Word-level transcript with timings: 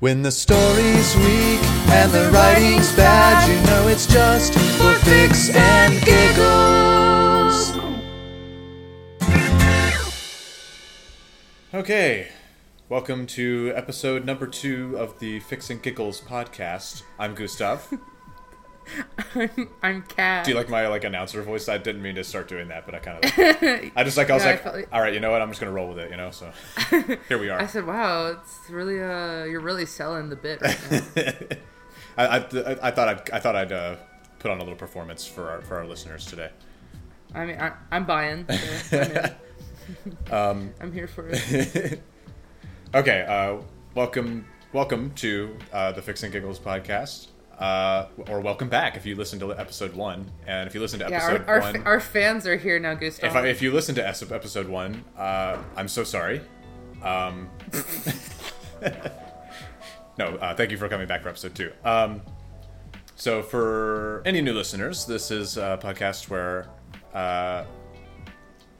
When 0.00 0.22
the 0.22 0.32
story's 0.32 1.14
weak 1.16 1.60
and 1.92 2.10
the 2.10 2.30
writing's 2.32 2.90
bad, 2.96 3.46
you 3.46 3.60
know 3.66 3.86
it's 3.88 4.06
just 4.06 4.54
for 4.54 4.94
fics 5.04 5.54
and 5.54 6.02
giggles. 6.02 7.76
Okay, 11.74 12.28
welcome 12.88 13.26
to 13.26 13.74
episode 13.76 14.24
number 14.24 14.46
two 14.46 14.96
of 14.96 15.18
the 15.18 15.40
Fics 15.40 15.68
and 15.68 15.82
Giggles 15.82 16.22
podcast. 16.22 17.02
I'm 17.18 17.34
Gustav. 17.34 17.92
I'm, 19.34 19.68
I'm 19.82 20.02
Kat. 20.02 20.44
Do 20.44 20.50
you 20.50 20.56
like 20.56 20.68
my 20.68 20.86
like 20.88 21.04
announcer 21.04 21.42
voice? 21.42 21.68
I 21.68 21.78
didn't 21.78 22.02
mean 22.02 22.14
to 22.16 22.24
start 22.24 22.48
doing 22.48 22.68
that, 22.68 22.86
but 22.86 22.94
I 22.94 22.98
kind 22.98 23.24
of. 23.24 23.32
I 23.96 24.04
just 24.04 24.16
like 24.16 24.30
I 24.30 24.34
was 24.34 24.44
Yeah, 24.44 24.50
I 24.50 24.52
like, 24.54 24.64
like- 24.64 24.88
all 24.92 25.00
right, 25.00 25.12
you 25.14 25.20
know 25.20 25.30
what? 25.30 25.40
I'm 25.42 25.48
just 25.48 25.60
gonna 25.60 25.72
roll 25.72 25.88
with 25.88 25.98
it, 25.98 26.10
you 26.10 26.16
know. 26.16 26.30
So 26.30 26.50
here 27.28 27.38
we 27.38 27.48
are. 27.50 27.60
I 27.60 27.66
said, 27.66 27.86
"Wow, 27.86 28.26
it's 28.28 28.58
really 28.70 29.00
uh, 29.00 29.44
you're 29.44 29.60
really 29.60 29.86
selling 29.86 30.28
the 30.28 30.36
bit 30.36 30.60
right 30.62 30.78
now." 30.90 31.02
I, 32.18 32.26
I, 32.26 32.36
I, 32.38 32.78
I 32.88 32.90
thought 32.90 33.08
I'd 33.08 33.30
I 33.30 33.38
thought 33.38 33.56
I'd 33.56 33.72
uh, 33.72 33.96
put 34.38 34.50
on 34.50 34.58
a 34.58 34.62
little 34.62 34.78
performance 34.78 35.26
for 35.26 35.50
our 35.50 35.62
for 35.62 35.76
our 35.76 35.86
listeners 35.86 36.26
today. 36.26 36.50
I 37.34 37.46
mean, 37.46 37.60
I, 37.60 37.72
I'm 37.92 38.04
buying. 38.06 38.46
So 38.84 39.00
I'm. 40.30 40.32
Um, 40.32 40.74
I'm 40.80 40.92
here 40.92 41.08
for 41.08 41.28
it. 41.32 42.00
Okay, 42.94 43.24
uh, 43.28 43.56
welcome 43.94 44.46
welcome 44.72 45.12
to 45.16 45.56
uh, 45.72 45.92
the 45.92 46.00
Fics 46.00 46.22
and 46.22 46.32
Giggles 46.32 46.58
podcast. 46.60 47.28
Uh, 47.60 48.08
or 48.30 48.40
welcome 48.40 48.70
back 48.70 48.96
if 48.96 49.04
you 49.04 49.14
listened 49.14 49.38
to 49.40 49.52
episode 49.52 49.94
one, 49.94 50.30
and 50.46 50.66
if 50.66 50.74
you 50.74 50.80
listened 50.80 51.02
to 51.02 51.10
Yeah, 51.10 51.16
episode 51.16 51.46
our, 51.46 51.56
our, 51.56 51.60
one, 51.60 51.74
fa- 51.74 51.82
our 51.84 52.00
fans 52.00 52.46
are 52.46 52.56
here 52.56 52.78
now, 52.78 52.94
Gustav. 52.94 53.30
If, 53.30 53.36
I, 53.36 53.46
if 53.48 53.60
you 53.60 53.70
listen 53.70 53.94
to 53.96 54.08
episode 54.08 54.66
one, 54.66 55.04
uh, 55.18 55.58
I'm 55.76 55.86
so 55.86 56.02
sorry. 56.02 56.40
Um, 57.02 57.50
no, 60.18 60.36
uh, 60.36 60.54
thank 60.54 60.70
you 60.70 60.78
for 60.78 60.88
coming 60.88 61.06
back 61.06 61.22
for 61.22 61.28
episode 61.28 61.54
two. 61.54 61.70
Um, 61.84 62.22
so, 63.16 63.42
for 63.42 64.22
any 64.24 64.40
new 64.40 64.54
listeners, 64.54 65.04
this 65.04 65.30
is 65.30 65.58
a 65.58 65.78
podcast 65.82 66.30
where 66.30 66.66
uh, 67.12 67.64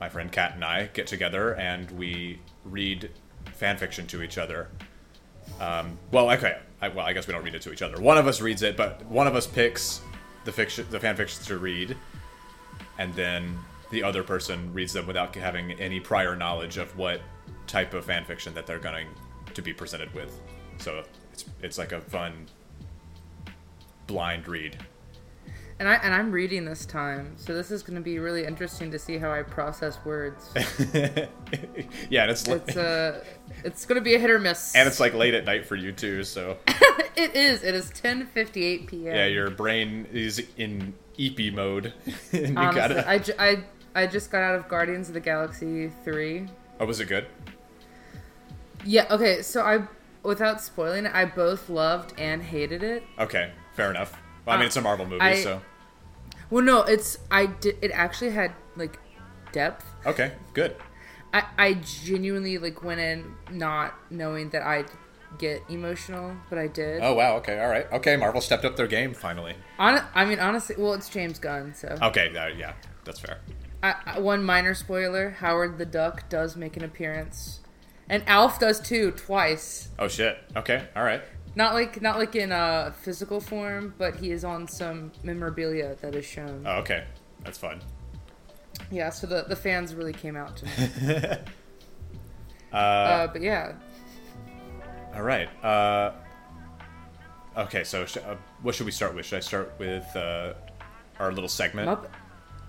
my 0.01 0.09
friend 0.09 0.33
Kat 0.33 0.55
and 0.55 0.65
I 0.65 0.87
get 0.95 1.07
together 1.07 1.55
and 1.57 1.91
we 1.91 2.41
read 2.65 3.11
fan 3.53 3.77
fiction 3.77 4.07
to 4.07 4.23
each 4.23 4.39
other. 4.39 4.71
Um, 5.61 5.99
well, 6.11 6.31
okay. 6.31 6.61
I, 6.83 6.89
well, 6.89 7.07
I 7.07 7.13
guess 7.13 7.27
we 7.27 7.33
don't 7.33 7.45
read 7.45 7.55
it 7.55 7.63
to 7.63 7.73
each 7.73 7.83
other. 7.83 8.01
One 8.01 8.19
of 8.19 8.27
us 8.27 8.41
reads 8.41 8.63
it, 8.63 8.77
but 8.77 9.05
one 9.07 9.27
of 9.27 9.35
us 9.35 9.47
picks 9.47 10.01
the 10.45 10.53
fiction, 10.53 10.87
the 10.91 11.01
fan 11.01 11.17
fiction 11.17 11.45
to 11.45 11.59
read, 11.59 11.97
and 12.99 13.15
then 13.15 13.59
the 13.91 14.03
other 14.03 14.23
person 14.23 14.73
reads 14.73 14.93
them 14.93 15.07
without 15.07 15.35
having 15.35 15.73
any 15.73 16.01
prior 16.01 16.35
knowledge 16.37 16.79
of 16.79 16.97
what 16.97 17.21
type 17.67 17.93
of 17.93 18.05
fan 18.05 18.25
fiction 18.25 18.55
that 18.55 18.67
they're 18.67 18.79
going 18.79 19.07
to 19.55 19.63
be 19.63 19.73
presented 19.73 20.13
with. 20.15 20.41
So 20.79 21.05
it's 21.33 21.45
it's 21.63 21.79
like 21.79 21.93
a 21.93 22.01
fun 22.01 22.47
blind 24.07 24.49
read. 24.49 24.77
And 25.81 25.89
I 25.89 25.95
and 25.95 26.13
I'm 26.15 26.31
reading 26.31 26.65
this 26.67 26.85
time, 26.87 27.33
so 27.37 27.55
this 27.55 27.71
is 27.71 27.83
going 27.83 27.97
to 27.97 28.03
be 28.03 28.19
really 28.19 28.45
interesting 28.45 28.91
to 28.91 28.99
see 28.99 29.17
how 29.19 29.33
I 29.33 29.43
process 29.43 29.99
words. 30.05 30.51
yeah, 30.95 32.23
and 32.23 32.31
it's 32.31 32.47
like, 32.47 32.69
it's 32.69 32.77
uh, 32.77 33.25
it's 33.65 33.87
going 33.87 33.97
to 33.97 34.03
be 34.05 34.15
a 34.15 34.19
hit 34.19 34.29
or 34.31 34.39
miss. 34.39 34.75
and 34.77 34.87
it's 34.87 35.01
like 35.01 35.15
late 35.15 35.33
at 35.33 35.47
night 35.47 35.65
for 35.67 35.77
you 35.77 35.91
too. 35.91 36.23
So 36.23 36.59
it 37.17 37.35
is. 37.35 37.63
It 37.65 37.75
is 37.75 37.91
10:58 37.93 38.87
p.m. 38.89 39.17
yeah, 39.17 39.25
your 39.25 39.49
brain 39.51 40.07
is 40.13 40.47
in 40.59 40.93
EP 41.19 41.53
mode. 41.53 41.95
Honestly, 42.33 42.53
gotta. 42.55 43.09
I, 43.09 43.19
ju- 43.19 43.33
I 43.39 43.65
I 43.95 44.07
just 44.07 44.31
got 44.31 44.43
out 44.43 44.55
of 44.57 44.69
Guardians 44.69 45.09
of 45.09 45.15
the 45.15 45.21
Galaxy 45.21 45.91
three. 46.05 46.47
oh, 46.79 46.85
was 46.85 47.01
it 47.01 47.07
good? 47.07 47.27
Yeah. 48.85 49.07
Okay. 49.11 49.41
So 49.41 49.63
I, 49.63 49.85
without 50.23 50.61
spoiling 50.61 51.07
it, 51.07 51.13
I 51.15 51.25
both 51.25 51.71
loved 51.71 52.13
and 52.19 52.43
hated 52.43 52.83
it. 52.83 53.03
Okay, 53.19 53.51
fair 53.75 53.89
enough. 53.91 54.13
Well, 54.45 54.57
I 54.57 54.59
mean, 54.59 54.65
Uh, 54.65 54.67
it's 54.67 54.77
a 54.77 54.81
Marvel 54.83 55.07
movie, 55.07 55.21
I- 55.23 55.43
so 55.43 55.61
Well, 56.51 56.65
no, 56.65 56.83
it's 56.83 57.19
I 57.31 57.47
did. 57.47 57.77
It 57.81 57.91
actually 57.93 58.31
had 58.31 58.53
like 58.77 58.99
depth. 59.53 59.87
okay, 60.07 60.33
good. 60.55 60.77
I 61.33 61.45
I 61.59 61.75
genuinely 61.75 62.59
like 62.59 62.83
went 62.83 63.01
in 63.01 63.35
not 63.51 63.95
knowing 64.11 64.51
that 64.51 64.63
I'd 64.63 64.91
get 65.39 65.63
emotional, 65.69 66.35
but 66.49 66.59
I 66.59 66.67
did. 66.67 67.01
Oh 67.03 67.15
wow, 67.15 67.37
okay, 67.37 67.61
all 67.61 67.69
right, 67.69 67.87
okay. 67.93 68.17
Marvel 68.17 68.41
stepped 68.41 68.65
up 68.65 68.75
their 68.77 68.89
game 68.89 69.15
finally. 69.15 69.55
Hon- 69.79 70.05
I 70.15 70.25
mean, 70.25 70.41
honestly, 70.41 70.75
well, 70.77 70.93
it's 70.95 71.09
James 71.09 71.39
Gunn, 71.39 71.73
so. 71.75 71.97
Okay, 72.03 72.37
uh, 72.37 72.49
yeah, 72.49 72.73
that's 73.05 73.21
fair. 73.21 73.39
I, 73.83 73.95
I- 74.05 74.19
one 74.19 74.43
minor 74.43 74.75
spoiler: 74.75 75.31
Howard 75.31 75.79
the 75.79 75.87
Duck 75.87 76.29
does 76.29 76.57
make 76.57 76.77
an 76.77 76.83
appearance, 76.83 77.61
and 78.09 78.25
Alf 78.27 78.59
does 78.59 78.81
too, 78.81 79.13
twice. 79.13 79.91
Oh 80.01 80.09
shit. 80.09 80.37
Okay, 80.57 80.89
all 80.97 81.05
right. 81.05 81.23
Not 81.57 81.75
like 81.75 82.01
not 82.01 82.19
like 82.19 82.37
in 82.37 82.53
a 82.53 82.95
physical 83.03 83.41
form, 83.41 83.95
but 83.99 84.17
he 84.17 84.31
is 84.31 84.45
on 84.45 84.69
some 84.69 85.11
memorabilia 85.25 85.97
that 86.01 86.15
is 86.15 86.25
shown. 86.25 86.63
Oh, 86.67 86.79
okay, 86.79 87.05
that's 87.45 87.59
fun. 87.59 87.81
Yeah, 88.91 89.11
so 89.11 89.27
the 89.27 89.43
the 89.49 89.57
fans 89.57 89.95
really 89.95 90.13
came 90.13 90.37
out 90.37 90.57
to 90.59 90.65
me. 90.67 90.73
Uh, 92.73 92.77
Uh, 92.77 93.27
but 93.27 93.43
yeah, 93.43 93.73
all 95.13 95.23
right. 95.23 95.49
Uh, 95.65 96.13
okay, 97.57 97.83
so 97.83 98.07
sh- 98.07 98.19
uh, 98.19 98.37
what 98.63 98.77
should 98.77 98.87
we 98.87 98.93
start 98.93 99.13
with? 99.15 99.27
Should 99.27 99.39
I 99.39 99.41
start 99.41 99.73
with 99.79 100.05
uh, 100.15 100.55
our 101.19 101.33
little 101.33 101.49
segment? 101.49 101.89
Mupp- 101.89 102.09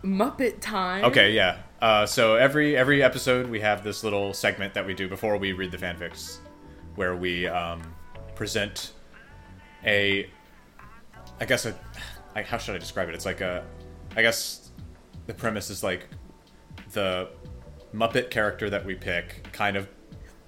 Muppet 0.03 0.59
time. 0.59 1.06
Okay, 1.06 1.34
yeah. 1.34 1.58
Uh, 1.84 2.08
so 2.08 2.36
every 2.36 2.75
every 2.75 3.03
episode 3.03 3.48
we 3.48 3.59
have 3.59 3.84
this 3.84 4.03
little 4.03 4.34
segment 4.34 4.74
that 4.74 4.86
we 4.88 4.96
do 4.96 5.08
before 5.08 5.38
we 5.38 5.53
read 5.53 5.69
the 5.72 5.78
fanfics, 5.78 6.38
where 6.96 7.16
we 7.16 7.46
um, 7.48 7.81
present 8.41 8.94
a, 9.85 10.28
I 11.40 11.46
guess 11.46 11.68
a, 11.68 11.75
I, 12.35 12.41
how 12.41 12.57
should 12.57 12.74
I 12.74 12.79
describe 12.79 13.07
it? 13.07 13.13
It's 13.13 13.28
like 13.28 13.40
a, 13.40 13.63
I 14.18 14.24
guess 14.24 14.72
the 15.28 15.34
premise 15.35 15.69
is 15.69 15.84
like 15.84 16.07
the 16.94 17.30
Muppet 17.94 18.31
character 18.31 18.68
that 18.72 18.84
we 18.84 18.96
pick 18.96 19.47
kind 19.53 19.78
of 19.78 19.88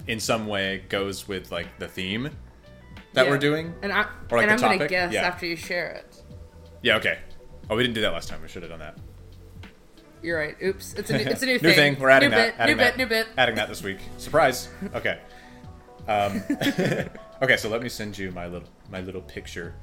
in 0.07 0.19
some 0.19 0.47
way 0.47 0.83
goes 0.89 1.27
with 1.27 1.51
like 1.51 1.67
the 1.77 1.87
theme 1.87 2.31
that 3.13 3.25
Yeah. 3.25 3.29
we're 3.31 3.37
doing. 3.37 3.75
and 3.83 3.93
I 3.93 4.07
Or, 4.31 4.39
like, 4.39 4.49
and 4.49 4.59
the 4.59 4.65
I'm 4.65 4.77
gonna 4.79 4.89
guess 4.89 5.13
Yeah. 5.13 5.27
after 5.27 5.45
you 5.45 5.55
share 5.55 5.91
it. 5.91 6.19
Yeah, 6.81 6.95
okay. 6.95 7.19
Oh, 7.69 7.75
we 7.75 7.83
didn't 7.83 7.93
do 7.93 8.01
that 8.01 8.13
last 8.13 8.27
time. 8.27 8.41
We 8.41 8.47
should 8.47 8.63
have 8.63 8.71
done 8.71 8.79
that. 8.79 8.97
You're 10.23 10.39
right. 10.39 10.55
Oops, 10.63 10.93
it's 10.95 11.11
a 11.11 11.17
new, 11.19 11.25
it's 11.25 11.43
a 11.43 11.45
new, 11.45 11.59
new 11.61 11.73
thing. 11.73 11.99
We're 11.99 12.09
adding 12.09 12.31
new 12.31 12.37
that. 12.37 12.57
Bit, 12.57 12.59
adding 12.59 12.75
new 12.77 12.83
that. 12.83 12.97
bit. 12.97 13.03
New 13.03 13.07
bit. 13.07 13.27
Adding 13.37 13.53
that 13.55 13.69
this 13.69 13.83
week. 13.83 13.99
Surprise. 14.17 14.69
Okay. 14.95 15.19
Um, 16.07 16.43
okay. 17.43 17.57
So 17.57 17.69
let 17.69 17.81
me 17.81 17.89
send 17.89 18.17
you 18.17 18.31
my 18.31 18.47
little 18.47 18.67
my 18.89 19.01
little 19.01 19.21
picture. 19.21 19.75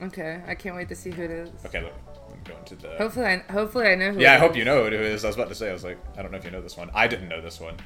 Okay, 0.00 0.42
I 0.46 0.54
can't 0.54 0.74
wait 0.74 0.88
to 0.88 0.96
see 0.96 1.10
who 1.10 1.22
it 1.22 1.30
is. 1.30 1.50
Okay. 1.66 1.82
Look. 1.82 1.94
I'm 2.32 2.42
going 2.44 2.64
to 2.64 2.76
the. 2.76 2.96
Hopefully, 2.96 3.26
I 3.26 3.38
hopefully 3.52 3.86
I 3.86 3.94
know 3.94 4.12
who. 4.12 4.20
yeah, 4.20 4.34
I 4.34 4.38
hope 4.38 4.52
is. 4.52 4.56
you 4.58 4.64
know 4.64 4.80
who 4.80 4.86
it 4.86 4.94
is. 4.94 5.24
I 5.24 5.28
was 5.28 5.36
about 5.36 5.48
to 5.50 5.54
say. 5.54 5.70
I 5.70 5.72
was 5.72 5.84
like, 5.84 5.98
I 6.16 6.22
don't 6.22 6.32
know 6.32 6.38
if 6.38 6.44
you 6.44 6.50
know 6.50 6.62
this 6.62 6.76
one. 6.76 6.90
I 6.94 7.06
didn't 7.06 7.28
know 7.28 7.40
this 7.40 7.60
one. 7.60 7.76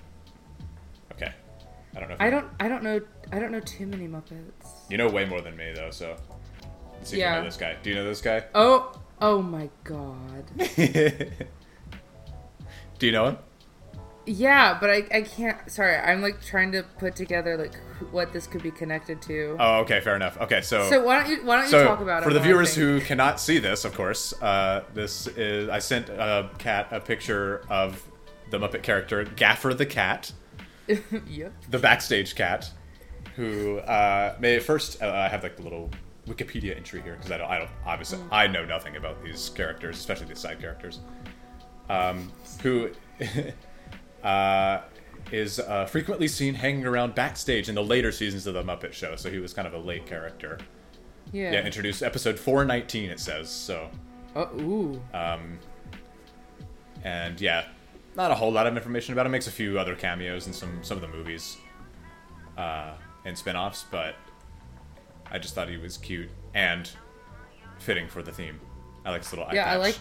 Okay. 1.12 1.32
I 1.94 2.00
don't 2.00 2.08
know. 2.08 2.14
If 2.14 2.20
I 2.20 2.30
don't. 2.30 2.46
I 2.60 2.68
don't 2.68 2.82
know. 2.82 3.00
I 3.32 3.38
don't 3.38 3.52
know 3.52 3.60
too 3.60 3.86
many 3.86 4.06
Muppets. 4.06 4.88
You 4.88 4.98
know 4.98 5.08
way 5.08 5.24
more 5.24 5.40
than 5.40 5.56
me 5.56 5.72
though. 5.74 5.90
So. 5.90 6.16
Let's 6.94 7.10
see 7.10 7.20
if 7.20 7.26
you 7.26 7.30
know 7.30 7.44
this 7.44 7.56
guy. 7.56 7.76
Do 7.82 7.90
you 7.90 7.96
know 7.96 8.04
this 8.04 8.20
guy? 8.22 8.44
Oh. 8.54 8.98
Oh 9.20 9.40
my 9.40 9.70
god. 9.84 10.44
Do 12.98 13.06
you 13.06 13.12
know 13.12 13.26
him? 13.26 13.38
Yeah, 14.26 14.76
but 14.80 14.90
I, 14.90 15.06
I 15.12 15.22
can't. 15.22 15.70
Sorry, 15.70 15.94
I'm 15.96 16.20
like 16.20 16.44
trying 16.44 16.72
to 16.72 16.82
put 16.98 17.14
together 17.14 17.56
like 17.56 17.74
what 18.10 18.32
this 18.32 18.46
could 18.46 18.62
be 18.62 18.72
connected 18.72 19.22
to. 19.22 19.56
Oh, 19.58 19.78
okay. 19.80 20.00
Fair 20.00 20.16
enough. 20.16 20.36
Okay. 20.40 20.60
So. 20.62 20.88
so 20.90 21.02
why 21.04 21.22
don't 21.22 21.30
you 21.30 21.46
why 21.46 21.62
don't 21.62 21.70
you 21.70 21.86
talk 21.86 22.00
about 22.00 22.22
it? 22.22 22.26
for 22.26 22.32
the 22.34 22.40
viewers 22.40 22.74
who 22.74 23.00
cannot 23.00 23.38
see 23.40 23.58
this 23.58 23.84
of 23.84 23.94
course 23.94 24.32
uh, 24.42 24.82
this 24.94 25.26
is 25.28 25.68
i 25.68 25.78
sent 25.78 26.08
a 26.08 26.50
cat 26.58 26.88
a 26.90 27.00
picture 27.00 27.62
of 27.70 28.02
the 28.50 28.58
muppet 28.58 28.82
character 28.82 29.24
gaffer 29.24 29.72
the 29.74 29.86
cat 29.86 30.32
yep. 31.28 31.52
the 31.70 31.78
backstage 31.78 32.34
cat 32.34 32.70
who 33.36 33.78
uh, 33.78 34.34
may 34.40 34.58
first 34.58 35.02
uh, 35.02 35.06
i 35.06 35.28
have 35.28 35.42
like 35.42 35.56
the 35.56 35.62
little 35.62 35.90
wikipedia 36.28 36.76
entry 36.76 37.00
here 37.02 37.14
because 37.14 37.30
i 37.32 37.36
don't 37.36 37.50
i 37.50 37.58
don't 37.58 37.70
obviously 37.84 38.18
Mm. 38.18 38.28
i 38.32 38.46
know 38.46 38.64
nothing 38.64 38.96
about 38.96 39.22
these 39.22 39.48
characters 39.50 39.96
especially 39.98 40.26
these 40.26 40.38
side 40.40 40.60
characters 40.60 41.00
um, 41.88 42.32
who 42.62 42.90
uh, 44.26 44.82
is 45.32 45.58
uh, 45.60 45.86
frequently 45.86 46.28
seen 46.28 46.54
hanging 46.54 46.84
around 46.86 47.14
backstage 47.14 47.68
in 47.68 47.74
the 47.74 47.82
later 47.84 48.10
seasons 48.12 48.46
of 48.46 48.54
the 48.54 48.62
muppet 48.62 48.92
show 48.92 49.16
so 49.16 49.30
he 49.30 49.38
was 49.38 49.52
kind 49.52 49.66
of 49.68 49.74
a 49.74 49.78
late 49.78 50.06
character 50.06 50.58
Yeah. 51.32 51.52
yeah, 51.52 51.64
introduced 51.66 52.02
episode 52.02 52.38
419, 52.38 53.10
it 53.10 53.18
says. 53.20 53.48
So, 53.50 53.90
oh 54.36 54.48
ooh. 54.60 55.02
um, 55.14 55.58
and 57.04 57.40
yeah, 57.40 57.64
not 58.16 58.30
a 58.30 58.34
whole 58.34 58.52
lot 58.52 58.66
of 58.66 58.76
information 58.76 59.12
about 59.12 59.26
him. 59.26 59.32
Makes 59.32 59.46
a 59.46 59.50
few 59.52 59.78
other 59.78 59.94
cameos 59.94 60.46
in 60.46 60.52
some 60.52 60.78
some 60.82 60.96
of 60.96 61.02
the 61.02 61.08
movies, 61.08 61.56
uh, 62.56 62.92
and 63.24 63.36
spin-offs, 63.36 63.84
but 63.90 64.14
I 65.30 65.38
just 65.38 65.54
thought 65.54 65.68
he 65.68 65.76
was 65.76 65.96
cute 65.98 66.30
and 66.54 66.88
fitting 67.78 68.08
for 68.08 68.22
the 68.22 68.32
theme. 68.32 68.58
I 69.04 69.10
like 69.10 69.22
his 69.22 69.32
little 69.32 69.44
eye 69.44 69.48
patch. 69.48 69.56
yeah, 69.56 69.72
I 69.72 69.76
like. 69.76 69.98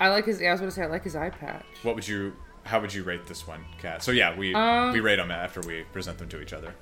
I 0.00 0.08
like 0.10 0.26
his. 0.26 0.40
Yeah, 0.40 0.48
I 0.48 0.52
was 0.52 0.60
gonna 0.60 0.70
say 0.72 0.82
I 0.82 0.86
like 0.86 1.04
his 1.04 1.16
eye 1.16 1.30
patch. 1.30 1.64
What 1.82 1.94
would 1.94 2.06
you? 2.06 2.34
How 2.66 2.80
would 2.80 2.92
you 2.92 3.04
rate 3.04 3.26
this 3.26 3.46
one, 3.46 3.64
Kat? 3.80 4.02
So 4.02 4.10
yeah, 4.12 4.36
we 4.36 4.54
Um, 4.54 4.92
we 4.92 5.00
rate 5.00 5.16
them 5.16 5.30
after 5.30 5.60
we 5.60 5.84
present 5.92 6.18
them 6.18 6.28
to 6.28 6.40
each 6.42 6.52
other. 6.52 6.74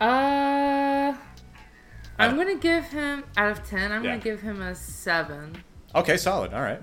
Uh. 0.00 1.14
I'm 2.20 2.36
gonna 2.36 2.56
give 2.56 2.84
him 2.86 3.24
out 3.36 3.52
of 3.52 3.64
ten. 3.68 3.92
I'm 3.92 4.02
Yeah. 4.02 4.12
gonna 4.12 4.22
give 4.22 4.40
him 4.40 4.60
a 4.60 4.74
seven. 4.74 5.62
Okay, 5.94 6.16
solid. 6.16 6.52
All 6.52 6.62
right. 6.62 6.82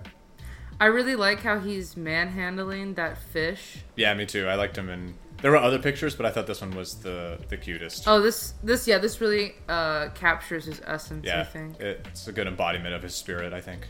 I 0.80 0.86
really 0.86 1.16
like 1.16 1.42
how 1.42 1.60
he's 1.60 1.96
manhandling 1.96 2.96
that 2.96 3.18
fish. 3.18 3.78
Yeah, 3.96 4.14
me 4.14 4.26
too. 4.26 4.48
I 4.48 4.56
liked 4.56 4.78
him, 4.78 4.90
and 4.90 5.16
there 5.42 5.52
were 5.52 5.58
other 5.58 5.80
pictures, 5.80 6.16
but 6.16 6.26
I 6.26 6.32
thought 6.32 6.48
this 6.48 6.62
one 6.62 6.72
was 6.72 6.96
the 6.96 7.40
the 7.50 7.58
cutest. 7.58 8.08
Oh, 8.08 8.22
this 8.22 8.54
this 8.64 8.88
yeah, 8.88 8.98
this 8.98 9.20
really 9.20 9.56
uh 9.68 10.10
captures 10.10 10.66
his 10.66 10.82
essence. 10.86 11.26
I 11.26 11.30
yeah, 11.30 11.44
think. 11.44 11.80
it's 11.80 12.28
a 12.28 12.32
good 12.32 12.48
embodiment 12.48 12.94
of 12.94 13.04
his 13.04 13.16
spirit. 13.16 13.52
I 13.54 13.62
think. 13.62 13.88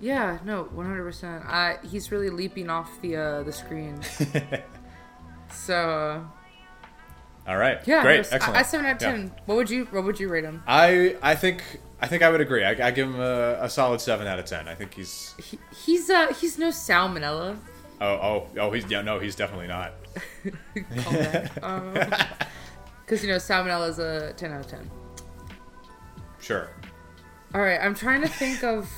Yeah, 0.00 0.38
no, 0.44 0.64
one 0.64 0.86
hundred 0.86 1.04
percent. 1.04 1.44
I 1.46 1.78
he's 1.82 2.10
really 2.10 2.30
leaping 2.30 2.70
off 2.70 2.90
the 3.02 3.16
uh 3.16 3.42
the 3.42 3.52
screen. 3.52 4.00
so 5.52 6.26
All 7.46 7.56
right. 7.56 7.80
yeah, 7.86 8.02
Great. 8.02 8.14
no, 8.16 8.20
s- 8.20 8.32
Excellent. 8.32 8.56
I, 8.56 8.60
I 8.60 8.62
seven 8.62 8.86
out 8.86 8.96
of 8.96 9.02
Yeah. 9.02 9.10
ten. 9.12 9.32
What 9.46 9.56
would 9.56 9.68
you 9.70 9.84
what 9.90 10.04
would 10.04 10.18
you 10.20 10.28
rate 10.28 10.44
him? 10.44 10.62
I 10.66 11.16
I 11.22 11.34
think 11.34 11.62
I 12.00 12.06
think 12.06 12.22
I 12.22 12.30
would 12.30 12.40
agree. 12.40 12.64
I, 12.64 12.70
I 12.88 12.90
give 12.92 13.08
him 13.08 13.20
a, 13.20 13.58
a 13.60 13.68
solid 13.68 14.00
seven 14.00 14.26
out 14.26 14.38
of 14.38 14.46
ten. 14.46 14.68
I 14.68 14.74
think 14.74 14.94
he's 14.94 15.34
He, 15.38 15.58
he's 15.84 16.08
uh 16.08 16.32
he's 16.34 16.56
no 16.58 16.68
salmonella. 16.68 17.58
oh 18.00 18.06
oh 18.06 18.46
oh 18.58 18.70
he's 18.72 18.90
yeah 18.90 19.02
no 19.02 19.18
he's 19.18 19.36
definitely 19.36 19.68
not. 19.68 19.92
Because 23.04 23.24
you 23.24 23.28
know 23.30 23.36
salmonella 23.36 23.88
is 23.88 23.98
a 23.98 24.32
ten 24.34 24.52
out 24.52 24.60
of 24.60 24.66
ten. 24.68 24.88
Sure. 26.40 26.70
All 27.54 27.60
right, 27.60 27.80
I'm 27.80 27.94
trying 27.94 28.22
to 28.22 28.28
think 28.28 28.62
of. 28.62 28.88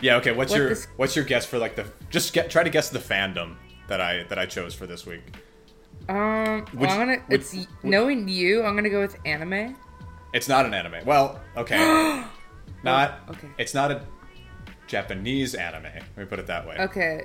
Yeah. 0.00 0.16
Okay. 0.16 0.32
What's 0.32 0.50
What 0.50 0.58
your 0.58 0.68
this- 0.70 0.86
what's 0.96 1.16
your 1.16 1.24
guess 1.24 1.46
for 1.46 1.58
like 1.58 1.76
the 1.76 1.86
just 2.10 2.32
get 2.32 2.50
try 2.50 2.62
to 2.62 2.70
guess 2.70 2.90
the 2.90 2.98
fandom 2.98 3.56
that 3.88 4.00
I 4.00 4.24
that 4.24 4.38
I 4.38 4.46
chose 4.46 4.74
for 4.74 4.86
this 4.86 5.04
week. 5.06 5.22
Um, 6.08 6.64
Would 6.72 6.80
well, 6.80 6.90
I'm 6.90 6.98
gonna. 7.06 7.22
would- 7.28 7.40
it's 7.40 7.54
knowing 7.82 8.28
you. 8.28 8.62
I'm 8.64 8.74
gonna 8.74 8.90
go 8.90 9.00
with 9.00 9.16
anime. 9.24 9.76
It's 10.32 10.48
not 10.48 10.64
an 10.66 10.74
anime. 10.74 11.04
Well, 11.04 11.40
okay. 11.56 11.76
not 12.82 13.20
okay. 13.30 13.48
It's 13.58 13.74
not 13.74 13.90
a 13.90 14.02
Japanese 14.86 15.54
anime. 15.54 15.84
Let 15.84 16.16
me 16.16 16.24
put 16.24 16.38
it 16.38 16.46
that 16.46 16.66
way. 16.66 16.76
Okay, 16.78 17.22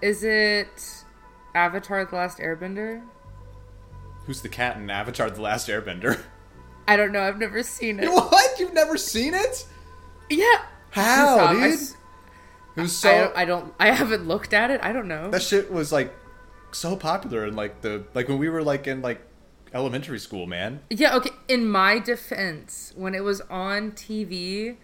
is 0.00 0.22
it 0.24 1.04
Avatar: 1.54 2.04
The 2.04 2.14
Last 2.16 2.38
Airbender? 2.38 3.02
Who's 4.26 4.40
the 4.42 4.48
cat 4.48 4.76
in 4.76 4.88
Avatar: 4.88 5.30
The 5.30 5.40
Last 5.42 5.68
Airbender? 5.68 6.20
I 6.86 6.96
don't 6.96 7.12
know. 7.12 7.22
I've 7.22 7.38
never 7.38 7.62
seen 7.62 7.98
it. 8.02 8.08
what? 8.10 8.58
You've 8.60 8.72
never 8.74 8.96
seen 8.96 9.34
it? 9.34 9.66
Yeah. 10.30 10.62
How, 10.92 11.34
Stop. 11.36 11.50
I 11.50 11.54
dude? 11.54 11.72
s- 11.74 11.96
It 12.76 12.80
was 12.82 13.04
I, 13.04 13.08
so 13.08 13.24
don't, 13.24 13.36
I 13.36 13.44
don't. 13.44 13.74
I 13.80 13.90
haven't 13.90 14.26
looked 14.28 14.52
at 14.54 14.70
it. 14.70 14.80
I 14.82 14.92
don't 14.92 15.08
know. 15.08 15.30
that 15.30 15.42
shit 15.42 15.72
was 15.72 15.90
like 15.92 16.14
so 16.70 16.96
popular 16.96 17.44
in 17.46 17.54
like 17.56 17.80
the 17.82 18.04
like 18.14 18.28
when 18.28 18.38
we 18.38 18.48
were 18.48 18.62
like 18.62 18.86
in 18.86 19.02
like 19.02 19.20
elementary 19.74 20.18
school, 20.18 20.46
man. 20.46 20.80
Yeah, 20.90 21.16
okay. 21.16 21.30
In 21.48 21.66
my 21.68 21.98
defense, 21.98 22.92
when 22.96 23.14
it 23.14 23.24
was 23.24 23.40
on 23.42 23.92
TV, 23.92 24.76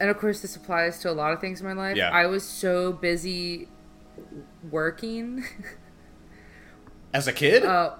and 0.00 0.10
of 0.10 0.18
course 0.18 0.40
this 0.40 0.56
applies 0.56 0.98
to 1.00 1.10
a 1.10 1.12
lot 1.12 1.32
of 1.32 1.40
things 1.40 1.60
in 1.60 1.66
my 1.66 1.72
life, 1.74 1.96
Yeah. 1.96 2.10
I 2.10 2.26
was 2.26 2.42
so 2.44 2.92
busy 2.92 3.68
working. 4.70 5.44
As 7.12 7.28
a 7.28 7.32
kid? 7.32 7.64
uh, 7.64 7.94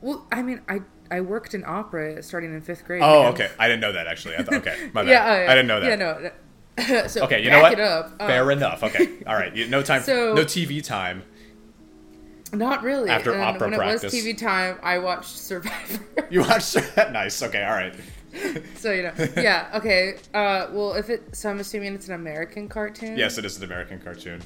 well, 0.00 0.26
I 0.30 0.42
mean, 0.42 0.60
I 0.68 0.80
I 1.10 1.20
worked 1.20 1.54
in 1.54 1.64
opera 1.66 2.22
starting 2.22 2.54
in 2.54 2.60
fifth 2.60 2.84
grade. 2.84 3.02
oh, 3.02 3.26
okay. 3.28 3.50
I 3.58 3.66
didn't 3.66 3.80
know 3.80 3.92
that 3.92 4.06
actually. 4.06 4.36
I 4.36 4.42
thought, 4.42 4.54
okay, 4.54 4.90
my 4.94 5.02
bad. 5.02 5.10
Yeah, 5.10 5.50
I 5.50 5.54
didn't 5.54 5.66
know 5.66 5.80
that. 5.80 5.88
Yeah, 5.88 5.96
no. 5.96 6.30
no. 6.98 7.06
so 7.08 7.24
Okay, 7.24 7.42
you 7.42 7.50
know 7.50 7.60
what? 7.60 7.80
Um, 7.80 8.12
Fair 8.18 8.50
enough. 8.50 8.82
Okay, 8.84 9.08
all 9.26 9.34
right. 9.34 9.54
No 9.68 9.82
time. 9.82 10.02
So- 10.02 10.34
no 10.34 10.44
TV 10.44 10.82
time. 10.82 11.24
Not 12.52 12.82
really. 12.82 13.10
After 13.10 13.32
and 13.32 13.42
opera 13.42 13.68
when 13.68 13.78
practice. 13.78 14.12
it 14.12 14.16
was 14.16 14.24
TV 14.24 14.36
time, 14.36 14.78
I 14.82 14.98
watched 14.98 15.36
Survivor. 15.36 16.04
You 16.30 16.40
watched 16.40 16.74
that? 16.96 17.12
Nice. 17.12 17.40
Okay, 17.42 17.62
all 17.62 17.74
right. 17.74 17.94
so 18.76 18.90
you 18.92 19.04
know, 19.04 19.12
yeah, 19.36 19.70
okay. 19.74 20.14
Uh, 20.34 20.66
well, 20.72 20.94
if 20.94 21.10
it, 21.10 21.34
so 21.34 21.48
I'm 21.48 21.60
assuming 21.60 21.94
it's 21.94 22.08
an 22.08 22.14
American 22.14 22.68
cartoon. 22.68 23.16
Yes, 23.16 23.38
it 23.38 23.44
is 23.44 23.56
an 23.58 23.64
American 23.64 24.00
cartoon. 24.00 24.40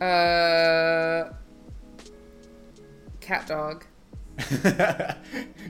Uh, 0.00 1.32
CatDog. 3.20 3.82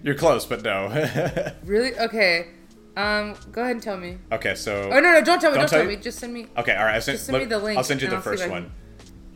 You're 0.02 0.14
close, 0.14 0.44
but 0.46 0.62
no. 0.62 1.52
Really? 1.64 1.98
Okay. 1.98 2.48
Um, 2.96 3.34
go 3.52 3.60
ahead 3.62 3.72
and 3.76 3.82
tell 3.82 3.96
me. 3.98 4.18
okay, 4.32 4.54
so 4.54 4.84
Oh 4.90 5.00
no, 5.00 5.12
no, 5.12 5.20
don't 5.22 5.38
tell 5.40 5.50
me. 5.50 5.56
Don't 5.58 5.62
Don't, 5.62 5.68
tell 5.68 5.80
tell 5.80 5.86
me. 5.86 5.96
Just 5.96 6.18
send 6.18 6.32
me. 6.32 6.46
okay, 6.56 6.74
all 6.76 6.84
right. 6.84 6.94
I'll 6.94 7.00
send, 7.02 7.16
Just 7.18 7.26
send 7.26 7.38
me 7.38 7.44
the 7.44 7.58
link 7.58 7.76
I'll 7.76 7.84
send 7.84 8.00
you 8.00 8.08
the 8.08 8.16
I'll 8.16 8.22
first 8.22 8.48
one. 8.48 8.72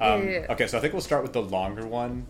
Yeah, 0.00 0.06
Um, 0.14 0.24
yeah, 0.24 0.30
yeah. 0.40 0.52
Okay, 0.52 0.66
so 0.66 0.78
I 0.78 0.80
think 0.80 0.94
we'll 0.94 1.02
start 1.02 1.22
with 1.22 1.32
the 1.34 1.42
longer 1.42 1.86
one. 1.86 2.26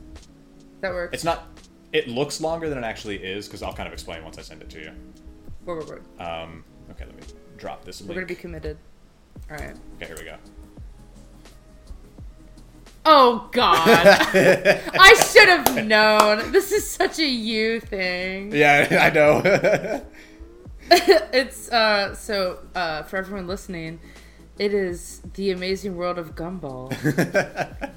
That 0.81 0.93
works. 0.93 1.15
It's 1.15 1.25
not. 1.25 1.47
It 1.93 2.09
looks 2.09 2.41
longer 2.41 2.69
than 2.69 2.79
it 2.79 2.85
actually 2.85 3.17
is 3.23 3.47
because 3.47 3.63
I'll 3.63 3.73
kind 3.75 3.87
of 3.87 3.93
explain 3.93 4.25
once 4.25 4.39
I 4.39 4.43
send 4.43 4.63
it 4.63 4.71
to 4.71 4.81
you. 4.81 4.93
Word, 5.65 5.79
word, 5.79 5.89
word. 5.89 6.03
Um, 6.21 6.65
okay, 6.91 7.05
let 7.05 7.15
me 7.17 7.23
drop 7.57 7.85
this 7.85 8.01
We're 8.01 8.09
link. 8.09 8.17
gonna 8.17 8.27
be 8.27 8.35
committed. 8.35 8.77
All 9.51 9.57
right. 9.57 9.77
Okay, 9.97 10.07
here 10.07 10.17
we 10.19 10.25
go. 10.25 10.37
Oh 13.07 13.49
God! 13.53 13.79
I 13.89 15.15
should 15.33 15.49
have 15.49 15.87
known. 15.87 16.53
This 16.53 16.71
is 16.71 16.89
such 16.89 17.19
a 17.19 17.27
you 17.27 17.81
thing. 17.81 18.53
Yeah, 18.55 18.87
I 19.01 19.11
know. 19.11 19.43
it's 20.91 21.71
uh 21.71 22.15
so 22.15 22.59
uh 22.75 23.03
for 23.05 23.17
everyone 23.17 23.47
listening, 23.47 24.01
it 24.59 24.75
is 24.75 25.23
the 25.35 25.51
amazing 25.51 25.97
world 25.97 26.19
of 26.19 26.35
Gumball. 26.35 26.93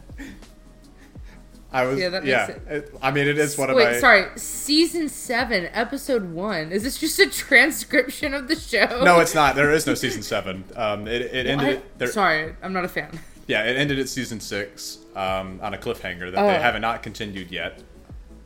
I 1.74 1.86
was. 1.86 2.00
Yeah, 2.00 2.10
that 2.10 2.24
yeah. 2.24 2.48
makes 2.48 2.90
it- 2.90 2.96
I 3.02 3.10
mean, 3.12 3.28
it 3.28 3.38
is 3.40 3.58
one 3.58 3.72
of 3.72 3.76
my. 3.76 4.00
sorry. 4.00 4.28
Season 4.38 5.10
seven, 5.10 5.68
episode 5.74 6.32
one. 6.32 6.72
Is 6.72 6.84
this 6.84 7.00
just 7.00 7.18
a 7.20 7.28
transcription 7.28 8.34
of 8.36 8.48
the 8.48 8.56
show? 8.56 9.04
No, 9.04 9.20
it's 9.20 9.34
not. 9.34 9.56
There 9.56 9.72
is 9.72 9.88
no 9.88 9.96
season 9.96 10.22
seven. 10.22 10.64
Um, 10.76 11.08
it, 11.08 11.24
it 11.24 11.48
ended. 11.48 11.80
I- 11.80 11.82
there, 11.98 12.08
sorry, 12.10 12.56
I'm 12.62 12.74
not 12.74 12.86
a 12.86 12.88
fan. 12.88 13.20
Yeah, 13.48 13.64
it 13.64 13.76
ended 13.78 14.00
at 14.00 14.08
season 14.10 14.40
six 14.40 15.00
um, 15.16 15.60
on 15.62 15.74
a 15.74 15.78
cliffhanger 15.78 16.32
that 16.32 16.44
Oh. 16.44 16.48
they 16.48 16.60
have 16.60 16.80
not 16.80 17.04
continued 17.04 17.52
yet. 17.52 17.82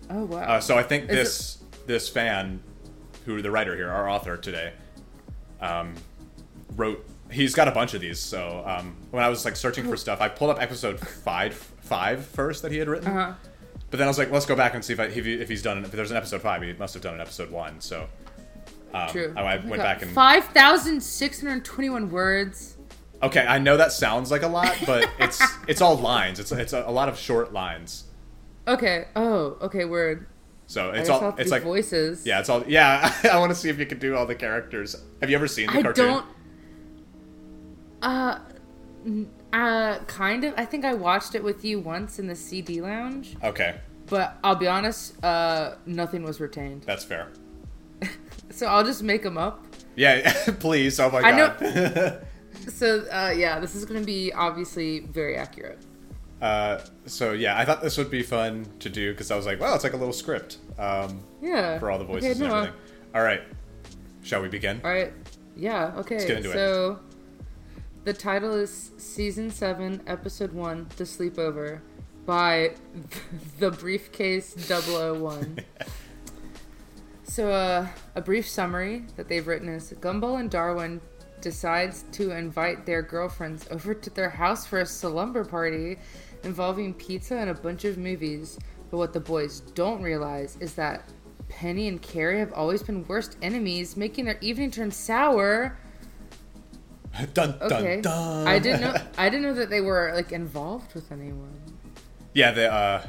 Oh 0.09 0.25
wow. 0.25 0.39
Uh, 0.39 0.59
so 0.59 0.77
I 0.77 0.83
think 0.83 1.05
Is 1.09 1.09
this 1.09 1.57
this 1.85 2.09
fan, 2.09 2.61
who 3.25 3.41
the 3.41 3.51
writer 3.51 3.75
here, 3.75 3.89
our 3.89 4.09
author 4.09 4.37
today, 4.37 4.73
um, 5.61 5.93
wrote. 6.75 7.05
He's 7.29 7.53
got 7.53 7.67
a 7.67 7.71
bunch 7.71 7.93
of 7.93 7.99
these. 7.99 8.19
So 8.19 8.63
um, 8.65 8.95
when 9.11 9.21
I 9.21 9.27
was 9.27 9.43
like 9.43 9.57
searching 9.57 9.85
for 9.85 9.97
stuff, 9.97 10.21
I 10.21 10.29
pulled 10.29 10.49
up 10.49 10.61
episode 10.61 10.97
five 10.99 11.53
five 11.55 12.25
first 12.25 12.61
that 12.61 12.71
he 12.71 12.77
had 12.77 12.87
written. 12.87 13.09
uh-huh. 13.09 13.33
But 13.89 13.97
then 13.97 14.07
I 14.07 14.09
was 14.09 14.17
like, 14.17 14.31
let's 14.31 14.45
go 14.45 14.55
back 14.55 14.73
and 14.75 14.83
see 14.83 14.93
if, 14.93 14.99
I, 14.99 15.05
if, 15.05 15.25
if 15.25 15.47
he's 15.49 15.61
done. 15.61 15.83
If 15.85 15.91
there's 15.91 16.11
an 16.11 16.17
episode 16.17 16.41
five, 16.41 16.61
he 16.61 16.73
must 16.73 16.93
have 16.93 17.03
done 17.03 17.13
an 17.15 17.21
episode 17.21 17.51
one. 17.51 17.79
So 17.81 18.07
um, 18.93 19.09
True. 19.09 19.33
I, 19.35 19.41
I 19.41 19.57
went 19.57 19.81
back 19.81 20.01
and 20.01 20.11
five 20.11 20.45
thousand 20.45 21.01
six 21.03 21.41
hundred 21.41 21.65
twenty-one 21.65 22.09
words. 22.11 22.76
Okay. 23.23 23.45
I 23.45 23.59
know 23.59 23.77
that 23.77 23.91
sounds 23.91 24.31
like 24.31 24.43
a 24.43 24.47
lot, 24.47 24.75
but 24.85 25.09
it's 25.19 25.41
it's 25.67 25.81
all 25.81 25.95
lines. 25.97 26.39
It's 26.39 26.51
it's 26.51 26.73
a, 26.73 26.83
a 26.87 26.91
lot 26.91 27.09
of 27.09 27.17
short 27.17 27.53
lines. 27.53 28.05
Okay. 28.67 29.05
Oh, 29.15 29.57
okay. 29.61 29.85
Word. 29.85 30.27
So 30.69 30.91
it's 30.91 31.09
all 31.09 31.33
it's 31.37 31.49
like 31.51 31.63
voices. 31.63 32.25
yeah, 32.25 32.39
it's 32.41 32.49
all 32.49 32.63
yeah. 32.67 33.13
I 33.31 33.37
want 33.39 33.51
to 33.51 33.55
see 33.55 33.69
if 33.69 33.79
you 33.79 33.85
can 33.85 33.99
do 33.99 34.15
all 34.15 34.25
the 34.25 34.35
characters. 34.35 34.95
Have 35.21 35.29
you 35.29 35.35
ever 35.37 35.47
seen 35.47 35.67
the 35.67 35.81
cartoon? 35.81 36.05
I 36.09 36.09
cartoon? 36.09 36.23
don't. 36.23 36.25
Uh, 38.01 38.39
uh, 39.53 39.99
kind 40.05 40.43
of. 40.43 40.53
I 40.57 40.65
think 40.65 40.85
I 40.85 40.93
watched 40.93 41.35
it 41.35 41.43
with 41.43 41.63
you 41.63 41.79
once 41.79 42.19
in 42.19 42.27
the 42.27 42.35
CD 42.35 42.81
lounge, 42.81 43.35
Okay, 43.43 43.79
but 44.07 44.37
I'll 44.43 44.55
be 44.55 44.67
honest. 44.67 45.23
Uh, 45.23 45.75
nothing 45.85 46.23
was 46.23 46.39
retained. 46.39 46.83
that's 46.83 47.03
fair. 47.05 47.29
So 48.49 48.65
I'll 48.65 48.85
just 48.85 49.03
make 49.03 49.23
them 49.23 49.37
up. 49.37 49.65
Yeah, 49.95 50.31
please. 50.59 50.99
Oh 51.01 51.11
my 51.11 51.19
I 51.21 51.31
know- 51.31 51.53
god. 51.59 52.25
So 52.67 52.99
uh, 53.11 53.33
yeah, 53.35 53.59
this 53.59 53.75
is 53.75 53.85
gonna 53.85 54.01
be 54.01 54.31
obviously 54.33 54.99
very 55.01 55.35
accurate. 55.37 55.79
uh, 56.41 56.79
so 57.05 57.31
yeah, 57.33 57.57
I 57.57 57.65
thought 57.65 57.81
this 57.81 57.97
would 57.97 58.11
be 58.11 58.23
fun 58.23 58.65
to 58.79 58.89
do 58.89 59.11
because 59.11 59.31
I 59.31 59.35
was 59.35 59.45
like, 59.45 59.59
well, 59.59 59.73
it's 59.75 59.83
like 59.83 59.93
a 59.93 59.97
little 59.97 60.13
script 60.13 60.57
um, 60.77 61.21
Yeah. 61.41 61.79
for 61.79 61.89
all 61.89 61.97
the 61.97 62.05
voices 62.05 62.31
Okay, 62.31 62.45
and 62.45 62.51
no, 62.53 62.57
everything. 62.59 62.79
All 63.15 63.21
right, 63.23 63.41
shall 64.21 64.41
we 64.41 64.47
begin? 64.49 64.81
All 64.83 64.91
right. 64.91 65.13
Yeah. 65.55 65.93
Okay. 65.97 66.17
get 66.17 66.37
into 66.37 66.51
it. 66.51 66.53
so 66.53 66.99
the 68.03 68.13
title 68.13 68.53
is 68.53 68.91
season 68.97 69.49
seven, 69.49 70.01
episode 70.05 70.53
one, 70.53 70.87
"The 70.97 71.03
Sleepover," 71.05 71.79
by 72.25 72.75
the 73.59 73.71
Briefcase 73.71 74.53
001. 74.69 75.59
so 77.23 77.49
uh, 77.51 77.87
a 78.15 78.21
brief 78.21 78.47
summary 78.47 79.05
that 79.15 79.27
they've 79.27 79.47
written 79.47 79.69
is: 79.69 79.93
Gumball 79.99 80.39
and 80.39 80.49
Darwin 80.51 81.01
decides 81.41 82.05
to 82.13 82.31
invite 82.31 82.85
their 82.85 83.01
girlfriends 83.01 83.67
over 83.71 83.93
to 83.93 84.09
their 84.09 84.29
house 84.29 84.65
for 84.65 84.79
a 84.79 84.85
slumber 84.85 85.45
party 85.45 85.97
involving 86.43 86.93
pizza 86.93 87.35
and 87.35 87.49
a 87.49 87.53
bunch 87.53 87.85
of 87.85 87.97
movies. 87.97 88.57
But 88.89 88.97
what 88.97 89.13
the 89.13 89.19
boys 89.19 89.61
don't 89.75 90.01
realize 90.01 90.57
is 90.59 90.73
that 90.75 91.03
Penny 91.49 91.87
and 91.87 92.01
Carrie 92.01 92.39
have 92.39 92.53
always 92.53 92.83
been 92.83 93.05
worst 93.07 93.37
enemies, 93.41 93.97
making 93.97 94.25
their 94.25 94.37
evening 94.41 94.71
turn 94.71 94.91
sour. 94.91 95.77
dun 97.33 97.57
dun 97.59 97.73
Okay, 97.73 98.01
dun. 98.01 98.47
I 98.47 98.59
didn't 98.59 98.81
know. 98.81 98.95
I 99.17 99.29
didn't 99.29 99.43
know 99.43 99.53
that 99.53 99.69
they 99.69 99.81
were 99.81 100.11
like 100.15 100.31
involved 100.31 100.93
with 100.93 101.11
anyone. 101.11 101.59
yeah, 102.33 102.51
the 102.51 102.71
uh, 102.71 103.07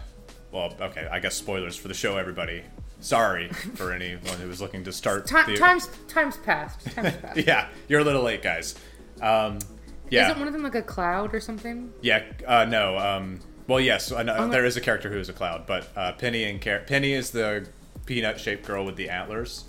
well, 0.53 0.75
okay. 0.81 1.07
I 1.11 1.19
guess 1.21 1.35
spoilers 1.37 1.77
for 1.77 1.89
the 1.89 1.95
show. 1.95 2.17
Everybody, 2.17 2.63
Sorry 3.01 3.49
for 3.49 3.93
anyone 3.93 4.39
who 4.41 4.49
was 4.49 4.61
looking 4.61 4.85
to 4.85 4.93
start. 4.93 5.27
Time, 5.27 5.47
the, 5.51 5.57
times 5.57 5.89
times 6.09 6.37
passed. 6.39 6.85
Times 6.95 7.17
passed. 7.23 7.37
Yeah, 7.47 7.69
you're 7.89 8.01
a 8.01 8.05
little 8.05 8.23
late, 8.23 8.43
guys. 8.43 8.75
Um, 9.23 9.59
yeah, 10.11 10.27
Isn't 10.27 10.39
one 10.39 10.47
of 10.49 10.53
them 10.53 10.63
like 10.63 10.75
a 10.75 10.83
cloud 10.83 11.35
or 11.35 11.41
something? 11.41 11.93
yeah. 12.03 12.25
Uh, 12.47 12.65
no. 12.65 12.99
Um, 12.99 13.41
well, 13.67 13.79
yes. 13.81 14.11
Uh, 14.11 14.23
no, 14.23 14.35
Oh, 14.37 14.49
there 14.49 14.65
is 14.65 14.77
a 14.77 14.81
character 14.81 15.11
who 15.11 15.19
is 15.19 15.29
a 15.29 15.33
cloud, 15.33 15.67
but 15.67 15.89
uh, 15.97 16.13
Penny 16.13 16.45
and 16.45 16.61
Car- 16.61 16.83
Penny 16.87 17.13
is 17.13 17.31
the 17.31 17.69
peanut-shaped 18.07 18.65
girl 18.67 18.85
with 18.87 18.97
the 18.97 19.11
antlers. 19.11 19.65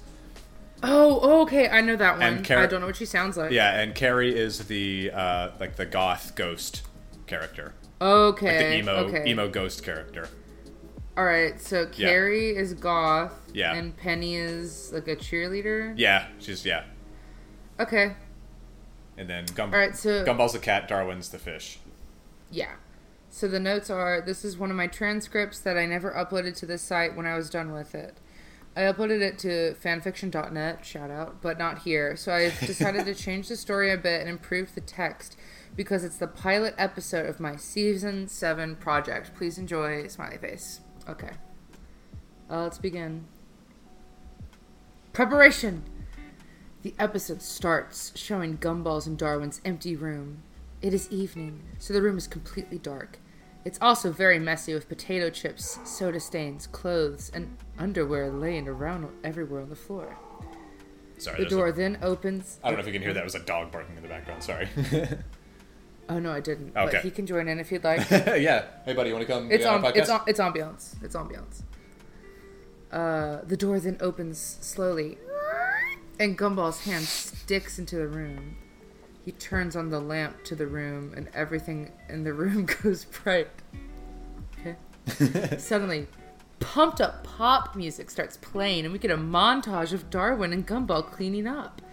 Oh, 0.82 1.20
oh, 1.22 1.42
okay, 1.42 1.68
I 1.68 1.82
know 1.82 1.98
that 1.98 2.18
one. 2.18 2.44
Car- 2.44 2.60
I 2.60 2.66
don't 2.68 2.80
know 2.80 2.88
what 2.88 2.96
she 2.96 3.06
sounds 3.06 3.36
like. 3.36 3.52
Yeah, 3.52 3.80
and 3.82 3.94
Carrie 3.94 4.34
is 4.36 4.66
the 4.68 5.12
uh, 5.14 5.50
like 5.60 5.76
the 5.76 5.86
goth 5.86 6.36
ghost 6.36 6.84
character, 7.28 7.74
Okay. 8.00 8.58
the 8.58 8.78
emo 8.78 8.92
okay. 9.08 9.30
emo 9.30 9.50
ghost 9.50 9.84
character. 9.84 10.30
All 11.20 11.26
right. 11.26 11.60
So 11.60 11.86
Carrie 11.88 12.56
is 12.56 12.74
goth. 12.74 13.34
Yeah. 13.54 13.74
And 13.74 13.96
Penny 13.98 14.36
is 14.38 14.94
like 14.94 15.10
a 15.10 15.18
cheerleader. 15.18 15.94
Yeah, 15.98 16.28
she's 16.40 16.66
yeah, 16.66 16.86
Okay. 17.78 18.14
and 19.18 19.30
then 19.30 19.46
Gum- 19.54 19.74
All 19.74 19.80
right. 19.80 19.94
So 19.98 20.24
Gumball's 20.24 20.54
the 20.54 20.60
cat, 20.60 20.88
Darwin's 20.88 21.28
the 21.28 21.38
fish. 21.40 21.80
yeah. 22.50 22.76
So 23.30 23.50
the 23.50 23.60
notes 23.60 23.90
are: 23.90 24.22
this 24.22 24.46
is 24.46 24.58
one 24.58 24.70
of 24.72 24.78
my 24.78 24.88
transcripts 24.88 25.60
that 25.60 25.78
I 25.78 25.86
never 25.86 26.12
uploaded 26.14 26.56
to 26.60 26.66
this 26.66 26.82
site 26.82 27.18
when 27.18 27.26
I 27.26 27.36
was 27.36 27.50
done 27.50 27.74
with 27.74 27.94
it. 27.94 28.16
I 28.78 28.84
uploaded 28.84 29.20
it 29.22 29.38
to 29.40 29.76
fanfiction.net, 29.84 30.86
shout 30.86 31.12
out, 31.12 31.42
but 31.42 31.58
not 31.60 31.80
here. 31.80 32.16
So 32.16 32.32
I 32.32 32.50
decided 32.66 33.04
to 33.08 33.14
change 33.14 33.50
the 33.50 33.58
story 33.58 33.92
a 33.92 33.98
bit 33.98 34.22
and 34.22 34.30
improve 34.30 34.74
the 34.74 34.80
text 34.82 35.36
because 35.76 36.06
it's 36.06 36.16
the 36.18 36.28
pilot 36.28 36.76
episode 36.78 37.26
of 37.26 37.42
my 37.42 37.58
season 37.58 38.30
7 38.30 38.78
project. 38.78 39.36
Please 39.36 39.58
enjoy 39.58 40.08
smiley 40.08 40.38
face. 40.38 40.80
Okay. 41.08 41.32
Uh, 42.50 42.64
let's 42.64 42.78
begin. 42.78 43.26
Preparation. 45.14 45.84
The 46.82 46.94
episode 46.98 47.42
starts 47.42 48.12
showing 48.18 48.58
Gumballs 48.58 49.06
in 49.06 49.16
Darwin's 49.18 49.60
empty 49.66 49.96
room. 49.96 50.44
It 50.82 50.94
is 50.94 51.12
evening, 51.12 51.62
so 51.78 51.94
the 51.94 52.02
room 52.02 52.18
is 52.18 52.26
completely 52.28 52.78
dark. 52.78 53.20
It's 53.66 53.78
also 53.82 54.12
very 54.14 54.40
messy 54.40 54.74
with 54.74 54.88
potato 54.88 55.30
chips, 55.30 55.78
soda 55.84 56.22
stains, 56.22 56.68
clothes, 56.68 57.30
and 57.34 57.58
underwear 57.78 58.30
laying 58.32 58.68
around 58.70 59.10
everywhere 59.24 59.62
on 59.62 59.70
the 59.70 59.76
floor. 59.76 60.16
Sorry, 61.18 61.36
The 61.36 61.42
there's 61.44 61.54
a- 61.54 61.56
door 61.58 61.72
then 61.74 61.98
opens. 62.02 62.60
I 62.64 62.70
don't 62.70 62.78
know 62.78 62.80
if 62.82 62.88
you 62.88 62.94
can 62.94 63.02
hear 63.02 63.14
that. 63.14 63.20
It 63.20 63.26
was 63.26 63.36
a 63.36 63.40
dog 63.44 63.72
barking 63.74 63.98
in 63.98 64.04
the 64.04 64.08
background. 64.08 64.42
Sorry. 64.42 64.70
Oh 66.10 66.20
no, 66.20 66.32
I 66.32 66.40
didn't. 66.40 66.76
Okay. 66.76 66.92
But 66.92 67.04
he 67.04 67.12
can 67.12 67.26
join 67.28 67.48
in 67.48 67.60
if 67.60 67.70
he'd 67.70 67.84
like. 67.84 68.10
yeah. 68.12 68.66
Hey, 68.84 68.94
buddy, 68.94 69.10
you 69.10 69.16
want 69.16 69.28
to 69.28 69.32
come? 69.32 69.52
It's 69.52 69.66
on, 69.66 69.86
It's 69.96 70.10
on. 70.10 70.22
It's 70.28 70.40
ambiance. 70.40 70.96
It's 71.04 71.16
ambiance. 71.16 71.62
Uh, 72.92 73.42
the 73.46 73.56
door 73.56 73.80
then 73.80 73.98
opens 74.02 74.58
slowly, 74.62 75.20
and 76.20 76.38
Gumball's 76.38 76.84
hand 76.86 77.04
sticks 77.06 77.78
into 77.78 77.96
the 77.96 78.08
room. 78.08 78.58
He 79.24 79.32
turns 79.34 79.76
on 79.76 79.90
the 79.90 80.00
lamp 80.00 80.44
to 80.46 80.56
the 80.56 80.66
room, 80.66 81.14
and 81.16 81.30
everything 81.36 81.92
in 82.08 82.24
the 82.24 82.34
room 82.34 82.66
goes 82.84 83.06
bright. 83.06 83.50
Okay. 84.60 85.58
Suddenly, 85.60 86.08
pumped 86.60 87.00
up 87.00 87.24
pop 87.24 87.76
music 87.76 88.10
starts 88.10 88.38
playing, 88.38 88.86
and 88.86 88.92
we 88.92 88.98
get 88.98 89.12
a 89.12 89.18
montage 89.18 89.94
of 89.94 90.10
Darwin 90.10 90.52
and 90.52 90.66
Gumball 90.66 91.06
cleaning 91.06 91.46
up. 91.46 91.84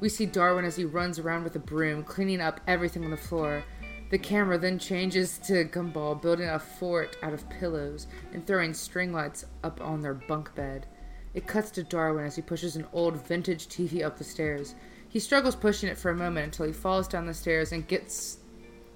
We 0.00 0.08
see 0.08 0.26
Darwin 0.26 0.64
as 0.64 0.76
he 0.76 0.84
runs 0.84 1.18
around 1.18 1.44
with 1.44 1.56
a 1.56 1.60
broom, 1.60 2.02
cleaning 2.02 2.40
up 2.40 2.60
everything 2.66 3.04
on 3.04 3.10
the 3.10 3.16
floor. 3.16 3.64
The 4.10 4.18
camera 4.18 4.58
then 4.58 4.78
changes 4.78 5.38
to 5.46 5.64
Gumball 5.64 6.20
building 6.20 6.48
a 6.48 6.58
fort 6.58 7.16
out 7.22 7.32
of 7.32 7.48
pillows 7.48 8.06
and 8.32 8.46
throwing 8.46 8.74
string 8.74 9.12
lights 9.12 9.46
up 9.62 9.80
on 9.80 10.02
their 10.02 10.14
bunk 10.14 10.54
bed. 10.54 10.86
It 11.32 11.46
cuts 11.46 11.70
to 11.72 11.82
Darwin 11.82 12.26
as 12.26 12.36
he 12.36 12.42
pushes 12.42 12.76
an 12.76 12.86
old 12.92 13.26
vintage 13.26 13.66
TV 13.66 14.04
up 14.04 14.18
the 14.18 14.24
stairs. 14.24 14.74
He 15.08 15.18
struggles 15.18 15.56
pushing 15.56 15.88
it 15.88 15.98
for 15.98 16.10
a 16.10 16.16
moment 16.16 16.46
until 16.46 16.66
he 16.66 16.72
falls 16.72 17.08
down 17.08 17.26
the 17.26 17.34
stairs 17.34 17.72
and 17.72 17.86
gets 17.86 18.38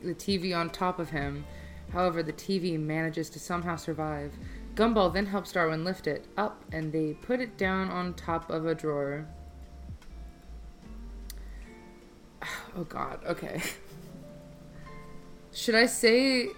the 0.02 0.14
TV 0.14 0.56
on 0.56 0.70
top 0.70 0.98
of 0.98 1.10
him. 1.10 1.44
However, 1.92 2.22
the 2.22 2.32
TV 2.32 2.78
manages 2.78 3.30
to 3.30 3.40
somehow 3.40 3.76
survive. 3.76 4.32
Gumball 4.74 5.12
then 5.12 5.26
helps 5.26 5.52
Darwin 5.52 5.84
lift 5.84 6.06
it 6.06 6.26
up 6.36 6.64
and 6.70 6.92
they 6.92 7.14
put 7.14 7.40
it 7.40 7.56
down 7.56 7.88
on 7.88 8.14
top 8.14 8.50
of 8.50 8.66
a 8.66 8.74
drawer. 8.74 9.26
Oh 12.76 12.84
god, 12.84 13.20
okay. 13.26 13.60
Should 15.52 15.74
I 15.74 15.86
say 15.86 16.48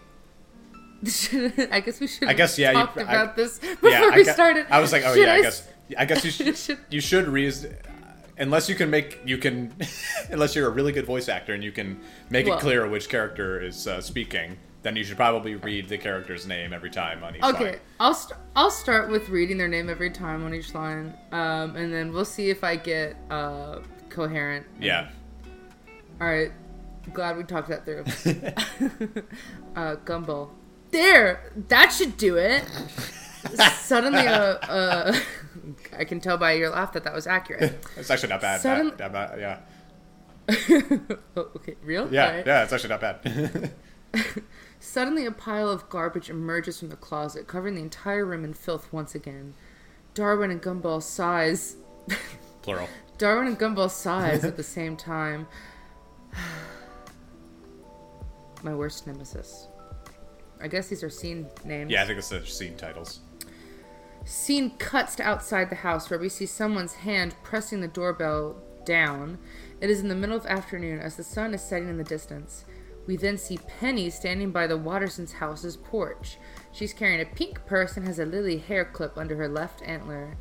should, 1.05 1.69
I 1.73 1.81
guess 1.81 1.99
we 2.01 2.07
should 2.07 2.29
I 2.29 2.35
guess, 2.35 2.59
yeah, 2.59 2.71
you- 2.73 2.77
talked 2.79 2.99
I- 2.99 3.03
about 3.03 3.37
this 3.37 3.59
before 3.59 3.91
yeah, 3.91 4.11
I, 4.13 4.17
we 4.17 4.25
gu- 4.25 4.33
started. 4.33 4.67
I 4.71 4.81
was 4.81 4.93
like, 4.93 5.03
oh 5.05 5.15
Should 5.15 5.23
yeah, 5.27 5.33
I 5.35 5.39
s- 5.39 5.43
guess. 5.43 5.69
I 5.99 6.05
guess 6.05 6.25
you 6.25 6.31
should. 6.37 6.57
Should- 6.57 6.79
you 6.91 7.01
should 7.01 7.27
reason, 7.29 7.75
unless 8.39 8.69
you 8.69 8.75
can 8.75 8.91
make 8.91 9.19
you 9.25 9.39
can, 9.39 9.73
unless 10.31 10.55
you're 10.55 10.67
a 10.67 10.71
really 10.71 10.93
good 10.93 11.07
voice 11.07 11.29
actor 11.29 11.55
and 11.55 11.65
you 11.65 11.73
can 11.73 11.99
make 12.29 12.47
Well- 12.47 12.59
it 12.59 12.61
clear 12.61 12.87
which 12.89 13.09
character 13.09 13.61
is 13.61 13.87
uh, 13.87 14.01
speaking. 14.01 14.59
Then 14.83 14.97
you 14.97 15.05
should 15.05 15.19
probably 15.19 15.57
read 15.57 15.91
the 15.91 15.99
character's 15.99 16.47
name 16.47 16.73
every 16.73 16.89
time 16.89 17.23
on 17.23 17.37
each 17.37 17.43
Okay, 17.43 17.65
line. 17.73 17.79
I'll 18.01 18.15
st- 18.15 18.39
I'll 18.57 18.71
start 18.71 19.11
with 19.11 19.29
reading 19.29 19.59
their 19.59 19.69
name 19.69 19.91
every 19.91 20.09
time 20.11 20.43
on 20.45 20.55
each 20.55 20.75
line, 20.75 21.13
um, 21.33 21.77
and 21.77 21.93
then 21.93 22.13
we'll 22.15 22.25
see 22.25 22.49
if 22.49 22.65
I 22.65 22.77
get 22.77 23.15
uh, 23.31 23.81
coherent. 24.09 24.65
Yeah. 24.81 25.11
All 26.21 26.27
right. 26.27 26.53
Glad 27.15 27.37
we 27.39 27.45
talked 27.45 27.69
that 27.69 27.85
through. 27.85 28.05
uh, 29.77 29.97
Gumball. 30.05 30.51
There, 30.91 31.53
that 31.69 31.91
should 31.93 32.17
do 32.17 32.37
it. 32.37 32.65
Suddenly, 33.79 34.27
uh, 34.27 34.33
uh, 34.57 35.19
I 35.99 36.05
can 36.05 36.21
tell 36.21 36.37
by 36.37 36.53
your 36.53 36.71
laugh 36.71 36.93
that 36.93 37.05
that 37.05 37.15
was 37.15 37.27
accurate. 37.27 37.85
It's 37.97 38.11
actually 38.11 38.29
not 38.31 38.41
bad. 38.41 38.61
Sudden- 38.61 38.89
Not- 38.89 38.99
not 38.99 39.13
bad, 39.13 39.41
yeah. 39.41 39.59
oh, 41.37 41.49
okay, 41.57 41.77
real? 41.83 42.13
Yeah. 42.13 42.37
Right. 42.37 42.47
Yeah. 42.47 42.65
It's 42.65 42.73
actually 42.73 42.91
not 42.91 43.01
bad. 43.01 43.73
Suddenly, 44.81 45.27
a 45.27 45.31
pile 45.33 45.71
of 45.71 45.89
garbage 45.89 46.29
emerges 46.29 46.79
from 46.81 46.89
the 46.89 46.97
closet, 46.97 47.47
covering 47.47 47.75
the 47.77 47.83
entire 47.83 48.25
room 48.27 48.45
in 48.45 48.53
filth 48.55 48.93
once 48.93 49.15
again. 49.15 49.55
Darwin 50.15 50.51
and 50.51 50.61
Gumball 50.61 51.03
sighs. 51.03 51.77
Plural. 52.63 52.89
Darwin 53.19 53.47
and 53.47 53.59
Gumball 53.59 53.91
sighs 53.91 54.45
at 54.45 54.57
the 54.57 54.63
same 54.63 54.97
time. 54.97 55.47
My 58.63 58.75
worst 58.75 59.07
nemesis. 59.07 59.69
I 60.63 60.69
guess 60.69 60.89
these 60.89 61.03
are 61.03 61.11
scene 61.11 61.49
names. 61.65 61.91
Yeah, 61.91 62.03
I 62.03 62.07
think 62.07 62.19
it's 62.19 62.29
the 62.29 62.45
scene 62.45 62.77
titles. 62.77 63.21
Scene 64.25 64.77
cuts 64.77 65.17
to 65.17 65.23
outside 65.23 65.71
the 65.71 65.77
house 65.77 66.11
where 66.11 66.19
we 66.19 66.29
see 66.29 66.47
someone's 66.47 66.95
hand 66.95 67.35
pressing 67.43 67.81
the 67.81 67.89
doorbell 67.89 68.57
down. 68.85 69.39
It 69.81 69.89
is 69.89 70.01
in 70.01 70.09
the 70.09 70.15
middle 70.15 70.37
of 70.37 70.47
afternoon 70.47 71.01
as 71.01 71.17
the 71.17 71.25
sun 71.25 71.55
is 71.55 71.63
setting 71.63 71.89
in 71.89 71.97
the 71.97 72.05
distance. 72.05 72.65
We 73.07 73.17
then 73.17 73.39
see 73.39 73.59
Penny 73.81 74.11
standing 74.11 74.51
by 74.51 74.67
the 74.67 74.79
Wattersons' 74.79 75.33
house's 75.33 75.77
porch. 75.77 76.37
She's 76.71 76.93
carrying 76.93 77.21
a 77.21 77.25
pink 77.25 77.65
purse 77.67 77.97
and 77.97 78.07
has 78.07 78.19
a 78.19 78.27
lily 78.27 78.59
hair 78.59 78.85
clip 78.85 79.17
under 79.17 79.37
her 79.37 79.49
left 79.49 79.83
antler. 79.83 80.37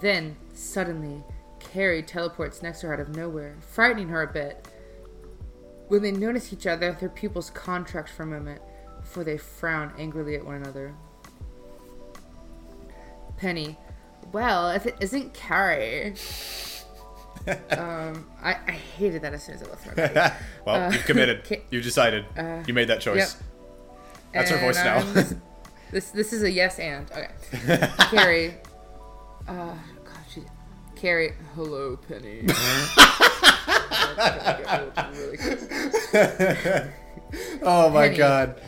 Then, 0.00 0.36
suddenly, 0.54 1.22
Carrie 1.60 2.02
teleports 2.02 2.62
next 2.62 2.80
to 2.80 2.88
her 2.88 2.94
out 2.94 3.00
of 3.00 3.14
nowhere, 3.14 3.56
frightening 3.60 4.08
her 4.08 4.22
a 4.22 4.32
bit. 4.32 4.68
When 5.88 6.02
they 6.02 6.12
notice 6.12 6.52
each 6.52 6.66
other, 6.66 6.92
their 6.92 7.08
pupils 7.08 7.50
contract 7.50 8.10
for 8.10 8.22
a 8.22 8.26
moment 8.26 8.60
before 9.00 9.24
they 9.24 9.38
frown 9.38 9.92
angrily 9.98 10.34
at 10.36 10.44
one 10.44 10.56
another. 10.56 10.94
Penny. 13.36 13.78
Well, 14.32 14.70
if 14.70 14.86
it 14.86 14.96
isn't 15.00 15.32
Carrie. 15.32 16.14
um, 17.70 18.28
I, 18.42 18.56
I 18.66 18.72
hated 18.72 19.22
that 19.22 19.32
as 19.32 19.44
soon 19.44 19.54
as 19.54 19.62
I 19.62 19.66
left 19.66 19.96
my 19.96 20.32
well, 20.64 20.92
you've 20.92 21.04
committed. 21.04 21.62
You 21.70 21.80
decided. 21.80 22.26
you 22.66 22.74
made 22.74 22.88
that 22.88 23.00
choice. 23.00 23.36
That's 24.32 24.50
her 24.50 24.58
voice 24.58 24.76
now. 24.76 25.02
This 25.90 26.10
this 26.10 26.32
is 26.32 26.42
a 26.42 26.50
yes 26.50 26.78
and 26.78 27.10
okay. 27.10 27.90
Carrie. 28.10 28.54
Uh. 29.48 29.74
Carrie. 30.98 31.32
Hello, 31.54 31.96
Penny. 31.96 32.40
oh 37.62 37.88
my 37.90 38.08
Penny. 38.08 38.16
god. 38.16 38.60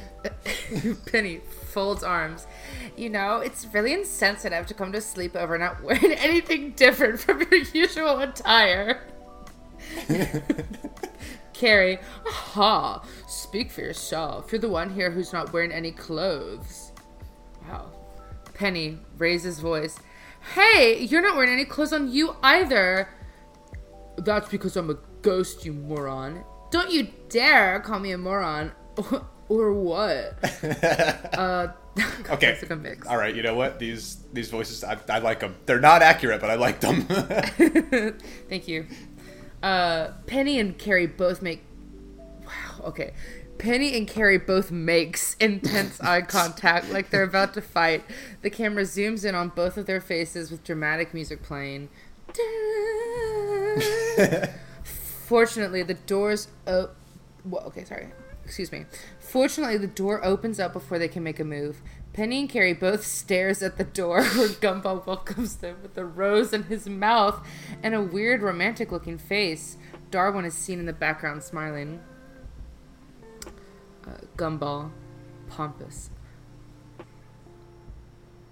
Penny 1.10 1.40
folds 1.72 2.04
arms. 2.04 2.46
You 2.96 3.10
know, 3.10 3.38
it's 3.38 3.66
really 3.72 3.92
insensitive 3.92 4.66
to 4.66 4.74
come 4.74 4.92
to 4.92 4.98
sleepover 4.98 5.54
and 5.54 5.60
not 5.60 5.82
wearing 5.82 6.12
anything 6.12 6.70
different 6.72 7.18
from 7.18 7.40
your 7.50 7.62
usual 7.74 8.20
attire. 8.20 9.00
Carrie, 11.52 11.98
aha, 12.28 13.04
speak 13.26 13.72
for 13.72 13.80
yourself. 13.80 14.52
You're 14.52 14.60
the 14.60 14.68
one 14.68 14.90
here 14.90 15.10
who's 15.10 15.32
not 15.32 15.52
wearing 15.52 15.72
any 15.72 15.90
clothes. 15.90 16.92
Wow. 17.68 17.90
Penny 18.54 18.98
raises 19.18 19.58
voice. 19.58 19.98
Hey, 20.54 21.04
you're 21.04 21.22
not 21.22 21.36
wearing 21.36 21.52
any 21.52 21.64
clothes 21.64 21.92
on 21.92 22.10
you 22.10 22.36
either. 22.42 23.08
That's 24.16 24.48
because 24.48 24.76
I'm 24.76 24.90
a 24.90 24.98
ghost, 25.22 25.64
you 25.64 25.72
moron. 25.72 26.44
Don't 26.70 26.90
you 26.90 27.08
dare 27.28 27.80
call 27.80 27.98
me 27.98 28.12
a 28.12 28.18
moron. 28.18 28.72
or 29.48 29.72
what? 29.72 30.38
uh, 31.34 31.68
Okay. 32.30 32.58
Mix. 32.80 33.06
All 33.06 33.16
right. 33.16 33.34
You 33.34 33.42
know 33.42 33.54
what? 33.54 33.78
These 33.78 34.18
these 34.32 34.50
voices, 34.50 34.84
I, 34.84 34.96
I 35.08 35.18
like 35.18 35.40
them. 35.40 35.56
They're 35.66 35.80
not 35.80 36.02
accurate, 36.02 36.40
but 36.40 36.50
I 36.50 36.54
like 36.54 36.80
them. 36.80 37.02
Thank 38.48 38.68
you. 38.68 38.86
Uh, 39.62 40.12
Penny 40.26 40.58
and 40.60 40.78
Carrie 40.78 41.06
both 41.06 41.42
make. 41.42 41.64
Wow. 42.44 42.84
Okay. 42.84 43.12
Penny 43.60 43.96
and 43.96 44.08
Carrie 44.08 44.38
both 44.38 44.70
makes 44.70 45.34
intense 45.34 46.00
eye 46.00 46.22
contact, 46.22 46.90
like 46.90 47.10
they're 47.10 47.22
about 47.22 47.54
to 47.54 47.60
fight. 47.60 48.04
The 48.42 48.50
camera 48.50 48.84
zooms 48.84 49.24
in 49.24 49.34
on 49.34 49.50
both 49.50 49.76
of 49.76 49.86
their 49.86 50.00
faces 50.00 50.50
with 50.50 50.64
dramatic 50.64 51.12
music 51.12 51.42
playing. 51.42 51.90
Fortunately, 54.82 55.82
the 55.82 55.94
doors. 55.94 56.48
Oh, 56.66 56.90
well, 57.44 57.64
okay, 57.66 57.84
sorry. 57.84 58.08
Excuse 58.44 58.72
me. 58.72 58.86
Fortunately, 59.18 59.76
the 59.76 59.86
door 59.86 60.24
opens 60.24 60.58
up 60.58 60.72
before 60.72 60.98
they 60.98 61.08
can 61.08 61.22
make 61.22 61.38
a 61.38 61.44
move. 61.44 61.82
Penny 62.12 62.40
and 62.40 62.48
Carrie 62.48 62.72
both 62.72 63.04
stares 63.04 63.62
at 63.62 63.76
the 63.76 63.84
door 63.84 64.24
where 64.24 64.48
Gumball 64.48 65.06
welcomes 65.06 65.56
them 65.56 65.76
with 65.82 65.96
a 65.96 66.04
rose 66.04 66.52
in 66.52 66.64
his 66.64 66.88
mouth 66.88 67.46
and 67.82 67.94
a 67.94 68.02
weird 68.02 68.42
romantic-looking 68.42 69.18
face. 69.18 69.76
Darwin 70.10 70.44
is 70.44 70.54
seen 70.54 70.80
in 70.80 70.86
the 70.86 70.92
background 70.92 71.44
smiling. 71.44 72.00
Gumball, 74.36 74.90
pompous. 75.48 76.10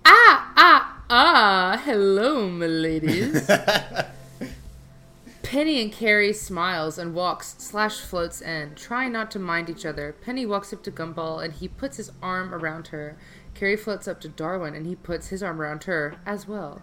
Ah, 0.05 0.53
ah, 0.57 1.03
ah! 1.11 1.83
Hello, 1.85 2.49
my 2.49 2.67
ladies. 2.67 3.51
Penny 5.43 5.81
and 5.81 5.91
Carrie 5.91 6.35
smiles 6.35 6.99
and 6.99 7.15
walks 7.15 7.55
slash 7.57 8.01
floats 8.01 8.43
in, 8.43 8.75
trying 8.75 9.13
not 9.13 9.31
to 9.31 9.39
mind 9.39 9.71
each 9.71 9.87
other. 9.87 10.15
Penny 10.21 10.45
walks 10.45 10.75
up 10.75 10.83
to 10.83 10.91
Gumball 10.91 11.43
and 11.43 11.55
he 11.55 11.69
puts 11.69 11.97
his 11.97 12.13
arm 12.23 12.55
around 12.55 12.89
her. 12.89 13.17
Carrie 13.55 13.77
floats 13.77 14.07
up 14.07 14.21
to 14.21 14.29
Darwin 14.29 14.75
and 14.75 14.87
he 14.87 14.95
puts 14.95 15.29
his 15.29 15.43
arm 15.43 15.59
around 15.59 15.85
her 15.85 16.17
as 16.27 16.47
well. 16.47 16.83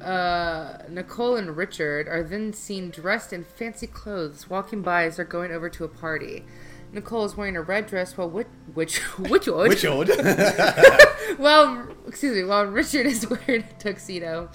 Uh, 0.00 0.78
Nicole 0.88 1.36
and 1.36 1.56
Richard 1.56 2.08
are 2.08 2.22
then 2.22 2.52
seen 2.52 2.90
dressed 2.90 3.32
in 3.32 3.44
fancy 3.44 3.86
clothes, 3.86 4.50
walking 4.50 4.82
by 4.82 5.04
as 5.04 5.16
they're 5.16 5.24
going 5.24 5.52
over 5.52 5.70
to 5.70 5.84
a 5.84 5.88
party. 5.88 6.44
Nicole 6.94 7.24
is 7.24 7.36
wearing 7.36 7.56
a 7.56 7.62
red 7.62 7.86
dress 7.86 8.16
while 8.16 8.30
which 8.30 8.46
which 8.72 8.98
which 9.18 9.46
Which 9.46 9.84
old? 9.84 10.08
well, 11.38 11.88
excuse 12.06 12.36
me, 12.36 12.44
while 12.44 12.64
Richard 12.64 13.06
is 13.06 13.28
wearing 13.46 13.64
a 13.64 13.72
tuxedo. 13.78 14.48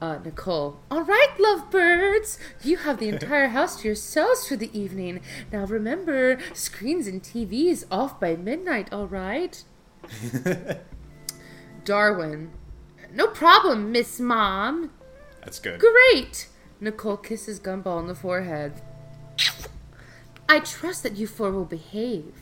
Uh, 0.00 0.18
Nicole. 0.24 0.78
All 0.90 1.02
right, 1.02 1.34
lovebirds. 1.38 2.38
You 2.62 2.78
have 2.78 2.98
the 2.98 3.08
entire 3.08 3.48
house 3.48 3.80
to 3.80 3.88
yourselves 3.88 4.46
for 4.46 4.56
the 4.56 4.70
evening. 4.78 5.20
Now 5.50 5.64
remember, 5.64 6.38
screens 6.52 7.06
and 7.06 7.22
TVs 7.22 7.84
off 7.90 8.20
by 8.20 8.36
midnight, 8.36 8.92
all 8.92 9.06
right? 9.06 9.64
Darwin. 11.84 12.50
No 13.10 13.26
problem, 13.28 13.90
Miss 13.90 14.20
Mom. 14.20 14.90
That's 15.42 15.58
good. 15.58 15.80
Great! 15.80 16.48
Nicole 16.78 17.16
kisses 17.16 17.58
Gumball 17.58 17.96
on 17.96 18.06
the 18.06 18.14
forehead. 18.14 18.82
I 20.48 20.60
trust 20.60 21.02
that 21.02 21.16
you 21.16 21.26
four 21.26 21.50
will 21.50 21.64
behave. 21.64 22.34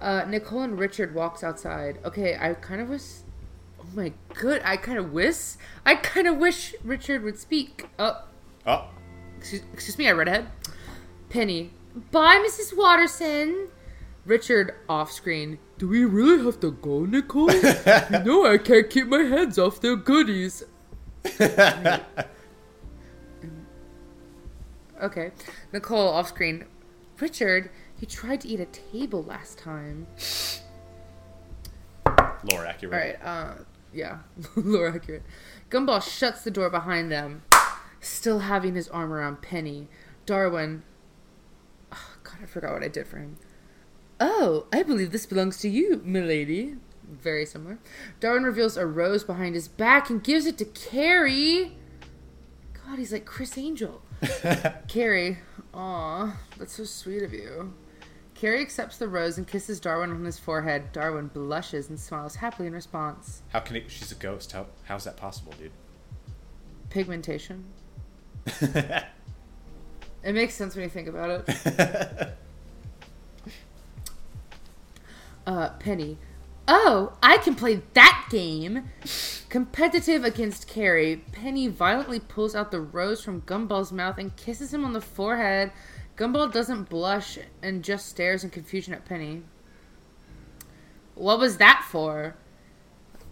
Uh, 0.00 0.24
Nicole 0.28 0.62
and 0.62 0.78
Richard 0.78 1.14
walks 1.14 1.42
outside. 1.42 1.98
Okay, 2.04 2.36
I 2.38 2.54
kind 2.54 2.80
of 2.80 2.88
was. 2.88 3.24
Oh 3.80 3.86
my 3.94 4.12
good. 4.34 4.62
I 4.64 4.76
kind 4.76 4.98
of 4.98 5.12
wish. 5.12 5.54
I 5.84 5.94
kind 5.96 6.26
of 6.26 6.36
wish 6.36 6.74
Richard 6.84 7.22
would 7.22 7.38
speak. 7.38 7.88
Oh, 7.98 8.22
Oh, 8.66 8.88
excuse, 9.38 9.62
excuse 9.72 9.96
me, 9.98 10.08
I 10.08 10.12
read 10.12 10.28
ahead. 10.28 10.46
Penny. 11.30 11.70
Bye, 12.10 12.44
Mrs. 12.46 12.76
Watterson. 12.76 13.68
Richard 14.26 14.74
off 14.88 15.10
screen. 15.10 15.58
Do 15.78 15.88
we 15.88 16.04
really 16.04 16.44
have 16.44 16.60
to 16.60 16.72
go, 16.72 17.06
Nicole? 17.06 17.50
you 17.54 18.24
know 18.24 18.46
I 18.46 18.58
can't 18.62 18.90
keep 18.90 19.06
my 19.06 19.22
hands 19.22 19.58
off 19.58 19.80
their 19.80 19.96
goodies. 19.96 20.64
Okay. 25.00 25.30
Nicole 25.72 26.08
off 26.08 26.28
screen. 26.28 26.64
Richard, 27.20 27.70
you 28.00 28.06
tried 28.06 28.40
to 28.42 28.48
eat 28.48 28.60
a 28.60 28.66
table 28.66 29.22
last 29.22 29.58
time. 29.58 30.06
lore 32.44 32.64
accurate. 32.66 32.92
All 32.92 32.98
right. 32.98 33.16
Uh, 33.22 33.54
yeah, 33.92 34.18
lore 34.56 34.88
accurate. 34.94 35.22
Gumball 35.70 36.02
shuts 36.02 36.42
the 36.44 36.50
door 36.50 36.70
behind 36.70 37.10
them, 37.10 37.42
still 38.00 38.40
having 38.40 38.74
his 38.74 38.88
arm 38.88 39.12
around 39.12 39.42
Penny. 39.42 39.88
Darwin. 40.26 40.82
Oh, 41.92 42.10
God, 42.22 42.36
I 42.42 42.46
forgot 42.46 42.72
what 42.72 42.84
I 42.84 42.88
did 42.88 43.06
for 43.06 43.18
him. 43.18 43.38
Oh, 44.20 44.66
I 44.72 44.82
believe 44.82 45.10
this 45.12 45.26
belongs 45.26 45.58
to 45.58 45.68
you, 45.68 46.02
milady. 46.04 46.76
Very 47.08 47.46
similar. 47.46 47.78
Darwin 48.20 48.44
reveals 48.44 48.76
a 48.76 48.86
rose 48.86 49.24
behind 49.24 49.54
his 49.54 49.68
back 49.68 50.10
and 50.10 50.22
gives 50.22 50.44
it 50.44 50.58
to 50.58 50.64
Carrie. 50.66 51.78
God, 52.74 52.98
he's 52.98 53.12
like 53.12 53.24
Criss 53.24 53.56
Angel. 53.56 54.02
Carrie, 54.88 55.38
aw, 55.74 56.36
that's 56.56 56.74
so 56.74 56.84
sweet 56.84 57.22
of 57.22 57.32
you. 57.32 57.72
Carrie 58.34 58.60
accepts 58.60 58.98
the 58.98 59.08
rose 59.08 59.36
and 59.36 59.46
kisses 59.46 59.80
Darwin 59.80 60.10
on 60.10 60.24
his 60.24 60.38
forehead. 60.38 60.92
Darwin 60.92 61.26
blushes 61.28 61.88
and 61.88 61.98
smiles 61.98 62.36
happily 62.36 62.68
in 62.68 62.72
response. 62.74 63.42
How 63.48 63.60
can 63.60 63.76
he? 63.76 63.84
She's 63.88 64.12
a 64.12 64.14
ghost. 64.14 64.52
How 64.52 64.66
how's 64.84 65.04
that 65.04 65.16
possible, 65.16 65.54
dude? 65.58 65.72
Pigmentation. 66.90 67.64
It 70.22 70.34
makes 70.34 70.54
sense 70.54 70.74
when 70.74 70.82
you 70.82 70.90
think 70.90 71.08
about 71.08 71.48
it. 71.48 72.36
uh, 75.46 75.70
Penny. 75.78 76.18
Oh, 76.70 77.14
I 77.22 77.38
can 77.38 77.54
play 77.54 77.80
that 77.94 78.28
game. 78.30 78.90
Competitive 79.48 80.22
against 80.22 80.68
Carrie, 80.68 81.24
Penny 81.32 81.66
violently 81.66 82.20
pulls 82.20 82.54
out 82.54 82.70
the 82.70 82.80
rose 82.80 83.24
from 83.24 83.40
Gumball's 83.40 83.90
mouth 83.90 84.18
and 84.18 84.36
kisses 84.36 84.74
him 84.74 84.84
on 84.84 84.92
the 84.92 85.00
forehead. 85.00 85.72
Gumball 86.16 86.52
doesn't 86.52 86.90
blush 86.90 87.38
and 87.62 87.82
just 87.82 88.06
stares 88.06 88.44
in 88.44 88.50
confusion 88.50 88.92
at 88.92 89.06
Penny. 89.06 89.44
What 91.14 91.38
was 91.38 91.56
that 91.56 91.86
for? 91.90 92.36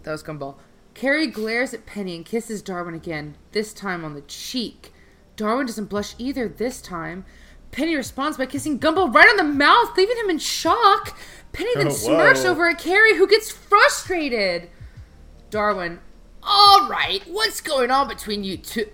That 0.01 0.13
was 0.13 0.23
Gumball. 0.23 0.55
Carrie 0.95 1.27
glares 1.27 1.75
at 1.75 1.85
Penny 1.85 2.15
and 2.15 2.25
kisses 2.25 2.63
Darwin 2.63 2.95
again, 2.95 3.37
this 3.51 3.71
time 3.71 4.03
on 4.03 4.15
the 4.15 4.21
cheek. 4.21 4.91
Darwin 5.35 5.67
doesn't 5.67 5.91
blush 5.91 6.15
either 6.17 6.49
this 6.49 6.81
time. 6.81 7.23
Penny 7.71 7.95
responds 7.95 8.37
by 8.37 8.45
kissing 8.45 8.79
Gumball 8.79 9.13
right 9.13 9.27
on 9.29 9.37
the 9.37 9.43
mouth, 9.43 9.95
leaving 9.97 10.17
him 10.17 10.29
in 10.29 10.39
shock. 10.39 11.17
Penny 11.51 11.69
then 11.75 11.87
Oh, 11.91 11.91
smirks 11.91 12.45
over 12.45 12.67
at 12.67 12.79
Carrie, 12.79 13.17
who 13.17 13.27
gets 13.27 13.51
frustrated. 13.51 14.69
Darwin, 15.49 15.99
all 16.43 16.87
right, 16.89 17.21
what's 17.27 17.61
going 17.61 17.91
on 17.91 18.07
between 18.07 18.43
you 18.43 18.57
two? 18.57 18.89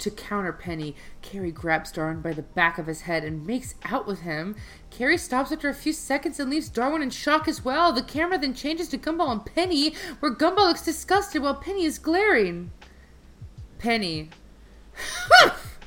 To 0.00 0.10
counter 0.12 0.52
Penny, 0.52 0.94
Carrie 1.22 1.50
grabs 1.50 1.90
Darwin 1.90 2.20
by 2.20 2.32
the 2.32 2.42
back 2.42 2.78
of 2.78 2.86
his 2.86 3.00
head 3.00 3.24
and 3.24 3.44
makes 3.44 3.74
out 3.84 4.06
with 4.06 4.20
him. 4.20 4.54
Carrie 4.90 5.18
stops 5.18 5.50
after 5.50 5.68
a 5.68 5.74
few 5.74 5.92
seconds 5.92 6.38
and 6.38 6.48
leaves 6.48 6.68
Darwin 6.68 7.02
in 7.02 7.10
shock 7.10 7.48
as 7.48 7.64
well. 7.64 7.92
The 7.92 8.02
camera 8.02 8.38
then 8.38 8.54
changes 8.54 8.88
to 8.90 8.98
Gumball 8.98 9.32
and 9.32 9.44
Penny, 9.44 9.94
where 10.20 10.32
Gumball 10.32 10.68
looks 10.68 10.82
disgusted 10.84 11.42
while 11.42 11.56
Penny 11.56 11.84
is 11.84 11.98
glaring. 11.98 12.70
Penny. 13.78 14.30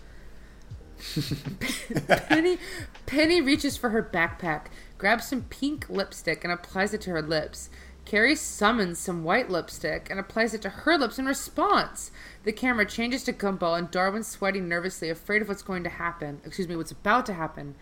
Penny 2.27 2.57
Penny 3.05 3.41
reaches 3.41 3.77
for 3.77 3.89
her 3.89 4.03
backpack, 4.03 4.67
grabs 4.97 5.27
some 5.27 5.43
pink 5.43 5.89
lipstick 5.89 6.43
and 6.43 6.53
applies 6.53 6.93
it 6.93 7.01
to 7.01 7.11
her 7.11 7.21
lips. 7.21 7.69
Carrie 8.05 8.35
summons 8.35 8.99
some 8.99 9.23
white 9.23 9.49
lipstick 9.49 10.09
and 10.09 10.19
applies 10.19 10.53
it 10.53 10.61
to 10.63 10.69
her 10.69 10.97
lips 10.97 11.19
in 11.19 11.25
response. 11.25 12.11
The 12.43 12.51
camera 12.51 12.85
changes 12.85 13.23
to 13.23 13.33
Gumball 13.33 13.77
and 13.77 13.91
Darwin 13.91 14.23
sweating 14.23 14.67
nervously, 14.67 15.09
afraid 15.09 15.41
of 15.41 15.47
what's 15.47 15.61
going 15.61 15.83
to 15.83 15.89
happen. 15.89 16.41
Excuse 16.45 16.67
me, 16.67 16.75
what's 16.75 16.91
about 16.91 17.25
to 17.27 17.33
happen. 17.33 17.75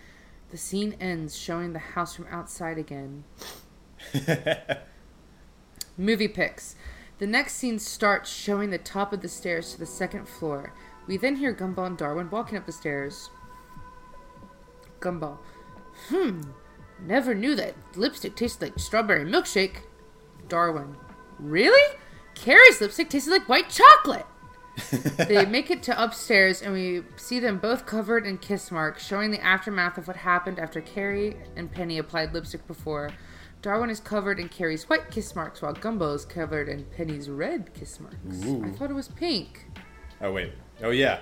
The 0.51 0.57
scene 0.57 0.95
ends, 0.99 1.37
showing 1.37 1.73
the 1.73 1.79
house 1.79 2.15
from 2.15 2.27
outside 2.29 2.77
again. 2.77 3.23
Movie 5.97 6.27
pics. 6.27 6.75
The 7.19 7.27
next 7.27 7.55
scene 7.55 7.79
starts 7.79 8.31
showing 8.31 8.69
the 8.69 8.77
top 8.77 9.13
of 9.13 9.21
the 9.21 9.27
stairs 9.27 9.73
to 9.73 9.79
the 9.79 9.85
second 9.85 10.27
floor. 10.27 10.73
We 11.09 11.17
then 11.17 11.37
hear 11.37 11.55
Gumball 11.55 11.87
and 11.87 11.97
Darwin 11.97 12.29
walking 12.29 12.55
up 12.55 12.67
the 12.67 12.71
stairs. 12.71 13.31
Gumball. 14.99 15.39
Hmm. 16.07 16.41
Never 17.01 17.33
knew 17.33 17.55
that 17.55 17.73
lipstick 17.95 18.35
tasted 18.35 18.61
like 18.61 18.79
strawberry 18.79 19.25
milkshake. 19.25 19.77
Darwin. 20.47 20.95
Really? 21.39 21.97
Carrie's 22.35 22.79
lipstick 22.79 23.09
tasted 23.09 23.31
like 23.31 23.49
white 23.49 23.71
chocolate. 23.71 24.27
they 25.27 25.47
make 25.47 25.71
it 25.71 25.81
to 25.81 25.99
upstairs 26.03 26.61
and 26.61 26.73
we 26.73 27.01
see 27.15 27.39
them 27.39 27.57
both 27.57 27.87
covered 27.87 28.27
in 28.27 28.37
kiss 28.37 28.69
marks, 28.69 29.03
showing 29.03 29.31
the 29.31 29.43
aftermath 29.43 29.97
of 29.97 30.07
what 30.07 30.17
happened 30.17 30.59
after 30.59 30.79
Carrie 30.79 31.37
and 31.55 31.71
Penny 31.71 31.97
applied 31.97 32.35
lipstick 32.35 32.67
before. 32.67 33.09
Darwin 33.63 33.89
is 33.89 33.99
covered 33.99 34.39
in 34.39 34.47
Carrie's 34.47 34.87
white 34.87 35.09
kiss 35.09 35.35
marks 35.35 35.63
while 35.63 35.73
Gumball 35.73 36.13
is 36.13 36.23
covered 36.23 36.69
in 36.69 36.83
Penny's 36.85 37.31
red 37.31 37.73
kiss 37.73 37.99
marks. 37.99 38.43
I 38.63 38.77
thought 38.77 38.91
it 38.91 38.93
was 38.93 39.07
pink. 39.07 39.65
Oh 40.21 40.31
wait. 40.31 40.53
Oh 40.83 40.89
yeah. 40.91 41.19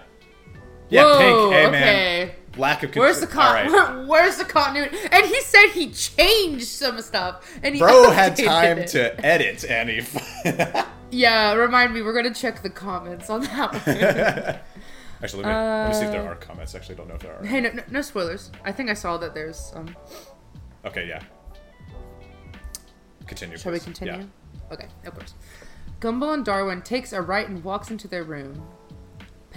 Yeah, 0.89 1.04
Whoa, 1.04 1.17
pink. 1.20 1.54
Hey 1.54 1.65
okay. 1.67 1.72
man. 1.72 2.32
lack 2.58 2.84
of. 2.84 2.96
Where's 2.96 3.20
the 3.20 3.28
All 3.39 3.54
right. 3.54 3.70
con- 3.70 4.08
Where's 4.08 4.38
the 4.38 4.46
continuity? 4.46 4.98
And 5.12 5.26
he 5.26 5.41
said 5.41 5.67
he 5.74 5.91
changed 5.91 6.67
some 6.67 7.02
stuff, 7.02 7.60
and 7.62 7.76
he 7.76 7.80
Bro 7.82 8.12
had 8.12 8.38
time 8.38 8.78
it. 8.80 8.88
to 8.89 9.26
edit, 9.26 9.65
and 9.70 9.89
he. 9.89 10.02
Yeah, 11.10 11.54
remind 11.54 11.93
me. 11.93 12.02
We're 12.02 12.13
gonna 12.13 12.34
check 12.34 12.62
the 12.62 12.70
comments 12.70 13.30
on 13.30 13.39
that 13.43 13.72
one. 13.72 14.60
Actually, 15.24 15.43
let 15.43 15.50
me, 15.50 15.56
let 15.56 15.88
me 15.88 15.93
see 15.93 16.06
if 16.06 16.12
there 16.12 16.22
Uh, 16.22 16.32
are 16.32 16.36
comments. 16.36 16.76
Actually, 16.76 16.96
I 16.96 16.98
don't 16.98 17.08
know 17.08 17.15
if 17.15 17.22
there 17.22 17.34
are. 17.39 17.46
hey, 17.46 17.62
no, 17.62 17.72
no, 17.72 17.84
no 17.89 18.02
spoilers. 18.02 18.52
I 18.65 18.74
think 18.74 18.89
I 18.89 18.93
saw 18.93 19.15
that 19.17 19.34
there's 19.34 19.72
um. 19.74 19.96
Okay, 20.86 21.08
yeah. 21.08 21.24
Continue. 23.26 23.58
Shall 23.58 23.72
we 23.72 23.80
continue? 23.80 24.13
Yeah. 24.15 24.74
Okay, 24.74 24.88
of 25.06 25.13
course. 25.15 25.34
Gumball 26.02 26.34
and 26.34 26.46
Darwin 26.46 26.82
takes 26.82 27.13
a 27.13 27.22
right 27.22 27.48
and 27.48 27.63
walks 27.63 27.89
into 27.89 28.08
their 28.10 28.24
room. 28.26 28.62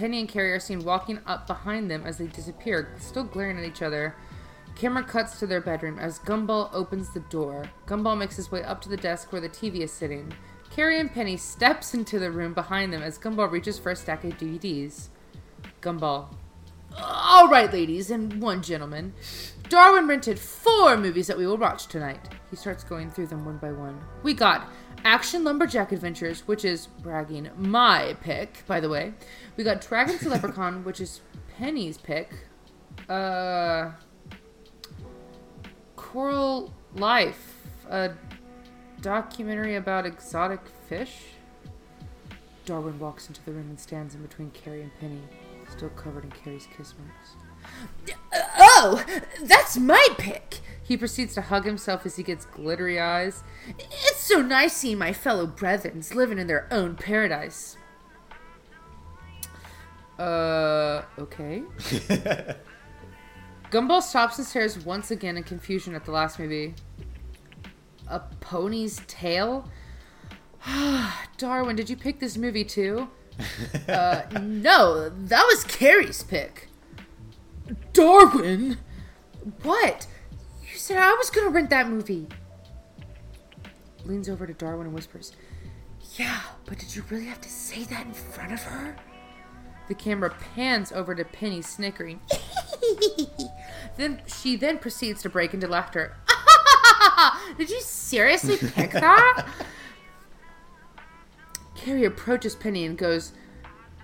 Penny 0.01 0.19
and 0.19 0.27
Carrie 0.27 0.51
are 0.51 0.59
seen 0.59 0.83
walking 0.83 1.19
up 1.27 1.45
behind 1.45 1.91
them 1.91 2.07
as 2.07 2.17
they 2.17 2.25
disappear, 2.25 2.91
still 2.97 3.23
glaring 3.23 3.59
at 3.59 3.63
each 3.63 3.83
other. 3.83 4.15
Camera 4.73 5.03
cuts 5.03 5.37
to 5.37 5.45
their 5.45 5.61
bedroom 5.61 5.99
as 5.99 6.17
Gumball 6.17 6.71
opens 6.73 7.13
the 7.13 7.19
door. 7.19 7.69
Gumball 7.85 8.17
makes 8.17 8.35
his 8.35 8.49
way 8.49 8.63
up 8.63 8.81
to 8.81 8.89
the 8.89 8.97
desk 8.97 9.31
where 9.31 9.41
the 9.41 9.47
TV 9.47 9.81
is 9.81 9.93
sitting. 9.93 10.33
Carrie 10.71 10.99
and 10.99 11.13
Penny 11.13 11.37
steps 11.37 11.93
into 11.93 12.17
the 12.17 12.31
room 12.31 12.55
behind 12.55 12.91
them 12.91 13.03
as 13.03 13.19
Gumball 13.19 13.51
reaches 13.51 13.77
for 13.77 13.91
a 13.91 13.95
stack 13.95 14.23
of 14.23 14.39
DVDs. 14.39 15.09
Gumball. 15.83 16.33
All 16.97 17.47
right, 17.47 17.71
ladies 17.71 18.09
and 18.09 18.41
one 18.41 18.63
gentleman. 18.63 19.13
Darwin 19.69 20.07
rented 20.07 20.39
four 20.39 20.97
movies 20.97 21.27
that 21.27 21.37
we 21.37 21.45
will 21.45 21.57
watch 21.57 21.85
tonight. 21.85 22.27
He 22.49 22.55
starts 22.55 22.83
going 22.83 23.11
through 23.11 23.27
them 23.27 23.45
one 23.45 23.57
by 23.57 23.71
one. 23.71 24.01
We 24.23 24.33
got 24.33 24.67
Action 25.03 25.43
Lumberjack 25.43 25.91
Adventures, 25.91 26.41
which 26.47 26.65
is 26.65 26.87
bragging 26.87 27.49
my 27.57 28.15
pick, 28.21 28.63
by 28.67 28.79
the 28.79 28.89
way. 28.89 29.13
We 29.61 29.65
got 29.65 29.81
Dragon 29.81 30.17
to 30.17 30.29
Leprechaun, 30.29 30.83
which 30.83 30.99
is 30.99 31.21
Penny's 31.55 31.95
pick. 31.95 32.33
Uh, 33.07 33.91
Coral 35.95 36.73
Life, 36.95 37.61
a 37.87 38.13
documentary 39.01 39.75
about 39.75 40.07
exotic 40.07 40.61
fish. 40.89 41.35
Darwin 42.65 42.97
walks 42.97 43.27
into 43.27 43.45
the 43.45 43.51
room 43.51 43.69
and 43.69 43.79
stands 43.79 44.15
in 44.15 44.23
between 44.23 44.49
Carrie 44.49 44.81
and 44.81 44.99
Penny, 44.99 45.21
still 45.69 45.89
covered 45.89 46.23
in 46.23 46.31
Carrie's 46.31 46.67
kiss 46.75 46.95
marks. 46.97 48.41
Oh, 48.57 49.05
that's 49.43 49.77
my 49.77 50.07
pick! 50.17 50.61
He 50.81 50.97
proceeds 50.97 51.35
to 51.35 51.41
hug 51.41 51.65
himself 51.65 52.03
as 52.07 52.15
he 52.15 52.23
gets 52.23 52.45
glittery 52.45 52.99
eyes. 52.99 53.43
It's 53.77 54.21
so 54.21 54.41
nice 54.41 54.73
seeing 54.73 54.97
my 54.97 55.13
fellow 55.13 55.45
brethrens 55.45 56.15
living 56.15 56.39
in 56.39 56.47
their 56.47 56.67
own 56.71 56.95
paradise. 56.95 57.77
Uh, 60.21 61.03
okay. 61.17 61.63
Gumball 63.71 64.03
stops 64.03 64.37
and 64.37 64.45
stares 64.45 64.77
once 64.77 65.09
again 65.09 65.35
in 65.35 65.43
confusion 65.43 65.95
at 65.95 66.05
the 66.05 66.11
last 66.11 66.37
movie. 66.37 66.75
A 68.07 68.19
pony's 68.39 69.01
tail? 69.07 69.67
Darwin, 71.37 71.75
did 71.75 71.89
you 71.89 71.95
pick 71.95 72.19
this 72.19 72.37
movie 72.37 72.63
too? 72.63 73.07
uh, 73.87 74.21
no, 74.43 75.09
that 75.09 75.43
was 75.47 75.63
Carrie's 75.63 76.21
pick. 76.21 76.67
Darwin? 77.93 78.77
What? 79.63 80.05
You 80.61 80.77
said 80.77 80.97
I 80.97 81.13
was 81.13 81.31
gonna 81.31 81.49
rent 81.49 81.71
that 81.71 81.89
movie. 81.89 82.27
Leans 84.05 84.29
over 84.29 84.45
to 84.45 84.53
Darwin 84.53 84.85
and 84.85 84.95
whispers, 84.95 85.31
Yeah, 86.15 86.41
but 86.65 86.77
did 86.77 86.95
you 86.95 87.03
really 87.09 87.25
have 87.25 87.41
to 87.41 87.49
say 87.49 87.85
that 87.85 88.05
in 88.05 88.13
front 88.13 88.51
of 88.51 88.61
her? 88.61 88.95
The 89.91 89.95
camera 89.95 90.33
pans 90.55 90.93
over 90.93 91.13
to 91.13 91.25
Penny 91.25 91.61
snickering. 91.61 92.21
then 93.97 94.21
she 94.25 94.55
then 94.55 94.77
proceeds 94.77 95.21
to 95.23 95.29
break 95.29 95.53
into 95.53 95.67
laughter. 95.67 96.15
Did 97.57 97.69
you 97.69 97.81
seriously 97.81 98.55
pick 98.55 98.93
that? 98.93 99.45
Carrie 101.75 102.05
approaches 102.05 102.55
Penny 102.55 102.85
and 102.85 102.97
goes 102.97 103.33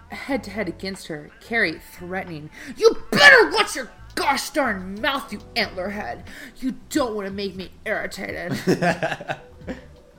head 0.09 0.43
to 0.43 0.49
head 0.49 0.67
against 0.67 1.07
her. 1.07 1.31
Carrie 1.39 1.79
threatening, 1.79 2.49
"You 2.75 2.97
better 3.09 3.49
watch 3.51 3.77
your 3.77 3.89
gosh 4.13 4.49
darn 4.49 4.99
mouth, 4.99 5.31
you 5.31 5.39
antlerhead! 5.55 6.25
You 6.57 6.75
don't 6.89 7.15
want 7.15 7.29
to 7.29 7.33
make 7.33 7.55
me 7.55 7.71
irritated." 7.85 8.59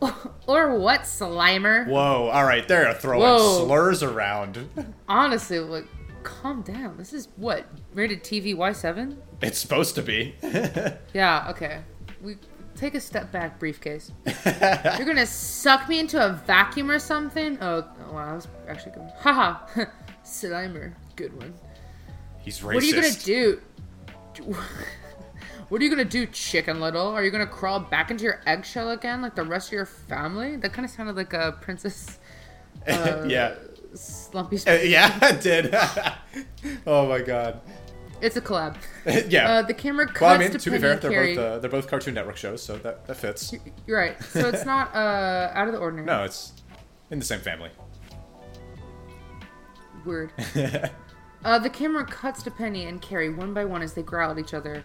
or 0.47 0.79
what, 0.79 1.03
Slimer? 1.03 1.87
Whoa! 1.87 2.29
All 2.29 2.45
right, 2.45 2.67
they're 2.67 2.95
throwing 2.95 3.23
Whoa. 3.23 3.67
slurs 3.67 4.03
around. 4.03 4.69
Honestly, 5.09 5.59
like, 5.59 5.87
calm 6.23 6.63
down. 6.63 6.97
This 6.97 7.13
is 7.13 7.29
what 7.37 7.67
rated 7.95 8.23
TV 8.23 8.57
Y 8.57 8.73
seven. 8.73 9.21
It's 9.43 9.59
supposed 9.59 9.95
to 9.97 10.03
be. 10.03 10.35
Yeah, 11.15 11.47
okay. 11.51 11.81
We 12.23 12.37
take 12.77 12.95
a 12.95 13.01
step 13.01 13.33
back, 13.33 13.59
briefcase. 13.59 14.13
You're 14.27 15.07
gonna 15.07 15.27
suck 15.27 15.89
me 15.89 15.99
into 15.99 16.25
a 16.25 16.33
vacuum 16.47 16.91
or 16.91 16.99
something? 16.99 17.59
Oh, 17.61 17.85
oh 18.09 18.13
wow, 18.13 18.27
that 18.27 18.35
was 18.35 18.49
actually 18.69 18.93
good. 18.93 19.11
Haha, 19.19 19.85
Slimer, 20.25 20.93
good 21.17 21.37
one. 21.37 21.55
He's 22.41 22.61
racist. 22.61 22.75
What 22.75 22.83
are 22.83 22.87
you 22.87 22.95
gonna 22.95 23.13
do? 23.15 23.61
What 25.69 25.83
are 25.83 25.85
you 25.85 25.91
gonna 25.91 26.05
do, 26.05 26.25
Chicken 26.27 26.81
Little? 26.81 27.09
Are 27.09 27.23
you 27.23 27.31
gonna 27.31 27.47
crawl 27.47 27.79
back 27.81 28.11
into 28.11 28.25
your 28.25 28.41
eggshell 28.47 28.91
again, 28.91 29.21
like 29.21 29.35
the 29.35 29.45
rest 29.45 29.69
of 29.69 29.73
your 29.73 29.85
family? 29.85 30.57
That 30.57 30.73
kind 30.73 30.87
of 30.87 30.91
sounded 30.91 31.15
like 31.17 31.35
a 31.35 31.59
princess 31.61 32.19
yeah. 32.87 33.55
slumpy. 33.93 34.57
Uh, 34.67 34.75
yeah, 34.75 35.19
it 35.29 35.43
did. 35.43 35.75
oh 36.87 37.07
my 37.07 37.21
god. 37.21 37.61
It's 38.23 38.37
a 38.37 38.41
collab. 38.41 38.77
yeah. 39.29 39.49
Uh, 39.51 39.63
the 39.63 39.75
camera 39.75 40.07
cuts 40.07 40.21
well, 40.23 40.31
I 40.31 40.39
mean, 40.39 40.51
to, 40.53 40.59
to 40.59 40.71
be 40.71 40.79
fair, 40.79 40.97
they're 40.97 41.35
both 41.35 41.39
uh, 41.39 41.59
they're 41.59 41.71
both 41.71 41.87
Cartoon 41.87 42.15
Network 42.15 42.39
shows, 42.39 42.63
so 42.63 42.79
that 42.79 43.07
that 43.07 43.17
fits. 43.17 43.55
You're 43.87 43.99
right. 43.99 44.21
So 44.25 44.49
it's 44.49 44.65
not 44.65 44.95
uh, 44.95 45.51
out 45.53 45.69
of 45.69 45.75
the 45.75 45.79
ordinary. 45.79 46.07
No, 46.07 46.25
it's 46.25 46.55
in 47.11 47.19
the 47.19 47.25
same 47.25 47.41
family. 47.41 47.71
Weird. 50.07 50.33
uh, 51.45 51.59
the 51.59 51.71
camera 51.71 52.07
cuts 52.07 52.43
to 52.45 52.51
Penny 52.51 52.87
and 52.87 53.03
Carrie 53.03 53.29
one 53.29 53.53
by 53.53 53.67
one 53.67 53.83
as 53.83 53.93
they 53.93 54.03
growl 54.03 54.31
at 54.31 54.39
each 54.39 54.55
other. 54.55 54.83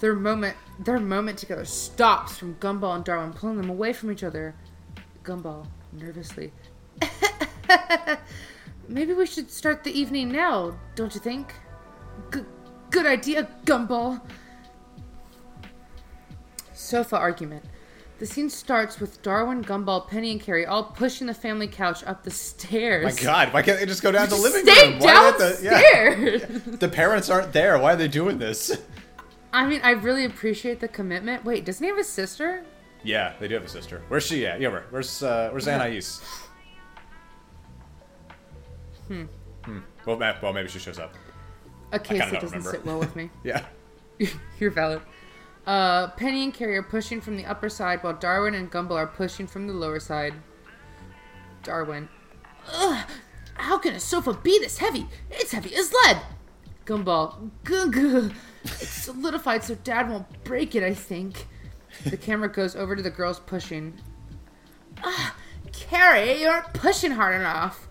Their 0.00 0.14
moment, 0.14 0.56
their 0.78 0.98
moment 0.98 1.38
together 1.38 1.64
stops 1.64 2.38
from 2.38 2.54
Gumball 2.56 2.96
and 2.96 3.04
Darwin, 3.04 3.32
pulling 3.32 3.56
them 3.56 3.70
away 3.70 3.92
from 3.92 4.10
each 4.10 4.22
other. 4.22 4.54
Gumball 5.22 5.66
nervously. 5.92 6.52
Maybe 8.88 9.12
we 9.12 9.26
should 9.26 9.50
start 9.50 9.84
the 9.84 9.98
evening 9.98 10.30
now, 10.32 10.76
don't 10.94 11.14
you 11.14 11.20
think? 11.20 11.54
G- 12.32 12.40
good 12.90 13.06
idea, 13.06 13.48
Gumball. 13.64 14.20
Sofa 16.72 17.16
argument. 17.16 17.64
The 18.20 18.26
scene 18.26 18.50
starts 18.50 19.00
with 19.00 19.22
Darwin, 19.22 19.64
Gumball, 19.64 20.06
Penny, 20.06 20.30
and 20.30 20.38
Carrie 20.38 20.66
all 20.66 20.84
pushing 20.84 21.26
the 21.26 21.32
family 21.32 21.66
couch 21.66 22.04
up 22.04 22.22
the 22.22 22.30
stairs. 22.30 23.16
My 23.16 23.22
god, 23.22 23.50
why 23.54 23.62
can't 23.62 23.80
they 23.80 23.86
just 23.86 24.02
go 24.02 24.12
down 24.12 24.28
to 24.28 24.34
the 24.34 24.40
living 24.40 24.62
Stay 24.62 24.90
room? 24.90 24.98
Why 24.98 25.32
do 25.32 25.38
they 25.38 25.44
have 25.46 25.58
to- 25.62 25.70
downstairs. 25.70 26.62
The 26.80 26.88
parents 26.90 27.30
aren't 27.30 27.54
there. 27.54 27.78
Why 27.78 27.94
are 27.94 27.96
they 27.96 28.08
doing 28.08 28.36
this? 28.36 28.76
I 29.54 29.66
mean, 29.66 29.80
I 29.82 29.92
really 29.92 30.26
appreciate 30.26 30.80
the 30.80 30.88
commitment. 30.88 31.46
Wait, 31.46 31.64
doesn't 31.64 31.82
he 31.82 31.88
have 31.88 31.98
a 31.98 32.04
sister? 32.04 32.62
Yeah, 33.02 33.32
they 33.40 33.48
do 33.48 33.54
have 33.54 33.64
a 33.64 33.68
sister. 33.68 34.02
Where's 34.08 34.26
she 34.26 34.46
at? 34.46 34.60
Yeah, 34.60 34.68
where, 34.68 34.84
where's 34.90 35.22
uh, 35.22 35.48
where's 35.50 35.66
Anais? 35.66 36.02
Hmm. 39.08 39.24
Hmm. 39.64 39.78
Well, 40.04 40.18
well, 40.18 40.52
maybe 40.52 40.68
she 40.68 40.78
shows 40.78 40.98
up. 40.98 41.14
A 41.92 41.98
case 41.98 42.18
that 42.20 42.32
doesn't 42.34 42.50
remember. 42.50 42.70
sit 42.70 42.84
well 42.84 42.98
with 42.98 43.16
me. 43.16 43.30
Yeah. 43.44 43.64
You're 44.60 44.70
valid. 44.70 45.00
Uh, 45.70 46.08
Penny 46.16 46.42
and 46.42 46.52
Carrie 46.52 46.76
are 46.76 46.82
pushing 46.82 47.20
from 47.20 47.36
the 47.36 47.46
upper 47.46 47.68
side 47.68 48.02
while 48.02 48.12
Darwin 48.12 48.56
and 48.56 48.72
Gumball 48.72 48.96
are 48.96 49.06
pushing 49.06 49.46
from 49.46 49.68
the 49.68 49.72
lower 49.72 50.00
side. 50.00 50.34
Darwin. 51.62 52.08
Ugh! 52.72 53.06
How 53.54 53.78
can 53.78 53.94
a 53.94 54.00
sofa 54.00 54.34
be 54.34 54.58
this 54.58 54.78
heavy? 54.78 55.06
It's 55.30 55.52
heavy 55.52 55.72
as 55.76 55.92
lead! 55.92 56.22
Gumball. 56.86 57.50
Gug. 57.62 58.32
It's 58.64 58.88
solidified 58.88 59.62
so 59.62 59.76
Dad 59.76 60.10
won't 60.10 60.42
break 60.42 60.74
it, 60.74 60.82
I 60.82 60.92
think. 60.92 61.46
The 62.04 62.16
camera 62.16 62.48
goes 62.48 62.74
over 62.74 62.96
to 62.96 63.02
the 63.02 63.08
girls 63.08 63.38
pushing. 63.38 63.94
Ah, 65.04 65.36
Carrie, 65.70 66.40
you 66.40 66.48
aren't 66.48 66.72
pushing 66.72 67.12
hard 67.12 67.36
enough. 67.36 67.86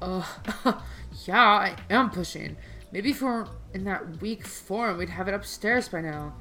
Uh, 0.00 0.22
yeah, 1.26 1.42
I 1.42 1.76
am 1.90 2.10
pushing. 2.10 2.56
Maybe 2.92 3.10
if 3.10 3.22
we 3.22 3.26
weren't 3.26 3.50
in 3.74 3.82
that 3.86 4.22
weak 4.22 4.46
form, 4.46 4.98
we'd 4.98 5.08
have 5.08 5.26
it 5.26 5.34
upstairs 5.34 5.88
by 5.88 6.00
now. 6.00 6.34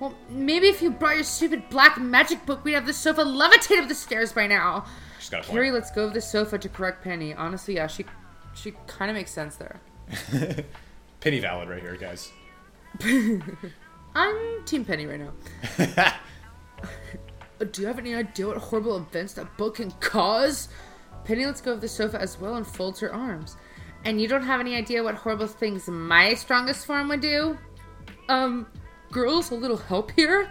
Well, 0.00 0.14
maybe 0.28 0.66
if 0.68 0.82
you 0.82 0.90
brought 0.90 1.14
your 1.14 1.24
stupid 1.24 1.68
black 1.70 2.00
magic 2.00 2.44
book, 2.46 2.64
we'd 2.64 2.72
have 2.72 2.86
the 2.86 2.92
sofa 2.92 3.22
levitate 3.22 3.80
up 3.80 3.88
the 3.88 3.94
stairs 3.94 4.32
by 4.32 4.46
now. 4.46 4.84
She's 5.20 5.30
got 5.30 5.46
a 5.46 5.48
Carrie 5.48 5.70
point. 5.70 5.82
lets 5.82 5.90
go 5.90 6.04
of 6.04 6.12
the 6.14 6.20
sofa 6.20 6.58
to 6.58 6.68
correct 6.68 7.02
Penny. 7.02 7.32
Honestly, 7.32 7.76
yeah, 7.76 7.86
she 7.86 8.04
she 8.54 8.72
kind 8.86 9.10
of 9.10 9.16
makes 9.16 9.30
sense 9.30 9.56
there. 9.56 9.80
Penny 11.20 11.40
valid 11.40 11.68
right 11.68 11.80
here, 11.80 11.96
guys. 11.96 12.32
I'm 14.14 14.64
Team 14.64 14.84
Penny 14.84 15.06
right 15.06 15.20
now. 15.20 16.14
Do 17.70 17.80
you 17.80 17.86
have 17.86 17.98
any 17.98 18.14
idea 18.14 18.46
what 18.46 18.58
horrible 18.58 18.96
events 18.96 19.34
that 19.34 19.56
book 19.56 19.76
can 19.76 19.90
cause? 19.92 20.68
Penny 21.24 21.46
lets 21.46 21.60
go 21.60 21.72
of 21.72 21.80
the 21.80 21.88
sofa 21.88 22.20
as 22.20 22.38
well 22.38 22.56
and 22.56 22.66
folds 22.66 23.00
her 23.00 23.12
arms. 23.12 23.56
And 24.04 24.20
you 24.20 24.28
don't 24.28 24.42
have 24.42 24.60
any 24.60 24.76
idea 24.76 25.02
what 25.02 25.14
horrible 25.14 25.46
things 25.46 25.88
my 25.88 26.34
strongest 26.34 26.84
form 26.84 27.08
would 27.08 27.20
do? 27.20 27.56
Um, 28.28 28.66
girls, 29.14 29.50
a 29.52 29.54
little 29.54 29.76
help 29.78 30.10
here? 30.10 30.50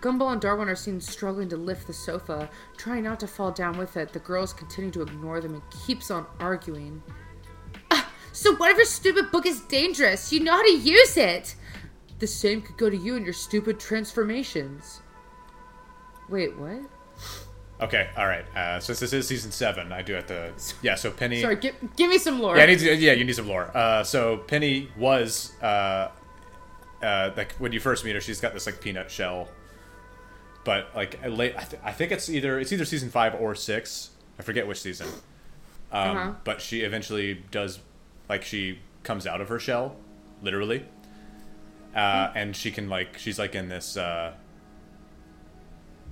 Gumball 0.00 0.32
and 0.32 0.40
Darwin 0.40 0.68
are 0.68 0.76
seen 0.76 1.00
struggling 1.00 1.48
to 1.48 1.56
lift 1.56 1.86
the 1.86 1.92
sofa, 1.92 2.48
trying 2.76 3.04
not 3.04 3.18
to 3.20 3.26
fall 3.26 3.50
down 3.50 3.76
with 3.76 3.96
it. 3.96 4.12
The 4.12 4.20
girls 4.20 4.52
continue 4.52 4.90
to 4.92 5.02
ignore 5.02 5.40
them 5.40 5.54
and 5.54 5.62
keeps 5.86 6.10
on 6.10 6.26
arguing. 6.38 7.02
Ah, 7.90 8.08
so 8.32 8.54
what 8.54 8.70
if 8.70 8.76
your 8.76 8.86
stupid 8.86 9.30
book 9.30 9.46
is 9.46 9.60
dangerous? 9.62 10.32
You 10.32 10.40
know 10.40 10.52
how 10.52 10.62
to 10.62 10.76
use 10.76 11.16
it. 11.16 11.56
The 12.20 12.26
same 12.26 12.62
could 12.62 12.76
go 12.76 12.88
to 12.88 12.96
you 12.96 13.16
and 13.16 13.24
your 13.24 13.34
stupid 13.34 13.80
transformations. 13.80 15.00
Wait, 16.28 16.56
what? 16.56 16.82
Okay, 17.80 18.08
all 18.16 18.26
right. 18.28 18.44
Uh, 18.56 18.78
since 18.78 19.00
this 19.00 19.12
is 19.12 19.26
season 19.26 19.50
seven, 19.50 19.90
I 19.90 20.02
do 20.02 20.12
have 20.12 20.26
to. 20.26 20.52
Yeah, 20.82 20.94
so 20.94 21.10
Penny. 21.10 21.40
Sorry, 21.40 21.56
give, 21.56 21.74
give 21.96 22.08
me 22.08 22.18
some 22.18 22.40
lore. 22.40 22.56
Yeah, 22.56 22.62
I 22.62 22.66
need 22.66 22.78
to, 22.78 22.94
yeah, 22.94 23.12
you 23.12 23.24
need 23.24 23.34
some 23.34 23.48
lore. 23.48 23.76
Uh, 23.76 24.04
so 24.04 24.36
Penny 24.36 24.90
was 24.96 25.60
uh, 25.60 26.10
uh, 27.04 27.32
like 27.36 27.52
when 27.56 27.72
you 27.72 27.80
first 27.80 28.04
meet 28.04 28.14
her, 28.14 28.20
she's 28.20 28.40
got 28.40 28.54
this 28.54 28.66
like 28.66 28.80
peanut 28.80 29.10
shell. 29.10 29.48
But 30.64 30.88
like 30.94 31.18
late, 31.26 31.54
I, 31.56 31.62
th- 31.64 31.82
I 31.84 31.92
think 31.92 32.10
it's 32.10 32.28
either 32.30 32.58
it's 32.58 32.72
either 32.72 32.84
season 32.84 33.10
five 33.10 33.34
or 33.34 33.54
six. 33.54 34.10
I 34.38 34.42
forget 34.42 34.66
which 34.66 34.80
season. 34.80 35.06
Um, 35.92 36.16
Uh-huh. 36.16 36.32
But 36.44 36.60
she 36.60 36.80
eventually 36.80 37.42
does, 37.50 37.78
like 38.28 38.42
she 38.42 38.78
comes 39.02 39.26
out 39.26 39.40
of 39.40 39.48
her 39.50 39.58
shell, 39.60 39.96
literally, 40.42 40.84
uh, 41.94 42.32
and 42.34 42.56
she 42.56 42.70
can 42.70 42.88
like 42.88 43.18
she's 43.18 43.38
like 43.38 43.54
in 43.54 43.68
this. 43.68 43.96
Uh, 43.96 44.32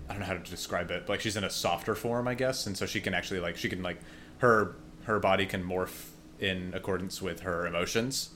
I 0.09 0.13
don't 0.13 0.21
know 0.21 0.27
how 0.27 0.35
to 0.35 0.51
describe 0.51 0.91
it. 0.91 1.07
But, 1.07 1.15
like 1.15 1.21
she's 1.23 1.37
in 1.37 1.45
a 1.45 1.51
softer 1.51 1.95
form, 1.95 2.29
I 2.29 2.35
guess, 2.35 2.67
and 2.67 2.77
so 2.77 2.85
she 2.87 3.01
can 3.01 3.15
actually 3.15 3.41
like 3.41 3.57
she 3.57 3.69
can 3.69 3.83
like 3.83 3.99
her 4.39 4.77
her 5.05 5.19
body 5.19 5.47
can 5.47 5.65
morph 5.65 6.11
in 6.39 6.73
accordance 6.75 7.23
with 7.23 7.41
her 7.41 7.67
emotions. 7.67 8.31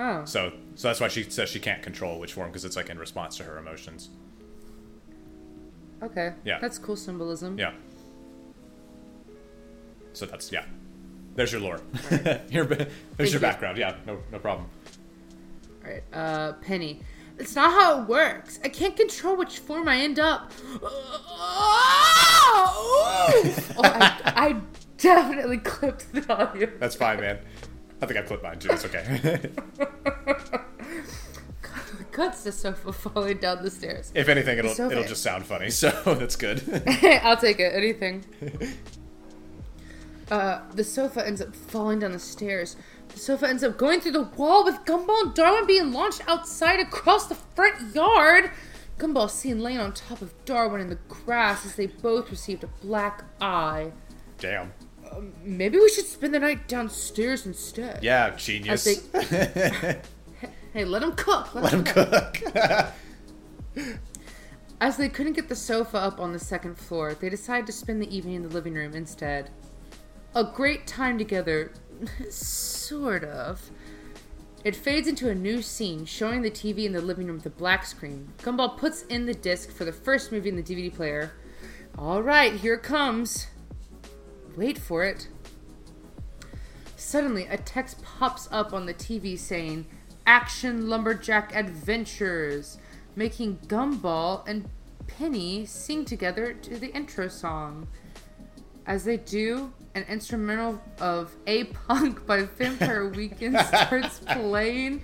Oh, 0.00 0.24
So 0.24 0.52
so 0.76 0.88
that's 0.88 1.00
why 1.00 1.08
she 1.08 1.24
says 1.24 1.48
she 1.48 1.58
can't 1.58 1.82
control 1.82 2.20
which 2.20 2.32
form 2.32 2.48
because 2.48 2.64
it's 2.64 2.76
like 2.76 2.88
in 2.88 2.98
response 2.98 3.36
to 3.38 3.42
her 3.44 3.58
emotions. 3.58 4.10
okay. 6.02 6.34
Yeah. 6.44 6.58
That's 6.60 6.78
cool 6.78 6.94
symbolism. 6.96 7.58
Yeah. 7.58 7.72
So 10.12 10.24
that's 10.26 10.52
yeah. 10.52 10.64
There's 11.34 11.52
your 11.52 11.60
lore. 11.60 11.80
your, 12.50 12.64
there's 12.64 13.32
your 13.32 13.34
you. 13.34 13.38
background. 13.40 13.76
Yeah, 13.78 13.96
no 14.06 14.18
no 14.32 14.38
problem. 14.38 14.68
All 15.84 15.90
right, 15.90 16.02
uh, 16.12 16.52
Penny. 16.54 17.00
It's 17.38 17.54
not 17.54 17.70
how 17.70 18.02
it 18.02 18.08
works. 18.08 18.58
I 18.64 18.68
can't 18.68 18.96
control 18.96 19.36
which 19.36 19.60
form 19.60 19.86
I 19.88 19.98
end 19.98 20.18
up. 20.18 20.50
oh, 22.50 23.78
I, 23.78 24.32
I 24.36 24.56
definitely 24.96 25.58
clipped 25.58 26.12
the 26.12 26.32
audio. 26.34 26.68
That's 26.80 26.96
fine, 26.96 27.20
man. 27.20 27.38
I 28.00 28.06
think 28.06 28.18
I 28.18 28.22
clipped 28.22 28.42
mine 28.42 28.58
too. 28.58 28.70
It's 28.70 28.84
okay. 28.84 29.50
Cuts 32.12 32.42
the 32.42 32.52
sofa 32.52 32.92
falling 32.92 33.38
down 33.38 33.62
the 33.62 33.70
stairs. 33.70 34.10
if 34.14 34.28
anything, 34.28 34.58
it'll 34.58 34.72
it'll 34.72 35.04
just 35.04 35.22
sound 35.22 35.46
funny. 35.46 35.70
So 35.78 35.90
that's 36.14 36.36
good. 36.36 36.62
I'll 37.22 37.36
take 37.36 37.60
it. 37.60 37.74
Anything. 37.74 38.24
Uh, 40.30 40.60
the 40.74 40.84
sofa 40.84 41.26
ends 41.26 41.40
up 41.40 41.54
falling 41.54 42.00
down 42.00 42.12
the 42.12 42.18
stairs. 42.18 42.76
The 43.08 43.18
sofa 43.18 43.48
ends 43.48 43.64
up 43.64 43.78
going 43.78 44.00
through 44.00 44.12
the 44.12 44.22
wall 44.22 44.64
with 44.64 44.84
Gumball 44.84 45.22
and 45.22 45.34
Darwin 45.34 45.66
being 45.66 45.92
launched 45.92 46.22
outside 46.28 46.80
across 46.80 47.26
the 47.26 47.34
front 47.34 47.94
yard. 47.94 48.50
Gumball 48.98 49.30
seen 49.30 49.60
laying 49.60 49.78
on 49.78 49.92
top 49.92 50.20
of 50.20 50.34
Darwin 50.44 50.80
in 50.80 50.90
the 50.90 50.98
grass 51.08 51.64
as 51.64 51.76
they 51.76 51.86
both 51.86 52.30
received 52.30 52.64
a 52.64 52.68
black 52.82 53.24
eye. 53.40 53.92
Damn. 54.38 54.72
Maybe 55.42 55.78
we 55.78 55.88
should 55.88 56.06
spend 56.06 56.34
the 56.34 56.40
night 56.40 56.68
downstairs 56.68 57.46
instead. 57.46 58.02
Yeah, 58.02 58.34
genius. 58.36 58.86
I 59.14 60.00
Hey, 60.72 60.84
let 60.84 61.02
him 61.02 61.12
cook. 61.12 61.54
Let, 61.54 61.64
Let 61.64 61.72
him 61.72 61.84
cook. 61.84 62.42
As 64.80 64.96
they 64.96 65.08
couldn't 65.08 65.32
get 65.32 65.48
the 65.48 65.56
sofa 65.56 65.96
up 65.98 66.20
on 66.20 66.32
the 66.32 66.38
second 66.38 66.76
floor, 66.78 67.14
they 67.14 67.28
decided 67.28 67.66
to 67.66 67.72
spend 67.72 68.00
the 68.00 68.14
evening 68.14 68.34
in 68.34 68.42
the 68.42 68.48
living 68.48 68.74
room 68.74 68.94
instead. 68.94 69.50
A 70.34 70.44
great 70.44 70.86
time 70.86 71.18
together, 71.18 71.72
sort 72.30 73.24
of. 73.24 73.70
It 74.62 74.76
fades 74.76 75.08
into 75.08 75.30
a 75.30 75.34
new 75.34 75.62
scene 75.62 76.04
showing 76.04 76.42
the 76.42 76.50
TV 76.50 76.84
in 76.84 76.92
the 76.92 77.00
living 77.00 77.26
room 77.26 77.36
with 77.36 77.46
a 77.46 77.50
black 77.50 77.86
screen. 77.86 78.28
Gumball 78.38 78.76
puts 78.76 79.02
in 79.02 79.26
the 79.26 79.34
disc 79.34 79.70
for 79.70 79.84
the 79.84 79.92
first 79.92 80.30
movie 80.30 80.48
in 80.48 80.56
the 80.56 80.62
DVD 80.62 80.94
player. 80.94 81.32
All 81.96 82.22
right, 82.22 82.52
here 82.52 82.74
it 82.74 82.82
comes. 82.82 83.48
Wait 84.58 84.76
for 84.76 85.04
it. 85.04 85.28
Suddenly, 86.96 87.46
a 87.46 87.56
text 87.56 88.02
pops 88.02 88.48
up 88.50 88.72
on 88.72 88.86
the 88.86 88.92
TV 88.92 89.38
saying, 89.38 89.86
Action 90.26 90.88
Lumberjack 90.88 91.54
Adventures, 91.54 92.78
making 93.14 93.58
Gumball 93.68 94.42
and 94.48 94.68
Penny 95.06 95.64
sing 95.64 96.04
together 96.04 96.54
to 96.54 96.76
the 96.76 96.92
intro 96.92 97.28
song. 97.28 97.86
As 98.84 99.04
they 99.04 99.18
do, 99.18 99.72
an 99.94 100.04
instrumental 100.08 100.82
of 100.98 101.36
A 101.46 101.64
Punk 101.64 102.26
by 102.26 102.42
Vampire 102.42 103.08
Weekend 103.08 103.56
starts 103.60 104.18
playing, 104.32 105.02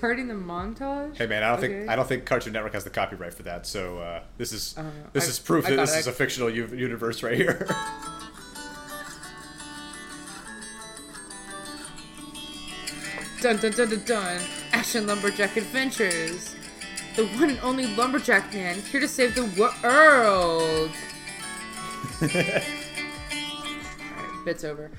starting 0.00 0.28
the 0.28 0.34
montage. 0.34 1.14
Hey 1.18 1.26
man, 1.26 1.42
I 1.42 1.50
don't 1.50 1.60
think 1.60 1.74
Okay. 1.74 1.86
I 1.88 1.94
don't 1.94 2.08
think 2.08 2.24
Cartoon 2.24 2.54
Network 2.54 2.72
has 2.72 2.84
the 2.84 2.90
copyright 2.90 3.34
for 3.34 3.42
that. 3.42 3.66
So 3.66 3.98
uh, 3.98 4.22
this 4.38 4.50
is 4.50 4.74
know. 4.74 4.90
this 5.12 5.26
I- 5.26 5.28
is 5.28 5.38
proof 5.38 5.66
I 5.66 5.70
that 5.72 5.76
this 5.76 5.94
is 5.94 6.06
a 6.06 6.12
fictional 6.12 6.48
u- 6.48 6.74
universe 6.74 7.22
right 7.22 7.36
here. 7.36 7.68
Dun 13.40 13.56
dun 13.56 13.72
dun 13.72 13.88
dun 13.88 14.02
dun! 14.04 14.40
Action 14.72 15.06
Lumberjack 15.06 15.56
Adventures! 15.56 16.54
The 17.16 17.26
one 17.26 17.50
and 17.50 17.58
only 17.60 17.86
Lumberjack 17.96 18.52
Man 18.52 18.78
here 18.80 19.00
to 19.00 19.08
save 19.08 19.34
the 19.34 19.44
world! 19.58 20.90
Alright, 22.22 22.64
bit's 24.44 24.64
over. 24.64 24.90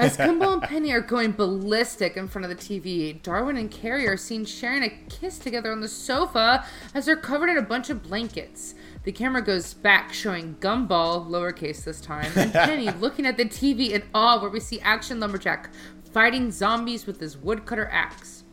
As 0.00 0.16
Gumball 0.18 0.54
and 0.54 0.62
Penny 0.62 0.92
are 0.92 1.02
going 1.02 1.32
ballistic 1.32 2.16
in 2.16 2.26
front 2.26 2.46
of 2.46 2.50
the 2.50 2.56
TV, 2.56 3.20
Darwin 3.22 3.58
and 3.58 3.70
Carrie 3.70 4.08
are 4.08 4.16
seen 4.16 4.46
sharing 4.46 4.82
a 4.82 4.88
kiss 5.10 5.38
together 5.38 5.70
on 5.70 5.82
the 5.82 5.88
sofa 5.88 6.64
as 6.94 7.04
they're 7.04 7.16
covered 7.16 7.50
in 7.50 7.58
a 7.58 7.62
bunch 7.62 7.90
of 7.90 8.02
blankets. 8.02 8.74
The 9.04 9.12
camera 9.12 9.42
goes 9.42 9.74
back, 9.74 10.14
showing 10.14 10.56
Gumball, 10.56 11.28
lowercase 11.28 11.84
this 11.84 12.00
time, 12.00 12.32
and 12.34 12.50
Penny 12.54 12.90
looking 12.92 13.26
at 13.26 13.36
the 13.36 13.44
TV 13.44 13.90
in 13.90 14.02
awe, 14.14 14.40
where 14.40 14.50
we 14.50 14.60
see 14.60 14.80
Action 14.80 15.20
Lumberjack 15.20 15.68
fighting 16.12 16.50
zombies 16.50 17.06
with 17.06 17.20
his 17.20 17.36
woodcutter 17.36 17.88
axe. 17.92 18.44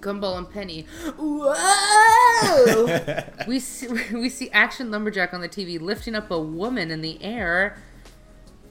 Gumball 0.00 0.38
and 0.38 0.48
Penny. 0.48 0.86
Whoa! 1.18 1.46
we 3.48 3.58
see, 3.58 3.88
we 4.14 4.28
see 4.28 4.50
Action 4.50 4.92
Lumberjack 4.92 5.34
on 5.34 5.40
the 5.40 5.48
TV 5.48 5.80
lifting 5.80 6.14
up 6.14 6.30
a 6.30 6.40
woman 6.40 6.92
in 6.92 7.00
the 7.00 7.20
air. 7.24 7.76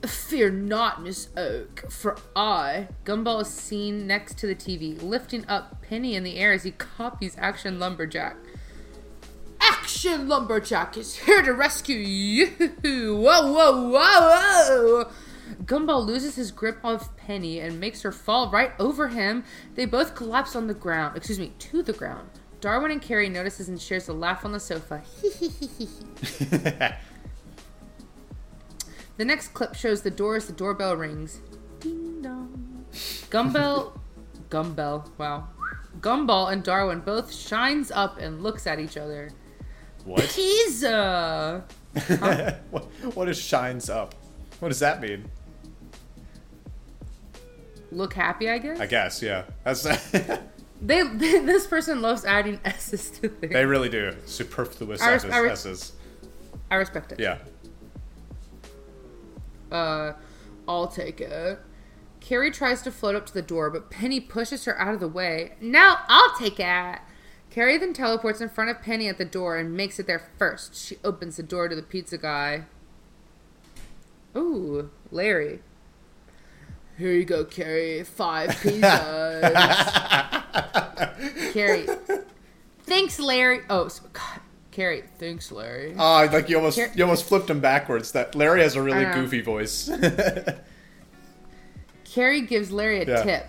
Fear 0.08 0.52
not, 0.52 1.02
Miss 1.02 1.30
Oak, 1.36 1.90
for 1.90 2.18
I, 2.36 2.90
Gumball 3.06 3.42
is 3.42 3.48
seen 3.48 4.06
next 4.06 4.38
to 4.40 4.48
the 4.48 4.56
TV, 4.56 5.02
lifting 5.02 5.46
up 5.48 5.82
Penny 5.82 6.16
in 6.16 6.24
the 6.24 6.38
air 6.38 6.54
as 6.54 6.64
he 6.64 6.72
copies 6.72 7.36
Action 7.40 7.80
Lumberjack. 7.80 8.36
Action 9.60 10.28
Lumberjack 10.28 10.98
is 10.98 11.16
here 11.16 11.42
to 11.42 11.54
rescue 11.54 11.98
you! 11.98 12.48
Whoa, 12.84 13.52
whoa, 13.52 13.90
whoa, 13.90 13.90
whoa! 13.90 15.12
Gumball 15.64 16.06
loses 16.06 16.36
his 16.36 16.52
grip 16.52 16.78
of 16.84 17.16
Penny 17.18 17.60
and 17.60 17.80
makes 17.80 18.02
her 18.02 18.12
fall 18.12 18.52
right 18.52 18.74
over 18.80 19.08
him. 19.08 19.44
They 19.76 19.86
both 19.86 20.14
collapse 20.14 20.56
on 20.56 20.68
the 20.68 20.74
ground, 20.74 21.18
excuse 21.18 21.40
me, 21.40 21.54
to 21.58 21.82
the 21.82 21.94
ground. 21.94 22.30
Darwin 22.62 22.92
and 22.92 23.02
Carrie 23.02 23.30
notices 23.30 23.70
and 23.70 23.80
shares 23.80 24.08
a 24.08 24.14
laugh 24.14 24.44
on 24.44 24.52
the 24.52 24.60
sofa. 24.60 25.02
The 29.18 29.26
next 29.26 29.50
clip 29.54 29.76
shows 29.76 30.02
the 30.02 30.12
door 30.12 30.36
as 30.36 30.48
the 30.48 30.54
doorbell 30.54 30.96
rings. 30.96 31.42
Ding 31.80 32.22
dong. 32.22 32.86
Gumball, 33.30 33.98
Gumball, 34.50 35.10
wow. 35.18 35.48
Gumball 36.00 36.52
and 36.52 36.64
Darwin 36.64 37.00
both 37.00 37.34
shines 37.34 37.92
up 37.92 38.20
and 38.20 38.44
looks 38.44 38.68
at 38.68 38.80
each 38.80 38.98
other. 38.98 39.32
what? 40.04 40.30
Pizza! 40.30 41.64
what? 42.72 42.84
What 43.14 43.30
is 43.30 43.38
shines 43.40 43.90
up? 43.90 44.16
What 44.60 44.70
does 44.70 44.80
that 44.80 45.02
mean? 45.02 45.30
Look 47.92 48.14
happy, 48.14 48.50
I 48.50 48.58
guess. 48.58 48.80
I 48.80 48.86
guess 48.88 49.22
yeah. 49.22 49.46
That's 49.64 49.86
They, 50.82 51.04
this 51.04 51.66
person 51.68 52.02
loves 52.02 52.26
adding 52.26 52.60
s's 52.66 53.10
to 53.12 53.30
things. 53.30 53.54
they 53.54 53.66
really 53.66 53.88
do 53.88 54.14
superfluous 54.26 55.02
I 55.02 55.14
res- 55.14 55.24
S's. 55.24 55.34
I 55.34 55.38
res- 55.40 55.52
S's. 55.66 55.92
I 56.70 56.76
respect 56.76 57.14
it. 57.14 57.20
Yeah. 57.20 57.38
Uh, 59.72 60.14
I'll 60.68 60.88
take 60.88 61.22
it. 61.22 61.60
Carrie 62.20 62.52
tries 62.52 62.82
to 62.84 62.92
float 62.92 63.16
up 63.16 63.26
to 63.28 63.34
the 63.34 63.42
door, 63.42 63.70
but 63.70 63.90
Penny 63.92 64.20
pushes 64.20 64.66
her 64.66 64.80
out 64.80 64.94
of 64.96 65.00
the 65.00 65.08
way. 65.08 65.54
No, 65.62 65.96
I'll 66.08 66.36
take 66.38 66.60
it. 66.60 67.00
Carrie 67.52 67.78
then 67.78 67.94
teleports 67.94 68.42
in 68.42 68.50
front 68.50 68.70
of 68.72 68.82
Penny 68.82 69.08
at 69.08 69.18
the 69.18 69.26
door 69.26 69.58
and 69.58 69.74
makes 69.78 70.00
it 70.00 70.08
there 70.08 70.28
first. 70.38 70.76
She 70.76 70.98
opens 71.04 71.38
the 71.38 71.44
door 71.44 71.68
to 71.68 71.76
the 71.76 71.84
pizza 71.84 72.18
guy. 72.18 72.64
Ooh, 74.36 74.90
Larry. 75.12 75.62
Here 76.98 77.12
you 77.12 77.26
go, 77.26 77.46
Carrie. 77.46 78.04
Five 78.04 78.50
pizzas. 78.62 79.54
Carrie. 81.54 81.86
Thanks, 82.84 83.20
Larry. 83.20 83.62
Oh, 83.70 83.86
s- 83.86 84.00
God. 84.14 84.40
Carrie. 84.76 85.04
Thanks, 85.20 85.54
Larry. 85.54 85.96
Oh, 85.98 86.28
like 86.34 86.50
you 86.50 86.58
almost 86.58 86.76
Here- 86.78 86.92
you 86.94 87.06
almost 87.06 87.24
flipped 87.26 87.50
him 87.50 87.62
backwards. 87.62 88.12
That 88.12 88.36
Larry 88.36 88.62
has 88.62 88.76
a 88.76 88.84
really 88.84 89.06
goofy 89.06 89.40
voice. 89.40 89.90
Carrie 92.04 92.42
gives 92.42 92.72
Larry 92.72 93.02
a 93.02 93.06
Yeah. 93.08 93.24
tip. 93.24 93.48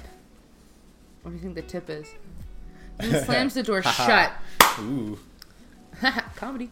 What 1.23 1.31
do 1.33 1.37
you 1.37 1.43
think 1.43 1.55
the 1.57 1.63
tip 1.63 1.91
is? 1.91 2.09
And 2.99 3.25
slams 3.27 3.53
the 3.55 3.63
door 3.63 3.83
shut. 3.83 4.33
Ooh. 4.81 5.19
Comedy. 6.37 6.71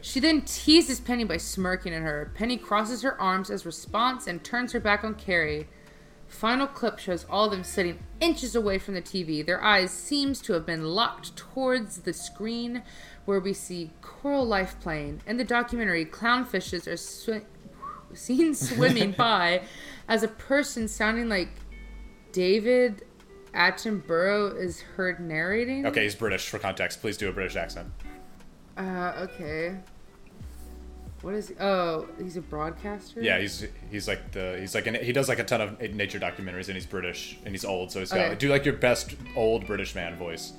she 0.00 0.20
then 0.20 0.40
teases 0.42 1.00
Penny 1.00 1.24
by 1.24 1.36
smirking 1.36 1.92
at 1.92 2.00
her. 2.02 2.30
Penny 2.34 2.56
crosses 2.56 3.02
her 3.02 3.20
arms 3.20 3.50
as 3.50 3.66
response 3.66 4.26
and 4.26 4.42
turns 4.42 4.72
her 4.72 4.80
back 4.80 5.04
on 5.04 5.14
Carrie. 5.16 5.68
Final 6.28 6.66
clip 6.66 6.98
shows 6.98 7.26
all 7.28 7.44
of 7.46 7.50
them 7.50 7.62
sitting 7.62 7.98
inches 8.20 8.56
away 8.56 8.78
from 8.78 8.94
the 8.94 9.02
TV. 9.02 9.44
Their 9.44 9.62
eyes 9.62 9.90
seems 9.90 10.40
to 10.42 10.54
have 10.54 10.64
been 10.64 10.84
locked 10.86 11.36
towards 11.36 11.98
the 11.98 12.14
screen 12.14 12.82
where 13.26 13.40
we 13.40 13.52
see 13.52 13.90
coral 14.00 14.44
life 14.46 14.80
playing. 14.80 15.20
In 15.26 15.36
the 15.36 15.44
documentary, 15.44 16.06
clownfishes 16.06 16.86
are 16.86 16.94
swi- 16.94 17.44
seen 18.14 18.54
swimming 18.54 19.12
by 19.18 19.62
as 20.08 20.22
a 20.22 20.28
person 20.28 20.88
sounding 20.88 21.28
like 21.28 21.50
David 22.32 23.04
Attenborough 23.54 24.58
is 24.58 24.80
heard 24.80 25.20
narrating. 25.20 25.86
Okay, 25.86 26.04
he's 26.04 26.14
British 26.14 26.48
for 26.48 26.58
context. 26.58 27.00
Please 27.00 27.16
do 27.16 27.28
a 27.28 27.32
British 27.32 27.56
accent. 27.56 27.88
Uh, 28.76 29.12
okay. 29.18 29.76
What 31.22 31.34
is 31.34 31.48
he? 31.48 31.54
Oh, 31.58 32.06
he's 32.22 32.36
a 32.36 32.42
broadcaster? 32.42 33.20
Yeah, 33.22 33.38
he's 33.38 33.66
he's 33.90 34.06
like 34.06 34.32
the 34.32 34.58
he's 34.60 34.74
like 34.74 34.86
an, 34.86 34.94
he 34.96 35.12
does 35.12 35.28
like 35.28 35.38
a 35.38 35.44
ton 35.44 35.60
of 35.60 35.80
nature 35.94 36.20
documentaries 36.20 36.66
and 36.66 36.74
he's 36.74 36.86
British 36.86 37.38
and 37.44 37.52
he's 37.54 37.64
old, 37.64 37.90
so 37.90 38.00
he's 38.00 38.10
got 38.12 38.26
Okay. 38.26 38.34
do 38.36 38.48
like 38.50 38.64
your 38.64 38.74
best 38.74 39.16
old 39.34 39.66
British 39.66 39.94
man 39.94 40.16
voice. 40.16 40.52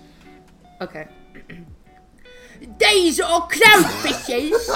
Okay. 0.82 1.08
These 2.80 3.20
are 3.20 3.48
clownfishes. 3.48 4.68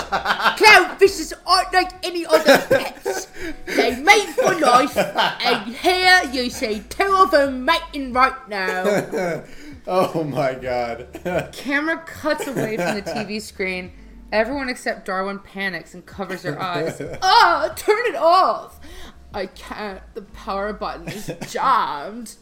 clownfishes 0.58 1.34
aren't 1.46 1.74
like 1.74 2.06
any 2.06 2.26
other 2.26 2.58
pets. 2.67 3.28
They 3.65 3.96
mate 3.96 4.30
for 4.30 4.54
life, 4.56 4.98
and 4.98 5.76
here 5.76 6.22
you 6.32 6.50
see 6.50 6.82
two 6.89 7.15
of 7.15 7.32
them 7.32 7.65
mating 7.65 8.13
right 8.13 8.48
now. 8.50 9.44
Oh 9.88 10.24
my 10.24 10.54
god. 10.54 11.08
Camera 11.54 11.98
cuts 12.06 12.48
away 12.48 12.78
from 12.78 12.96
the 12.96 13.02
TV 13.02 13.41
screen. 13.41 13.91
Everyone 14.32 14.70
except 14.70 15.06
Darwin 15.06 15.39
panics 15.39 15.94
and 15.94 16.06
covers 16.06 16.44
their 16.44 16.62
eyes. 16.62 17.02
Ah, 17.22 17.74
turn 17.76 18.06
it 18.06 18.15
off! 18.15 18.80
I 19.34 19.48
can't. 19.48 20.02
The 20.13 20.22
power 20.22 20.72
button 20.72 21.08
is 21.08 21.32
jammed. 21.52 22.36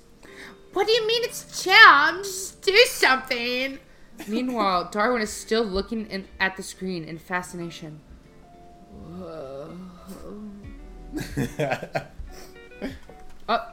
What 0.74 0.86
do 0.86 0.94
you 0.94 1.08
mean 1.08 1.24
it's 1.24 1.64
jammed? 1.64 2.26
Just 2.26 2.62
do 2.62 2.76
something. 2.88 3.80
Meanwhile, 4.28 4.90
Darwin 4.92 5.22
is 5.22 5.32
still 5.32 5.64
looking 5.64 6.06
in, 6.08 6.28
at 6.40 6.58
the 6.58 6.64
screen 6.64 7.04
in 7.04 7.18
fascination. 7.18 8.00
Whoa. 8.92 9.76
Up. 11.58 12.16
Uh. 13.50 13.72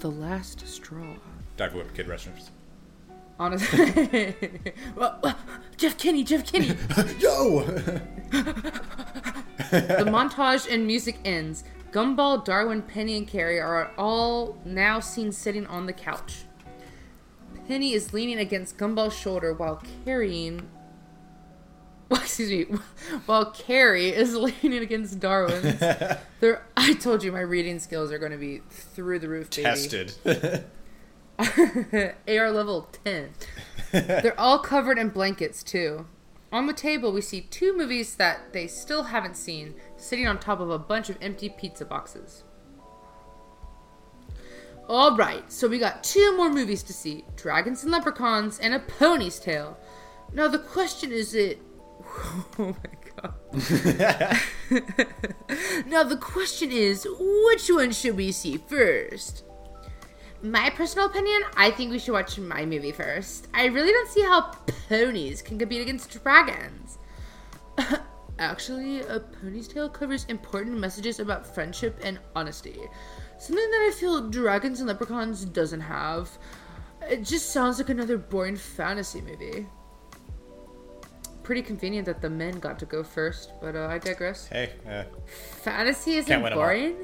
The 0.00 0.10
last 0.10 0.66
straw. 0.66 1.14
Dive 1.56 1.74
Whip 1.74 1.94
Kid 1.94 2.08
Wrestlers. 2.08 2.50
Honestly. 3.38 4.34
Well, 4.96 5.18
well, 5.22 5.38
Jeff 5.76 5.98
Kinney, 5.98 6.24
Jeff 6.24 6.44
Kinney. 6.44 6.68
Yo! 7.18 7.62
The 9.70 10.04
montage 10.06 10.72
and 10.72 10.86
music 10.86 11.18
ends. 11.24 11.64
Gumball, 11.92 12.44
Darwin, 12.44 12.82
Penny, 12.82 13.16
and 13.18 13.28
Carrie 13.28 13.60
are 13.60 13.90
all 13.98 14.58
now 14.64 15.00
seen 15.00 15.32
sitting 15.32 15.66
on 15.66 15.86
the 15.86 15.92
couch. 15.92 16.45
Penny 17.68 17.92
is 17.92 18.12
leaning 18.12 18.38
against 18.38 18.78
Gumball's 18.78 19.16
shoulder 19.16 19.52
while 19.52 19.82
carrying. 20.04 20.68
Well, 22.08 22.20
excuse 22.22 22.68
me. 22.68 22.78
While 23.26 23.50
Carrie 23.50 24.10
is 24.10 24.36
leaning 24.62 24.80
against 24.80 25.18
Darwin's. 25.18 25.80
They're, 26.38 26.64
I 26.76 26.94
told 26.94 27.24
you 27.24 27.32
my 27.32 27.40
reading 27.40 27.80
skills 27.80 28.12
are 28.12 28.18
going 28.18 28.30
to 28.30 28.38
be 28.38 28.60
through 28.70 29.18
the 29.18 29.28
roof, 29.28 29.50
baby. 29.50 29.64
Tested. 29.64 30.12
AR 31.38 32.50
level 32.52 32.88
10. 33.04 33.30
They're 33.90 34.38
all 34.38 34.60
covered 34.60 34.98
in 34.98 35.08
blankets, 35.08 35.64
too. 35.64 36.06
On 36.52 36.68
the 36.68 36.72
table, 36.72 37.12
we 37.12 37.20
see 37.20 37.40
two 37.40 37.76
movies 37.76 38.14
that 38.14 38.52
they 38.52 38.68
still 38.68 39.04
haven't 39.04 39.36
seen, 39.36 39.74
sitting 39.96 40.28
on 40.28 40.38
top 40.38 40.60
of 40.60 40.70
a 40.70 40.78
bunch 40.78 41.10
of 41.10 41.18
empty 41.20 41.48
pizza 41.48 41.84
boxes. 41.84 42.44
Alright, 44.88 45.50
so 45.50 45.66
we 45.66 45.78
got 45.78 46.04
two 46.04 46.36
more 46.36 46.48
movies 46.48 46.84
to 46.84 46.92
see 46.92 47.24
Dragons 47.34 47.82
and 47.82 47.90
Leprechauns 47.90 48.60
and 48.60 48.72
A 48.72 48.78
Pony's 48.78 49.40
Tale. 49.40 49.76
Now, 50.32 50.46
the 50.46 50.60
question 50.60 51.10
is 51.12 51.34
it. 51.34 51.60
Oh 52.58 52.58
my 52.58 52.74
god. 53.20 53.34
now, 55.86 56.04
the 56.04 56.18
question 56.20 56.70
is 56.70 57.06
which 57.18 57.68
one 57.68 57.90
should 57.90 58.16
we 58.16 58.30
see 58.30 58.58
first? 58.58 59.42
My 60.42 60.70
personal 60.70 61.06
opinion, 61.06 61.42
I 61.56 61.70
think 61.70 61.90
we 61.90 61.98
should 61.98 62.12
watch 62.12 62.38
my 62.38 62.64
movie 62.64 62.92
first. 62.92 63.48
I 63.52 63.64
really 63.66 63.92
don't 63.92 64.08
see 64.08 64.22
how 64.22 64.52
ponies 64.88 65.42
can 65.42 65.58
compete 65.58 65.82
against 65.82 66.22
dragons. 66.22 66.98
Actually, 68.38 69.00
A 69.00 69.20
Pony's 69.20 69.66
Tale 69.66 69.88
covers 69.88 70.26
important 70.26 70.78
messages 70.78 71.18
about 71.18 71.46
friendship 71.46 71.98
and 72.04 72.20
honesty. 72.34 72.78
Something 73.38 73.70
that 73.70 73.86
I 73.88 73.92
feel 73.94 74.28
Dragons 74.28 74.80
and 74.80 74.88
Leprechauns 74.88 75.44
doesn't 75.44 75.80
have. 75.82 76.30
It 77.08 77.22
just 77.22 77.50
sounds 77.50 77.78
like 77.78 77.88
another 77.90 78.16
boring 78.18 78.56
fantasy 78.56 79.20
movie. 79.20 79.66
Pretty 81.42 81.62
convenient 81.62 82.06
that 82.06 82.20
the 82.20 82.30
men 82.30 82.58
got 82.58 82.78
to 82.80 82.86
go 82.86 83.04
first, 83.04 83.52
but 83.60 83.76
uh, 83.76 83.86
I 83.86 83.98
digress. 83.98 84.46
hey, 84.48 84.72
uh, 84.88 85.04
Fantasy 85.62 86.16
isn't 86.16 86.28
Can't 86.28 86.42
win 86.42 86.52
'em 86.52 86.58
all. 86.58 86.64
boring. 86.64 86.96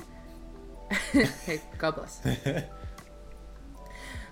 hey, 1.47 1.61
God 1.79 1.95
bless. 1.95 2.21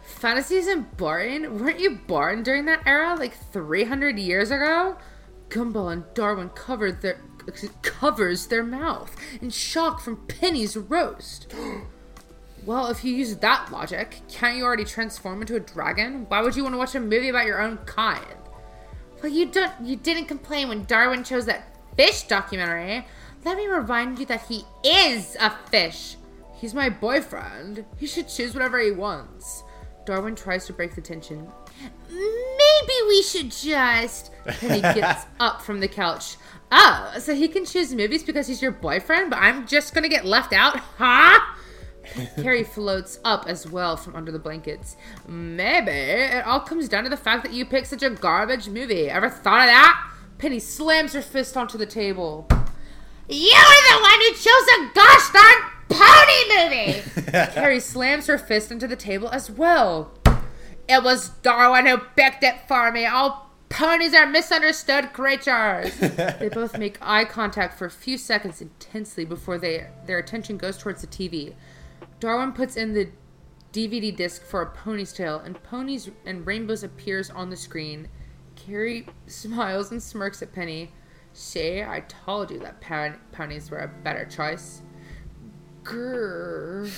Fantasy 0.03 0.57
isn't 0.57 0.97
boring. 0.97 1.59
Weren't 1.61 1.79
you 1.81 1.91
born 2.07 2.43
during 2.43 2.65
that 2.67 2.83
era, 2.87 3.15
like 3.19 3.35
300 3.53 4.19
years 4.19 4.51
ago? 4.51 4.97
Gumball 5.49 5.93
and 5.93 6.05
Darwin 6.15 6.49
covered 6.51 7.01
their 7.03 7.21
covers 7.83 8.47
their 8.47 8.63
mouth 8.63 9.17
in 9.41 9.51
shock 9.51 10.01
from 10.01 10.27
Penny's 10.27 10.77
roast. 10.77 11.53
well, 12.67 12.89
if 12.89 13.05
you 13.05 13.15
use 13.15 13.37
that 13.37 13.71
logic, 13.73 14.21
can't 14.29 14.57
you 14.57 14.65
already 14.65 14.85
transform 14.85 15.41
into 15.41 15.57
a 15.57 15.61
dragon? 15.61 16.27
Why 16.29 16.43
would 16.43 16.57
you 16.57 16.63
want 16.63 16.75
to 16.75 16.79
watch 16.79 16.95
a 16.95 17.01
movie 17.01 17.29
about 17.29 17.47
your 17.47 17.61
own 17.61 17.79
kind? 17.79 18.25
Well, 19.23 19.33
you 19.33 19.47
don't. 19.47 19.73
You 19.83 19.97
didn't 19.97 20.27
complain 20.27 20.69
when 20.69 20.85
Darwin 20.85 21.25
chose 21.25 21.47
that 21.47 21.77
fish 21.97 22.23
documentary. 22.23 23.07
Let 23.45 23.57
me 23.57 23.67
remind 23.67 24.19
you 24.19 24.27
that 24.27 24.47
he 24.47 24.65
is 24.85 25.37
a 25.41 25.51
fish. 25.71 26.17
He's 26.55 26.75
my 26.75 26.91
boyfriend. 26.91 27.85
He 27.97 28.07
should 28.07 28.29
choose 28.29 28.55
whatever 28.55 28.79
he 28.79 28.91
wants. 28.91 29.63
Darwin 30.05 30.35
tries 30.35 30.67
to 30.67 30.73
break 30.73 30.95
the 30.95 31.01
tension. 31.01 31.51
Maybe 32.11 32.93
we 33.09 33.23
should 33.23 33.51
just. 33.51 34.31
Penny 34.45 34.81
gets 35.01 35.27
up 35.39 35.63
from 35.63 35.81
the 35.81 35.89
couch. 35.89 36.37
Oh, 36.73 37.15
so 37.19 37.35
he 37.35 37.49
can 37.49 37.65
choose 37.65 37.95
movies 37.95 38.23
because 38.23 38.47
he's 38.47 38.63
your 38.63 38.71
boyfriend, 38.71 39.31
but 39.31 39.41
I'm 39.41 39.67
just 39.67 39.95
gonna 39.95 40.09
get 40.09 40.25
left 40.25 40.53
out, 40.53 40.79
huh? 40.99 41.41
Carrie 42.37 42.65
floats 42.65 43.19
up 43.25 43.47
as 43.47 43.69
well 43.69 43.97
from 43.97 44.17
under 44.17 44.33
the 44.33 44.39
blankets. 44.39 44.97
Maybe 45.27 45.91
it 45.91 46.47
all 46.47 46.61
comes 46.61 46.89
down 46.89 47.05
to 47.05 47.11
the 47.11 47.17
fact 47.17 47.45
that 47.45 47.53
you 47.53 47.65
picked 47.65 47.89
such 47.89 48.03
a 48.03 48.11
garbage 48.11 48.69
movie. 48.69 49.09
Ever 49.09 49.29
thought 49.29 49.61
of 49.61 49.67
that? 49.67 50.13
Penny 50.39 50.59
slams 50.59 51.13
her 51.13 51.23
fist 51.23 51.57
onto 51.57 51.77
the 51.77 51.87
table. 51.87 52.47
You 53.29 53.55
were 53.55 53.97
the 53.97 54.01
one 54.01 54.21
who 54.21 54.33
chose 54.33 54.47
a 54.47 54.91
gosh 54.95 55.31
darn 55.33 55.71
pony 55.89 56.41
movie! 56.55 57.31
Carrie 57.53 57.81
slams 57.81 58.27
her 58.27 58.39
fist 58.39 58.73
into 58.73 58.89
the 58.89 58.97
table 58.97 59.29
as 59.31 59.51
well. 59.51 60.13
It 60.89 61.05
was 61.05 61.29
Darwin 61.29 61.87
who 61.87 61.99
picked 62.17 62.43
it 62.43 62.57
for 62.67 62.91
me. 62.91 63.07
All 63.07 63.50
ponies 63.71 64.13
are 64.13 64.27
misunderstood 64.27 65.15
creatures. 65.15 65.97
they 66.01 66.51
both 66.53 66.77
make 66.77 66.99
eye 67.01 67.25
contact 67.25 67.79
for 67.79 67.87
a 67.87 67.91
few 67.91 68.19
seconds 68.19 68.61
intensely 68.61 69.25
before 69.25 69.57
they 69.57 69.87
their 70.05 70.19
attention 70.19 70.59
goes 70.59 70.77
towards 70.77 71.01
the 71.01 71.07
TV. 71.07 71.55
Darwin 72.19 72.53
puts 72.53 72.77
in 72.77 72.93
the 72.93 73.09
DVD 73.73 74.15
disc 74.15 74.45
for 74.45 74.61
a 74.61 74.67
pony's 74.71 75.13
tail, 75.13 75.39
and 75.39 75.63
ponies 75.63 76.11
and 76.27 76.47
rainbows 76.47 76.83
appears 76.83 77.31
on 77.31 77.49
the 77.49 77.57
screen. 77.57 78.09
Carrie 78.57 79.07
smiles 79.27 79.91
and 79.91 80.03
smirks 80.03 80.43
at 80.43 80.53
Penny. 80.53 80.93
See, 81.33 81.81
I 81.81 82.01
told 82.01 82.51
you 82.51 82.59
that 82.59 82.81
pon- 82.81 83.21
ponies 83.33 83.71
were 83.71 83.79
a 83.79 83.89
better 83.89 84.25
choice. 84.27 84.83
Grrr. 85.85 86.91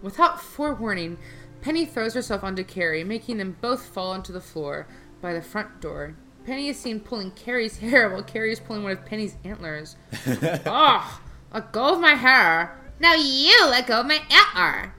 Without 0.00 0.40
forewarning, 0.40 1.18
Penny 1.62 1.86
throws 1.86 2.14
herself 2.14 2.44
onto 2.44 2.64
Carrie, 2.64 3.04
making 3.04 3.38
them 3.38 3.56
both 3.60 3.86
fall 3.86 4.10
onto 4.10 4.32
the 4.32 4.40
floor 4.40 4.86
by 5.20 5.32
the 5.32 5.40
front 5.40 5.80
door. 5.80 6.16
Penny 6.44 6.68
is 6.68 6.78
seen 6.78 6.98
pulling 7.00 7.30
Carrie's 7.30 7.78
hair 7.78 8.10
while 8.10 8.22
Carrie 8.22 8.52
is 8.52 8.58
pulling 8.60 8.82
one 8.82 8.92
of 8.92 9.04
Penny's 9.06 9.36
antlers. 9.44 9.96
Ah, 10.66 11.22
Let 11.54 11.72
go 11.72 11.94
of 11.94 12.00
my 12.00 12.14
hair. 12.14 12.78
Now 12.98 13.14
you 13.14 13.56
let 13.66 13.86
go 13.86 14.00
of 14.00 14.06
my 14.06 14.20
antler. 14.30 14.94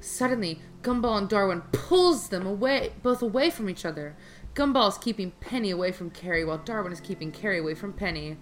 Suddenly, 0.00 0.60
Gumball 0.82 1.16
and 1.16 1.28
Darwin 1.28 1.62
pulls 1.72 2.28
them 2.28 2.46
away, 2.46 2.92
both 3.02 3.22
away 3.22 3.48
from 3.50 3.70
each 3.70 3.84
other. 3.86 4.14
Gumball 4.54 4.88
is 4.90 4.98
keeping 4.98 5.30
Penny 5.40 5.70
away 5.70 5.92
from 5.92 6.10
Carrie, 6.10 6.44
while 6.44 6.58
Darwin 6.58 6.92
is 6.92 7.00
keeping 7.00 7.30
Carrie 7.32 7.58
away 7.60 7.74
from 7.74 7.92
Penny. 7.94 8.36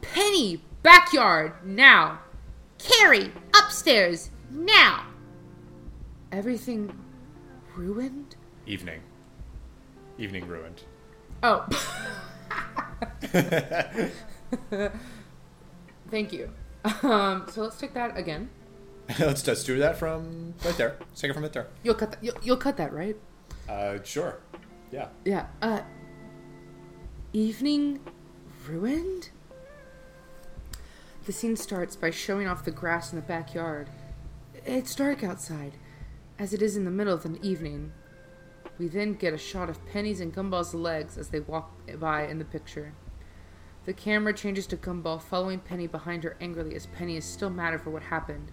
Penny, 0.00 0.62
backyard, 0.82 1.52
now. 1.64 2.20
Carrie, 2.78 3.32
upstairs, 3.54 4.30
now. 4.50 5.06
Everything 6.32 6.92
ruined? 7.76 8.36
Evening. 8.66 9.00
Evening 10.18 10.46
ruined. 10.46 10.82
Oh. 11.42 11.66
Thank 16.10 16.32
you. 16.32 16.50
Um, 17.02 17.46
so 17.50 17.62
let's 17.62 17.76
take 17.78 17.94
that 17.94 18.16
again. 18.16 18.50
let's 19.20 19.42
just 19.42 19.66
do 19.66 19.78
that 19.78 19.96
from 19.98 20.54
right 20.64 20.76
there. 20.76 20.96
Let's 20.98 21.20
take 21.20 21.30
it 21.30 21.34
from 21.34 21.42
right 21.44 21.52
there. 21.52 21.68
You'll 21.82 21.94
cut 21.94 22.12
that. 22.12 22.24
You'll, 22.24 22.36
you'll 22.42 22.56
cut 22.56 22.76
that, 22.76 22.92
right? 22.92 23.16
Uh, 23.68 23.98
sure. 24.02 24.40
Yeah. 24.90 25.08
Yeah. 25.24 25.46
Uh. 25.62 25.80
Evening 27.32 28.00
ruined. 28.68 29.30
The 31.26 31.32
scene 31.32 31.56
starts 31.56 31.96
by 31.96 32.10
showing 32.10 32.46
off 32.46 32.64
the 32.64 32.70
grass 32.70 33.12
in 33.12 33.18
the 33.18 33.24
backyard. 33.24 33.90
It's 34.64 34.94
dark 34.94 35.22
outside, 35.24 35.72
as 36.38 36.52
it 36.52 36.62
is 36.62 36.76
in 36.76 36.84
the 36.84 36.90
middle 36.90 37.14
of 37.14 37.22
the 37.22 37.38
evening. 37.42 37.92
We 38.78 38.88
then 38.88 39.14
get 39.14 39.32
a 39.32 39.38
shot 39.38 39.70
of 39.70 39.84
Penny's 39.86 40.20
and 40.20 40.34
Gumball's 40.34 40.74
legs 40.74 41.16
as 41.16 41.28
they 41.28 41.40
walk 41.40 41.70
by 41.98 42.26
in 42.26 42.38
the 42.38 42.44
picture. 42.44 42.92
The 43.86 43.92
camera 43.94 44.34
changes 44.34 44.66
to 44.68 44.76
Gumball 44.76 45.22
following 45.22 45.60
Penny 45.60 45.86
behind 45.86 46.24
her 46.24 46.36
angrily 46.40 46.74
as 46.74 46.86
Penny 46.86 47.16
is 47.16 47.24
still 47.24 47.50
mad 47.50 47.80
for 47.80 47.90
what 47.90 48.02
happened. 48.02 48.50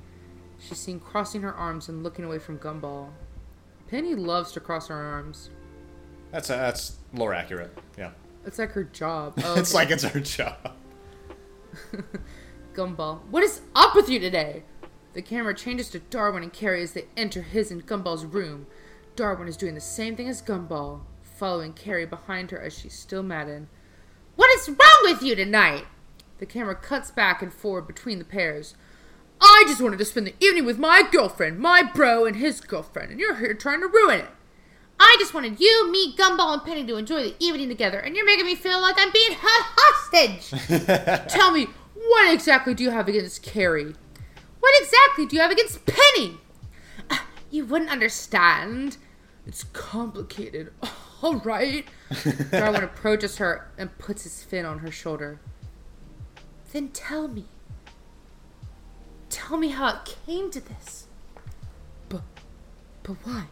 She's 0.60 0.78
seen 0.78 1.00
crossing 1.00 1.42
her 1.42 1.54
arms 1.54 1.90
and 1.90 2.04
looking 2.04 2.24
away 2.24 2.40
from 2.40 2.60
Gumball. 2.60 3.10
Penny 3.88 4.16
loves 4.16 4.52
to 4.54 4.60
cross 4.60 4.88
her 4.88 4.96
arms. 4.96 5.50
That's 6.32 6.50
uh, 6.50 6.58
that's 6.58 6.98
more 7.12 7.34
accurate. 7.34 7.78
Yeah. 7.98 8.12
It's 8.46 8.60
like 8.60 8.72
her 8.72 8.84
job. 8.84 9.34
Oh, 9.44 9.56
It's 9.56 9.72
okay. 9.72 9.84
like 9.84 9.92
it's 9.92 10.04
her 10.04 10.20
job. 10.20 10.72
Gumball. 12.74 13.20
What 13.30 13.44
is 13.44 13.62
up 13.76 13.96
with 13.96 14.10
you 14.10 14.20
today? 14.20 14.64
The 15.14 15.22
camera 15.22 15.54
changes 15.54 15.90
to 15.92 16.00
Darwin 16.00 16.44
and 16.44 16.52
Carrie 16.52 16.82
as 16.82 16.94
they 16.94 17.06
enter 17.16 17.44
his 17.44 17.72
and 17.72 17.86
Gumball's 17.86 18.26
room. 18.26 18.66
Darwin 19.16 19.48
is 19.48 19.58
doing 19.58 19.76
the 19.76 19.82
same 19.82 20.16
thing 20.16 20.28
as 20.28 20.42
Gumball, 20.42 21.02
following 21.22 21.74
Carrie 21.74 22.06
behind 22.06 22.50
her 22.52 22.60
as 22.60 22.78
she's 22.78 22.94
still 22.94 23.22
maddened. 23.22 23.68
What 24.36 24.50
is 24.58 24.68
wrong 24.68 25.00
with 25.04 25.22
you 25.22 25.36
tonight? 25.36 25.86
The 26.40 26.48
camera 26.48 26.76
cuts 26.76 27.12
back 27.12 27.42
and 27.44 27.54
forward 27.54 27.86
between 27.86 28.18
the 28.18 28.26
pairs. 28.26 28.76
I 29.40 29.64
just 29.68 29.82
wanted 29.82 30.00
to 30.00 30.06
spend 30.06 30.26
the 30.26 30.36
evening 30.40 30.66
with 30.66 30.80
my 30.80 31.04
girlfriend, 31.12 31.60
my 31.60 31.84
bro, 31.84 32.26
and 32.26 32.38
his 32.38 32.60
girlfriend, 32.62 33.12
and 33.12 33.20
you're 33.20 33.36
here 33.36 33.54
trying 33.54 33.82
to 33.82 33.88
ruin 33.88 34.22
it. 34.22 34.30
I 35.00 35.16
just 35.20 35.34
wanted 35.34 35.60
you, 35.60 35.92
me, 35.92 36.16
Gumball, 36.16 36.54
and 36.54 36.64
Penny 36.64 36.86
to 36.86 36.96
enjoy 36.96 37.24
the 37.24 37.36
evening 37.40 37.68
together, 37.68 38.00
and 38.00 38.16
you're 38.16 38.26
making 38.26 38.46
me 38.46 38.56
feel 38.56 38.82
like 38.82 38.96
I'm 38.98 39.12
being 39.12 39.32
held 39.40 39.64
hostage. 39.78 41.30
Tell 41.32 41.52
me, 41.52 41.68
what 41.94 42.34
exactly 42.34 42.74
do 42.74 42.84
you 42.84 42.90
have 42.90 43.08
against 43.08 43.44
Carrie? 43.44 43.94
What 44.74 44.84
exactly 44.84 45.26
do 45.28 45.36
you 45.36 45.42
have 45.42 45.52
against 45.52 45.86
Penny? 45.86 46.38
Ah, 47.10 47.28
You 47.52 47.66
wouldn't 47.66 47.92
understand. 47.92 48.98
It's 49.46 49.64
complicated. 49.66 50.74
All 51.22 51.36
right. 51.36 51.86
Darwin 52.52 52.84
approaches 52.84 53.38
her 53.40 53.70
and 53.78 53.96
puts 53.98 54.24
his 54.24 54.44
fin 54.44 54.66
on 54.66 54.80
her 54.80 54.92
shoulder. 54.92 55.40
Then 56.72 56.90
tell 56.90 57.28
me. 57.28 57.46
Tell 59.30 59.58
me 59.58 59.70
how 59.70 59.90
it 59.90 60.16
came 60.26 60.50
to 60.52 60.60
this. 60.60 61.08
But, 62.10 62.22
but 63.04 63.14
why? 63.24 63.46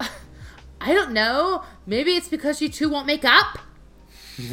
I 0.80 0.92
don't 0.92 1.12
know. 1.12 1.62
Maybe 1.86 2.12
it's 2.16 2.28
because 2.28 2.60
you 2.60 2.68
two 2.68 2.88
won't 2.88 3.06
make 3.06 3.24
up. 3.24 3.58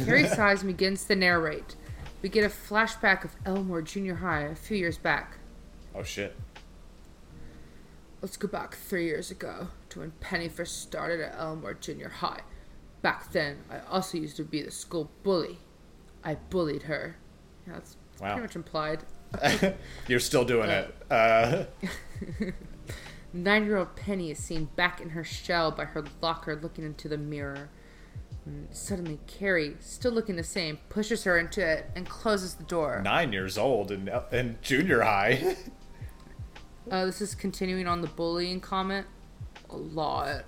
Harry 0.04 0.26
sighs 0.26 0.62
and 0.62 0.68
begins 0.76 1.04
to 1.06 1.16
narrate. 1.16 1.74
We 2.22 2.28
get 2.28 2.44
a 2.44 2.48
flashback 2.48 3.24
of 3.24 3.34
Elmore 3.44 3.82
Junior 3.82 4.14
High 4.16 4.42
a 4.42 4.54
few 4.54 4.76
years 4.76 4.96
back. 4.98 5.38
Oh 5.94 6.02
shit. 6.02 6.36
Let's 8.20 8.36
go 8.36 8.46
back 8.46 8.76
three 8.76 9.06
years 9.06 9.30
ago 9.32 9.68
to 9.90 10.00
when 10.00 10.12
Penny 10.20 10.48
first 10.48 10.80
started 10.82 11.20
at 11.20 11.34
Elmore 11.36 11.74
Junior 11.74 12.08
High. 12.08 12.42
Back 13.02 13.32
then, 13.32 13.58
I 13.68 13.80
also 13.90 14.18
used 14.18 14.36
to 14.36 14.44
be 14.44 14.62
the 14.62 14.70
school 14.70 15.10
bully. 15.24 15.58
I 16.22 16.36
bullied 16.36 16.82
her. 16.84 17.16
Yeah, 17.66 17.74
that's, 17.74 17.96
that's 18.12 18.22
Wow. 18.22 18.28
pretty 18.34 18.42
much 18.42 18.54
implied. 18.56 19.04
You're 20.08 20.20
still 20.20 20.44
doing 20.44 20.70
it. 20.70 20.94
Uh, 21.10 21.64
Nine 23.32 23.64
year 23.64 23.78
old 23.78 23.96
Penny 23.96 24.30
is 24.30 24.38
seen 24.38 24.66
back 24.76 25.00
in 25.00 25.10
her 25.10 25.24
shell 25.24 25.70
by 25.72 25.86
her 25.86 26.04
locker 26.20 26.54
looking 26.54 26.84
into 26.84 27.08
the 27.08 27.16
mirror. 27.18 27.70
And 28.44 28.68
suddenly, 28.72 29.20
Carrie, 29.26 29.76
still 29.80 30.12
looking 30.12 30.36
the 30.36 30.42
same, 30.42 30.78
pushes 30.88 31.24
her 31.24 31.38
into 31.38 31.66
it 31.66 31.90
and 31.94 32.08
closes 32.08 32.54
the 32.54 32.64
door. 32.64 33.00
nine 33.02 33.32
years 33.32 33.56
old 33.56 33.90
and 33.92 34.10
in 34.32 34.58
junior 34.62 35.02
high. 35.02 35.56
Uh, 36.90 37.06
this 37.06 37.20
is 37.20 37.36
continuing 37.36 37.86
on 37.86 38.00
the 38.00 38.08
bullying 38.08 38.58
comment. 38.60 39.06
A 39.70 39.76
lot. 39.76 40.44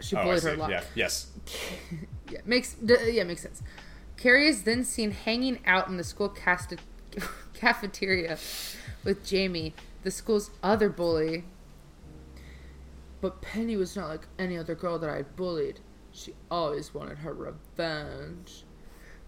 She 0.00 0.16
oh, 0.16 0.24
bullied 0.24 0.42
her 0.42 0.54
a 0.54 0.56
lot. 0.56 0.70
Yeah. 0.70 0.82
Yes. 0.94 1.30
Yeah, 2.30 2.40
makes 2.46 2.74
yeah 2.82 3.22
makes 3.22 3.42
sense. 3.42 3.62
Carrie 4.16 4.48
is 4.48 4.62
then 4.62 4.82
seen 4.82 5.10
hanging 5.10 5.60
out 5.66 5.88
in 5.88 5.98
the 5.98 6.02
school 6.02 6.30
casta- 6.30 6.78
cafeteria 7.54 8.38
with 9.04 9.24
Jamie, 9.24 9.74
the 10.02 10.10
school's 10.10 10.50
other 10.62 10.88
bully. 10.88 11.44
But 13.24 13.40
Penny 13.40 13.74
was 13.74 13.96
not 13.96 14.10
like 14.10 14.28
any 14.38 14.58
other 14.58 14.74
girl 14.74 14.98
that 14.98 15.08
I 15.08 15.16
had 15.16 15.34
bullied. 15.34 15.80
She 16.12 16.34
always 16.50 16.92
wanted 16.92 17.20
her 17.20 17.32
revenge. 17.32 18.64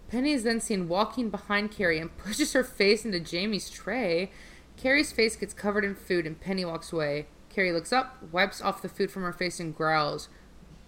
Penny 0.07 0.33
is 0.33 0.43
then 0.43 0.59
seen 0.59 0.87
walking 0.87 1.31
behind 1.31 1.71
Carrie 1.71 1.97
and 1.97 2.15
pushes 2.19 2.53
her 2.53 2.63
face 2.63 3.05
into 3.05 3.19
Jamie's 3.19 3.71
tray. 3.71 4.29
Carrie's 4.75 5.11
face 5.11 5.35
gets 5.35 5.55
covered 5.55 5.83
in 5.83 5.95
food 5.95 6.27
and 6.27 6.39
Penny 6.39 6.63
walks 6.63 6.93
away. 6.93 7.25
Carrie 7.49 7.71
looks 7.71 7.91
up, 7.91 8.21
wipes 8.31 8.61
off 8.61 8.83
the 8.83 8.87
food 8.87 9.09
from 9.09 9.23
her 9.23 9.33
face, 9.33 9.59
and 9.59 9.75
growls. 9.75 10.29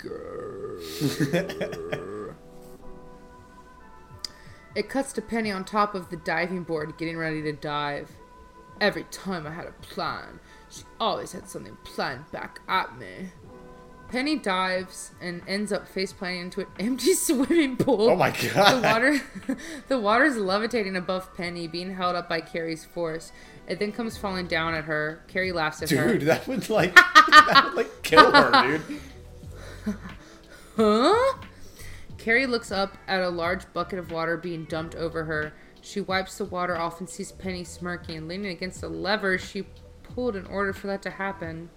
It 4.76 4.88
cuts 4.88 5.14
to 5.14 5.22
Penny 5.24 5.50
on 5.50 5.66
top 5.66 5.96
of 5.96 6.12
the 6.12 6.18
diving 6.18 6.62
board 6.62 6.96
getting 7.00 7.18
ready 7.18 7.42
to 7.42 7.54
dive. 7.54 8.12
Every 8.80 9.06
time 9.06 9.48
I 9.48 9.52
had 9.52 9.66
a 9.66 9.72
plan, 9.82 10.40
she 10.70 10.84
always 11.00 11.32
had 11.32 11.48
something 11.50 11.78
planned 11.84 12.32
back 12.32 12.62
at 12.68 12.98
me. 12.98 13.30
Penny 14.10 14.38
dives 14.38 15.12
and 15.22 15.42
ends 15.48 15.72
up 15.72 15.88
face 15.88 16.12
planting 16.12 16.42
into 16.42 16.62
an 16.62 16.68
empty 16.80 17.14
swimming 17.14 17.78
pool. 17.78 18.10
Oh 18.10 18.16
my 18.16 18.32
god! 18.32 18.82
The 18.82 18.88
water 18.88 19.22
the 19.88 20.00
water 20.00 20.26
is 20.26 20.38
levitating 20.38 20.96
above 20.96 21.36
Penny, 21.36 21.68
being 21.68 21.94
held 21.94 22.16
up 22.16 22.28
by 22.28 22.42
Carrie's 22.42 22.86
force. 22.86 23.32
It 23.68 23.78
then 23.78 23.92
comes 23.92 24.18
falling 24.18 24.48
down 24.48 24.74
at 24.74 24.86
her. 24.86 25.24
Carrie 25.28 25.52
laughs 25.52 25.84
at 25.84 25.92
her. 25.92 26.14
Dude, 26.14 26.24
that 26.24 26.48
would 26.48 26.70
like 26.70 26.96
that 26.96 27.66
would 27.66 27.76
like 27.76 28.02
kill 28.02 28.32
her, 28.32 28.80
dude. 28.80 29.96
Huh? 30.76 31.38
Carrie 32.18 32.48
looks 32.48 32.72
up 32.72 32.98
at 33.08 33.22
a 33.22 33.30
large 33.30 33.72
bucket 33.74 34.00
of 34.00 34.12
water 34.12 34.38
being 34.38 34.66
dumped 34.66 34.96
over 34.96 35.26
her. 35.26 35.54
She 35.82 36.02
wipes 36.02 36.38
the 36.38 36.46
water 36.46 36.76
off 36.78 37.00
and 37.00 37.10
sees 37.10 37.32
Penny 37.32 37.64
smirking 37.64 38.18
and 38.18 38.28
leaning 38.28 38.52
against 38.52 38.84
a 38.84 38.88
lever 38.88 39.38
she 39.38 39.66
pulled 40.14 40.36
in 40.36 40.46
order 40.48 40.74
for 40.74 40.88
that 40.88 41.02
to 41.04 41.10
happen. 41.10 41.70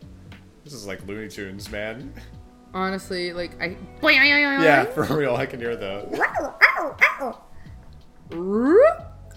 This 0.64 0.72
is 0.72 0.86
like 0.86 1.06
Looney 1.06 1.28
Tunes, 1.28 1.70
man. 1.70 2.12
Honestly, 2.74 3.32
like 3.32 3.60
I 3.60 3.76
Yeah, 4.64 4.84
for 4.84 5.04
real. 5.16 5.34
I 5.36 5.46
can 5.46 5.60
hear 5.60 5.76
the. 5.76 6.06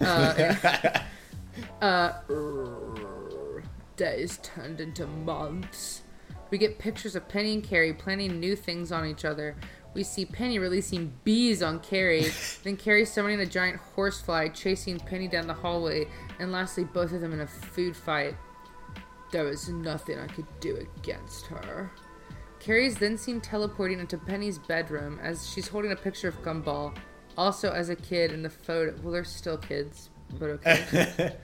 uh, 0.00 1.02
uh, 1.84 2.12
days 3.96 4.38
turned 4.42 4.80
into 4.80 5.06
months. 5.06 6.02
We 6.50 6.58
get 6.58 6.78
pictures 6.78 7.16
of 7.16 7.28
Penny 7.28 7.54
and 7.54 7.64
Carrie 7.64 7.92
planning 7.92 8.38
new 8.38 8.54
things 8.54 8.92
on 8.92 9.04
each 9.06 9.24
other. 9.24 9.56
We 9.94 10.04
see 10.04 10.26
Penny 10.26 10.58
releasing 10.58 11.12
bees 11.24 11.62
on 11.62 11.80
Carrie, 11.80 12.26
then 12.62 12.76
Carrie 12.76 13.06
summoning 13.06 13.40
a 13.40 13.46
giant 13.46 13.78
horsefly, 13.78 14.48
chasing 14.50 15.00
Penny 15.00 15.26
down 15.26 15.46
the 15.46 15.54
hallway, 15.54 16.06
and 16.38 16.52
lastly, 16.52 16.84
both 16.84 17.12
of 17.12 17.20
them 17.20 17.32
in 17.32 17.40
a 17.40 17.46
food 17.46 17.96
fight. 17.96 18.36
There 19.32 19.44
was 19.44 19.68
nothing 19.68 20.18
I 20.18 20.26
could 20.26 20.46
do 20.60 20.76
against 20.76 21.46
her. 21.46 21.90
Carrie 22.60 22.86
is 22.86 22.96
then 22.96 23.16
seen 23.18 23.40
teleporting 23.40 24.00
into 24.00 24.18
Penny's 24.18 24.58
bedroom 24.58 25.18
as 25.22 25.48
she's 25.48 25.68
holding 25.68 25.92
a 25.92 25.96
picture 25.96 26.28
of 26.28 26.42
Gumball, 26.42 26.96
also 27.36 27.70
as 27.70 27.88
a 27.90 27.96
kid 27.96 28.32
in 28.32 28.42
the 28.42 28.50
photo. 28.50 28.94
Well, 29.02 29.12
they're 29.12 29.24
still 29.24 29.58
kids, 29.58 30.10
but 30.38 30.50
okay. 30.50 31.36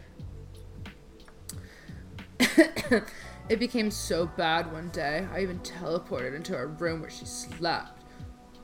it 3.49 3.59
became 3.59 3.91
so 3.91 4.27
bad 4.27 4.73
one 4.73 4.89
day, 4.89 5.27
I 5.33 5.41
even 5.43 5.59
teleported 5.61 6.35
into 6.35 6.57
her 6.57 6.67
room 6.69 7.01
where 7.01 7.11
she 7.11 7.25
slept. 7.25 8.03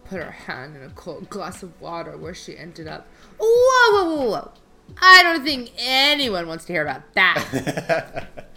put 0.05 0.23
her 0.23 0.31
hand 0.31 0.77
in 0.77 0.83
a 0.83 0.91
cold 0.91 1.29
glass 1.29 1.63
of 1.63 1.81
water 1.81 2.17
where 2.17 2.35
she 2.35 2.57
ended 2.57 2.89
up. 2.89 3.07
Whoa, 3.39 4.05
whoa, 4.05 4.17
whoa, 4.17 4.31
whoa. 4.31 4.53
I 5.01 5.23
don't 5.23 5.45
think 5.45 5.71
anyone 5.79 6.49
wants 6.49 6.65
to 6.65 6.73
hear 6.73 6.83
about 6.83 7.13
that. 7.15 8.29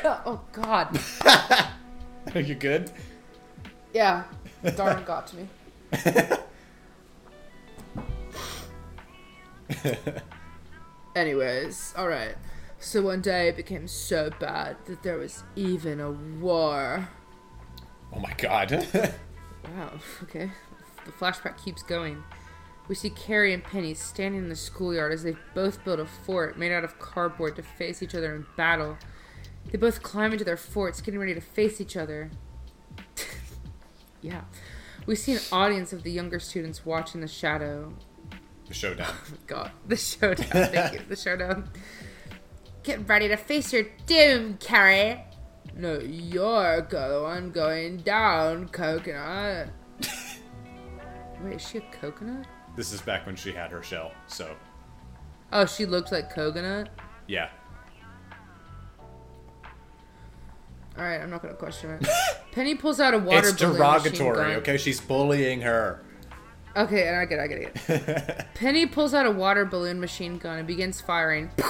Oh, 0.04 0.40
God. 0.52 0.98
Are 2.34 2.40
you 2.40 2.54
good? 2.54 2.90
Yeah. 3.92 4.24
Darn 4.76 5.04
got 5.04 5.26
to 5.28 5.36
me. 5.36 5.48
Anyways, 11.16 11.94
alright. 11.98 12.36
So 12.78 13.02
one 13.02 13.20
day 13.20 13.48
it 13.48 13.56
became 13.56 13.88
so 13.88 14.30
bad 14.38 14.76
that 14.86 15.02
there 15.02 15.18
was 15.18 15.42
even 15.56 16.00
a 16.00 16.12
war. 16.12 17.08
Oh 18.12 18.20
my 18.20 18.32
god. 18.34 18.86
Wow, 19.64 19.92
okay. 20.22 20.50
The 21.04 21.12
flashback 21.12 21.62
keeps 21.62 21.82
going. 21.82 22.22
We 22.86 22.94
see 22.94 23.10
Carrie 23.10 23.52
and 23.52 23.62
Penny 23.62 23.94
standing 23.94 24.42
in 24.42 24.48
the 24.48 24.56
schoolyard 24.56 25.12
as 25.12 25.22
they 25.22 25.36
both 25.54 25.84
build 25.84 26.00
a 26.00 26.06
fort 26.06 26.58
made 26.58 26.72
out 26.72 26.84
of 26.84 26.98
cardboard 26.98 27.56
to 27.56 27.62
face 27.62 28.02
each 28.02 28.14
other 28.14 28.34
in 28.34 28.46
battle. 28.56 28.96
They 29.70 29.78
both 29.78 30.02
climb 30.02 30.32
into 30.32 30.44
their 30.44 30.56
forts, 30.56 31.00
getting 31.00 31.20
ready 31.20 31.34
to 31.34 31.40
face 31.40 31.80
each 31.80 31.96
other. 31.96 32.30
yeah. 34.22 34.42
We 35.06 35.14
see 35.14 35.32
an 35.32 35.40
audience 35.52 35.92
of 35.92 36.02
the 36.02 36.10
younger 36.10 36.38
students 36.40 36.84
watching 36.84 37.20
the 37.20 37.28
shadow. 37.28 37.94
the 38.66 38.74
showdown. 38.74 39.14
Oh, 39.32 39.36
God, 39.46 39.70
the 39.86 39.96
showdown. 39.96 40.46
Thank 40.46 40.92
you. 40.94 41.00
The 41.08 41.16
showdown. 41.16 41.70
Get 42.82 43.08
ready 43.08 43.28
to 43.28 43.36
face 43.36 43.72
your 43.72 43.84
doom, 44.06 44.56
Carrie. 44.58 45.22
No, 45.76 45.98
you're 46.00 46.82
the 46.82 47.20
one 47.22 47.50
going 47.50 47.98
down, 47.98 48.68
coconut. 48.68 49.68
Wait, 51.42 51.54
is 51.56 51.62
she 51.68 51.78
a 51.78 51.82
coconut? 51.92 52.46
This 52.76 52.92
is 52.92 53.00
back 53.00 53.26
when 53.26 53.36
she 53.36 53.52
had 53.52 53.70
her 53.70 53.82
shell, 53.82 54.12
so 54.26 54.54
Oh, 55.52 55.66
she 55.66 55.86
looked 55.86 56.10
like 56.12 56.32
coconut? 56.34 56.88
yeah. 57.26 57.50
Alright, 60.98 61.20
I'm 61.20 61.30
not 61.30 61.42
gonna 61.42 61.54
question 61.54 61.90
it. 61.90 62.08
Penny 62.52 62.74
pulls 62.74 62.98
out 62.98 63.14
a 63.14 63.18
water 63.18 63.48
It's 63.50 63.58
balloon 63.62 63.78
machine 63.78 64.06
It's 64.06 64.18
derogatory, 64.18 64.36
gun. 64.52 64.56
okay? 64.62 64.76
She's 64.76 65.00
bullying 65.00 65.60
her. 65.60 66.02
Okay, 66.76 67.06
and 67.08 67.16
I 67.16 67.24
get 67.24 67.38
it, 67.38 67.42
I 67.42 67.46
get 67.46 67.58
it, 67.58 67.72
I 67.88 67.96
get 67.98 68.28
it. 68.40 68.46
Penny 68.54 68.86
pulls 68.86 69.14
out 69.14 69.24
a 69.26 69.30
water 69.30 69.64
balloon 69.64 70.00
machine 70.00 70.38
gun 70.38 70.58
and 70.58 70.66
begins 70.66 71.00
firing. 71.00 71.50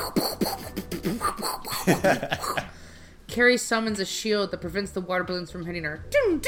Carrie 3.26 3.58
summons 3.58 4.00
a 4.00 4.04
shield 4.06 4.50
that 4.50 4.60
prevents 4.60 4.90
the 4.92 5.00
water 5.02 5.22
balloons 5.24 5.50
from 5.50 5.66
hitting 5.66 5.84
her. 5.84 6.04
She 6.12 6.40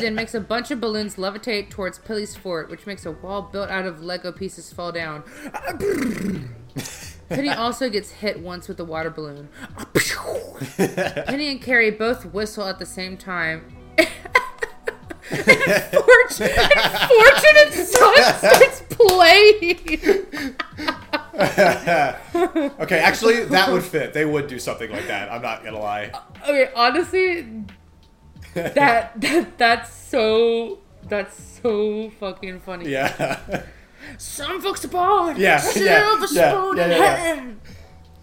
then 0.00 0.14
makes 0.14 0.32
a 0.34 0.40
bunch 0.40 0.70
of 0.70 0.80
balloons 0.80 1.16
levitate 1.16 1.70
towards 1.70 1.98
Pilly's 1.98 2.36
fort, 2.36 2.70
which 2.70 2.86
makes 2.86 3.04
a 3.04 3.10
wall 3.12 3.42
built 3.42 3.68
out 3.68 3.84
of 3.84 4.02
Lego 4.02 4.30
pieces 4.32 4.72
fall 4.72 4.92
down. 4.92 5.24
Penny 7.34 7.48
also 7.48 7.88
gets 7.88 8.10
hit 8.10 8.40
once 8.40 8.68
with 8.68 8.78
a 8.80 8.84
water 8.84 9.10
balloon. 9.10 9.48
Penny 10.76 11.48
and 11.48 11.60
Carrie 11.60 11.90
both 11.90 12.26
whistle 12.26 12.66
at 12.66 12.78
the 12.78 12.86
same 12.86 13.16
time. 13.16 13.76
Fortune, 15.28 16.48
Fortunate 17.08 17.72
Son 17.72 18.14
starts 18.38 18.82
playing. 18.90 20.56
Okay, 22.80 22.98
actually, 22.98 23.44
that 23.44 23.70
would 23.72 23.82
fit. 23.82 24.12
They 24.12 24.24
would 24.24 24.46
do 24.46 24.58
something 24.58 24.90
like 24.90 25.06
that. 25.06 25.32
I'm 25.32 25.42
not 25.42 25.64
gonna 25.64 25.78
lie. 25.78 26.10
Uh, 26.12 26.20
okay, 26.44 26.70
honestly, 26.74 27.64
that, 28.54 29.18
that 29.20 29.58
that's 29.58 29.94
so 29.94 30.80
that's 31.08 31.60
so 31.62 32.10
fucking 32.20 32.60
funny. 32.60 32.90
Yeah. 32.90 33.64
Some 34.18 34.60
folks 34.60 34.84
aboard. 34.84 35.38
Yeah, 35.38 35.58
Silver 35.58 35.86
yeah, 35.86 36.16
yeah, 36.18 36.26
spoon 36.26 36.76
yeah, 36.76 36.84
in 36.84 36.90
yeah, 36.90 37.16
hand. 37.16 37.60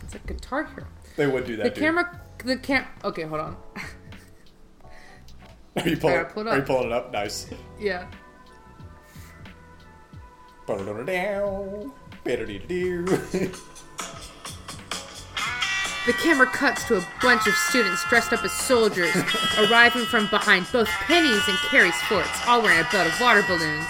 It's 0.01 0.15
a 0.15 0.19
guitar 0.19 0.65
hero. 0.65 0.87
they 1.15 1.27
would 1.27 1.45
do 1.45 1.55
that. 1.57 1.63
The 1.63 1.69
dude. 1.69 1.79
camera, 1.79 2.21
the 2.43 2.57
cam. 2.57 2.85
Okay, 3.03 3.23
hold 3.23 3.41
on. 3.41 3.57
Are 5.75 5.87
you 5.87 5.97
pulling? 5.97 6.25
Pull 6.25 6.47
it 6.47 6.49
Are 6.49 6.57
you 6.57 6.63
pulling 6.63 6.87
it 6.87 6.93
up? 6.93 7.11
Nice. 7.11 7.47
Yeah. 7.79 8.05
The 16.05 16.13
camera 16.13 16.47
cuts 16.47 16.85
to 16.85 16.97
a 16.97 17.05
bunch 17.21 17.45
of 17.45 17.53
students 17.53 18.03
dressed 18.09 18.33
up 18.33 18.43
as 18.43 18.51
soldiers, 18.51 19.15
arriving 19.59 20.05
from 20.05 20.27
behind 20.29 20.65
both 20.71 20.87
Penny's 20.87 21.47
and 21.47 21.57
Carrie's 21.69 21.93
forts, 22.03 22.29
all 22.47 22.63
wearing 22.63 22.79
a 22.79 22.87
belt 22.91 23.05
of 23.05 23.19
water 23.21 23.43
balloons. 23.47 23.85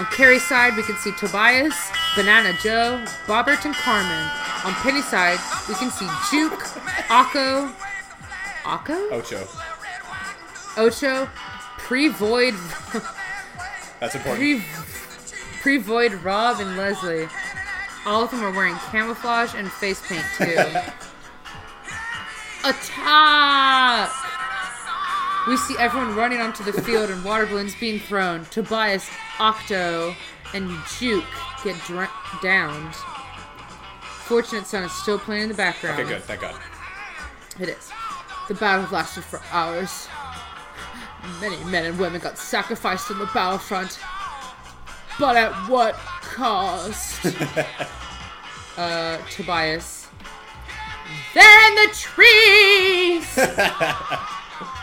On 0.00 0.06
Carrie's 0.06 0.42
side, 0.48 0.74
we 0.78 0.82
can 0.82 0.96
see 0.96 1.12
Tobias, 1.12 1.76
Banana 2.16 2.54
Joe, 2.62 3.04
Bobert, 3.26 3.66
and 3.66 3.74
Carmen. 3.74 4.30
On 4.64 4.72
Penny's 4.80 5.06
side, 5.06 5.38
we 5.68 5.74
can 5.74 5.90
see 5.90 6.06
Juke, 6.30 6.58
Akko, 7.10 7.70
Akko? 8.62 9.12
Ocho. 9.12 9.46
Ocho, 10.78 11.28
Pre-Void, 11.76 12.54
That's 14.00 14.14
important. 14.14 14.38
Pre- 14.38 14.64
Pre-Void 15.60 16.14
Rob, 16.24 16.60
and 16.60 16.78
Leslie. 16.78 17.28
All 18.06 18.22
of 18.24 18.30
them 18.30 18.42
are 18.42 18.52
wearing 18.52 18.76
camouflage 18.90 19.54
and 19.54 19.70
face 19.70 20.00
paint, 20.08 20.24
too. 20.38 20.64
Attack! 22.64 24.10
We 25.48 25.56
see 25.56 25.76
everyone 25.78 26.14
running 26.14 26.40
onto 26.40 26.62
the 26.62 26.72
field 26.82 27.10
and 27.10 27.24
water 27.24 27.46
balloons 27.46 27.74
being 27.74 27.98
thrown. 27.98 28.44
Tobias, 28.46 29.08
Octo, 29.38 30.14
and 30.52 30.70
Juke 30.98 31.24
get 31.64 31.76
dr- 31.86 32.10
downed. 32.42 32.94
Fortunate 34.26 34.66
Son 34.66 34.84
is 34.84 34.92
still 34.92 35.18
playing 35.18 35.44
in 35.44 35.48
the 35.48 35.54
background. 35.54 35.98
Okay, 36.00 36.08
good. 36.08 36.22
Thank 36.22 36.42
God. 36.42 36.60
It 37.58 37.70
is. 37.70 37.90
The 38.48 38.54
battle 38.54 38.86
lasted 38.92 39.24
for 39.24 39.40
hours. 39.50 40.08
Many 41.40 41.56
men 41.64 41.86
and 41.86 41.98
women 41.98 42.20
got 42.20 42.38
sacrificed 42.38 43.10
on 43.10 43.18
the 43.18 43.26
battlefront. 43.26 43.98
But 45.18 45.36
at 45.36 45.52
what 45.68 45.94
cost? 45.94 47.26
uh, 48.76 49.18
Tobias. 49.30 50.06
They're 51.34 51.68
in 51.68 51.74
the 51.76 51.88
trees! 51.94 53.38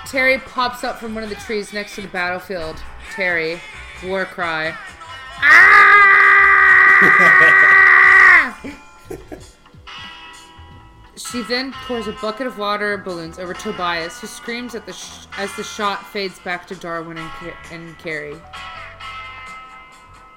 Terry 0.10 0.38
pops 0.40 0.84
up 0.86 1.00
from 1.00 1.14
one 1.14 1.24
of 1.24 1.30
the 1.30 1.36
trees 1.36 1.74
next 1.74 1.96
to 1.96 2.02
the 2.02 2.08
battlefield. 2.08 2.78
Terry, 3.14 3.60
war 4.06 4.24
cry. 4.26 4.74
Ah! 5.40 6.78
She 11.18 11.42
then 11.42 11.74
pours 11.86 12.08
a 12.08 12.14
bucket 12.14 12.48
of 12.48 12.58
water 12.58 12.98
balloons 12.98 13.38
over 13.38 13.54
Tobias, 13.54 14.22
who 14.22 14.28
screams 14.28 14.76
at 14.76 14.86
the 14.86 14.94
sh- 14.94 15.26
as 15.38 15.54
the 15.58 15.64
shot 15.64 16.06
fades 16.06 16.40
back 16.40 16.66
to 16.68 16.76
Darwin 16.76 17.18
and, 17.18 17.30
Ca- 17.32 17.58
and 17.72 17.98
Carrie. 18.00 18.40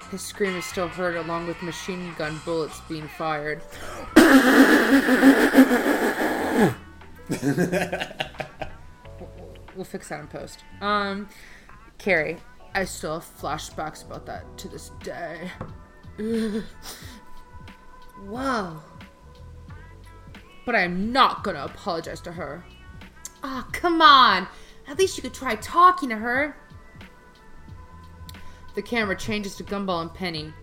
His 0.09 0.21
scream 0.21 0.57
is 0.57 0.65
still 0.65 0.89
heard, 0.89 1.15
along 1.15 1.47
with 1.47 1.61
machine 1.61 2.13
gun 2.17 2.41
bullets 2.43 2.81
being 2.89 3.07
fired. 3.07 3.61
we'll 9.81 9.85
fix 9.85 10.09
that 10.09 10.19
in 10.19 10.27
post. 10.27 10.63
Um, 10.79 11.27
Carrie, 11.97 12.37
I 12.75 12.85
still 12.85 13.15
have 13.19 13.25
flashbacks 13.39 14.05
about 14.05 14.25
that 14.27 14.57
to 14.59 14.69
this 14.69 14.91
day. 15.03 15.49
Whoa 18.25 18.81
but 20.65 20.75
I 20.75 20.81
am 20.83 21.11
not 21.11 21.43
gonna 21.43 21.65
apologize 21.65 22.21
to 22.21 22.31
her. 22.31 22.63
Ah, 23.43 23.67
come 23.71 24.01
on. 24.01 24.47
At 24.87 24.99
least 24.99 25.17
you 25.17 25.23
could 25.23 25.33
try 25.33 25.55
talking 25.55 26.09
to 26.09 26.15
her. 26.15 26.55
The 28.75 28.81
camera 28.81 29.17
changes 29.17 29.55
to 29.57 29.63
Gumball 29.63 30.01
and 30.01 30.13
Penny. 30.13 30.53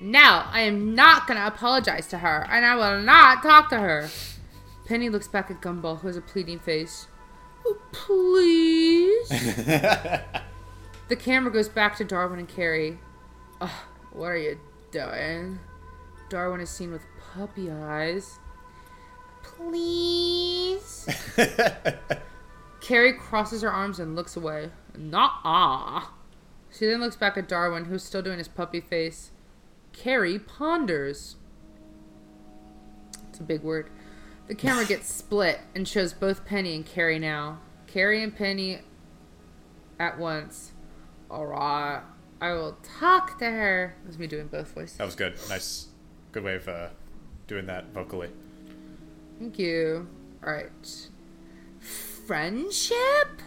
Now, 0.00 0.48
I 0.52 0.60
am 0.60 0.94
not 0.94 1.26
gonna 1.26 1.46
apologize 1.46 2.06
to 2.08 2.18
her, 2.18 2.46
and 2.50 2.64
I 2.64 2.74
will 2.76 3.00
not 3.00 3.42
talk 3.42 3.70
to 3.70 3.78
her. 3.78 4.08
Penny 4.86 5.08
looks 5.08 5.28
back 5.28 5.50
at 5.50 5.60
Gumball, 5.60 6.00
who 6.00 6.08
has 6.08 6.16
a 6.16 6.20
pleading 6.20 6.58
face. 6.58 7.07
"Oh, 7.68 7.78
please? 7.92 9.28
the 11.08 11.16
camera 11.16 11.52
goes 11.52 11.68
back 11.68 11.96
to 11.96 12.04
Darwin 12.04 12.38
and 12.38 12.48
Carrie. 12.48 12.98
Ugh, 13.60 13.70
what 14.12 14.28
are 14.28 14.36
you 14.36 14.58
doing? 14.90 15.58
Darwin 16.30 16.60
is 16.60 16.70
seen 16.70 16.90
with 16.92 17.02
puppy 17.34 17.70
eyes. 17.70 18.38
Please. 19.42 21.06
Carrie 22.80 23.12
crosses 23.14 23.62
her 23.62 23.70
arms 23.70 23.98
and 23.98 24.16
looks 24.16 24.36
away. 24.36 24.70
Nah. 24.96 25.30
Ah. 25.44 26.12
She 26.70 26.86
then 26.86 27.00
looks 27.00 27.16
back 27.16 27.36
at 27.36 27.48
Darwin, 27.48 27.86
who's 27.86 28.02
still 28.02 28.22
doing 28.22 28.38
his 28.38 28.48
puppy 28.48 28.80
face. 28.80 29.30
Carrie 29.92 30.38
ponders. 30.38 31.36
It's 33.28 33.40
a 33.40 33.42
big 33.42 33.62
word. 33.62 33.90
The 34.48 34.54
camera 34.54 34.86
gets 34.86 35.12
split 35.12 35.60
and 35.74 35.86
shows 35.86 36.14
both 36.14 36.46
Penny 36.46 36.74
and 36.74 36.84
Carrie 36.84 37.18
now. 37.18 37.60
Carrie 37.86 38.22
and 38.22 38.34
Penny 38.34 38.80
at 40.00 40.18
once. 40.18 40.72
Alright. 41.30 42.02
I 42.40 42.52
will 42.52 42.78
talk 42.82 43.38
to 43.40 43.44
her. 43.44 43.96
That's 44.04 44.18
me 44.18 44.26
doing 44.26 44.46
both 44.46 44.72
voices. 44.72 44.96
That 44.96 45.04
was 45.04 45.14
good. 45.14 45.34
Nice, 45.50 45.88
good 46.32 46.44
way 46.44 46.54
of 46.54 46.66
uh, 46.66 46.88
doing 47.46 47.66
that 47.66 47.92
vocally. 47.92 48.30
Thank 49.38 49.58
you. 49.58 50.08
Alright. 50.42 51.08
Friendship? 52.26 53.42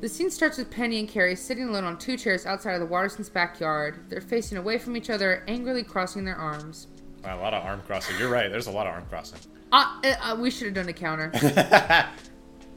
The 0.00 0.08
scene 0.08 0.30
starts 0.30 0.58
with 0.58 0.70
Penny 0.70 1.00
and 1.00 1.08
Carrie 1.08 1.34
sitting 1.34 1.68
alone 1.68 1.84
on 1.84 1.98
two 1.98 2.16
chairs 2.16 2.46
outside 2.46 2.74
of 2.74 2.80
the 2.80 2.86
Wattersons' 2.86 3.32
backyard. 3.32 4.04
They're 4.08 4.20
facing 4.20 4.58
away 4.58 4.78
from 4.78 4.96
each 4.96 5.10
other, 5.10 5.42
angrily 5.48 5.82
crossing 5.82 6.24
their 6.24 6.36
arms. 6.36 6.86
Wow, 7.24 7.40
a 7.40 7.42
lot 7.42 7.54
of 7.54 7.64
arm 7.64 7.80
crossing. 7.86 8.16
You're 8.18 8.28
right. 8.28 8.50
There's 8.50 8.66
a 8.66 8.70
lot 8.70 8.86
of 8.86 8.92
arm 8.92 9.06
crossing. 9.08 9.40
Uh, 9.72 10.00
uh, 10.04 10.14
uh, 10.22 10.36
we 10.38 10.50
should 10.50 10.66
have 10.66 10.74
done 10.74 10.88
a 10.88 10.92
counter. 10.92 11.30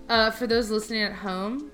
uh, 0.10 0.32
for 0.32 0.48
those 0.48 0.70
listening 0.70 1.04
at 1.04 1.14
home, 1.14 1.72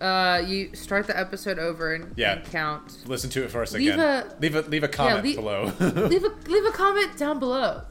uh, 0.00 0.42
you 0.46 0.74
start 0.74 1.06
the 1.06 1.18
episode 1.18 1.58
over 1.58 1.94
and, 1.94 2.12
Yeah. 2.16 2.34
and 2.34 2.44
count. 2.44 2.98
Listen 3.06 3.30
to 3.30 3.44
it 3.44 3.50
for 3.50 3.62
us 3.62 3.72
Leave 3.72 3.94
again. 3.94 4.00
a- 4.00 4.36
leave 4.40 4.54
a 4.54 4.60
leave 4.62 4.84
a 4.84 4.88
comment 4.88 5.24
leave- 5.24 5.36
below. 5.36 5.72
leave 5.80 6.24
a 6.24 6.28
leave 6.48 6.64
a 6.66 6.70
comment 6.72 7.16
down 7.16 7.38
below. 7.38 7.82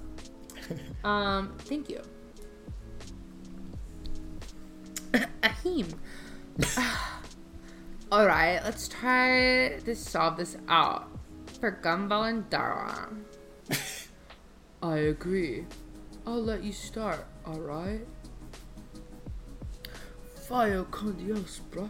Um, 1.03 1.53
thank 1.59 1.89
you. 1.89 2.01
Ahem. 5.43 5.87
All 8.11 8.25
right, 8.25 8.61
let's 8.63 8.87
try 8.87 9.79
to 9.83 9.95
solve 9.95 10.37
this 10.37 10.55
out 10.69 11.09
for 11.59 11.71
Gumball 11.83 12.29
and 12.29 12.49
Dara. 12.49 13.09
I 14.81 14.97
agree. 14.97 15.65
I'll 16.27 16.43
let 16.43 16.61
you 16.61 16.73
start. 16.73 17.25
All 17.45 17.61
right. 17.61 18.01
Fire 20.45 20.83
con 20.83 21.13
Dios, 21.13 21.61
bro. 21.71 21.89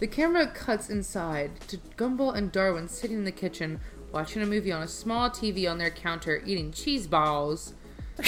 The 0.00 0.08
camera 0.08 0.48
cuts 0.48 0.90
inside 0.90 1.60
to 1.68 1.76
Gumball 1.96 2.34
and 2.34 2.50
Darwin 2.50 2.88
sitting 2.88 3.18
in 3.18 3.24
the 3.24 3.30
kitchen, 3.30 3.78
watching 4.10 4.42
a 4.42 4.46
movie 4.46 4.72
on 4.72 4.82
a 4.82 4.88
small 4.88 5.30
TV 5.30 5.70
on 5.70 5.78
their 5.78 5.90
counter, 5.90 6.42
eating 6.44 6.72
cheese 6.72 7.06
balls. 7.06 7.74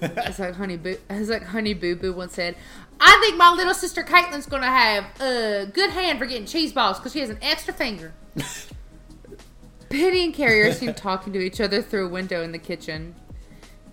as 0.00 0.38
like 0.38 0.54
Honey 0.54 0.76
Boo, 0.76 0.98
as 1.08 1.28
like 1.28 1.42
Honey 1.46 1.74
Boo 1.74 1.96
Boo 1.96 2.12
once 2.12 2.34
said, 2.34 2.54
"I 3.00 3.18
think 3.24 3.36
my 3.36 3.50
little 3.50 3.74
sister 3.74 4.04
Caitlin's 4.04 4.46
gonna 4.46 4.66
have 4.66 5.20
a 5.20 5.66
good 5.66 5.90
hand 5.90 6.20
for 6.20 6.26
getting 6.26 6.46
cheese 6.46 6.72
balls 6.72 7.00
because 7.00 7.12
she 7.12 7.18
has 7.18 7.30
an 7.30 7.38
extra 7.42 7.74
finger." 7.74 8.14
Penny 9.90 10.24
and 10.24 10.32
Carrie 10.32 10.62
are 10.62 10.72
seen 10.72 10.94
talking 10.94 11.32
to 11.32 11.40
each 11.40 11.60
other 11.60 11.82
through 11.82 12.06
a 12.06 12.08
window 12.08 12.40
in 12.44 12.52
the 12.52 12.58
kitchen. 12.58 13.16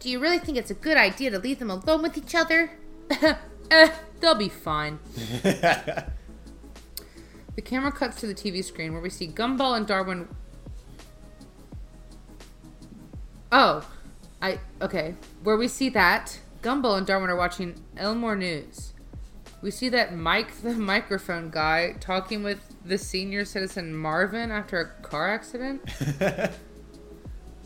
Do 0.02 0.10
you 0.10 0.20
really 0.20 0.40
think 0.40 0.58
it's 0.58 0.72
a 0.72 0.76
good 0.76 0.98
idea 0.98 1.30
to 1.32 1.40
leave 1.40 1.60
them 1.60 1.70
alone 1.70 2.02
with 2.02 2.18
each 2.18 2.36
other? 2.36 2.72
eh, 3.72 3.92
they'll 4.20 4.36
be 4.36 4.50
fine. 4.50 5.00
The 7.56 7.62
camera 7.62 7.92
cuts 7.92 8.20
to 8.22 8.28
the 8.28 8.34
TV 8.34 8.64
screen 8.64 8.94
where 8.94 9.02
we 9.02 9.10
see 9.10 9.28
Gumball 9.28 9.76
and 9.76 9.86
Darwin. 9.86 10.28
Oh, 13.52 13.88
I 14.42 14.60
okay. 14.82 15.16
Where 15.44 15.58
we 15.58 15.68
see 15.68 15.90
that 15.90 16.40
Gumball 16.62 16.98
and 16.98 17.06
Darwin 17.06 17.30
are 17.30 17.36
watching 17.36 17.84
Elmore 17.98 18.38
News. 18.38 18.94
We 19.62 19.70
see 19.70 19.90
that 19.90 20.16
Mike, 20.16 20.62
the 20.62 20.74
microphone 20.76 21.50
guy, 21.50 21.96
talking 22.00 22.42
with 22.42 22.74
the 22.86 22.98
senior 22.98 23.44
citizen 23.44 23.94
Marvin 23.94 24.50
after 24.50 24.80
a 24.80 25.04
car 25.04 25.30
accident. 25.30 25.82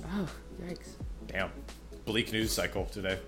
Oh, 0.08 0.30
yikes! 0.62 0.96
Damn, 1.28 1.52
bleak 2.06 2.32
news 2.32 2.52
cycle 2.52 2.86
today. 2.86 3.20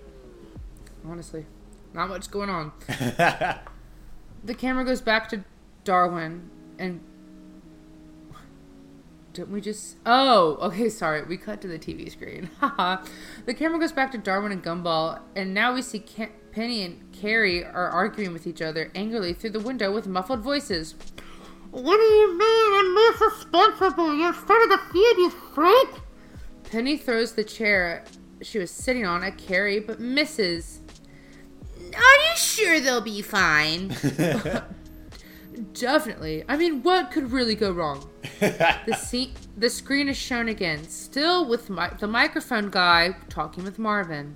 Honestly, 1.06 1.46
not 1.92 2.08
much 2.08 2.30
going 2.30 2.50
on. 2.50 2.72
the 2.88 4.54
camera 4.56 4.84
goes 4.84 5.00
back 5.00 5.28
to 5.28 5.44
Darwin 5.84 6.50
and 6.78 7.00
didn't 9.32 9.52
we 9.52 9.60
just 9.60 9.96
oh 10.04 10.58
okay 10.60 10.88
sorry 10.88 11.22
we 11.22 11.36
cut 11.36 11.60
to 11.60 11.68
the 11.68 11.78
tv 11.78 12.10
screen 12.10 12.50
the 13.46 13.54
camera 13.54 13.78
goes 13.78 13.92
back 13.92 14.10
to 14.10 14.18
darwin 14.18 14.50
and 14.50 14.64
gumball 14.64 15.20
and 15.36 15.54
now 15.54 15.72
we 15.72 15.80
see 15.82 16.00
Ke- 16.00 16.32
penny 16.50 16.82
and 16.82 17.12
carrie 17.12 17.64
are 17.64 17.88
arguing 17.88 18.32
with 18.32 18.46
each 18.46 18.60
other 18.60 18.90
angrily 18.94 19.32
through 19.32 19.50
the 19.50 19.60
window 19.60 19.92
with 19.92 20.06
muffled 20.06 20.40
voices 20.40 20.94
What 21.70 21.96
do 21.96 22.02
you 22.02 22.38
mean 22.38 22.72
I'm 22.74 22.94
more 22.94 23.30
suspensible? 23.30 24.14
You 24.16 24.32
started 24.32 24.70
the 24.70 24.80
feud, 24.90 25.18
you 25.18 25.30
freak! 25.30 25.88
penny 26.70 26.96
throws 26.96 27.32
the 27.32 27.44
chair 27.44 28.04
she 28.42 28.58
was 28.58 28.70
sitting 28.70 29.04
on 29.04 29.24
at 29.24 29.36
carrie 29.38 29.80
but 29.80 29.98
misses 30.00 30.80
Are 31.76 32.16
you 32.30 32.36
sure 32.36 32.80
they'll 32.80 33.00
be 33.00 33.22
fine? 33.22 33.94
Definitely. 35.72 36.44
I 36.48 36.56
mean, 36.56 36.82
what 36.82 37.10
could 37.10 37.32
really 37.32 37.54
go 37.54 37.72
wrong? 37.72 38.08
the 38.40 38.96
scene, 38.98 39.32
the 39.56 39.70
screen 39.70 40.08
is 40.08 40.16
shown 40.16 40.48
again, 40.48 40.84
still 40.88 41.48
with 41.48 41.66
the 41.66 42.06
microphone 42.06 42.70
guy 42.70 43.16
talking 43.28 43.64
with 43.64 43.78
Marvin. 43.78 44.34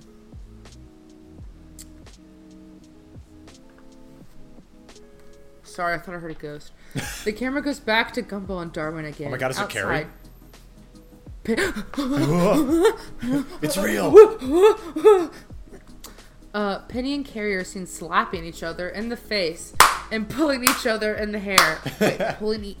Sorry, 5.63 5.95
I 5.95 5.97
thought 5.97 6.15
I 6.15 6.19
heard 6.19 6.31
a 6.31 6.35
ghost. 6.35 6.71
the 7.25 7.33
camera 7.33 7.61
goes 7.61 7.79
back 7.79 8.13
to 8.13 8.21
Gumball 8.21 8.61
and 8.61 8.71
Darwin 8.71 9.05
again. 9.05 9.29
Oh 9.29 9.31
my 9.31 9.37
God, 9.37 9.51
is 9.51 9.59
it 9.59 9.69
Carrie? 9.69 10.05
It's 13.61 13.77
real. 13.77 15.31
Uh, 16.53 16.79
Penny 16.87 17.13
and 17.15 17.25
Carrie 17.25 17.55
are 17.55 17.63
seen 17.63 17.87
slapping 17.87 18.45
each 18.45 18.61
other 18.61 18.87
in 18.87 19.09
the 19.09 19.17
face 19.17 19.73
and 20.11 20.29
pulling 20.29 20.63
each 20.63 20.85
other 20.85 21.15
in 21.15 21.31
the 21.31 21.39
hair. 21.39 21.79
Wait, 21.99 22.19
pulling, 22.39 22.63
e- 22.63 22.77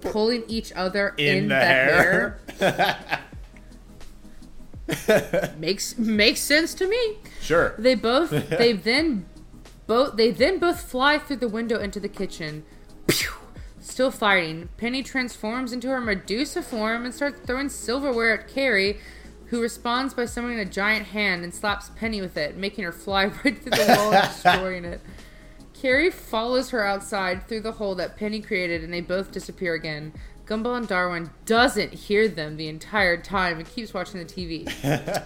pulling 0.00 0.42
each 0.48 0.72
other 0.72 1.14
in, 1.16 1.36
In 1.36 1.42
the, 1.48 1.54
the 1.54 1.60
hair. 1.60 2.38
hair. 2.58 3.22
Makes 5.58 5.98
makes 5.98 6.40
sense 6.40 6.72
to 6.74 6.86
me. 6.88 7.18
Sure. 7.40 7.74
They 7.78 7.94
both 7.96 8.30
they 8.50 8.72
then 8.72 9.26
both 9.88 10.16
they 10.16 10.30
then 10.30 10.58
both 10.60 10.80
fly 10.80 11.18
through 11.18 11.36
the 11.38 11.48
window 11.48 11.78
into 11.80 11.98
the 11.98 12.08
kitchen. 12.08 12.64
Pew! 13.08 13.30
Still 13.86 14.10
fighting, 14.10 14.68
Penny 14.78 15.04
transforms 15.04 15.72
into 15.72 15.88
her 15.88 16.00
Medusa 16.00 16.60
form 16.60 17.04
and 17.04 17.14
starts 17.14 17.40
throwing 17.46 17.68
silverware 17.68 18.34
at 18.34 18.48
Carrie, 18.48 18.98
who 19.46 19.62
responds 19.62 20.12
by 20.12 20.26
summoning 20.26 20.58
a 20.58 20.64
giant 20.64 21.06
hand 21.06 21.44
and 21.44 21.54
slaps 21.54 21.92
Penny 21.94 22.20
with 22.20 22.36
it, 22.36 22.56
making 22.56 22.82
her 22.82 22.90
fly 22.90 23.26
right 23.44 23.56
through 23.56 23.70
the 23.70 23.94
wall 23.96 24.12
and 24.12 24.28
destroying 24.28 24.84
it. 24.84 25.00
Carrie 25.72 26.10
follows 26.10 26.70
her 26.70 26.84
outside 26.84 27.46
through 27.46 27.60
the 27.60 27.72
hole 27.72 27.94
that 27.94 28.16
Penny 28.16 28.40
created 28.40 28.82
and 28.82 28.92
they 28.92 29.00
both 29.00 29.30
disappear 29.30 29.74
again. 29.74 30.12
Gumball 30.46 30.76
and 30.76 30.88
Darwin 30.88 31.30
doesn't 31.44 31.94
hear 31.94 32.26
them 32.26 32.56
the 32.56 32.66
entire 32.66 33.16
time 33.16 33.58
and 33.58 33.68
keeps 33.68 33.94
watching 33.94 34.18
the 34.18 34.26
TV. 34.26 34.64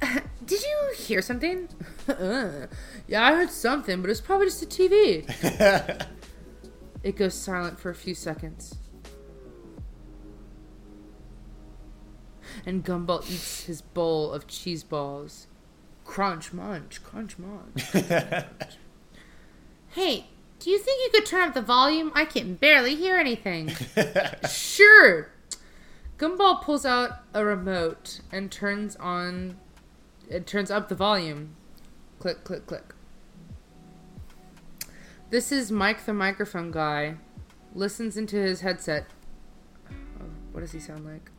Did 0.44 0.62
you 0.62 0.94
hear 0.98 1.22
something? 1.22 1.68
Yeah, 2.06 3.24
I 3.24 3.32
heard 3.32 3.50
something, 3.50 4.02
but 4.02 4.10
it's 4.10 4.20
probably 4.20 4.48
just 4.48 4.60
the 4.60 4.66
TV. 4.66 6.06
It 7.06 7.14
goes 7.14 7.34
silent 7.34 7.78
for 7.78 7.88
a 7.88 7.94
few 7.94 8.16
seconds. 8.16 8.74
And 12.66 12.84
Gumball 12.84 13.22
eats 13.30 13.66
his 13.66 13.80
bowl 13.80 14.32
of 14.32 14.48
cheese 14.48 14.82
balls. 14.82 15.46
Crunch, 16.04 16.52
munch, 16.52 17.04
crunch, 17.04 17.36
munch. 17.38 17.80
hey, 19.90 20.26
do 20.58 20.68
you 20.68 20.80
think 20.80 21.00
you 21.04 21.10
could 21.12 21.26
turn 21.26 21.46
up 21.46 21.54
the 21.54 21.62
volume? 21.62 22.10
I 22.12 22.24
can 22.24 22.54
barely 22.54 22.96
hear 22.96 23.16
anything. 23.16 23.70
Sure. 24.48 25.30
Gumball 26.18 26.60
pulls 26.60 26.84
out 26.84 27.20
a 27.32 27.44
remote 27.44 28.20
and 28.32 28.50
turns 28.50 28.96
on. 28.96 29.58
It 30.28 30.48
turns 30.48 30.72
up 30.72 30.88
the 30.88 30.96
volume. 30.96 31.54
Click, 32.18 32.42
click, 32.42 32.66
click. 32.66 32.94
This 35.28 35.50
is 35.50 35.72
Mike 35.72 36.06
the 36.06 36.14
microphone 36.14 36.70
guy. 36.70 37.16
Listens 37.74 38.16
into 38.16 38.36
his 38.36 38.60
headset. 38.60 39.06
Oh, 39.90 40.26
what 40.52 40.60
does 40.60 40.70
he 40.70 40.78
sound 40.78 41.04
like? 41.04 41.30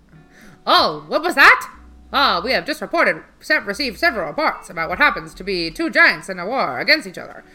Oh, 0.65 1.05
what 1.07 1.21
was 1.21 1.35
that? 1.35 1.73
Ah, 2.11 2.41
we 2.43 2.51
have 2.51 2.65
just 2.65 2.81
reported, 2.81 3.23
received 3.65 3.97
several 3.97 4.27
reports 4.27 4.69
about 4.69 4.89
what 4.89 4.97
happens 4.97 5.33
to 5.33 5.43
be 5.43 5.71
two 5.71 5.89
giants 5.89 6.27
in 6.27 6.37
a 6.37 6.45
war 6.45 6.79
against 6.79 7.07
each 7.07 7.17
other. 7.17 7.45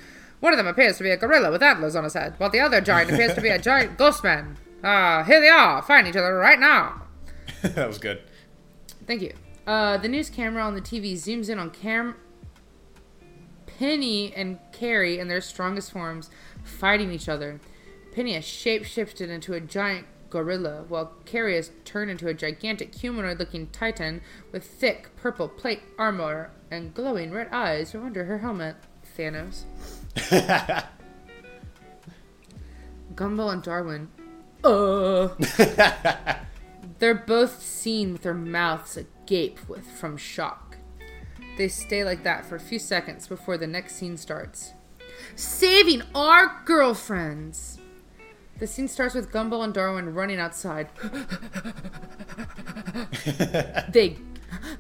One 0.41 0.55
of 0.55 0.57
them 0.57 0.67
appears 0.67 0.97
to 0.97 1.03
be 1.03 1.11
a 1.11 1.19
gorilla 1.19 1.51
with 1.51 1.63
antlers 1.63 1.95
on 1.95 2.05
his 2.05 2.15
head, 2.15 2.35
while 2.39 2.51
the 2.51 2.61
other 2.61 2.81
giant 2.81 3.11
appears 3.11 3.35
to 3.35 3.41
be 3.43 3.49
a 3.49 3.59
giant 3.59 3.99
ghost 3.99 4.25
man. 4.25 4.57
Ah, 4.83 5.25
here 5.25 5.41
they 5.41 5.49
are, 5.49 5.83
fighting 5.83 6.11
each 6.11 6.17
other 6.17 6.35
right 6.35 6.59
now. 6.59 7.03
that 7.63 7.87
was 7.87 7.99
good. 7.99 8.23
Thank 9.07 9.21
you. 9.21 9.35
Uh, 9.67 9.99
the 9.99 10.09
news 10.09 10.31
camera 10.31 10.63
on 10.63 10.75
the 10.75 10.81
TV 10.81 11.13
zooms 11.13 11.49
in 11.49 11.59
on 11.59 11.71
Cam, 11.71 12.17
Penny, 13.79 14.33
and 14.35 14.59
Carrie 14.73 15.19
in 15.19 15.29
their 15.29 15.41
strongest 15.41 15.93
forms, 15.93 16.31
fighting 16.63 17.13
each 17.13 17.29
other. 17.29 17.61
Penny 18.15 18.35
has 18.35 18.45
shapeshifted 18.45 19.29
into 19.29 19.55
a 19.55 19.61
giant 19.61 20.07
gorilla, 20.31 20.85
while 20.89 21.13
Carrie 21.25 21.57
has 21.57 21.71
turned 21.85 22.11
into 22.11 22.29
a 22.29 22.35
gigantic 22.35 22.95
humanoid-looking 22.95 23.69
titan 23.69 24.21
with 24.51 24.65
thick 24.65 25.15
purple 25.17 25.49
plate 25.49 25.83
armor 25.99 26.51
and 26.71 26.95
glowing 26.95 27.31
red 27.33 27.49
eyes 27.53 27.93
from 27.93 28.07
under 28.07 28.25
her 28.25 28.39
helmet. 28.39 28.77
Thanos. 29.17 29.65
Gumball 33.15 33.53
and 33.53 33.63
Darwin 33.63 34.09
Uh. 34.65 35.29
They're 36.99 37.15
both 37.15 37.61
seen 37.63 38.13
with 38.13 38.23
their 38.23 38.35
mouths 38.35 38.97
agape 38.97 39.69
with 39.69 39.87
from 39.87 40.17
shock. 40.17 40.72
They 41.57 41.69
stay 41.69 42.05
like 42.05 42.23
that 42.25 42.45
for 42.45 42.57
a 42.57 42.61
few 42.61 42.79
seconds 42.79 43.29
before 43.29 43.59
the 43.59 43.67
next 43.67 43.97
scene 43.97 44.17
starts. 44.17 44.73
Saving 45.37 46.03
our 46.15 46.63
girlfriends. 46.65 47.79
The 48.59 48.67
scene 48.67 48.89
starts 48.89 49.15
with 49.15 49.33
Gumball 49.33 49.65
and 49.65 49.75
Darwin 49.75 50.15
running 50.15 50.39
outside. 50.39 50.89
they 53.93 54.17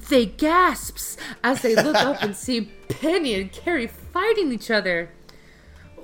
they 0.08 0.26
gasps 0.26 1.16
as 1.42 1.62
they 1.62 1.74
look 1.74 1.96
up 1.96 2.22
and 2.22 2.36
see 2.36 2.72
Penny 2.88 3.34
and 3.34 3.50
Carrie 3.50 3.86
fighting 3.86 4.52
each 4.52 4.70
other. 4.70 5.10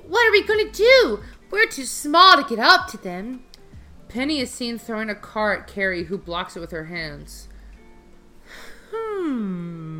What 0.07 0.27
are 0.27 0.31
we 0.31 0.43
gonna 0.43 0.71
do? 0.71 1.19
We're 1.51 1.67
too 1.67 1.85
small 1.85 2.37
to 2.37 2.47
get 2.47 2.59
up 2.59 2.87
to 2.87 2.97
them. 2.97 3.43
Penny 4.07 4.39
is 4.39 4.51
seen 4.51 4.77
throwing 4.77 5.09
a 5.09 5.15
car 5.15 5.53
at 5.53 5.67
Carrie, 5.67 6.05
who 6.05 6.17
blocks 6.17 6.57
it 6.57 6.59
with 6.59 6.71
her 6.71 6.85
hands. 6.85 7.47
Hmm. 8.91 9.98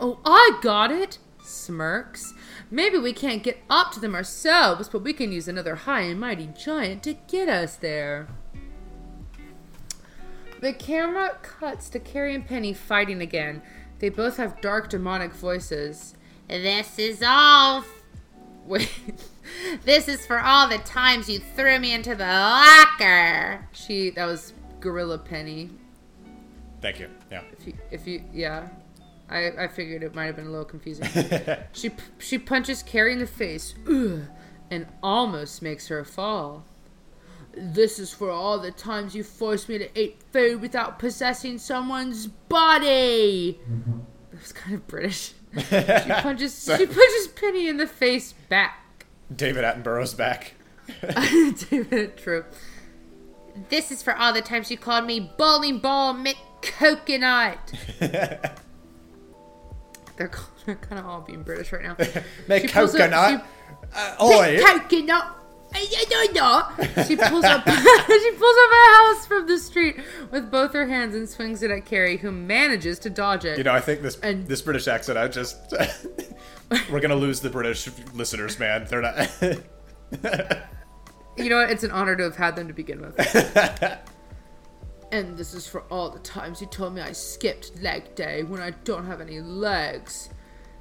Oh, 0.00 0.18
I 0.24 0.58
got 0.62 0.90
it! 0.90 1.18
Smirks. 1.42 2.32
Maybe 2.70 2.98
we 2.98 3.12
can't 3.12 3.42
get 3.42 3.58
up 3.68 3.92
to 3.92 4.00
them 4.00 4.14
ourselves, 4.14 4.88
but 4.88 5.02
we 5.02 5.12
can 5.12 5.32
use 5.32 5.48
another 5.48 5.74
high 5.74 6.02
and 6.02 6.18
mighty 6.18 6.46
giant 6.58 7.02
to 7.02 7.14
get 7.14 7.48
us 7.48 7.76
there. 7.76 8.28
The 10.60 10.72
camera 10.72 11.38
cuts 11.42 11.88
to 11.90 11.98
Carrie 11.98 12.34
and 12.34 12.46
Penny 12.46 12.72
fighting 12.72 13.20
again. 13.20 13.62
They 13.98 14.08
both 14.08 14.36
have 14.36 14.60
dark, 14.60 14.90
demonic 14.90 15.32
voices. 15.32 16.14
This 16.48 16.98
is 16.98 17.22
all. 17.26 17.84
Wait, 18.66 18.90
This 19.84 20.08
is 20.08 20.26
for 20.26 20.40
all 20.40 20.68
the 20.68 20.78
times 20.78 21.28
you 21.28 21.38
threw 21.38 21.78
me 21.78 21.92
into 21.92 22.14
the 22.14 22.24
locker. 22.24 23.68
she. 23.72 24.10
That 24.10 24.26
was 24.26 24.52
Gorilla 24.80 25.18
Penny. 25.18 25.70
Thank 26.80 27.00
you. 27.00 27.08
Yeah. 27.30 27.42
If 27.52 27.66
you, 27.66 27.74
if 27.90 28.06
you, 28.06 28.24
yeah, 28.32 28.68
I, 29.30 29.64
I 29.64 29.68
figured 29.68 30.02
it 30.02 30.14
might 30.14 30.26
have 30.26 30.36
been 30.36 30.46
a 30.46 30.50
little 30.50 30.64
confusing. 30.64 31.06
she, 31.72 31.90
p- 31.90 32.02
she 32.18 32.38
punches 32.38 32.82
Carrie 32.82 33.12
in 33.12 33.20
the 33.20 33.26
face, 33.26 33.74
ugh, 33.88 34.22
and 34.70 34.86
almost 35.02 35.62
makes 35.62 35.88
her 35.88 36.04
fall. 36.04 36.64
This 37.54 37.98
is 37.98 38.12
for 38.12 38.30
all 38.30 38.58
the 38.58 38.70
times 38.70 39.14
you 39.14 39.24
forced 39.24 39.68
me 39.68 39.78
to 39.78 40.00
eat 40.00 40.20
food 40.32 40.60
without 40.60 40.98
possessing 40.98 41.58
someone's 41.58 42.26
body. 42.26 43.60
That 44.30 44.40
was 44.40 44.52
kind 44.52 44.76
of 44.76 44.86
British. 44.86 45.32
She 45.52 45.64
punches, 45.66 46.64
she 46.64 46.86
punches 46.86 47.28
Penny 47.34 47.68
in 47.68 47.76
the 47.76 47.88
face 47.88 48.34
back. 48.48 49.04
David 49.34 49.64
Attenborough's 49.64 50.14
back. 50.14 50.54
David, 51.70 52.16
true. 52.16 52.44
This 53.68 53.90
is 53.90 54.00
for 54.00 54.16
all 54.16 54.32
the 54.32 54.42
times 54.42 54.70
you 54.70 54.76
called 54.76 55.06
me 55.06 55.32
bowling 55.36 55.80
ball 55.80 56.14
McCoconut. 56.14 57.58
They're, 60.20 60.30
they're 60.66 60.74
kind 60.76 60.98
of 60.98 61.06
all 61.06 61.22
being 61.22 61.42
British 61.42 61.72
right 61.72 61.82
now. 61.82 61.96
Make 62.48 62.62
She 62.62 62.68
pulls 62.68 62.94
up- 62.94 63.10
coconut. 63.10 63.46
Uh, 63.94 64.16
oi. 64.22 64.60
Coconut. 64.62 65.36
I, 65.72 65.86
I 65.96 66.04
don't 66.10 66.34
know. 66.34 67.04
She 67.04 67.14
pulls 67.16 67.44
up 67.44 67.64
she 67.68 68.30
pulls 68.32 68.56
up 68.58 68.70
a 68.72 68.92
house 68.92 69.26
from 69.26 69.46
the 69.46 69.56
street 69.56 70.00
with 70.32 70.50
both 70.50 70.72
her 70.72 70.86
hands 70.86 71.14
and 71.14 71.28
swings 71.28 71.62
it 71.62 71.70
at 71.70 71.86
Carrie, 71.86 72.16
who 72.16 72.32
manages 72.32 72.98
to 73.00 73.08
dodge 73.10 73.44
it. 73.44 73.56
You 73.56 73.62
know, 73.64 73.72
I 73.72 73.80
think 73.80 74.02
this 74.02 74.18
And- 74.18 74.46
this 74.48 74.60
British 74.62 74.88
accent. 74.88 75.16
I 75.16 75.28
just 75.28 75.56
we're 76.90 77.00
gonna 77.00 77.14
lose 77.14 77.40
the 77.40 77.50
British 77.50 77.88
listeners, 78.12 78.58
man. 78.58 78.86
They're 78.90 79.00
not. 79.00 79.30
You 81.36 81.48
know 81.48 81.56
what? 81.58 81.70
It's 81.70 81.84
an 81.84 81.92
honor 81.92 82.16
to 82.16 82.24
have 82.24 82.36
had 82.36 82.56
them 82.56 82.66
to 82.68 82.74
begin 82.74 83.00
with. 83.00 83.14
And 85.12 85.36
this 85.36 85.54
is 85.54 85.66
for 85.66 85.82
all 85.90 86.10
the 86.10 86.18
times 86.20 86.60
you 86.60 86.66
told 86.66 86.94
me 86.94 87.00
I 87.00 87.12
skipped 87.12 87.82
leg 87.82 88.14
day 88.14 88.42
when 88.42 88.60
I 88.60 88.70
don't 88.70 89.06
have 89.06 89.20
any 89.20 89.40
legs. 89.40 90.30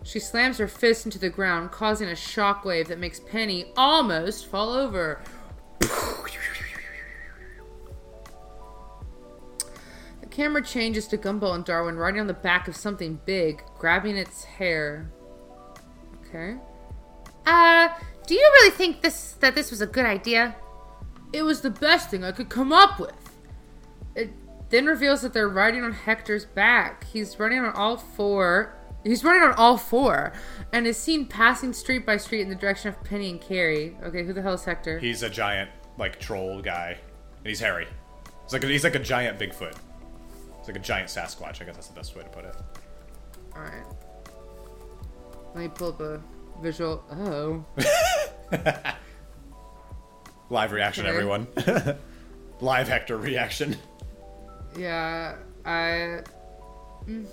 She 0.04 0.20
slams 0.20 0.58
her 0.60 0.68
fist 0.68 1.06
into 1.06 1.20
the 1.20 1.30
ground, 1.30 1.72
causing 1.72 2.08
a 2.10 2.14
shockwave 2.14 2.88
that 2.88 3.00
makes 3.00 3.20
Penny 3.20 3.72
almost 3.76 4.48
fall 4.48 4.72
over. 4.72 5.22
The 10.22 10.28
camera 10.30 10.64
changes 10.64 11.08
to 11.08 11.18
Gumball 11.18 11.56
and 11.56 11.66
Darwin 11.66 11.98
riding 11.98 12.22
on 12.22 12.28
the 12.28 12.34
back 12.34 12.68
of 12.68 12.76
something 12.76 13.20
big, 13.26 13.62
grabbing 13.78 14.16
its 14.16 14.44
hair. 14.46 15.12
Okay. 16.26 16.56
Uh, 17.46 17.90
do 18.26 18.36
you 18.36 18.42
really 18.42 18.72
think 18.72 19.02
this 19.02 19.32
that 19.40 19.56
this 19.56 19.72
was 19.72 19.82
a 19.82 19.88
good 19.88 20.06
idea? 20.06 20.56
It 21.34 21.44
was 21.44 21.62
the 21.62 21.70
best 21.70 22.10
thing 22.10 22.24
I 22.24 22.32
could 22.32 22.50
come 22.50 22.72
up 22.72 23.00
with. 23.00 23.29
Then 24.70 24.86
reveals 24.86 25.22
that 25.22 25.34
they're 25.34 25.50
riding 25.50 25.84
on 25.84 25.94
Hector's 25.94 26.46
back. 26.46 27.06
He's 27.06 27.40
running 27.40 27.60
on 27.60 27.74
all 27.74 27.98
four. 27.98 28.76
He's 29.04 29.24
running 29.24 29.42
on 29.44 29.54
all 29.54 29.78
four 29.78 30.34
and 30.74 30.86
is 30.86 30.98
seen 30.98 31.26
passing 31.26 31.74
street 31.74 32.06
by 32.06 32.18
street 32.18 32.42
in 32.42 32.50
the 32.50 32.56
direction 32.56 32.90
of 32.90 33.04
Penny 33.04 33.30
and 33.30 33.40
Carrie. 33.42 33.96
Okay, 34.04 34.24
who 34.24 34.34
the 34.34 34.42
hell 34.42 34.54
is 34.54 34.66
Hector? 34.66 35.00
he's 35.00 35.24
a 35.24 35.30
giant 35.30 35.70
like 35.98 36.20
troll 36.20 36.62
guy, 36.62 36.98
and 37.38 37.48
he's 37.48 37.60
hairy. 37.60 37.88
He's 38.44 38.54
like 38.54 38.64
a, 38.64 38.68
he's 38.68 38.84
like 38.84 38.96
a 38.96 39.00
giant 39.00 39.40
Bigfoot. 39.40 39.76
He's 40.60 40.68
like 40.68 40.76
a 40.76 40.80
giant 40.80 41.08
Sasquatch. 41.10 41.62
I 41.62 41.66
guess 41.66 41.76
that's 41.76 41.88
the 41.88 41.96
best 41.96 42.16
way 42.16 42.24
to 42.24 42.30
put 42.30 42.46
it. 42.46 42.56
Alright. 43.56 43.86
Let 45.56 45.62
me 45.64 45.68
pull 45.70 45.90
up 45.90 46.00
a 46.02 46.22
visual. 46.62 47.04
Oh. 47.12 47.66
Live 50.50 50.72
reaction, 50.72 51.06
Okay. 51.06 51.16
everyone. 51.16 51.48
Live 52.60 52.88
Hector 52.88 53.18
reaction. 53.18 53.78
Yeah, 54.78 55.36
I. 55.66 56.22
mm. 57.08 57.26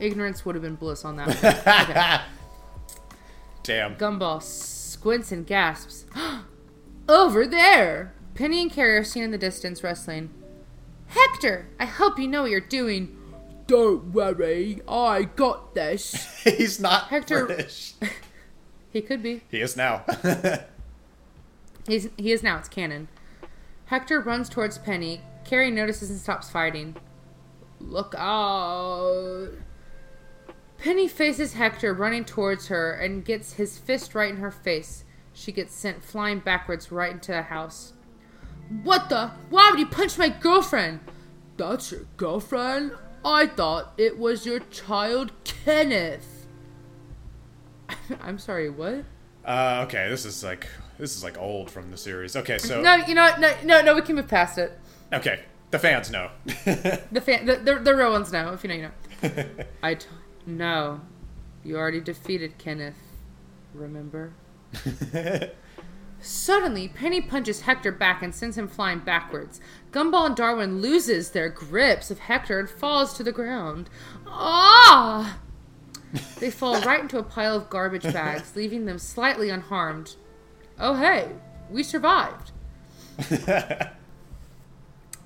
Ignorance 0.00 0.44
would 0.44 0.54
have 0.56 0.62
been 0.62 0.74
bliss 0.74 1.04
on 1.04 1.16
that 1.16 1.28
one. 1.28 1.36
Okay. 1.36 2.20
Damn. 3.62 3.96
Gumball 3.96 4.42
squints 4.42 5.30
and 5.32 5.46
gasps. 5.46 6.04
Over 7.08 7.46
there! 7.46 8.12
Penny 8.34 8.60
and 8.60 8.70
Carrie 8.70 8.96
are 8.98 9.04
seen 9.04 9.22
in 9.22 9.30
the 9.30 9.38
distance 9.38 9.82
wrestling. 9.82 10.30
Hector, 11.06 11.68
I 11.78 11.84
hope 11.86 12.18
you 12.18 12.26
know 12.26 12.42
what 12.42 12.50
you're 12.50 12.60
doing. 12.60 13.16
Don't 13.66 14.12
worry, 14.12 14.82
I 14.88 15.22
got 15.22 15.74
this. 15.74 16.40
he's 16.44 16.80
not 16.80 17.04
Hector- 17.08 17.46
British. 17.46 17.94
He 18.92 19.02
could 19.02 19.24
be. 19.24 19.42
He 19.50 19.60
is 19.60 19.76
now. 19.76 20.04
He's 21.88 22.08
he 22.16 22.30
is 22.30 22.44
now. 22.44 22.58
It's 22.58 22.68
canon. 22.68 23.08
Hector 23.86 24.20
runs 24.20 24.48
towards 24.48 24.78
Penny. 24.78 25.20
Carrie 25.44 25.70
notices 25.70 26.10
and 26.10 26.18
stops 26.18 26.50
fighting. 26.50 26.96
Look 27.80 28.14
out! 28.16 29.50
Penny 30.78 31.08
faces 31.08 31.54
Hector 31.54 31.94
running 31.94 32.24
towards 32.24 32.68
her 32.68 32.92
and 32.92 33.24
gets 33.24 33.54
his 33.54 33.78
fist 33.78 34.14
right 34.14 34.30
in 34.30 34.38
her 34.38 34.50
face. 34.50 35.04
She 35.32 35.52
gets 35.52 35.74
sent 35.74 36.04
flying 36.04 36.40
backwards 36.40 36.92
right 36.92 37.12
into 37.12 37.32
the 37.32 37.42
house. 37.42 37.94
What 38.82 39.08
the? 39.08 39.32
Why 39.50 39.70
would 39.70 39.80
you 39.80 39.86
punch 39.86 40.18
my 40.18 40.28
girlfriend? 40.28 41.00
That's 41.56 41.92
your 41.92 42.06
girlfriend? 42.16 42.92
I 43.24 43.46
thought 43.46 43.94
it 43.96 44.18
was 44.18 44.44
your 44.44 44.60
child, 44.60 45.32
Kenneth. 45.44 46.46
I'm 48.20 48.38
sorry, 48.38 48.70
what? 48.70 49.04
uh, 49.44 49.84
okay, 49.86 50.08
this 50.08 50.24
is 50.24 50.42
like 50.42 50.66
this 50.98 51.16
is 51.16 51.24
like 51.24 51.38
old 51.38 51.70
from 51.70 51.90
the 51.90 51.96
series. 51.96 52.36
Okay, 52.36 52.58
so 52.58 52.80
No, 52.80 52.94
you 52.96 53.14
know 53.14 53.22
what? 53.22 53.40
No, 53.40 53.54
no, 53.64 53.82
no. 53.82 53.94
We 53.94 54.02
can 54.02 54.16
move 54.16 54.28
past 54.28 54.58
it. 54.58 54.78
Okay, 55.12 55.40
the 55.70 55.78
fans 55.78 56.10
know. 56.10 56.30
The 56.64 57.20
fan, 57.20 57.46
the, 57.46 57.56
the, 57.56 57.78
the 57.78 57.94
real 57.94 58.12
ones 58.12 58.32
know. 58.32 58.52
If 58.52 58.64
you 58.64 58.68
know, 58.68 58.74
you 58.74 58.82
know. 58.82 59.64
I 59.82 59.94
t- 59.94 60.08
no, 60.46 61.00
you 61.62 61.76
already 61.76 62.00
defeated 62.00 62.58
Kenneth. 62.58 62.96
Remember? 63.72 64.32
Suddenly, 66.20 66.88
Penny 66.88 67.20
punches 67.20 67.62
Hector 67.62 67.92
back 67.92 68.22
and 68.22 68.34
sends 68.34 68.56
him 68.56 68.66
flying 68.66 69.00
backwards. 69.00 69.60
Gumball 69.92 70.26
and 70.26 70.34
Darwin 70.36 70.80
loses 70.80 71.30
their 71.30 71.50
grips 71.50 72.10
of 72.10 72.20
Hector 72.20 72.58
and 72.58 72.68
falls 72.68 73.14
to 73.14 73.22
the 73.22 73.32
ground. 73.32 73.90
Ah! 74.26 75.38
They 76.38 76.50
fall 76.50 76.80
right 76.82 77.00
into 77.00 77.18
a 77.18 77.22
pile 77.22 77.56
of 77.56 77.68
garbage 77.68 78.04
bags, 78.04 78.52
leaving 78.56 78.86
them 78.86 78.98
slightly 78.98 79.50
unharmed. 79.50 80.16
Oh 80.78 80.94
hey, 80.94 81.28
we 81.70 81.82
survived. 81.82 82.52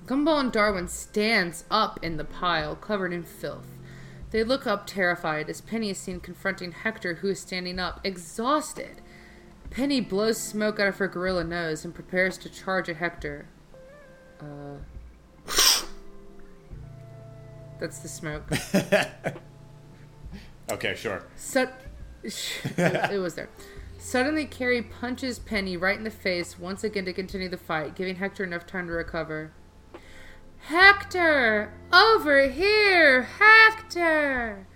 Gumball 0.09 0.39
and 0.39 0.51
Darwin 0.51 0.87
stands 0.87 1.65
up 1.69 1.99
in 2.03 2.17
the 2.17 2.23
pile, 2.23 2.75
covered 2.75 3.13
in 3.13 3.21
filth. 3.21 3.67
They 4.31 4.43
look 4.43 4.65
up 4.65 4.87
terrified 4.87 5.51
as 5.51 5.61
Penny 5.61 5.91
is 5.91 5.99
seen 5.99 6.19
confronting 6.19 6.71
Hector, 6.71 7.15
who 7.15 7.27
is 7.27 7.39
standing 7.39 7.77
up, 7.77 8.01
exhausted. 8.03 9.03
Penny 9.69 10.01
blows 10.01 10.41
smoke 10.41 10.79
out 10.79 10.87
of 10.87 10.97
her 10.97 11.07
gorilla 11.07 11.43
nose 11.43 11.85
and 11.85 11.93
prepares 11.93 12.39
to 12.39 12.49
charge 12.49 12.89
at 12.89 12.95
Hector. 12.95 13.49
Uh. 14.39 14.77
That's 17.79 17.99
the 17.99 18.07
smoke. 18.07 18.51
okay, 20.71 20.95
sure. 20.95 21.23
So, 21.35 21.69
it 22.23 23.21
was 23.21 23.35
there. 23.35 23.49
Suddenly, 23.99 24.47
Carrie 24.47 24.81
punches 24.81 25.37
Penny 25.37 25.77
right 25.77 25.99
in 25.99 26.03
the 26.03 26.09
face 26.09 26.57
once 26.57 26.83
again 26.83 27.05
to 27.05 27.13
continue 27.13 27.47
the 27.47 27.57
fight, 27.57 27.95
giving 27.95 28.15
Hector 28.15 28.43
enough 28.43 28.65
time 28.65 28.87
to 28.87 28.93
recover. 28.93 29.51
Hector! 30.59 31.71
Over 31.91 32.47
here! 32.47 33.23
Hector! 33.23 34.67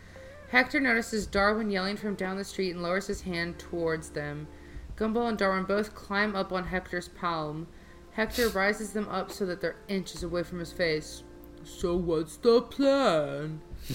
Hector 0.50 0.80
notices 0.80 1.28
Darwin 1.28 1.70
yelling 1.70 1.98
from 1.98 2.16
down 2.16 2.38
the 2.38 2.44
street 2.44 2.72
and 2.72 2.84
lowers 2.84 3.08
his 3.08 3.22
hand 3.22 3.60
towards 3.60 4.10
them. 4.10 4.48
Gumball 4.96 5.30
and 5.30 5.38
Darwin 5.38 5.66
both 5.66 5.96
climb 5.96 6.36
up 6.36 6.52
on 6.52 6.66
Hector's 6.66 7.08
palm. 7.10 7.68
Hector 8.12 8.50
rises 8.50 8.94
them 8.94 9.08
up 9.10 9.32
so 9.32 9.46
that 9.46 9.62
they're 9.62 9.76
inches 9.88 10.24
away 10.24 10.44
from 10.44 10.60
his 10.60 10.72
face. 10.72 11.24
So 11.64 11.96
what's 11.96 12.38
the 12.38 12.62
plan? 12.62 13.62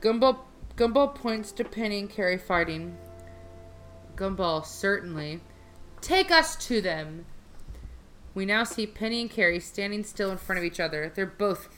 Gumball 0.00 0.38
Gumball 0.76 1.14
points 1.14 1.52
to 1.52 1.64
Penny 1.64 1.98
and 1.98 2.08
Carrie 2.10 2.38
fighting. 2.38 2.96
Gumball, 4.16 4.64
certainly. 4.64 5.40
Take 6.00 6.30
us 6.30 6.56
to 6.66 6.80
them. 6.80 7.26
We 8.34 8.46
now 8.46 8.64
see 8.64 8.86
Penny 8.86 9.20
and 9.20 9.30
Carrie 9.30 9.60
standing 9.60 10.04
still 10.04 10.30
in 10.30 10.38
front 10.38 10.58
of 10.58 10.64
each 10.64 10.80
other. 10.80 11.12
They're 11.14 11.26
both 11.26 11.68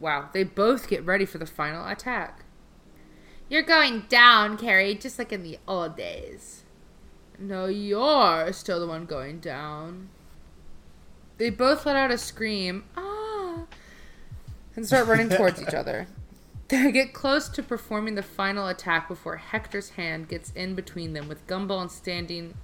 wow, 0.00 0.28
they 0.32 0.44
both 0.44 0.88
get 0.88 1.04
ready 1.04 1.24
for 1.24 1.38
the 1.38 1.46
final 1.46 1.86
attack. 1.86 2.44
You're 3.48 3.62
going 3.62 4.04
down, 4.08 4.58
Carrie, 4.58 4.94
just 4.94 5.18
like 5.18 5.32
in 5.32 5.42
the 5.42 5.58
old 5.66 5.96
days. 5.96 6.64
No, 7.38 7.66
you're 7.66 8.52
still 8.52 8.80
the 8.80 8.86
one 8.86 9.06
going 9.06 9.40
down. 9.40 10.10
They 11.38 11.50
both 11.50 11.86
let 11.86 11.96
out 11.96 12.10
a 12.10 12.18
scream, 12.18 12.84
ah, 12.96 13.64
and 14.74 14.86
start 14.86 15.06
running 15.06 15.28
towards 15.28 15.62
each 15.62 15.68
other. 15.74 16.08
They 16.66 16.92
get 16.92 17.14
close 17.14 17.48
to 17.50 17.62
performing 17.62 18.16
the 18.16 18.22
final 18.22 18.66
attack 18.68 19.08
before 19.08 19.36
Hector's 19.36 19.90
hand 19.90 20.28
gets 20.28 20.50
in 20.50 20.74
between 20.74 21.14
them, 21.14 21.28
with 21.28 21.46
Gumball 21.46 21.88
standing. 21.90 22.54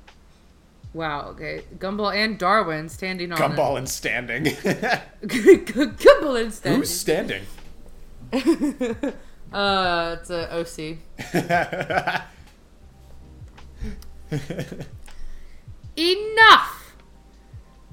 Wow, 0.94 1.28
okay. 1.30 1.64
Gumball 1.78 2.14
and 2.14 2.38
Darwin 2.38 2.88
standing 2.88 3.32
on. 3.32 3.38
Gumball 3.38 3.76
and 3.76 3.88
standing. 3.88 4.44
Gumball 5.24 6.40
and 6.40 6.54
standing. 6.54 6.80
Who's 6.80 6.90
standing? 6.90 7.42
Uh, 9.52 10.16
it's 10.18 10.30
a 10.30 10.52
OC. 10.52 10.98
Enough! 15.96 16.96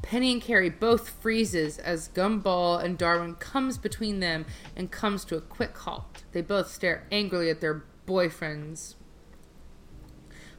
Penny 0.02 0.32
and 0.34 0.42
Carrie 0.42 0.72
both 0.72 1.10
freezes 1.10 1.78
as 1.78 2.10
Gumball 2.10 2.84
and 2.84 2.98
Darwin 2.98 3.36
comes 3.36 3.78
between 3.78 4.22
them 4.22 4.48
and 4.76 4.90
comes 4.90 5.24
to 5.26 5.38
a 5.38 5.42
quick 5.42 5.78
halt. 5.78 6.24
They 6.32 6.42
both 6.42 6.72
stare 6.72 7.04
angrily 7.12 7.52
at 7.52 7.62
their 7.62 7.84
boyfriends. 8.08 8.96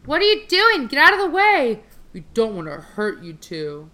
What 0.05 0.22
are 0.22 0.24
you 0.24 0.47
doing? 0.47 0.86
Get 0.86 1.01
out 1.01 1.14
of 1.14 1.18
the 1.18 1.30
way! 1.30 1.82
We 2.13 2.25
don't 2.35 2.55
want 2.55 2.69
to 2.69 2.77
hurt 2.77 3.23
you 3.23 3.33
two. 3.33 3.91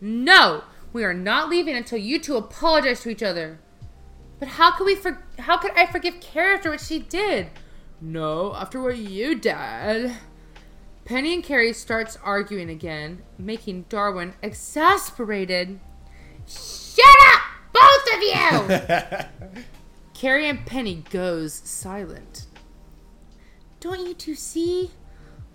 No! 0.00 0.64
We 0.92 1.04
are 1.04 1.14
not 1.14 1.48
leaving 1.48 1.76
until 1.76 1.98
you 1.98 2.18
two 2.18 2.36
apologize 2.36 3.00
to 3.00 3.10
each 3.10 3.22
other. 3.22 3.58
But 4.38 4.48
how 4.48 4.72
could 4.72 4.84
we 4.84 4.94
for- 4.94 5.22
how 5.38 5.56
could 5.56 5.70
I 5.76 5.86
forgive 5.86 6.20
Carrie 6.20 6.54
after 6.54 6.70
what 6.70 6.80
she 6.80 6.98
did? 6.98 7.48
No, 8.00 8.54
after 8.54 8.80
what 8.82 8.98
you 8.98 9.36
did. 9.36 10.12
Penny 11.04 11.34
and 11.34 11.44
Carrie 11.44 11.72
starts 11.72 12.18
arguing 12.22 12.68
again, 12.68 13.22
making 13.38 13.86
Darwin 13.88 14.34
exasperated. 14.42 15.78
Shut 16.46 17.04
up, 17.34 17.42
both 17.72 18.14
of 18.14 19.28
you! 19.30 19.62
Carrie 20.14 20.48
and 20.48 20.64
Penny 20.66 21.04
goes 21.10 21.52
silent. 21.54 22.46
Don't 23.80 24.06
you 24.06 24.14
two 24.14 24.34
see? 24.34 24.90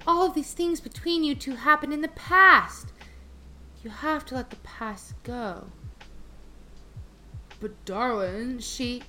All 0.08 0.26
of 0.26 0.34
these 0.34 0.54
things 0.54 0.80
between 0.80 1.26
you 1.26 1.36
two 1.36 1.56
happened 1.56 1.94
in 1.94 2.00
the 2.00 2.08
past. 2.08 2.94
You 3.84 3.90
have 3.90 4.26
to 4.28 4.36
let 4.36 4.50
the 4.50 4.56
past 4.58 5.22
go. 5.24 5.68
But 7.60 7.84
Darwin, 7.84 8.60
she 8.60 9.04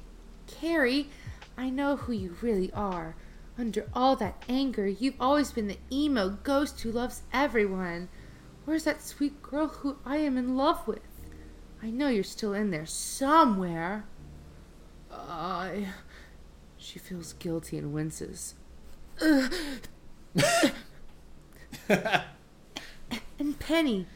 Carrie, 0.48 1.08
I 1.56 1.70
know 1.70 1.96
who 1.96 2.12
you 2.12 2.36
really 2.42 2.72
are. 2.72 3.14
Under 3.56 3.88
all 3.94 4.16
that 4.16 4.42
anger, 4.48 4.88
you've 4.88 5.20
always 5.20 5.52
been 5.52 5.68
the 5.68 5.78
emo 5.92 6.30
ghost 6.42 6.80
who 6.80 6.90
loves 6.90 7.22
everyone. 7.32 8.08
Where's 8.64 8.84
that 8.84 9.00
sweet 9.02 9.40
girl 9.40 9.68
who 9.68 9.98
I 10.04 10.16
am 10.16 10.36
in 10.36 10.56
love 10.56 10.86
with? 10.88 11.00
I 11.80 11.90
know 11.90 12.08
you're 12.08 12.24
still 12.24 12.54
in 12.54 12.70
there 12.70 12.86
somewhere. 12.86 14.04
I 15.12 15.88
she 16.76 16.98
feels 16.98 17.34
guilty 17.34 17.78
and 17.78 17.92
winces. 17.92 18.56
And 23.38 23.58
Penny, 23.58 24.06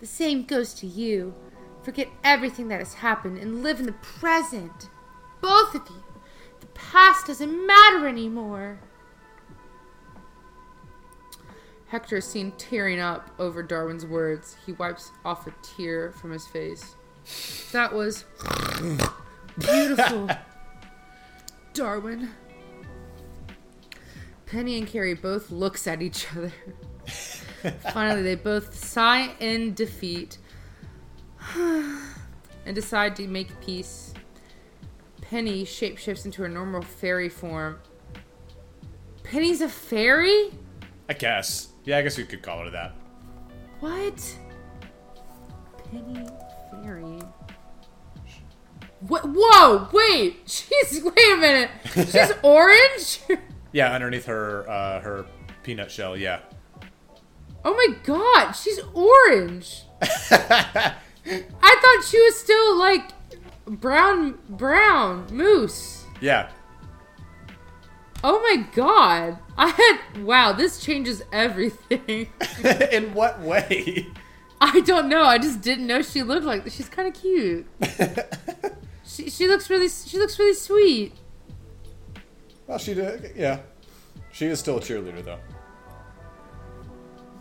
the 0.00 0.06
same 0.06 0.44
goes 0.44 0.74
to 0.74 0.86
you. 0.86 1.34
Forget 1.82 2.08
everything 2.24 2.68
that 2.68 2.80
has 2.80 2.94
happened 2.94 3.38
and 3.38 3.62
live 3.62 3.80
in 3.80 3.86
the 3.86 3.92
present. 3.92 4.90
Both 5.40 5.74
of 5.74 5.82
you. 5.88 6.02
The 6.60 6.66
past 6.66 7.26
doesn't 7.26 7.66
matter 7.66 8.06
anymore. 8.08 8.80
Hector 11.88 12.16
is 12.16 12.24
seen 12.24 12.52
tearing 12.52 13.00
up 13.00 13.30
over 13.38 13.62
Darwin's 13.62 14.06
words. 14.06 14.56
He 14.64 14.72
wipes 14.72 15.10
off 15.24 15.46
a 15.46 15.54
tear 15.62 16.10
from 16.12 16.32
his 16.32 16.46
face. 16.46 16.94
That 17.72 17.92
was 17.92 18.24
beautiful. 19.58 20.28
Darwin. 21.74 22.30
Penny 24.46 24.78
and 24.78 24.86
Carrie 24.86 25.14
both 25.14 25.50
looks 25.50 25.86
at 25.86 26.02
each 26.02 26.26
other. 26.34 26.52
Finally, 27.92 28.22
they 28.22 28.34
both 28.34 28.74
sigh 28.74 29.30
in 29.40 29.74
defeat 29.74 30.38
and 31.56 32.74
decide 32.74 33.16
to 33.16 33.26
make 33.28 33.60
peace. 33.60 34.12
Penny 35.20 35.64
shapeshifts 35.64 36.24
into 36.24 36.42
her 36.42 36.48
normal 36.48 36.82
fairy 36.82 37.28
form. 37.28 37.78
Penny's 39.22 39.60
a 39.60 39.68
fairy? 39.68 40.50
I 41.08 41.14
guess. 41.14 41.68
Yeah, 41.84 41.98
I 41.98 42.02
guess 42.02 42.18
we 42.18 42.24
could 42.24 42.42
call 42.42 42.64
her 42.64 42.70
that. 42.70 42.94
What? 43.80 44.38
Penny 45.90 46.26
fairy. 46.70 47.18
What? 49.00 49.24
Whoa! 49.26 49.88
Wait! 49.92 50.42
She's 50.46 51.02
wait 51.04 51.32
a 51.32 51.36
minute. 51.36 51.70
She's 51.94 52.32
orange. 52.42 53.20
Yeah, 53.72 53.92
underneath 53.92 54.26
her 54.26 54.68
uh, 54.68 55.00
her 55.00 55.26
peanut 55.62 55.90
shell. 55.90 56.16
Yeah. 56.16 56.40
Oh 57.64 57.74
my 57.74 57.94
god! 58.02 58.52
She's 58.52 58.80
orange. 58.92 59.84
I 60.02 60.94
thought 61.24 62.04
she 62.04 62.20
was 62.20 62.36
still 62.36 62.76
like 62.78 63.10
brown, 63.66 64.38
brown 64.48 65.26
moose. 65.30 66.04
Yeah. 66.20 66.50
Oh 68.24 68.40
my 68.40 68.64
god! 68.74 69.38
I 69.56 69.68
had 69.68 70.24
wow. 70.24 70.52
This 70.52 70.80
changes 70.80 71.22
everything. 71.32 72.28
In 72.92 73.14
what 73.14 73.40
way? 73.40 74.06
I 74.60 74.80
don't 74.80 75.08
know. 75.08 75.24
I 75.24 75.38
just 75.38 75.60
didn't 75.60 75.86
know 75.86 76.02
she 76.02 76.22
looked 76.22 76.44
like. 76.44 76.70
She's 76.70 76.88
kind 76.88 77.08
of 77.08 77.20
cute. 77.20 77.66
she 79.04 79.28
she 79.28 79.48
looks 79.48 79.68
really 79.70 79.88
she 79.88 80.18
looks 80.18 80.38
really 80.38 80.54
sweet. 80.54 81.14
Well, 82.66 82.78
she 82.78 82.94
did. 82.94 83.32
Yeah. 83.36 83.60
She 84.32 84.46
is 84.46 84.58
still 84.58 84.78
a 84.78 84.80
cheerleader, 84.80 85.22
though. 85.24 85.38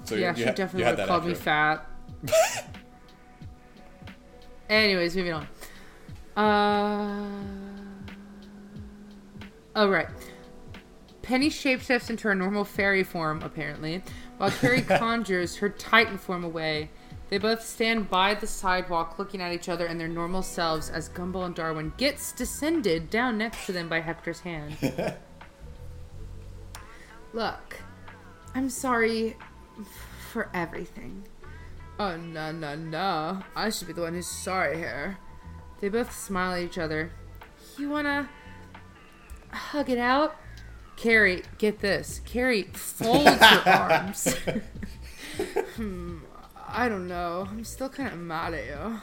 So 0.03 0.15
yeah, 0.15 0.35
you 0.35 0.37
she 0.37 0.45
definitely 0.45 0.79
you 0.79 0.85
had 0.85 0.91
would 0.93 0.99
have 0.99 1.07
called 1.07 1.25
me 1.25 1.33
fat. 1.33 1.87
Anyways, 4.69 5.15
moving 5.15 5.33
on. 5.33 5.47
Uh. 6.35 7.29
Oh 9.75 9.89
right. 9.89 10.07
Penny 11.21 11.49
shapeshifts 11.49 12.09
into 12.09 12.27
her 12.27 12.35
normal 12.35 12.65
fairy 12.65 13.03
form, 13.03 13.41
apparently, 13.43 14.03
while 14.37 14.49
Carrie 14.49 14.81
conjures 14.97 15.57
her 15.57 15.69
Titan 15.69 16.17
form 16.17 16.43
away. 16.43 16.89
They 17.29 17.37
both 17.37 17.63
stand 17.63 18.09
by 18.09 18.33
the 18.33 18.47
sidewalk 18.47 19.17
looking 19.17 19.41
at 19.41 19.53
each 19.53 19.69
other 19.69 19.85
in 19.85 19.97
their 19.97 20.09
normal 20.09 20.41
selves 20.41 20.89
as 20.89 21.07
Gumball 21.07 21.45
and 21.45 21.55
Darwin 21.55 21.93
gets 21.95 22.33
descended 22.33 23.09
down 23.09 23.37
next 23.37 23.65
to 23.67 23.71
them 23.71 23.87
by 23.87 24.01
Hector's 24.01 24.41
hand. 24.41 24.75
Look, 27.33 27.77
I'm 28.53 28.69
sorry 28.69 29.37
for 30.31 30.49
everything. 30.53 31.23
Oh, 31.99 32.17
no, 32.17 32.51
no, 32.51 32.75
no. 32.75 33.43
I 33.55 33.69
should 33.69 33.87
be 33.87 33.93
the 33.93 34.01
one 34.01 34.13
who's 34.13 34.27
sorry 34.27 34.77
here. 34.77 35.17
They 35.79 35.89
both 35.89 36.13
smile 36.15 36.53
at 36.53 36.61
each 36.61 36.77
other. 36.77 37.11
You 37.77 37.89
wanna 37.89 38.29
hug 39.51 39.89
it 39.89 39.97
out? 39.97 40.35
Carrie, 40.95 41.43
get 41.57 41.79
this. 41.79 42.21
Carrie 42.25 42.63
folds 42.73 43.29
her 43.43 43.69
arms. 43.69 44.33
hmm, 45.75 46.19
I 46.67 46.87
don't 46.87 47.07
know. 47.07 47.47
I'm 47.49 47.63
still 47.63 47.89
kind 47.89 48.13
of 48.13 48.19
mad 48.19 48.53
at 48.53 48.65
you. 48.65 48.99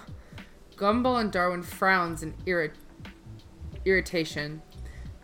Gumball 0.77 1.21
and 1.21 1.33
Darwin 1.33 1.63
frowns 1.63 2.23
in 2.23 2.35
irri- 2.47 2.71
irritation. 3.85 4.63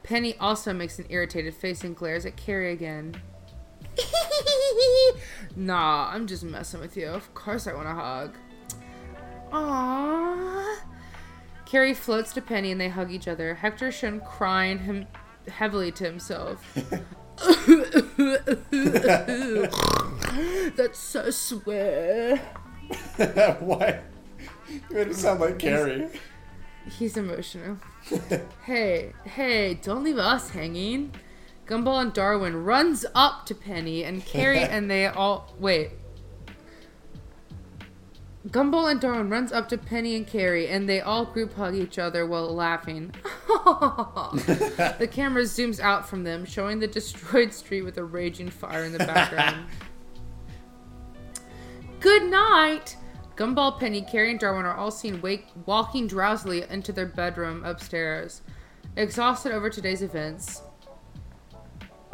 Penny 0.03 0.37
also 0.39 0.73
makes 0.73 0.99
an 0.99 1.07
irritated 1.09 1.55
face 1.55 1.85
and 1.85 1.97
glares 1.97 2.27
at 2.27 2.37
Carrie 2.37 2.73
again. 2.73 3.21
nah, 5.57 6.11
I'm 6.13 6.27
just 6.27 6.45
messing 6.45 6.81
with 6.81 6.97
you. 6.97 7.09
Of 7.09 7.35
course 7.35 7.67
I 7.67 7.75
want 7.75 7.89
a 7.89 7.93
hug. 7.93 8.37
Aww. 9.53 10.77
Carrie 11.67 11.95
floats 11.95 12.33
to 12.35 12.43
Penny 12.43 12.73
and 12.73 12.81
they 12.81 12.89
hug 12.89 13.11
each 13.11 13.29
other. 13.29 13.55
Hector 13.55 13.89
is 13.89 13.95
shown 13.95 14.21
crying 14.21 14.81
him 14.81 15.07
heavily 15.49 15.93
to 15.93 16.05
himself. 16.05 16.63
That's 20.77 20.99
so 20.99 21.31
sweet. 21.31 22.37
Why? 23.61 24.01
You 24.69 24.81
made 24.91 25.09
it 25.09 25.17
sound 25.17 25.41
like 25.41 25.59
Carrie. 25.59 26.09
He's 26.99 27.17
emotional. 27.17 27.79
hey, 28.65 29.13
hey, 29.25 29.75
don't 29.75 30.05
leave 30.05 30.19
us 30.19 30.51
hanging. 30.51 31.13
Gumball 31.67 32.03
and 32.03 32.13
Darwin 32.13 32.65
runs 32.65 33.07
up 33.15 33.47
to 33.47 33.55
Penny 33.55 34.05
and 34.05 34.25
Carrie 34.25 34.59
and 34.61 34.91
they 34.91 35.07
all 35.07 35.55
wait. 35.59 35.91
Gumball 38.49 38.91
and 38.91 39.01
Darwin 39.01 39.31
runs 39.31 39.53
up 39.53 39.71
to 39.71 39.79
Penny 39.79 40.17
and 40.17 40.27
Carrie 40.27 40.69
and 40.69 40.87
they 40.87 41.01
all 41.01 41.25
group 41.25 41.55
hug 41.55 41.75
each 41.75 41.99
other 41.99 42.27
while 42.27 42.55
laughing. 42.55 43.15
the 43.47 45.09
camera 45.11 45.45
zooms 45.45 45.81
out 45.81 46.07
from 46.07 46.25
them, 46.25 46.45
showing 46.45 46.79
the 46.79 46.87
destroyed 46.87 47.55
street 47.55 47.83
with 47.83 47.97
a 47.97 48.05
raging 48.05 48.51
fire 48.51 48.85
in 48.85 48.93
the 48.93 48.99
background. 48.99 49.65
Good 52.01 52.25
night! 52.25 52.99
Gumball, 53.37 53.81
Penny, 53.81 54.03
Carrie, 54.03 54.31
and 54.31 54.39
Darwin 54.39 54.67
are 54.67 54.77
all 54.77 54.91
seen 54.91 55.23
wake, 55.23 55.47
walking 55.65 56.07
drowsily 56.07 56.65
into 56.69 56.93
their 56.93 57.07
bedroom 57.07 57.65
upstairs. 57.65 58.43
Exhausted 58.97 59.53
over 59.53 59.71
today's 59.71 60.03
events, 60.03 60.61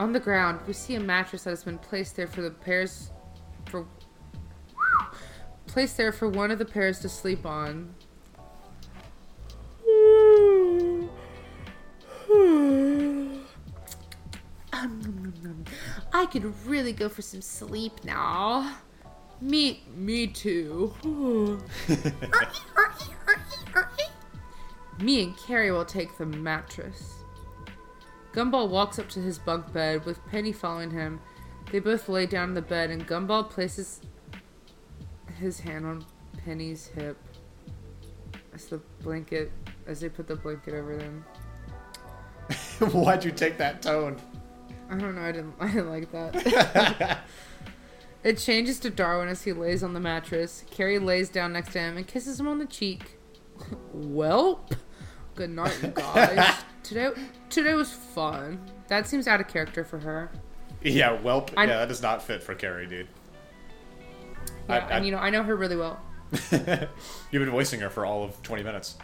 on 0.00 0.12
the 0.14 0.18
ground, 0.18 0.58
we 0.66 0.72
see 0.72 0.94
a 0.94 1.00
mattress 1.00 1.44
that 1.44 1.50
has 1.50 1.62
been 1.62 1.76
placed 1.76 2.16
there 2.16 2.26
for 2.26 2.40
the 2.40 2.50
pairs 2.50 3.10
for 3.66 3.86
placed 5.66 5.98
there 5.98 6.10
for 6.10 6.26
one 6.26 6.50
of 6.50 6.58
the 6.58 6.64
pairs 6.64 7.00
to 7.00 7.08
sleep 7.08 7.44
on. 7.44 7.94
Um, 14.72 15.64
I 16.14 16.26
could 16.32 16.44
really 16.66 16.94
go 16.94 17.10
for 17.10 17.20
some 17.20 17.42
sleep 17.42 18.02
now. 18.02 18.78
Me, 19.42 19.82
me 19.94 20.26
too. 20.26 20.94
me 24.98 25.24
and 25.24 25.36
Carrie 25.36 25.70
will 25.70 25.84
take 25.84 26.16
the 26.16 26.24
mattress. 26.24 27.19
Gumball 28.32 28.68
walks 28.68 28.98
up 28.98 29.08
to 29.10 29.20
his 29.20 29.38
bunk 29.38 29.72
bed 29.72 30.04
with 30.04 30.24
Penny 30.26 30.52
following 30.52 30.90
him. 30.90 31.20
They 31.72 31.78
both 31.78 32.08
lay 32.08 32.26
down 32.26 32.50
in 32.50 32.54
the 32.54 32.62
bed 32.62 32.90
and 32.90 33.06
Gumball 33.06 33.48
places 33.48 34.00
his 35.38 35.60
hand 35.60 35.86
on 35.86 36.04
Penny's 36.44 36.86
hip 36.86 37.16
as 38.54 38.66
the 38.66 38.78
blanket 39.02 39.50
as 39.86 40.00
they 40.00 40.08
put 40.08 40.26
the 40.26 40.36
blanket 40.36 40.74
over 40.74 40.96
them. 40.96 41.24
Why'd 42.92 43.24
you 43.24 43.30
take 43.30 43.58
that 43.58 43.82
tone? 43.82 44.20
I 44.90 44.96
don't 44.96 45.14
know, 45.14 45.22
I 45.22 45.32
didn't 45.32 45.54
I 45.60 45.66
didn't 45.68 45.88
like 45.88 46.10
that. 46.12 47.20
it 48.24 48.38
changes 48.38 48.78
to 48.80 48.90
Darwin 48.90 49.28
as 49.28 49.42
he 49.42 49.52
lays 49.52 49.82
on 49.82 49.94
the 49.94 50.00
mattress. 50.00 50.64
Carrie 50.70 50.98
lays 50.98 51.28
down 51.28 51.52
next 51.52 51.72
to 51.72 51.78
him 51.78 51.96
and 51.96 52.06
kisses 52.06 52.38
him 52.38 52.48
on 52.48 52.58
the 52.58 52.66
cheek. 52.66 53.18
Welp. 53.96 54.72
Good 55.34 55.50
night, 55.50 55.78
you 55.82 55.88
guys. 55.88 56.64
Today 56.90 57.10
today 57.48 57.74
was 57.74 57.92
fun. 57.92 58.60
That 58.88 59.06
seems 59.06 59.28
out 59.28 59.40
of 59.40 59.46
character 59.48 59.84
for 59.84 59.98
her. 60.00 60.30
Yeah, 60.82 61.12
well, 61.12 61.48
yeah, 61.56 61.66
that 61.66 61.88
does 61.88 62.02
not 62.02 62.22
fit 62.22 62.42
for 62.42 62.54
Carrie, 62.54 62.86
dude. 62.86 63.06
Yeah, 64.68 64.74
I- 64.74 64.78
I- 64.78 64.90
and 64.96 65.06
you 65.06 65.12
know, 65.12 65.18
I 65.18 65.30
know 65.30 65.42
her 65.44 65.54
really 65.56 65.76
well. 65.76 66.00
You've 66.50 66.88
been 67.30 67.50
voicing 67.50 67.80
her 67.80 67.90
for 67.90 68.04
all 68.06 68.24
of 68.24 68.42
20 68.42 68.62
minutes. 68.62 68.96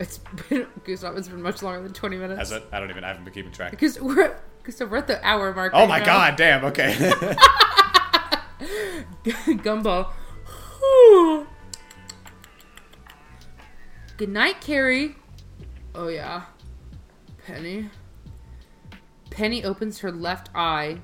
It's 0.00 0.18
been 0.48 0.66
Gustav, 0.84 1.16
it's 1.16 1.28
been 1.28 1.42
much 1.42 1.62
longer 1.62 1.82
than 1.82 1.92
twenty 1.92 2.16
minutes. 2.16 2.38
Has 2.38 2.50
it? 2.50 2.64
I 2.72 2.80
don't 2.80 2.90
even. 2.90 3.04
I 3.04 3.08
haven't 3.08 3.24
been 3.24 3.34
keeping 3.34 3.52
track. 3.52 3.70
Because 3.70 4.00
we're 4.00 4.34
Gustav, 4.64 4.90
we're 4.90 4.96
at 4.96 5.06
the 5.06 5.24
hour 5.24 5.54
mark. 5.54 5.72
Oh 5.74 5.80
right 5.80 5.88
my 5.88 5.98
now. 6.00 6.04
god! 6.06 6.36
Damn. 6.36 6.64
Okay. 6.64 6.94
Gumball. 9.62 10.08
Good 14.16 14.30
night, 14.30 14.60
Carrie. 14.60 15.14
Oh 15.94 16.08
yeah. 16.08 16.42
Penny. 17.46 17.90
Penny 19.30 19.64
opens 19.64 20.00
her 20.00 20.12
left 20.12 20.50
eye. 20.54 20.98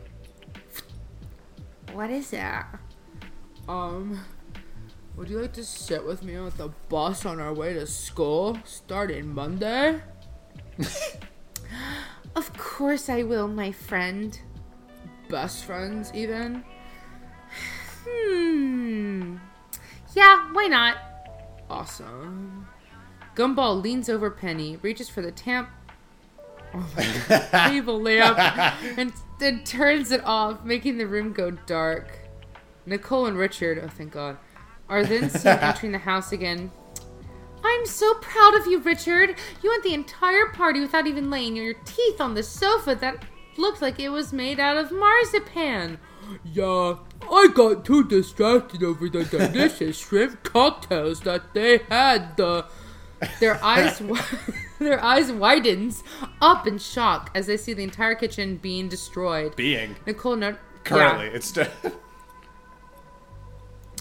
What 1.93 2.11
is 2.11 2.30
that? 2.30 2.78
Um, 3.68 4.20
would 5.16 5.28
you 5.28 5.41
like 5.41 5.53
to 5.55 5.64
sit 5.64 6.07
with 6.07 6.22
me 6.22 6.36
on 6.36 6.53
the 6.57 6.68
bus 6.89 7.26
on 7.26 7.41
our 7.41 7.53
way 7.53 7.74
to 7.74 7.86
school 7.86 8.59
starting 8.64 9.34
Monday? 9.34 10.01
of 12.36 12.57
course 12.57 13.09
I 13.09 13.24
will, 13.24 13.49
my 13.49 13.72
friend. 13.72 14.39
Best 15.28 15.64
friends, 15.64 16.12
even? 16.14 16.64
Hmm. 18.07 19.36
Yeah, 20.14 20.53
why 20.53 20.66
not? 20.66 20.97
Awesome. 21.68 22.66
Gumball 23.34 23.82
leans 23.82 24.09
over 24.09 24.30
Penny, 24.30 24.76
reaches 24.76 25.09
for 25.09 25.20
the 25.20 25.32
tamp 25.32 25.68
oh 26.78 26.86
my 26.96 27.68
table 27.68 28.00
lamp, 28.00 28.38
and 28.98 29.12
then 29.38 29.64
turns 29.64 30.10
it 30.12 30.24
off, 30.24 30.64
making 30.64 30.98
the 30.98 31.06
room 31.06 31.32
go 31.32 31.50
dark. 31.50 32.18
Nicole 32.86 33.26
and 33.26 33.36
Richard, 33.36 33.80
oh 33.84 33.88
thank 33.88 34.12
God, 34.12 34.38
are 34.88 35.04
then 35.04 35.30
seen 35.30 35.52
entering 35.60 35.92
the 35.92 35.98
house 35.98 36.32
again. 36.32 36.70
I'm 37.62 37.86
so 37.86 38.14
proud 38.14 38.54
of 38.54 38.66
you, 38.66 38.78
Richard. 38.78 39.34
You 39.62 39.70
went 39.70 39.82
the 39.82 39.94
entire 39.94 40.46
party 40.46 40.80
without 40.80 41.06
even 41.06 41.30
laying 41.30 41.56
your 41.56 41.74
teeth 41.74 42.20
on 42.20 42.34
the 42.34 42.42
sofa 42.42 42.94
that 42.94 43.24
looked 43.56 43.82
like 43.82 43.98
it 43.98 44.10
was 44.10 44.32
made 44.32 44.60
out 44.60 44.76
of 44.76 44.92
marzipan. 44.92 45.98
Yeah, 46.44 46.96
I 47.30 47.48
got 47.48 47.84
too 47.84 48.04
distracted 48.04 48.82
over 48.82 49.08
the 49.08 49.24
delicious 49.24 49.98
shrimp 49.98 50.42
cocktails 50.44 51.20
that 51.20 51.54
they 51.54 51.78
had. 51.88 52.36
The 52.36 52.66
their 53.40 53.62
eyes 53.64 53.98
wi- 53.98 54.22
their 54.86 55.02
eyes 55.02 55.32
widens 55.32 56.04
up 56.40 56.66
in 56.66 56.78
shock 56.78 57.30
as 57.34 57.46
they 57.46 57.56
see 57.56 57.72
the 57.72 57.82
entire 57.82 58.14
kitchen 58.14 58.56
being 58.56 58.88
destroyed. 58.88 59.56
Being 59.56 59.96
Nicole 60.06 60.36
no- 60.36 60.56
currently, 60.84 61.26
yeah. 61.26 61.32
it's 61.32 61.48
st- 61.54 61.70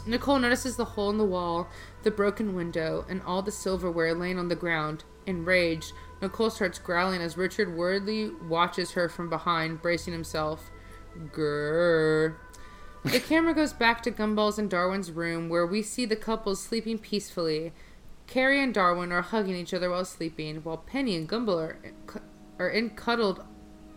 Nicole 0.05 0.39
notices 0.39 0.77
the 0.77 0.85
hole 0.85 1.09
in 1.09 1.17
the 1.17 1.25
wall, 1.25 1.67
the 2.03 2.11
broken 2.11 2.55
window, 2.55 3.05
and 3.09 3.21
all 3.23 3.41
the 3.41 3.51
silverware 3.51 4.13
laying 4.13 4.39
on 4.39 4.47
the 4.47 4.55
ground. 4.55 5.03
Enraged, 5.25 5.91
Nicole 6.21 6.49
starts 6.49 6.79
growling 6.79 7.21
as 7.21 7.35
Richard 7.37 7.75
worriedly 7.75 8.31
watches 8.47 8.91
her 8.91 9.09
from 9.09 9.29
behind, 9.29 9.81
bracing 9.81 10.13
himself. 10.13 10.71
Grrr. 11.33 12.35
The 13.03 13.19
camera 13.27 13.53
goes 13.53 13.73
back 13.73 14.01
to 14.03 14.11
Gumball's 14.11 14.57
and 14.57 14.69
Darwin's 14.69 15.11
room, 15.11 15.49
where 15.49 15.65
we 15.65 15.81
see 15.81 16.05
the 16.05 16.15
couple 16.15 16.55
sleeping 16.55 16.97
peacefully. 16.97 17.73
Carrie 18.27 18.61
and 18.61 18.73
Darwin 18.73 19.11
are 19.11 19.21
hugging 19.21 19.55
each 19.55 19.73
other 19.73 19.89
while 19.89 20.05
sleeping, 20.05 20.57
while 20.57 20.77
Penny 20.77 21.15
and 21.15 21.27
Gumball 21.27 21.57
are, 21.59 21.77
are 22.59 22.69
in 22.69 22.91
cuddled 22.91 23.43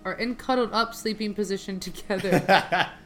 are 0.05 0.15
in 0.15 0.35
cuddled 0.35 0.73
up 0.73 0.95
sleeping 0.95 1.35
position 1.35 1.79
together. 1.81 2.89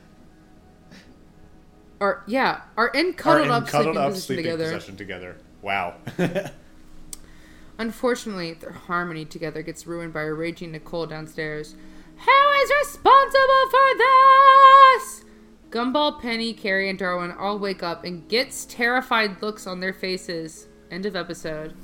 Or 2.01 2.23
yeah, 2.27 2.63
are 2.77 2.89
in 2.89 3.11
are 3.11 3.13
cuddled 3.13 3.47
in 3.47 3.53
up 3.53 3.67
cuddled 3.67 3.95
sleeping 3.95 4.03
up 4.03 4.09
position 4.11 4.27
sleeping 4.27 4.45
together. 4.45 4.65
possession 4.65 4.97
together. 4.97 5.37
Wow. 5.63 5.95
Unfortunately, 7.79 8.53
their 8.53 8.73
harmony 8.73 9.25
together 9.25 9.63
gets 9.63 9.87
ruined 9.87 10.13
by 10.13 10.23
a 10.23 10.33
raging 10.33 10.73
Nicole 10.73 11.07
downstairs. 11.07 11.75
Who 12.17 12.63
is 12.63 12.73
responsible 12.83 13.71
for 13.71 13.97
this? 13.97 15.25
Gumball, 15.71 16.21
Penny, 16.21 16.53
Carrie, 16.53 16.91
and 16.91 16.99
Darwin 16.99 17.33
all 17.33 17.59
wake 17.59 17.83
up 17.83 18.05
and 18.05 18.29
gets 18.29 18.65
terrified 18.67 19.41
looks 19.41 19.67
on 19.67 19.81
their 19.81 19.95
faces. 19.95 20.67
End 20.95 21.07
of 21.07 21.17
episode. 21.17 21.75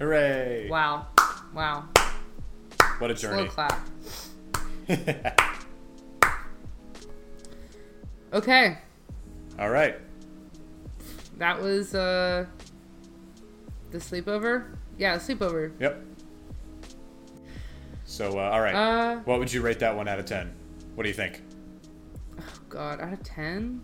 Hooray! 0.00 0.68
Wow. 0.68 1.06
Wow. 1.54 1.84
What 2.98 3.08
a 3.12 3.14
journey. 3.14 3.48
Slow 3.48 3.68
clap. 3.68 3.88
Okay. 8.32 8.78
All 9.60 9.68
right. 9.70 9.96
That 11.36 11.60
was 11.60 11.94
uh 11.94 12.46
the 13.92 13.98
sleepover? 13.98 14.74
Yeah, 14.98 15.16
sleepover. 15.18 15.70
Yep. 15.78 16.02
So, 18.06 18.38
uh, 18.38 18.50
all 18.50 18.60
right. 18.60 18.74
Uh 18.74 19.16
what 19.20 19.38
would 19.38 19.52
you 19.52 19.60
rate 19.60 19.78
that 19.80 19.94
one 19.94 20.08
out 20.08 20.18
of 20.18 20.24
ten? 20.24 20.52
What 20.96 21.04
do 21.04 21.10
you 21.10 21.14
think? 21.14 21.42
Oh 22.40 22.42
God, 22.70 23.00
out 23.00 23.12
of 23.12 23.22
ten? 23.22 23.82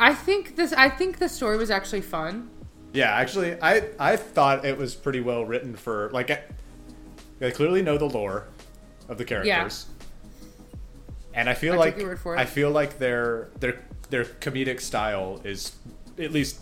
I 0.00 0.14
think 0.14 0.56
this. 0.56 0.72
I 0.72 0.88
think 0.88 1.18
the 1.18 1.28
story 1.28 1.56
was 1.56 1.70
actually 1.70 2.00
fun. 2.02 2.50
Yeah, 2.92 3.10
actually, 3.10 3.60
I 3.60 3.88
I 3.98 4.16
thought 4.16 4.64
it 4.64 4.76
was 4.78 4.94
pretty 4.94 5.20
well 5.20 5.44
written 5.44 5.74
for 5.76 6.10
like. 6.12 6.30
I- 6.30 6.42
They 7.40 7.50
clearly 7.50 7.82
know 7.82 7.98
the 7.98 8.04
lore 8.08 8.46
of 9.08 9.18
the 9.18 9.24
characters. 9.24 9.86
and 11.34 11.48
I 11.50 11.54
feel 11.54 11.74
I 11.74 11.76
like 11.76 11.94
take 11.94 12.00
your 12.02 12.10
word 12.10 12.20
for 12.20 12.36
it. 12.36 12.38
I 12.38 12.44
feel 12.46 12.70
like 12.70 12.98
their 12.98 13.48
their 13.60 13.80
their 14.10 14.24
comedic 14.24 14.80
style 14.80 15.40
is 15.44 15.72
at 16.18 16.30
least 16.32 16.60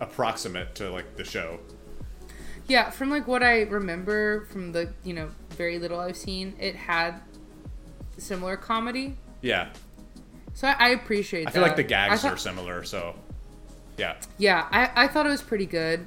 approximate 0.00 0.74
to 0.76 0.90
like 0.90 1.16
the 1.16 1.24
show. 1.24 1.58
Yeah, 2.68 2.90
from 2.90 3.10
like 3.10 3.26
what 3.26 3.42
I 3.42 3.62
remember 3.62 4.46
from 4.46 4.72
the 4.72 4.92
you 5.02 5.12
know 5.14 5.30
very 5.50 5.78
little 5.78 5.98
I've 6.00 6.16
seen, 6.16 6.54
it 6.60 6.76
had 6.76 7.20
similar 8.16 8.56
comedy. 8.56 9.16
Yeah, 9.42 9.70
So 10.54 10.68
I, 10.68 10.76
I 10.78 10.88
appreciate. 10.90 11.48
I 11.48 11.50
feel 11.50 11.62
like 11.62 11.76
the 11.76 11.82
gags 11.82 12.24
I 12.24 12.30
are 12.30 12.36
similar. 12.36 12.84
So, 12.84 13.14
yeah, 13.98 14.16
Yeah, 14.38 14.66
I, 14.70 15.04
I 15.04 15.08
thought 15.08 15.26
it 15.26 15.30
was 15.30 15.42
pretty 15.42 15.66
good, 15.66 16.06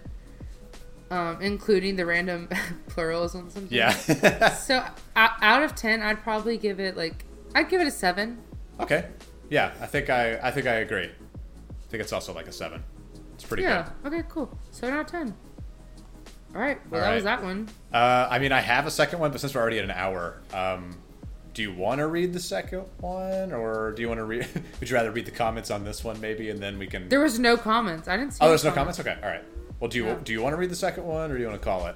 um, 1.11 1.41
including 1.41 1.95
the 1.97 2.05
random 2.05 2.47
pluralisms. 2.89 3.55
And 3.55 3.71
yeah. 3.71 3.95
Yeah. 4.07 4.49
So 4.55 4.83
out 5.15 5.63
of 5.63 5.75
ten, 5.75 6.01
I'd 6.01 6.21
probably 6.23 6.57
give 6.57 6.79
it 6.79 6.97
like 6.97 7.25
I'd 7.53 7.69
give 7.69 7.81
it 7.81 7.87
a 7.87 7.91
seven. 7.91 8.39
okay, 8.79 9.07
yeah. 9.49 9.71
I 9.81 9.85
think 9.85 10.09
I 10.09 10.39
I 10.41 10.51
think 10.51 10.65
I 10.67 10.75
agree. 10.75 11.05
I 11.09 11.89
think 11.89 12.01
it's 12.01 12.13
also 12.13 12.33
like 12.33 12.47
a 12.47 12.51
seven. 12.51 12.83
It's 13.35 13.43
pretty 13.45 13.63
yeah. 13.63 13.89
good. 14.03 14.13
Okay. 14.13 14.27
Cool. 14.29 14.57
Seven 14.71 14.95
out 14.95 15.01
of 15.01 15.07
ten. 15.07 15.35
All 16.55 16.61
right. 16.61 16.79
Well, 16.89 17.01
All 17.03 17.09
that 17.09 17.15
was 17.15 17.23
that 17.25 17.43
one. 17.43 17.67
Uh, 17.93 18.27
I 18.29 18.39
mean, 18.39 18.51
I 18.51 18.61
have 18.61 18.87
a 18.87 18.91
second 18.91 19.19
one, 19.19 19.31
but 19.31 19.39
since 19.41 19.53
we're 19.53 19.61
already 19.61 19.77
at 19.77 19.83
an 19.83 19.91
hour, 19.91 20.41
um, 20.53 20.97
do 21.57 21.63
you 21.63 21.73
want 21.73 21.97
to 21.97 22.05
read 22.05 22.33
the 22.33 22.39
second 22.39 22.83
one, 22.99 23.51
or 23.51 23.91
do 23.93 24.03
you 24.03 24.07
want 24.07 24.19
to 24.19 24.25
read? 24.25 24.47
would 24.79 24.87
you 24.87 24.95
rather 24.95 25.09
read 25.09 25.25
the 25.25 25.31
comments 25.31 25.71
on 25.71 25.83
this 25.83 26.03
one, 26.03 26.21
maybe, 26.21 26.51
and 26.51 26.59
then 26.59 26.77
we 26.77 26.85
can? 26.85 27.09
There 27.09 27.19
was 27.19 27.39
no 27.39 27.57
comments. 27.57 28.07
I 28.07 28.15
didn't 28.15 28.33
see. 28.33 28.37
oh, 28.41 28.49
there's 28.49 28.63
no 28.63 28.71
comments. 28.71 28.99
Okay, 28.99 29.17
all 29.23 29.27
right. 29.27 29.43
Well, 29.79 29.89
do 29.89 29.97
you 29.97 30.05
Yeah. 30.05 30.19
do 30.23 30.33
you 30.33 30.43
want 30.43 30.53
to 30.53 30.57
read 30.57 30.69
the 30.69 30.75
second 30.75 31.05
one, 31.05 31.31
or 31.31 31.33
do 31.33 31.41
you 31.41 31.49
want 31.49 31.59
to 31.59 31.65
call 31.65 31.87
it? 31.87 31.95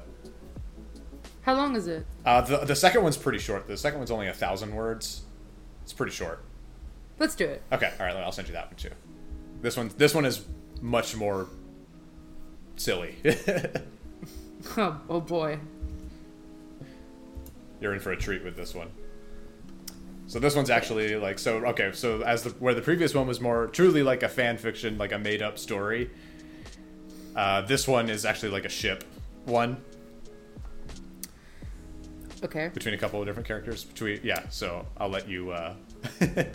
How 1.43 1.53
long 1.53 1.75
is 1.75 1.85
it? 1.85 2.07
Uh, 2.25 2.41
the 2.41 2.57
the 2.65 2.75
second 2.75 3.03
one's 3.03 3.17
pretty 3.17 3.37
short. 3.37 3.67
The 3.67 3.77
second 3.77 3.99
one's 3.99 4.09
only 4.09 4.27
a 4.27 4.33
thousand 4.33 4.73
words. 4.73 5.21
It's 5.83 5.93
pretty 5.93 6.11
short. 6.11 6.43
Let's 7.19 7.35
do 7.35 7.45
it. 7.45 7.61
Okay, 7.71 7.93
all 7.99 8.07
right. 8.07 8.15
I'll 8.15 8.31
send 8.31 8.47
you 8.47 8.55
that 8.55 8.65
one 8.65 8.77
too. 8.77 8.89
This 9.61 9.77
one 9.77 9.91
this 9.95 10.15
one 10.15 10.25
is 10.25 10.43
much 10.81 11.15
more 11.15 11.45
silly. 12.77 13.15
Oh, 14.77 14.99
oh 15.07 15.21
boy. 15.21 15.59
You're 17.79 17.93
in 17.93 17.99
for 17.99 18.11
a 18.11 18.17
treat 18.17 18.43
with 18.43 18.55
this 18.55 18.73
one. 18.73 18.89
So 20.31 20.39
this 20.39 20.55
one's 20.55 20.69
actually 20.69 21.17
like 21.17 21.37
so 21.39 21.57
okay, 21.65 21.91
so 21.91 22.21
as 22.21 22.43
the 22.43 22.51
where 22.51 22.73
the 22.73 22.81
previous 22.81 23.13
one 23.13 23.27
was 23.27 23.41
more 23.41 23.67
truly 23.67 24.01
like 24.01 24.23
a 24.23 24.29
fan 24.29 24.55
fiction, 24.57 24.97
like 24.97 25.11
a 25.11 25.19
made 25.19 25.41
up 25.41 25.59
story. 25.59 26.09
Uh, 27.35 27.63
this 27.63 27.85
one 27.85 28.09
is 28.09 28.23
actually 28.23 28.47
like 28.53 28.63
a 28.63 28.69
ship 28.69 29.03
one 29.43 29.75
Okay. 32.45 32.69
between 32.73 32.93
a 32.93 32.97
couple 32.97 33.19
of 33.19 33.27
different 33.27 33.45
characters. 33.45 33.83
Between 33.83 34.21
yeah, 34.23 34.47
so 34.47 34.87
I'll 34.95 35.09
let 35.09 35.27
you. 35.27 35.51
Uh, 35.51 35.73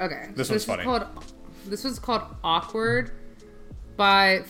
Okay. 0.00 0.28
This 0.34 0.48
so 0.48 0.54
one's 0.54 0.64
funny. 0.64 0.84
Called, 0.84 1.06
this 1.66 1.84
one's 1.84 1.98
called 1.98 2.22
Awkward 2.42 3.10
by 3.98 4.42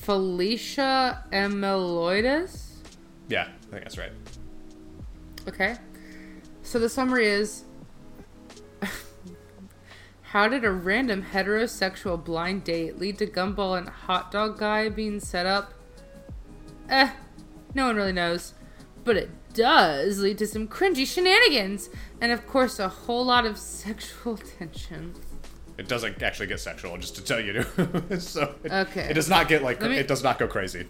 Felicia 0.00 1.24
Emeloides. 1.32 2.66
yeah, 3.28 3.42
I 3.42 3.70
think 3.70 3.82
that's 3.84 3.98
right. 3.98 4.12
Okay. 5.46 5.76
So 6.64 6.78
the 6.80 6.88
summary 6.88 7.26
is 7.28 7.62
How 10.22 10.48
did 10.48 10.64
a 10.64 10.72
random 10.72 11.22
heterosexual 11.32 12.22
blind 12.24 12.64
date 12.64 12.98
lead 12.98 13.18
to 13.18 13.26
Gumball 13.26 13.78
and 13.78 13.88
Hot 13.88 14.32
Dog 14.32 14.58
Guy 14.58 14.88
being 14.88 15.20
set 15.20 15.46
up? 15.46 15.72
Eh, 16.88 17.10
no 17.74 17.86
one 17.86 17.94
really 17.96 18.12
knows. 18.12 18.54
But 19.04 19.16
it 19.16 19.30
does 19.52 20.18
lead 20.18 20.38
to 20.38 20.46
some 20.48 20.66
cringy 20.66 21.06
shenanigans, 21.06 21.88
and 22.20 22.32
of 22.32 22.46
course, 22.48 22.80
a 22.80 22.88
whole 22.88 23.24
lot 23.26 23.46
of 23.46 23.56
sexual 23.58 24.36
tension. 24.58 25.14
It 25.78 25.86
doesn't 25.86 26.20
actually 26.22 26.48
get 26.48 26.58
sexual, 26.58 26.96
just 26.98 27.14
to 27.16 27.22
tell 27.22 27.38
you. 27.40 27.62
so 28.18 28.54
it, 28.64 28.72
Okay. 28.72 29.02
it 29.02 29.14
does 29.14 29.28
not 29.28 29.46
get 29.46 29.62
like 29.62 29.80
me- 29.80 29.96
it 29.98 30.08
does 30.08 30.24
not 30.24 30.38
go 30.40 30.48
crazy. 30.48 30.86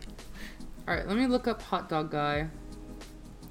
Alright, 0.88 1.06
let 1.06 1.16
me 1.18 1.26
look 1.26 1.46
up 1.46 1.60
Hot 1.62 1.88
Dog 1.90 2.10
Guy. 2.10 2.48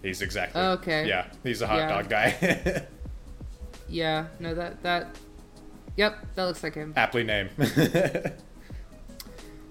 He's 0.03 0.21
exactly 0.21 0.61
oh, 0.61 0.73
Okay. 0.73 1.07
Yeah, 1.07 1.25
he's 1.43 1.61
a 1.63 1.67
hot 1.67 1.77
Yeah. 1.77 1.87
dog 1.89 2.09
guy. 2.09 2.85
Yeah, 3.89 4.27
no, 4.39 4.55
that, 4.55 4.81
that. 4.81 5.15
Yep, 5.97 6.33
that 6.35 6.43
looks 6.45 6.63
like 6.63 6.73
him. 6.73 6.93
Aptly 6.95 7.23
named. 7.23 7.51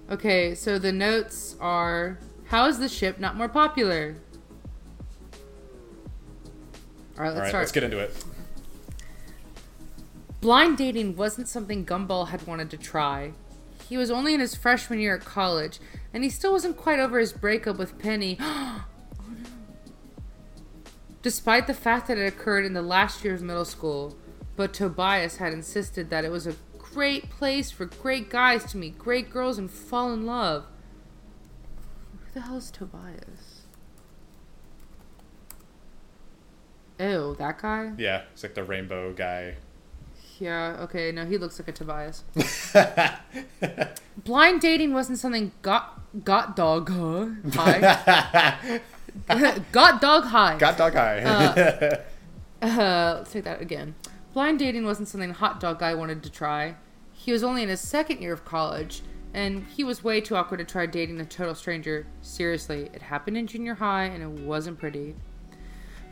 Okay, 0.09 0.53
so 0.53 0.77
the 0.77 0.91
notes 0.91 1.55
are 1.59 2.19
How 2.47 2.67
is 2.67 2.77
the 2.77 2.89
ship 2.89 3.19
not 3.19 3.35
more 3.35 3.47
popular? 3.49 4.15
Alright, 7.17 7.33
let's 7.33 7.35
All 7.35 7.41
right, 7.41 7.49
start. 7.49 7.61
let's 7.61 7.71
get 7.71 7.83
into 7.83 7.99
it. 7.99 8.23
Blind 10.41 10.77
dating 10.77 11.15
wasn't 11.15 11.47
something 11.47 11.85
Gumball 11.85 12.27
had 12.29 12.45
wanted 12.45 12.69
to 12.71 12.77
try. 12.77 13.31
He 13.87 13.97
was 13.97 14.11
only 14.11 14.33
in 14.33 14.39
his 14.39 14.55
freshman 14.55 14.99
year 14.99 15.15
at 15.15 15.23
college, 15.23 15.79
and 16.13 16.23
he 16.23 16.29
still 16.29 16.51
wasn't 16.51 16.75
quite 16.77 16.99
over 16.99 17.19
his 17.19 17.33
breakup 17.33 17.77
with 17.77 17.97
Penny. 17.97 18.37
Oh, 18.85 18.85
oh. 21.23 21.29
Despite 21.29 21.67
the 21.67 21.73
fact 21.73 22.07
that 22.07 22.17
it 22.17 22.27
occurred 22.27 22.65
in 22.65 22.73
the 22.73 22.81
last 22.81 23.23
year 23.23 23.33
of 23.33 23.41
middle 23.41 23.65
school, 23.65 24.15
but 24.55 24.73
Tobias 24.73 25.37
had 25.37 25.53
insisted 25.53 26.09
that 26.09 26.25
it 26.25 26.31
was 26.31 26.45
a 26.45 26.55
great 26.77 27.29
place 27.29 27.71
for 27.71 27.85
great 27.85 28.29
guys 28.29 28.65
to 28.65 28.77
meet 28.77 28.99
great 28.99 29.29
girls 29.29 29.57
and 29.57 29.69
fall 29.69 30.13
in 30.13 30.25
love. 30.25 30.65
Who 32.25 32.33
the 32.33 32.41
hell 32.41 32.57
is 32.57 32.69
Tobias? 32.69 33.61
Ew, 36.99 37.35
that 37.39 37.59
guy? 37.59 37.93
Yeah, 37.97 38.23
it's 38.31 38.43
like 38.43 38.53
the 38.53 38.63
rainbow 38.63 39.13
guy. 39.13 39.55
Yeah, 40.39 40.77
okay, 40.81 41.11
no, 41.11 41.25
he 41.25 41.37
looks 41.37 41.59
like 41.59 41.67
a 41.67 41.71
Tobias. 41.71 42.23
Blind 44.17 44.61
dating 44.61 44.93
wasn't 44.93 45.19
something 45.19 45.51
got 45.61 45.99
got 46.23 46.55
dog 46.55 46.91
huh? 46.91 47.27
got 49.71 50.01
dog 50.01 50.25
high. 50.25 50.57
Got 50.57 50.77
dog 50.77 50.93
high. 50.93 51.19
Uh, 52.61 53.15
let's 53.17 53.31
take 53.31 53.43
that 53.43 53.61
again. 53.61 53.95
Blind 54.33 54.59
dating 54.59 54.85
wasn't 54.85 55.07
something 55.07 55.31
Hot 55.31 55.59
Dog 55.59 55.79
Guy 55.79 55.93
wanted 55.93 56.23
to 56.23 56.29
try. 56.31 56.75
He 57.11 57.31
was 57.31 57.43
only 57.43 57.61
in 57.61 57.69
his 57.69 57.79
second 57.79 58.21
year 58.21 58.33
of 58.33 58.43
college, 58.43 59.03
and 59.33 59.65
he 59.75 59.83
was 59.83 60.03
way 60.03 60.21
too 60.21 60.35
awkward 60.35 60.57
to 60.57 60.63
try 60.63 60.87
dating 60.87 61.21
a 61.21 61.25
total 61.25 61.53
stranger. 61.53 62.07
Seriously, 62.21 62.89
it 62.93 63.03
happened 63.03 63.37
in 63.37 63.45
junior 63.45 63.75
high, 63.75 64.05
and 64.05 64.23
it 64.23 64.43
wasn't 64.43 64.79
pretty. 64.79 65.15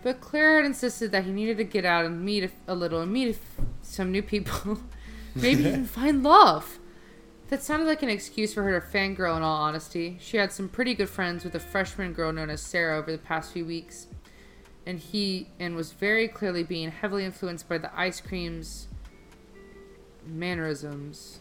But 0.03 0.21
Claire 0.21 0.57
had 0.57 0.65
insisted 0.65 1.11
that 1.11 1.25
he 1.25 1.31
needed 1.31 1.57
to 1.57 1.63
get 1.63 1.83
out 1.83 2.05
and 2.05 2.23
meet 2.23 2.43
a, 2.43 2.51
a 2.67 2.75
little 2.75 3.01
and 3.01 3.11
meet 3.11 3.37
some 3.81 4.11
new 4.11 4.21
people. 4.21 4.81
Maybe 5.35 5.65
even 5.65 5.85
find 5.85 6.23
love. 6.23 6.79
That 7.51 7.61
sounded 7.61 7.83
like 7.83 8.01
an 8.01 8.09
excuse 8.09 8.53
for 8.53 8.63
her 8.63 8.79
to 8.79 8.87
fangirl 8.87 9.35
in 9.35 9.43
all 9.43 9.57
honesty. 9.57 10.17
She 10.21 10.37
had 10.37 10.53
some 10.53 10.69
pretty 10.69 10.93
good 10.93 11.09
friends 11.09 11.43
with 11.43 11.53
a 11.53 11.59
freshman 11.59 12.13
girl 12.13 12.31
known 12.31 12.49
as 12.49 12.61
Sarah 12.61 12.97
over 12.97 13.11
the 13.11 13.17
past 13.17 13.51
few 13.51 13.65
weeks. 13.65 14.07
And 14.85 14.97
he 14.97 15.49
and 15.59 15.75
was 15.75 15.91
very 15.91 16.29
clearly 16.29 16.63
being 16.63 16.91
heavily 16.91 17.25
influenced 17.25 17.67
by 17.67 17.77
the 17.77 17.91
ice 17.93 18.21
cream's 18.21 18.87
mannerisms. 20.25 21.39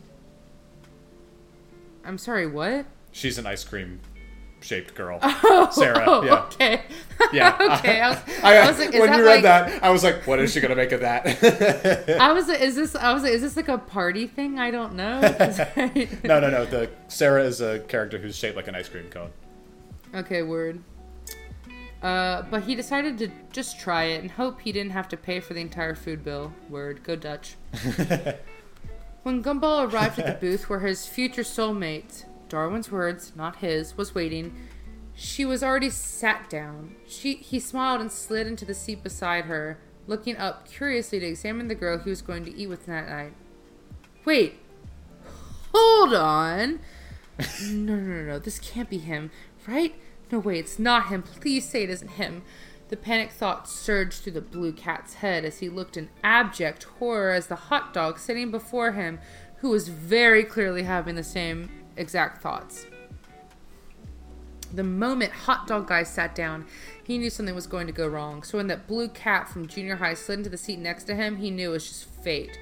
I'm 2.04 2.18
sorry, 2.18 2.48
what? 2.48 2.86
She's 3.12 3.38
an 3.38 3.46
ice 3.46 3.62
cream 3.62 4.00
shaped 4.60 4.94
girl. 4.94 5.18
Oh, 5.42 5.68
Sarah, 5.72 6.04
oh, 6.06 6.22
yeah. 6.24 6.34
okay. 6.44 6.82
Yeah. 7.32 7.76
okay. 7.78 8.00
I 8.00 8.08
was, 8.10 8.18
I, 8.42 8.56
I 8.56 8.68
was 8.68 8.78
like, 8.78 8.92
when 8.92 9.12
you 9.12 9.24
read 9.24 9.24
like, 9.24 9.42
that, 9.42 9.82
I 9.82 9.90
was 9.90 10.02
like, 10.02 10.26
what 10.26 10.38
is 10.38 10.52
she 10.52 10.60
gonna 10.60 10.74
make 10.74 10.92
of 10.92 11.00
that? 11.00 11.26
I 12.20 12.32
was 12.32 12.48
is 12.48 12.76
this? 12.76 12.94
I 12.94 13.12
was 13.12 13.22
like, 13.22 13.32
is 13.32 13.42
this 13.42 13.56
like 13.56 13.68
a 13.68 13.78
party 13.78 14.26
thing? 14.26 14.58
I 14.58 14.70
don't 14.70 14.94
know. 14.94 15.20
No, 16.24 16.40
no, 16.40 16.50
no. 16.50 16.64
The 16.64 16.90
Sarah 17.08 17.44
is 17.44 17.60
a 17.60 17.80
character 17.80 18.18
who's 18.18 18.36
shaped 18.36 18.56
like 18.56 18.68
an 18.68 18.74
ice 18.74 18.88
cream 18.88 19.08
cone. 19.10 19.30
Okay, 20.14 20.42
word. 20.42 20.82
Uh, 22.02 22.42
but 22.50 22.62
he 22.62 22.74
decided 22.74 23.18
to 23.18 23.30
just 23.52 23.78
try 23.78 24.04
it 24.04 24.22
and 24.22 24.30
hope 24.30 24.60
he 24.60 24.72
didn't 24.72 24.92
have 24.92 25.08
to 25.08 25.16
pay 25.16 25.40
for 25.40 25.52
the 25.52 25.60
entire 25.60 25.94
food 25.94 26.24
bill. 26.24 26.52
Word, 26.70 27.02
go 27.04 27.14
Dutch. 27.16 27.56
when 29.22 29.42
Gumball 29.42 29.92
arrived 29.92 30.18
at 30.18 30.40
the 30.40 30.46
booth 30.46 30.70
where 30.70 30.80
his 30.80 31.06
future 31.06 31.42
soulmate, 31.42 32.24
Darwin's 32.50 32.92
words, 32.92 33.32
not 33.34 33.56
his, 33.56 33.96
was 33.96 34.14
waiting, 34.14 34.54
she 35.14 35.44
was 35.44 35.62
already 35.62 35.90
sat 35.90 36.50
down. 36.50 36.96
She 37.06 37.34
he 37.34 37.60
smiled 37.60 38.00
and 38.00 38.10
slid 38.10 38.46
into 38.46 38.64
the 38.64 38.74
seat 38.74 39.02
beside 39.02 39.44
her, 39.46 39.78
looking 40.06 40.36
up 40.36 40.68
curiously 40.68 41.20
to 41.20 41.26
examine 41.26 41.68
the 41.68 41.74
girl 41.74 41.98
he 41.98 42.10
was 42.10 42.22
going 42.22 42.44
to 42.44 42.56
eat 42.56 42.68
with 42.68 42.86
that 42.86 43.08
night. 43.08 43.32
Wait, 44.24 44.58
hold 45.74 46.14
on. 46.14 46.80
No, 47.70 47.96
no, 47.96 48.02
no, 48.02 48.22
no. 48.24 48.38
This 48.38 48.58
can't 48.58 48.90
be 48.90 48.98
him, 48.98 49.30
right? 49.66 49.94
No 50.30 50.38
way, 50.38 50.58
it's 50.58 50.78
not 50.78 51.08
him. 51.08 51.22
Please 51.22 51.66
say 51.66 51.84
it 51.84 51.90
isn't 51.90 52.12
him. 52.12 52.42
The 52.88 52.98
panic 52.98 53.30
thought 53.30 53.66
surged 53.66 54.22
through 54.22 54.32
the 54.32 54.40
blue 54.42 54.72
cat's 54.72 55.14
head 55.14 55.44
as 55.46 55.60
he 55.60 55.70
looked 55.70 55.96
in 55.96 56.10
abject 56.22 56.84
horror 56.98 57.32
as 57.32 57.46
the 57.46 57.56
hot 57.56 57.94
dog 57.94 58.18
sitting 58.18 58.50
before 58.50 58.92
him, 58.92 59.20
who 59.58 59.70
was 59.70 59.88
very 59.88 60.44
clearly 60.44 60.82
having 60.82 61.14
the 61.14 61.22
same 61.22 61.70
exact 62.00 62.42
thoughts. 62.42 62.86
The 64.72 64.84
moment 64.84 65.32
Hot 65.32 65.66
Dog 65.66 65.88
Guy 65.88 66.04
sat 66.04 66.34
down, 66.34 66.64
he 67.02 67.18
knew 67.18 67.28
something 67.28 67.54
was 67.54 67.66
going 67.66 67.86
to 67.88 67.92
go 67.92 68.06
wrong. 68.06 68.42
So 68.42 68.58
when 68.58 68.68
that 68.68 68.86
blue 68.86 69.08
cat 69.08 69.48
from 69.48 69.66
junior 69.66 69.96
high 69.96 70.14
slid 70.14 70.38
into 70.38 70.50
the 70.50 70.56
seat 70.56 70.78
next 70.78 71.04
to 71.04 71.14
him, 71.14 71.36
he 71.36 71.50
knew 71.50 71.70
it 71.70 71.72
was 71.72 71.88
just 71.88 72.04
fate. 72.22 72.58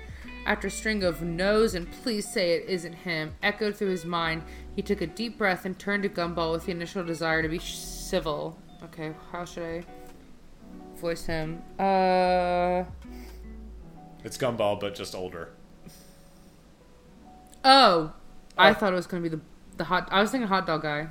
After 0.47 0.69
a 0.69 0.71
string 0.71 1.03
of 1.03 1.21
no's 1.21 1.75
and 1.75 1.91
please 1.91 2.27
say 2.27 2.53
it 2.53 2.69
isn't 2.69 2.95
him 2.95 3.35
echoed 3.43 3.77
through 3.77 3.91
his 3.91 4.07
mind, 4.07 4.43
he 4.75 4.81
took 4.81 5.03
a 5.03 5.07
deep 5.07 5.37
breath 5.37 5.67
and 5.67 5.79
turned 5.79 6.05
to 6.05 6.09
Gumball 6.09 6.53
with 6.53 6.65
the 6.65 6.73
initial 6.73 7.05
desire 7.05 7.43
to 7.43 7.49
be 7.49 7.59
civil. 7.59 8.59
Okay, 8.85 9.13
how 9.31 9.45
should 9.45 9.65
I 9.65 9.85
voice 10.97 11.27
him? 11.27 11.63
Uh. 11.79 12.85
It's 14.25 14.39
Gumball, 14.39 14.81
but 14.81 14.95
just 14.95 15.15
older. 15.15 15.51
Oh, 17.65 18.15
I 18.59 18.75
thought 18.75 18.93
it 18.93 18.97
was 18.97 19.07
gonna 19.07 19.23
be 19.23 19.29
the 19.29 19.41
the 19.77 19.85
hot. 19.85 20.09
I 20.11 20.21
was 20.21 20.31
thinking 20.31 20.49
hot 20.49 20.67
dog 20.67 20.83
guy. 20.83 21.09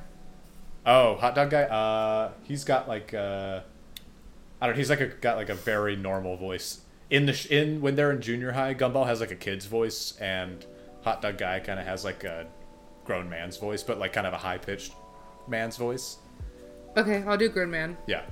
Oh, 0.85 1.15
hot 1.15 1.35
dog 1.35 1.49
guy. 1.49 1.63
Uh, 1.63 2.31
he's 2.43 2.63
got 2.63 2.87
like 2.87 3.13
uh, 3.13 3.61
I 4.61 4.65
don't. 4.65 4.75
know, 4.75 4.77
He's 4.77 4.89
like 4.89 5.01
a 5.01 5.07
got 5.07 5.37
like 5.37 5.49
a 5.49 5.55
very 5.55 5.95
normal 5.95 6.37
voice 6.37 6.81
in 7.09 7.25
the 7.25 7.33
sh- 7.33 7.47
in 7.47 7.81
when 7.81 7.95
they're 7.95 8.11
in 8.11 8.21
junior 8.21 8.51
high. 8.51 8.73
Gumball 8.73 9.05
has 9.07 9.19
like 9.19 9.31
a 9.31 9.35
kid's 9.35 9.65
voice, 9.65 10.17
and 10.19 10.65
hot 11.03 11.21
dog 11.21 11.37
guy 11.37 11.59
kind 11.59 11.79
of 11.79 11.85
has 11.85 12.03
like 12.03 12.23
a 12.23 12.47
grown 13.05 13.29
man's 13.29 13.57
voice, 13.57 13.83
but 13.83 13.99
like 13.99 14.13
kind 14.13 14.27
of 14.27 14.33
a 14.33 14.37
high 14.37 14.57
pitched 14.57 14.93
man's 15.47 15.77
voice. 15.77 16.17
Okay, 16.95 17.23
I'll 17.27 17.37
do 17.37 17.47
Grid 17.49 17.69
Man. 17.69 17.95
Yeah. 18.07 18.23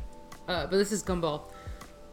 Uh, 0.47 0.65
but 0.67 0.77
this 0.77 0.91
is 0.91 1.03
Gumball. 1.03 1.43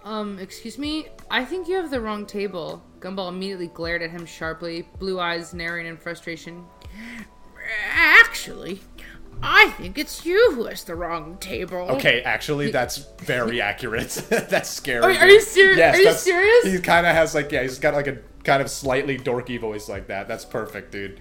Um, 0.04 0.38
excuse 0.38 0.78
me. 0.78 1.08
I 1.30 1.44
think 1.44 1.68
you 1.68 1.76
have 1.76 1.90
the 1.90 2.00
wrong 2.00 2.26
table. 2.26 2.82
Gumball 3.00 3.28
immediately 3.28 3.68
glared 3.68 4.02
at 4.02 4.10
him 4.10 4.26
sharply, 4.26 4.88
blue 4.98 5.18
eyes 5.20 5.54
narrowing 5.54 5.86
in 5.86 5.96
frustration. 5.96 6.64
Actually, 7.94 8.81
I 9.43 9.70
think 9.70 9.98
it's 9.98 10.24
you 10.24 10.52
who 10.55 10.64
has 10.66 10.85
the 10.85 10.94
wrong 10.94 11.36
table. 11.39 11.78
Okay, 11.90 12.23
actually, 12.23 12.70
that's 12.70 12.98
very 13.23 13.60
accurate. 13.60 14.09
that's 14.28 14.69
scary. 14.70 15.02
Are- 15.02 15.10
are 15.10 15.27
you 15.27 15.39
dude. 15.40 15.48
seri- 15.48 15.77
Yes, 15.77 15.97
are 15.98 16.02
you 16.02 16.12
serious? 16.12 16.64
He 16.73 16.81
kind 16.81 17.06
of 17.06 17.14
has 17.14 17.35
like 17.35 17.51
yeah, 17.52 17.62
he's 17.62 17.78
got 17.78 17.94
like 17.94 18.06
a 18.06 18.19
kind 18.44 18.62
of 18.62 18.70
slightly 18.70 19.19
dorky 19.19 19.59
voice 19.60 19.89
like 19.89 20.06
that. 20.09 20.28
That's 20.28 20.44
perfect, 20.44 20.93
dude. 20.93 21.20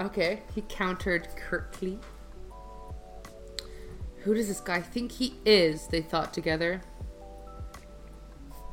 Okay, 0.00 0.42
he 0.54 0.62
countered 0.68 1.28
curtly. 1.36 1.98
Who 4.22 4.34
does 4.34 4.48
this 4.48 4.60
guy 4.60 4.80
think 4.80 5.12
he 5.12 5.34
is? 5.44 5.86
They 5.88 6.02
thought 6.02 6.34
together. 6.34 6.82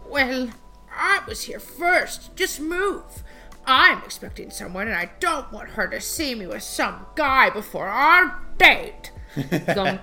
Well, 0.07 0.49
I 0.93 1.21
was 1.27 1.43
here 1.43 1.59
first. 1.59 2.35
Just 2.35 2.59
move. 2.59 3.23
I'm 3.67 3.99
expecting 4.03 4.51
someone, 4.51 4.87
and 4.87 4.95
I 4.95 5.11
don't 5.19 5.51
want 5.51 5.69
her 5.69 5.87
to 5.87 5.99
see 5.99 6.35
me 6.35 6.47
with 6.47 6.63
some 6.63 7.05
guy 7.15 7.49
before 7.49 7.87
our 7.87 8.39
date. 8.57 9.11
Gum- 9.73 9.99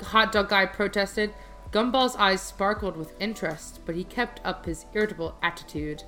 hot 0.00 0.32
dog 0.32 0.48
guy 0.48 0.66
protested. 0.66 1.32
Gumball's 1.70 2.16
eyes 2.16 2.40
sparkled 2.40 2.96
with 2.96 3.14
interest, 3.20 3.80
but 3.84 3.94
he 3.96 4.04
kept 4.04 4.40
up 4.44 4.66
his 4.66 4.86
irritable 4.94 5.36
attitude. 5.42 6.04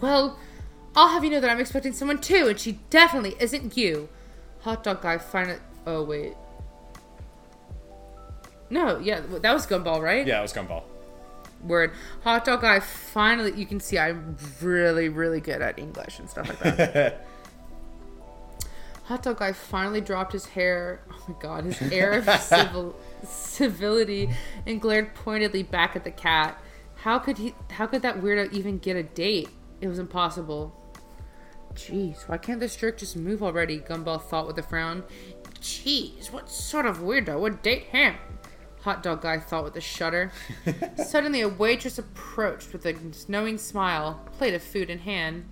Well, 0.00 0.38
I'll 0.94 1.08
have 1.08 1.24
you 1.24 1.30
know 1.30 1.40
that 1.40 1.50
I'm 1.50 1.60
expecting 1.60 1.92
someone 1.92 2.20
too, 2.20 2.46
and 2.48 2.58
she 2.58 2.78
definitely 2.90 3.34
isn't 3.40 3.76
you. 3.76 4.08
Hot 4.60 4.82
dog 4.82 5.02
guy 5.02 5.18
finally. 5.18 5.58
Oh 5.86 6.02
wait. 6.02 6.34
No, 8.70 8.98
yeah, 8.98 9.20
that 9.20 9.52
was 9.52 9.66
Gumball, 9.66 10.00
right? 10.02 10.26
Yeah, 10.26 10.38
it 10.38 10.42
was 10.42 10.52
Gumball. 10.52 10.84
Word. 11.62 11.92
Hot 12.22 12.44
dog 12.44 12.60
guy 12.60 12.80
finally. 12.80 13.52
You 13.54 13.66
can 13.66 13.80
see 13.80 13.98
I'm 13.98 14.36
really, 14.60 15.08
really 15.08 15.40
good 15.40 15.60
at 15.62 15.78
English 15.78 16.18
and 16.18 16.30
stuff 16.30 16.48
like 16.48 16.58
that. 16.60 17.26
Hot 19.04 19.22
dog 19.22 19.38
guy 19.38 19.52
finally 19.52 20.00
dropped 20.00 20.32
his 20.32 20.46
hair. 20.46 21.00
Oh 21.10 21.22
my 21.28 21.34
god, 21.40 21.64
his 21.64 21.80
air 21.90 22.12
of 22.12 22.28
civil, 22.40 22.94
civility 23.24 24.30
and 24.66 24.80
glared 24.80 25.14
pointedly 25.14 25.62
back 25.62 25.96
at 25.96 26.04
the 26.04 26.10
cat. 26.10 26.60
How 26.96 27.18
could 27.18 27.38
he? 27.38 27.54
How 27.70 27.86
could 27.86 28.02
that 28.02 28.20
weirdo 28.20 28.52
even 28.52 28.78
get 28.78 28.96
a 28.96 29.02
date? 29.02 29.48
It 29.80 29.88
was 29.88 29.98
impossible. 29.98 30.74
Jeez, 31.74 32.28
why 32.28 32.38
can't 32.38 32.60
this 32.60 32.76
jerk 32.76 32.98
just 32.98 33.16
move 33.16 33.42
already? 33.42 33.78
Gumball 33.78 34.20
thought 34.20 34.46
with 34.46 34.58
a 34.58 34.62
frown. 34.62 35.04
Jeez, 35.60 36.32
what 36.32 36.50
sort 36.50 36.86
of 36.86 36.98
weirdo 36.98 37.38
would 37.40 37.62
date 37.62 37.84
him? 37.84 38.16
Hot 38.88 39.02
dog 39.02 39.20
guy 39.20 39.38
thought 39.38 39.64
with 39.64 39.76
a 39.76 39.82
shudder. 39.82 40.32
Suddenly, 40.96 41.42
a 41.42 41.48
waitress 41.50 41.98
approached 41.98 42.72
with 42.72 42.86
a 42.86 42.94
knowing 43.30 43.58
smile, 43.58 44.26
plate 44.38 44.54
of 44.54 44.62
food 44.62 44.88
in 44.88 45.00
hand. 45.00 45.44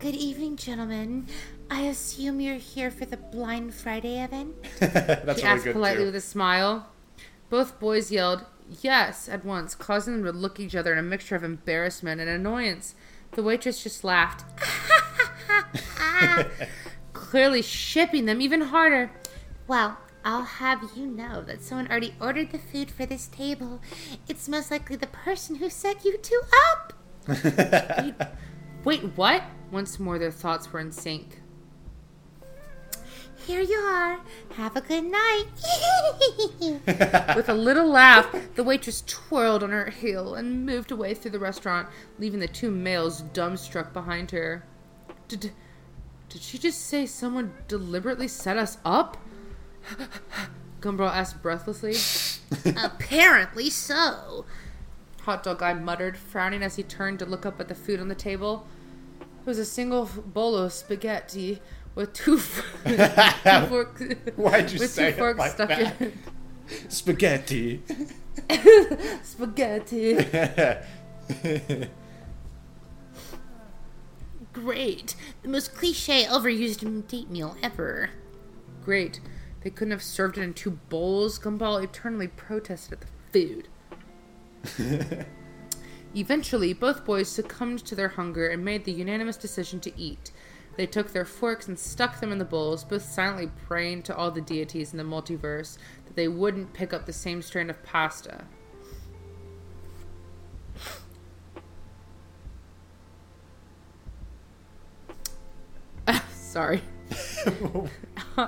Good 0.00 0.16
evening, 0.16 0.56
gentlemen. 0.56 1.28
I 1.70 1.82
assume 1.82 2.40
you're 2.40 2.56
here 2.56 2.90
for 2.90 3.04
the 3.04 3.16
Blind 3.16 3.74
Friday 3.74 4.20
event? 4.20 4.56
That's 4.80 5.22
He 5.22 5.28
really 5.28 5.42
asked 5.44 5.64
good 5.66 5.74
politely 5.74 6.02
too. 6.02 6.06
with 6.06 6.16
a 6.16 6.20
smile. 6.20 6.88
Both 7.48 7.78
boys 7.78 8.10
yelled, 8.10 8.44
yes, 8.82 9.28
at 9.28 9.44
once, 9.44 9.76
causing 9.76 10.14
them 10.14 10.24
to 10.24 10.36
look 10.36 10.58
at 10.58 10.66
each 10.66 10.74
other 10.74 10.92
in 10.94 10.98
a 10.98 11.02
mixture 11.02 11.36
of 11.36 11.44
embarrassment 11.44 12.20
and 12.20 12.28
annoyance. 12.28 12.96
The 13.30 13.44
waitress 13.44 13.84
just 13.84 14.02
laughed, 14.02 14.44
clearly 17.12 17.62
shipping 17.62 18.24
them 18.24 18.40
even 18.40 18.62
harder. 18.62 19.12
Well, 19.68 19.96
I'll 20.24 20.44
have 20.44 20.92
you 20.96 21.06
know 21.06 21.42
that 21.42 21.62
someone 21.62 21.86
already 21.88 22.14
ordered 22.18 22.50
the 22.50 22.58
food 22.58 22.90
for 22.90 23.04
this 23.04 23.26
table. 23.26 23.82
It's 24.26 24.48
most 24.48 24.70
likely 24.70 24.96
the 24.96 25.06
person 25.06 25.56
who 25.56 25.68
set 25.68 26.04
you 26.04 26.16
two 26.16 26.40
up. 26.70 26.94
Wait, 28.84 29.02
what? 29.16 29.42
Once 29.70 30.00
more, 30.00 30.18
their 30.18 30.30
thoughts 30.30 30.72
were 30.72 30.80
in 30.80 30.92
sync. 30.92 31.40
Here 33.46 33.60
you 33.60 33.76
are. 33.76 34.20
Have 34.54 34.74
a 34.74 34.80
good 34.80 35.04
night. 35.04 35.44
With 37.36 37.50
a 37.50 37.54
little 37.54 37.86
laugh, 37.86 38.34
the 38.54 38.64
waitress 38.64 39.02
twirled 39.06 39.62
on 39.62 39.70
her 39.70 39.90
heel 39.90 40.34
and 40.34 40.64
moved 40.64 40.90
away 40.90 41.12
through 41.12 41.32
the 41.32 41.38
restaurant, 41.38 41.88
leaving 42.18 42.40
the 42.40 42.48
two 42.48 42.70
males 42.70 43.22
dumbstruck 43.34 43.92
behind 43.92 44.30
her. 44.30 44.64
Did, 45.28 45.52
did 46.30 46.40
she 46.40 46.56
just 46.56 46.86
say 46.86 47.04
someone 47.04 47.52
deliberately 47.68 48.28
set 48.28 48.56
us 48.56 48.78
up? 48.82 49.18
Gumball 50.80 51.10
asked 51.10 51.42
breathlessly. 51.42 51.94
Apparently 52.76 53.70
so. 53.70 54.44
Hot 55.22 55.42
dog 55.42 55.58
guy 55.60 55.72
muttered, 55.72 56.16
frowning 56.16 56.62
as 56.62 56.76
he 56.76 56.82
turned 56.82 57.18
to 57.20 57.26
look 57.26 57.46
up 57.46 57.58
at 57.60 57.68
the 57.68 57.74
food 57.74 58.00
on 58.00 58.08
the 58.08 58.14
table. 58.14 58.66
It 59.20 59.46
was 59.46 59.58
a 59.58 59.64
single 59.64 60.04
bowl 60.06 60.56
of 60.56 60.72
spaghetti 60.72 61.60
with 61.94 62.12
two, 62.12 62.38
two 62.84 63.66
forks. 63.68 64.02
Why'd 64.36 64.70
you 64.72 64.78
with 64.80 64.90
say 64.90 65.10
two 65.12 65.16
it 65.16 65.18
forks 65.18 65.38
like 65.38 65.52
stuck 65.52 65.68
that? 65.68 66.00
in 66.00 66.12
Spaghetti. 66.88 67.82
spaghetti. 69.22 70.14
Great. 74.52 75.14
The 75.42 75.48
most 75.48 75.74
cliche, 75.74 76.24
overused 76.24 77.08
date 77.08 77.30
meal 77.30 77.56
ever. 77.62 78.10
Great. 78.84 79.20
They 79.64 79.70
couldn't 79.70 79.92
have 79.92 80.02
served 80.02 80.36
it 80.36 80.42
in 80.42 80.52
two 80.52 80.72
bowls. 80.72 81.38
Gumball 81.38 81.82
eternally 81.82 82.28
protested 82.28 83.00
at 83.00 83.00
the 83.00 83.06
food. 83.32 83.68
Eventually, 86.14 86.74
both 86.74 87.04
boys 87.06 87.28
succumbed 87.28 87.84
to 87.86 87.94
their 87.94 88.10
hunger 88.10 88.46
and 88.46 88.62
made 88.64 88.84
the 88.84 88.92
unanimous 88.92 89.38
decision 89.38 89.80
to 89.80 89.98
eat. 89.98 90.30
They 90.76 90.86
took 90.86 91.12
their 91.12 91.24
forks 91.24 91.66
and 91.66 91.78
stuck 91.78 92.20
them 92.20 92.30
in 92.30 92.38
the 92.38 92.44
bowls, 92.44 92.84
both 92.84 93.02
silently 93.02 93.50
praying 93.66 94.02
to 94.04 94.14
all 94.14 94.30
the 94.30 94.42
deities 94.42 94.92
in 94.92 94.98
the 94.98 95.04
multiverse 95.04 95.78
that 96.04 96.14
they 96.14 96.28
wouldn't 96.28 96.74
pick 96.74 96.92
up 96.92 97.06
the 97.06 97.12
same 97.12 97.40
strand 97.40 97.70
of 97.70 97.82
pasta. 97.82 98.44
Sorry. 106.30 106.82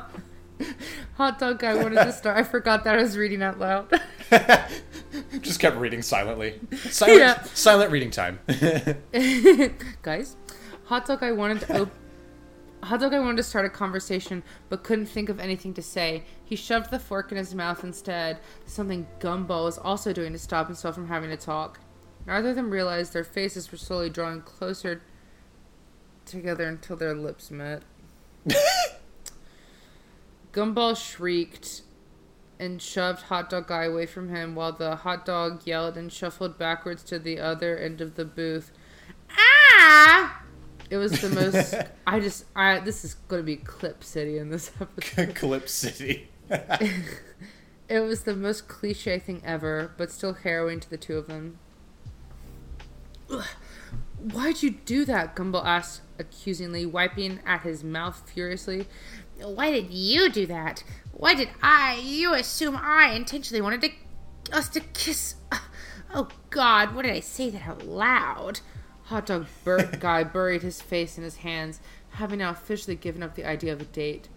Hot 1.16 1.38
dog 1.38 1.59
guy 1.59 1.74
wanted 1.74 1.97
to 2.05 2.12
start. 2.12 2.36
I 2.36 2.43
forgot 2.43 2.84
that 2.84 2.98
I 2.98 3.02
was 3.02 3.16
reading 3.16 3.43
out 3.43 3.59
loud. 3.59 3.90
Just 5.40 5.60
kept 5.60 5.76
reading 5.76 6.02
silently. 6.02 6.60
Silent, 6.90 7.18
Yeah. 7.18 7.43
silent 7.55 7.90
reading 7.90 8.10
time. 8.10 8.38
Guys, 10.02 10.36
hot 10.84 11.06
dog 11.06 11.20
guy 11.20 11.32
wanted 11.32 11.60
to 11.62 11.82
op- 11.82 11.90
Hot 12.82 13.01
dog 13.01 13.12
guy 13.12 13.18
wanted 13.18 13.38
to 13.38 13.43
start 13.43 13.64
a 13.64 13.70
conversation, 13.70 14.43
but 14.68 14.84
couldn't 14.84 15.06
think 15.06 15.28
of 15.30 15.40
anything 15.40 15.72
to 15.74 15.82
say. 15.82 16.22
He 16.44 16.55
shoved 16.55 16.90
the 16.90 16.98
fork 16.98 17.32
in 17.32 17.38
his 17.38 17.55
mouth 17.55 17.82
instead, 17.82 18.38
something 18.66 19.06
Gumball 19.18 19.64
was 19.64 19.78
also 19.78 20.12
doing 20.12 20.32
to 20.32 20.38
stop 20.38 20.66
himself 20.66 20.94
from 20.94 21.09
having 21.09 21.30
to 21.30 21.36
talk. 21.38 21.80
Neither 22.26 22.51
of 22.51 22.56
them 22.56 22.70
realized 22.70 23.12
their 23.14 23.24
faces 23.24 23.72
were 23.72 23.78
slowly 23.78 24.10
drawing 24.10 24.43
closer 24.43 25.01
together 26.26 26.68
until 26.68 26.97
their 26.97 27.14
lips 27.14 27.51
met. 27.51 27.82
Gumball 30.57 30.97
shrieked 30.97 31.83
and 32.59 32.81
shoved 32.81 33.24
hot 33.24 33.51
dog 33.51 33.66
guy 33.66 33.85
away 33.85 34.07
from 34.07 34.31
him 34.31 34.55
while 34.55 34.73
the 34.73 34.97
hot 34.97 35.27
dog 35.27 35.61
yelled 35.66 35.99
and 35.99 36.11
shuffled 36.11 36.57
backwards 36.57 37.03
to 37.05 37.19
the 37.19 37.39
other 37.39 37.77
end 37.77 38.01
of 38.01 38.15
the 38.15 38.24
booth. 38.24 38.73
Ah! 39.31 40.43
It 40.89 40.97
was 40.97 41.20
the 41.20 41.28
most. 41.28 41.74
I 42.07 42.20
just. 42.20 42.47
I 42.57 42.81
this 42.81 43.05
is 43.05 43.15
going 43.28 43.43
to 43.43 43.47
be 43.47 43.57
Clip 43.57 44.03
City 44.03 44.39
in 44.39 44.49
this 44.49 44.70
episode. 44.81 45.35
Clip 45.37 45.69
City. 45.69 46.31
It 47.89 48.01
was 48.01 48.24
the 48.24 48.35
most 48.35 48.66
cliche 48.66 49.20
thing 49.20 49.43
ever, 49.45 49.93
but 49.97 50.11
still 50.11 50.33
harrowing 50.33 50.81
to 50.81 50.91
the 50.91 50.97
two 50.97 51.16
of 51.16 51.28
them. 51.28 51.61
Ugh. 53.31 53.45
Why'd 54.19 54.62
you 54.62 54.70
do 54.70 55.05
that? 55.05 55.37
Gumball 55.37 55.65
asked 55.65 56.01
accusingly, 56.19 56.85
wiping 56.85 57.39
at 57.47 57.61
his 57.61 57.85
mouth 57.85 58.28
furiously. 58.28 58.89
Why 59.40 59.70
did 59.70 59.90
you 59.90 60.30
do 60.30 60.46
that? 60.46 60.82
Why 61.12 61.34
did 61.34 61.50
I? 61.62 62.00
You 62.02 62.34
assume 62.34 62.78
I 62.80 63.12
intentionally 63.14 63.60
wanted 63.60 63.82
to, 63.82 64.56
us 64.56 64.68
to 64.70 64.80
kiss. 64.80 65.34
Oh 66.14 66.28
God! 66.50 66.94
What 66.94 67.02
did 67.02 67.14
I 67.14 67.20
say 67.20 67.50
that 67.50 67.66
out 67.66 67.86
loud? 67.86 68.60
Hot 69.04 69.26
dog 69.26 69.46
bur- 69.64 69.96
guy 70.00 70.24
buried 70.24 70.62
his 70.62 70.80
face 70.80 71.18
in 71.18 71.24
his 71.24 71.36
hands, 71.36 71.80
having 72.10 72.38
now 72.38 72.50
officially 72.50 72.96
given 72.96 73.22
up 73.22 73.34
the 73.34 73.44
idea 73.44 73.72
of 73.72 73.80
a 73.80 73.84
date. 73.84 74.28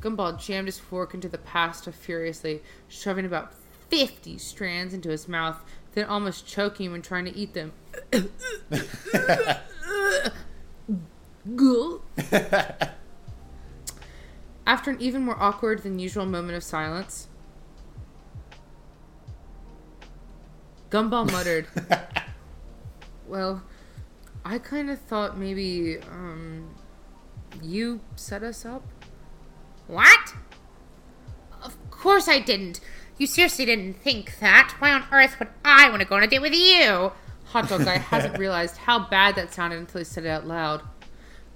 Gumball 0.00 0.38
jammed 0.38 0.68
his 0.68 0.78
fork 0.78 1.14
into 1.14 1.28
the 1.28 1.38
pasta 1.38 1.92
furiously, 1.92 2.62
shoving 2.88 3.24
about 3.24 3.52
50 3.90 4.38
strands 4.38 4.94
into 4.94 5.08
his 5.08 5.28
mouth, 5.28 5.62
then 5.94 6.04
almost 6.04 6.46
choking 6.46 6.92
when 6.92 7.02
trying 7.02 7.24
to 7.24 7.36
eat 7.36 7.54
them. 7.54 7.72
Gulp. 11.56 12.04
After 14.68 14.90
an 14.90 15.00
even 15.00 15.22
more 15.22 15.42
awkward 15.42 15.82
than 15.82 15.98
usual 15.98 16.26
moment 16.26 16.54
of 16.54 16.62
silence, 16.62 17.26
Gumball 20.90 21.24
muttered, 21.32 21.66
Well, 23.26 23.62
I 24.44 24.58
kind 24.58 24.90
of 24.90 25.00
thought 25.00 25.38
maybe, 25.38 25.96
um, 26.10 26.74
you 27.62 28.00
set 28.14 28.42
us 28.42 28.66
up? 28.66 28.82
What? 29.86 30.34
Of 31.62 31.78
course 31.90 32.28
I 32.28 32.38
didn't. 32.38 32.80
You 33.16 33.26
seriously 33.26 33.64
didn't 33.64 33.94
think 33.94 34.38
that? 34.40 34.74
Why 34.80 34.92
on 34.92 35.04
earth 35.10 35.38
would 35.38 35.48
I 35.64 35.88
want 35.88 36.02
to 36.02 36.06
go 36.06 36.16
on 36.16 36.22
a 36.22 36.26
date 36.26 36.42
with 36.42 36.52
you? 36.52 37.12
Hot 37.46 37.70
dog 37.70 37.86
guy 37.86 37.96
hasn't 38.12 38.36
realized 38.36 38.76
how 38.76 39.08
bad 39.08 39.34
that 39.36 39.54
sounded 39.54 39.78
until 39.78 40.00
he 40.00 40.04
said 40.04 40.26
it 40.26 40.28
out 40.28 40.46
loud. 40.46 40.82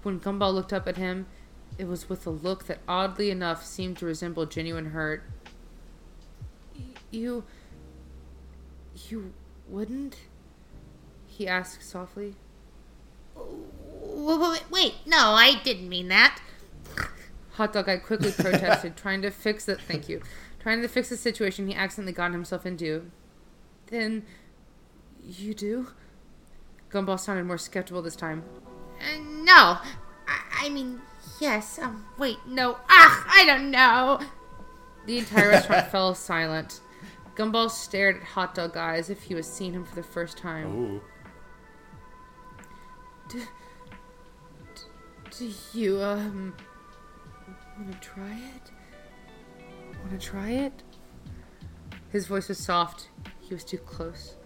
When 0.03 0.19
Gumball 0.19 0.55
looked 0.55 0.73
up 0.73 0.89
at 0.89 0.97
him, 0.97 1.27
it 1.79 1.87
was 1.87 2.09
with 2.09 2.27
a 2.27 2.31
look 2.31 2.67
that 2.67 2.79
oddly 2.87 3.31
enough 3.31 3.65
seemed 3.65 3.99
to 3.99 4.07
resemble 4.07 4.47
genuine 4.47 4.87
hurt. 4.87 5.23
You. 7.11 7.45
You 9.09 9.33
wouldn't? 9.69 10.17
He 11.27 11.49
asked 11.49 11.83
softly. 11.83 12.37
Wait, 13.35 14.71
wait, 14.71 14.95
no, 15.07 15.31
I 15.31 15.61
didn't 15.65 15.89
mean 15.89 16.09
that. 16.09 16.41
Hot 17.53 17.73
dog 17.73 17.87
guy 17.87 17.97
quickly 17.99 18.33
protested, 18.33 18.97
trying 18.97 19.23
to 19.23 19.31
fix 19.31 19.65
the 19.65 19.77
thank 19.77 20.09
you. 20.09 20.23
Trying 20.61 20.83
to 20.83 20.89
fix 20.89 21.09
the 21.09 21.17
situation 21.17 21.67
he 21.67 21.75
accidentally 21.75 22.13
got 22.13 22.33
himself 22.33 22.65
into. 22.65 23.11
Then 23.87 24.25
you 25.25 25.55
do? 25.55 25.89
Gumball 26.91 27.19
sounded 27.19 27.45
more 27.45 27.59
skeptical 27.59 28.03
this 28.03 28.17
time. 28.17 28.45
Uh, 29.01 29.19
no, 29.23 29.79
I, 30.27 30.67
I 30.67 30.69
mean, 30.69 31.01
yes. 31.41 31.79
Um, 31.79 32.07
wait, 32.19 32.39
no. 32.47 32.79
Ah, 32.89 33.25
I 33.29 33.45
don't 33.45 33.71
know. 33.71 34.21
The 35.07 35.19
entire 35.19 35.49
restaurant 35.51 35.89
fell 35.89 36.15
silent. 36.15 36.81
Gumball 37.35 37.71
stared 37.71 38.17
at 38.17 38.23
Hot 38.23 38.55
Dog 38.55 38.75
Guy 38.75 38.97
as 38.97 39.11
if 39.11 39.23
he 39.23 39.35
was 39.35 39.47
seeing 39.47 39.73
him 39.73 39.85
for 39.85 39.95
the 39.95 40.03
first 40.03 40.37
time. 40.37 40.67
Ooh. 40.67 41.01
Do 45.31 45.51
you, 45.73 46.01
um, 46.03 46.55
want 47.79 47.91
to 47.93 47.99
try 47.99 48.39
it? 48.55 48.71
Want 50.01 50.21
to 50.21 50.27
try 50.27 50.51
it? 50.51 50.83
His 52.11 52.27
voice 52.27 52.49
was 52.49 52.59
soft. 52.59 53.09
He 53.41 53.55
was 53.55 53.65
too 53.65 53.79
close. 53.79 54.37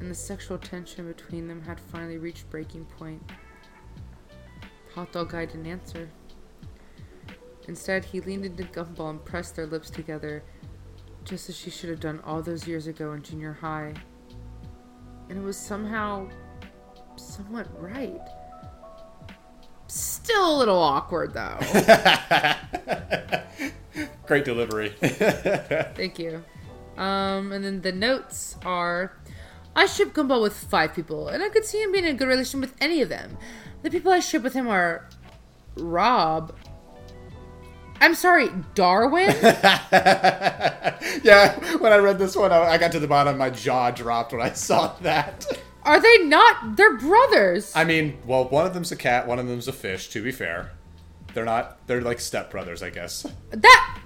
And 0.00 0.10
the 0.10 0.14
sexual 0.14 0.58
tension 0.58 1.06
between 1.06 1.46
them 1.46 1.62
had 1.62 1.78
finally 1.78 2.18
reached 2.18 2.50
breaking 2.50 2.86
point. 2.86 3.22
Hot 4.94 5.10
Dog 5.12 5.30
Guy 5.30 5.46
didn't 5.46 5.66
answer. 5.66 6.10
Instead, 7.68 8.04
he 8.04 8.20
leaned 8.20 8.44
into 8.44 8.64
Gumball 8.64 9.10
and 9.10 9.24
pressed 9.24 9.56
their 9.56 9.66
lips 9.66 9.88
together, 9.88 10.42
just 11.24 11.48
as 11.48 11.56
she 11.56 11.70
should 11.70 11.90
have 11.90 12.00
done 12.00 12.20
all 12.24 12.42
those 12.42 12.66
years 12.66 12.86
ago 12.86 13.12
in 13.12 13.22
junior 13.22 13.52
high. 13.52 13.94
And 15.28 15.38
it 15.38 15.42
was 15.42 15.56
somehow 15.56 16.28
somewhat 17.16 17.68
right. 17.80 18.20
Still 19.86 20.56
a 20.56 20.58
little 20.58 20.78
awkward, 20.78 21.34
though. 21.34 21.58
Great 24.26 24.44
delivery. 24.44 24.88
Thank 25.00 26.18
you. 26.18 26.42
Um, 26.96 27.52
and 27.52 27.64
then 27.64 27.80
the 27.80 27.92
notes 27.92 28.56
are 28.64 29.12
I 29.74 29.86
ship 29.86 30.12
Gumball 30.12 30.42
with 30.42 30.56
five 30.56 30.94
people, 30.94 31.28
and 31.28 31.42
I 31.42 31.48
could 31.48 31.64
see 31.64 31.82
him 31.82 31.92
being 31.92 32.04
in 32.04 32.14
a 32.14 32.18
good 32.18 32.28
relation 32.28 32.60
with 32.60 32.74
any 32.80 33.00
of 33.00 33.08
them. 33.08 33.38
The 33.82 33.90
people 33.90 34.12
I 34.12 34.20
ship 34.20 34.42
with 34.42 34.52
him 34.54 34.68
are 34.68 35.08
Rob. 35.76 36.54
I'm 38.00 38.14
sorry, 38.14 38.48
Darwin? 38.74 39.28
yeah, 41.22 41.54
when 41.78 41.92
I 41.92 41.98
read 41.98 42.18
this 42.18 42.34
one, 42.34 42.50
I, 42.52 42.76
got 42.78 42.90
to 42.92 42.98
the 43.00 43.06
bottom, 43.06 43.38
my 43.38 43.50
jaw 43.50 43.90
dropped 43.92 44.32
when 44.32 44.42
I 44.42 44.52
saw 44.52 44.94
that. 45.02 45.46
Are 45.84 46.00
they 46.00 46.18
not? 46.24 46.76
They're 46.76 46.96
brothers. 46.96 47.72
I 47.74 47.84
mean, 47.84 48.18
well, 48.26 48.48
one 48.48 48.66
of 48.66 48.74
them's 48.74 48.92
a 48.92 48.96
cat, 48.96 49.26
one 49.26 49.38
of 49.40 49.46
them's 49.48 49.66
a 49.66 49.72
fish. 49.72 50.10
To 50.10 50.22
be 50.22 50.30
fair, 50.30 50.70
they're 51.34 51.44
not. 51.44 51.84
They're 51.88 52.00
like 52.00 52.18
stepbrothers, 52.18 52.84
I 52.84 52.90
guess. 52.90 53.26
That. 53.50 53.98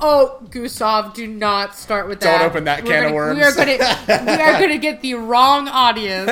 Oh, 0.00 0.44
Gustav, 0.50 1.12
do 1.14 1.26
not 1.28 1.76
start 1.76 2.08
with 2.08 2.20
that. 2.20 2.38
Don't 2.38 2.48
open 2.50 2.64
that 2.64 2.82
We're 2.84 2.90
can 2.90 3.04
of 3.04 3.10
gonna- 3.10 3.12
We 3.12 3.16
worms. 3.16 3.56
we 3.56 4.32
are 4.32 4.52
gonna 4.60 4.78
get 4.78 5.02
the 5.02 5.14
wrong 5.14 5.68
audience. 5.68 6.30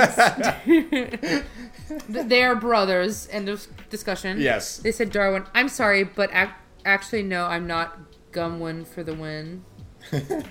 Th- 1.88 2.26
they 2.26 2.42
are 2.42 2.54
brothers. 2.54 3.28
End 3.30 3.48
of 3.48 3.66
discussion. 3.90 4.40
Yes. 4.40 4.78
They 4.78 4.92
said 4.92 5.10
Darwin. 5.10 5.44
I'm 5.54 5.68
sorry, 5.68 6.04
but 6.04 6.30
ac- 6.32 6.52
actually, 6.84 7.22
no, 7.22 7.46
I'm 7.46 7.66
not 7.66 7.98
Gumwin 8.32 8.86
for 8.86 9.02
the 9.02 9.14
win. 9.14 9.64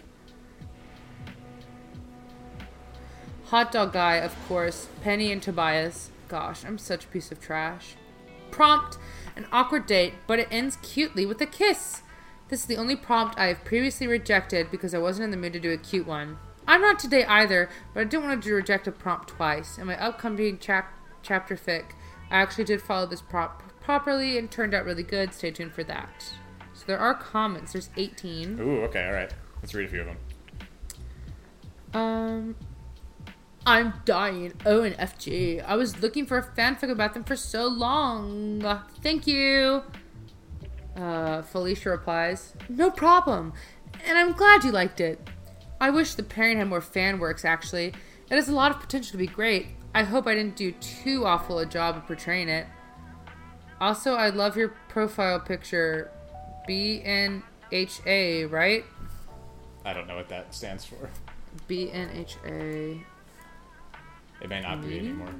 Hot 3.46 3.72
dog 3.72 3.94
guy, 3.94 4.16
of 4.16 4.36
course. 4.48 4.88
Penny 5.02 5.32
and 5.32 5.42
Tobias. 5.42 6.10
Gosh, 6.28 6.66
I'm 6.66 6.78
such 6.78 7.06
a 7.06 7.08
piece 7.08 7.32
of 7.32 7.40
trash. 7.40 7.96
Prompt, 8.52 8.98
an 9.36 9.46
awkward 9.52 9.86
date, 9.86 10.14
but 10.26 10.40
it 10.40 10.48
ends 10.52 10.78
cutely 10.82 11.26
with 11.26 11.40
a 11.42 11.46
kiss. 11.46 12.02
This 12.50 12.62
is 12.62 12.66
the 12.66 12.78
only 12.78 12.96
prompt 12.96 13.38
I 13.40 13.48
have 13.48 13.64
previously 13.64 14.08
rejected 14.08 14.70
because 14.72 14.94
I 14.94 14.98
wasn't 15.00 15.26
in 15.26 15.32
the 15.32 15.38
mood 15.38 15.54
to 15.54 15.60
do 15.60 15.72
a 15.72 15.78
cute 15.78 16.08
one. 16.08 16.38
I'm 16.68 16.82
not 16.82 17.00
today 17.00 17.24
either, 17.26 17.70
but 17.94 18.02
I 18.02 18.04
didn't 18.04 18.26
want 18.28 18.44
to 18.44 18.54
reject 18.54 18.88
a 18.88 18.92
prompt 18.92 19.30
twice. 19.30 19.78
In 19.78 19.88
my 19.88 19.98
upcoming 20.02 20.58
chap- 20.60 20.94
chapter 21.28 21.56
fic, 21.56 21.92
I 22.32 22.38
actually 22.42 22.64
did 22.64 22.82
follow 22.82 23.06
this 23.06 23.22
prop 23.22 23.64
properly 23.82 24.38
and 24.38 24.50
turned 24.50 24.74
out 24.74 24.86
really 24.86 25.04
good. 25.04 25.34
Stay 25.34 25.52
tuned 25.52 25.74
for 25.74 25.84
that. 25.84 26.34
So 26.74 26.84
there 26.88 27.00
are 27.00 27.14
comments. 27.14 27.74
There's 27.74 27.90
18. 27.98 28.60
Ooh, 28.60 28.82
okay, 28.84 29.06
all 29.06 29.14
right. 29.14 29.34
Let's 29.62 29.74
read 29.74 29.88
a 29.88 29.90
few 29.90 30.02
of 30.02 30.08
them. 30.08 30.18
Um, 31.94 32.56
I'm 33.66 33.94
dying. 34.06 34.54
Oh, 34.66 34.84
and 34.84 34.96
FG. 34.98 35.64
I 35.66 35.76
was 35.76 36.02
looking 36.02 36.26
for 36.26 36.38
a 36.38 36.44
fanfic 36.44 36.90
about 36.90 37.14
them 37.14 37.24
for 37.24 37.36
so 37.36 37.68
long. 37.68 38.62
Thank 39.02 39.26
you. 39.28 39.84
Uh, 40.96 41.42
Felicia 41.42 41.90
replies, 41.90 42.54
No 42.70 42.92
problem. 42.92 43.54
And 44.06 44.18
I'm 44.18 44.34
glad 44.34 44.64
you 44.64 44.72
liked 44.72 45.00
it. 45.00 45.30
I 45.80 45.90
wish 45.90 46.16
the 46.16 46.24
pairing 46.24 46.58
had 46.58 46.68
more 46.68 46.82
fan 46.82 47.20
works, 47.20 47.46
actually. 47.46 47.88
It 48.30 48.36
has 48.36 48.50
a 48.50 48.54
lot 48.54 48.72
of 48.72 48.80
potential 48.80 49.12
to 49.12 49.18
be 49.18 49.28
great. 49.28 49.68
I 49.98 50.04
hope 50.04 50.28
I 50.28 50.36
didn't 50.36 50.56
do 50.56 50.74
too 50.74 51.26
awful 51.26 51.58
a 51.58 51.66
job 51.66 51.98
of 51.98 52.06
portraying 52.06 52.50
it. 52.50 52.68
Also, 53.82 54.14
I 54.14 54.30
love 54.30 54.56
your 54.56 54.76
profile 54.90 55.40
picture. 55.40 56.12
BNHA, 56.70 58.52
right? 58.52 58.86
I 59.84 59.94
don't 59.94 60.06
know 60.06 60.16
what 60.16 60.30
that 60.30 60.54
stands 60.54 60.86
for. 60.86 61.10
BNHA. 61.68 63.02
It 64.40 64.50
may 64.50 64.62
not 64.62 64.88
be 64.88 65.00
anymore. 65.00 65.34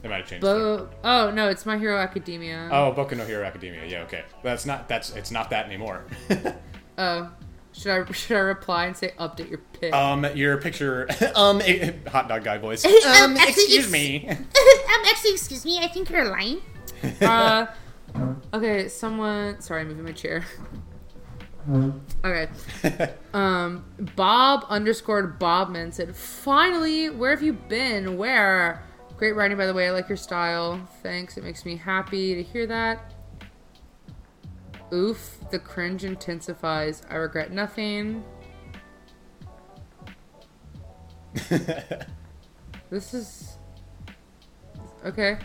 They 0.00 0.08
might 0.08 0.20
have 0.20 0.26
changed 0.26 0.42
it. 0.42 0.48
Bo- 0.48 0.88
oh 1.04 1.30
no, 1.30 1.50
it's 1.50 1.66
My 1.66 1.76
Hero 1.76 1.98
Academia. 1.98 2.70
Oh, 2.72 2.94
Boku 2.96 3.14
no 3.14 3.26
Hero 3.26 3.44
Academia. 3.44 3.84
Yeah, 3.84 4.04
okay. 4.04 4.24
That's 4.42 4.64
not. 4.64 4.88
That's 4.88 5.10
it's 5.10 5.30
not 5.30 5.50
that 5.50 5.66
anymore. 5.66 6.06
Oh, 6.96 7.28
should 7.74 7.90
I 8.08 8.12
should 8.12 8.36
I 8.36 8.40
reply 8.40 8.86
and 8.86 8.96
say 8.96 9.12
update 9.18 9.50
your 9.50 9.58
pic? 9.80 9.92
um, 9.92 10.24
your 10.34 10.56
picture. 10.58 11.06
um, 11.34 11.60
eh, 11.60 11.92
hot 12.08 12.28
dog 12.28 12.44
guy 12.44 12.58
voice. 12.58 12.84
Um, 12.86 12.92
Um, 13.32 13.36
actually, 13.36 13.64
excuse 13.64 13.86
it's- 13.88 13.92
me. 13.92 14.28
um, 14.30 15.02
actually, 15.06 15.32
excuse 15.32 15.64
me. 15.64 15.78
I 15.80 15.88
think 15.88 16.08
you're 16.10 16.24
lying. 16.30 16.60
uh, 17.20 17.66
okay, 18.54 18.88
someone. 18.88 19.60
Sorry, 19.60 19.82
I'm 19.82 19.88
moving 19.88 20.04
my 20.04 20.12
chair. 20.12 20.44
Okay. 22.24 22.48
Um, 23.32 23.84
Bob 24.16 24.66
underscored 24.68 25.40
Bobman 25.40 25.92
said, 25.94 26.14
"Finally, 26.14 27.08
where 27.10 27.30
have 27.30 27.42
you 27.42 27.54
been? 27.54 28.16
Where? 28.18 28.82
Great 29.16 29.32
writing, 29.34 29.56
by 29.56 29.64
the 29.66 29.72
way. 29.72 29.88
I 29.88 29.90
like 29.92 30.08
your 30.08 30.16
style. 30.18 30.78
Thanks. 31.02 31.36
It 31.38 31.44
makes 31.44 31.64
me 31.64 31.76
happy 31.76 32.34
to 32.34 32.42
hear 32.42 32.66
that. 32.66 33.13
Oof, 34.92 35.38
the 35.50 35.58
cringe 35.58 36.04
intensifies. 36.04 37.02
I 37.08 37.16
regret 37.16 37.52
nothing. 37.52 38.22
this 42.90 43.14
is. 43.14 43.58
Okay. 45.04 45.38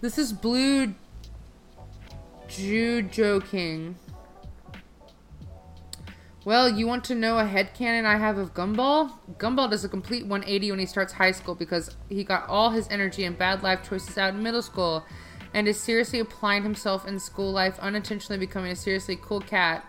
This 0.00 0.18
is 0.18 0.32
Blue 0.32 0.94
Jujo 2.48 3.44
King. 3.44 3.96
Well, 6.44 6.68
you 6.68 6.86
want 6.86 7.04
to 7.04 7.14
know 7.14 7.38
a 7.38 7.44
headcanon 7.44 8.04
I 8.04 8.18
have 8.18 8.36
of 8.36 8.52
Gumball? 8.52 9.12
Gumball 9.38 9.70
does 9.70 9.82
a 9.82 9.88
complete 9.88 10.26
180 10.26 10.72
when 10.72 10.78
he 10.78 10.84
starts 10.84 11.14
high 11.14 11.32
school 11.32 11.54
because 11.54 11.96
he 12.10 12.22
got 12.22 12.46
all 12.48 12.68
his 12.68 12.86
energy 12.90 13.24
and 13.24 13.36
bad 13.36 13.62
life 13.62 13.88
choices 13.88 14.18
out 14.18 14.34
in 14.34 14.42
middle 14.42 14.60
school 14.60 15.04
and 15.54 15.66
is 15.66 15.80
seriously 15.80 16.18
applying 16.18 16.62
himself 16.62 17.06
in 17.08 17.18
school 17.18 17.50
life, 17.50 17.78
unintentionally 17.78 18.38
becoming 18.38 18.72
a 18.72 18.76
seriously 18.76 19.16
cool 19.16 19.40
cat. 19.40 19.86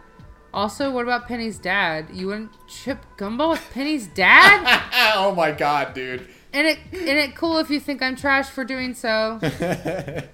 Also, 0.54 0.90
what 0.90 1.04
about 1.04 1.28
Penny's 1.28 1.58
dad? 1.58 2.08
You 2.14 2.28
wouldn't 2.28 2.52
chip 2.68 3.00
Gumball 3.18 3.50
with 3.50 3.70
Penny's 3.74 4.08
dad? 4.08 5.12
oh 5.18 5.36
my 5.36 5.52
god, 5.52 5.94
dude. 5.94 6.26
and 6.54 6.66
it 6.66 6.80
and 6.94 7.20
it 7.20 7.36
cool 7.36 7.58
if 7.58 7.70
you 7.70 7.82
think 7.82 8.02
I'm 8.02 8.16
trash 8.16 8.48
for 8.48 8.64
doing 8.64 8.94
so. 8.94 9.42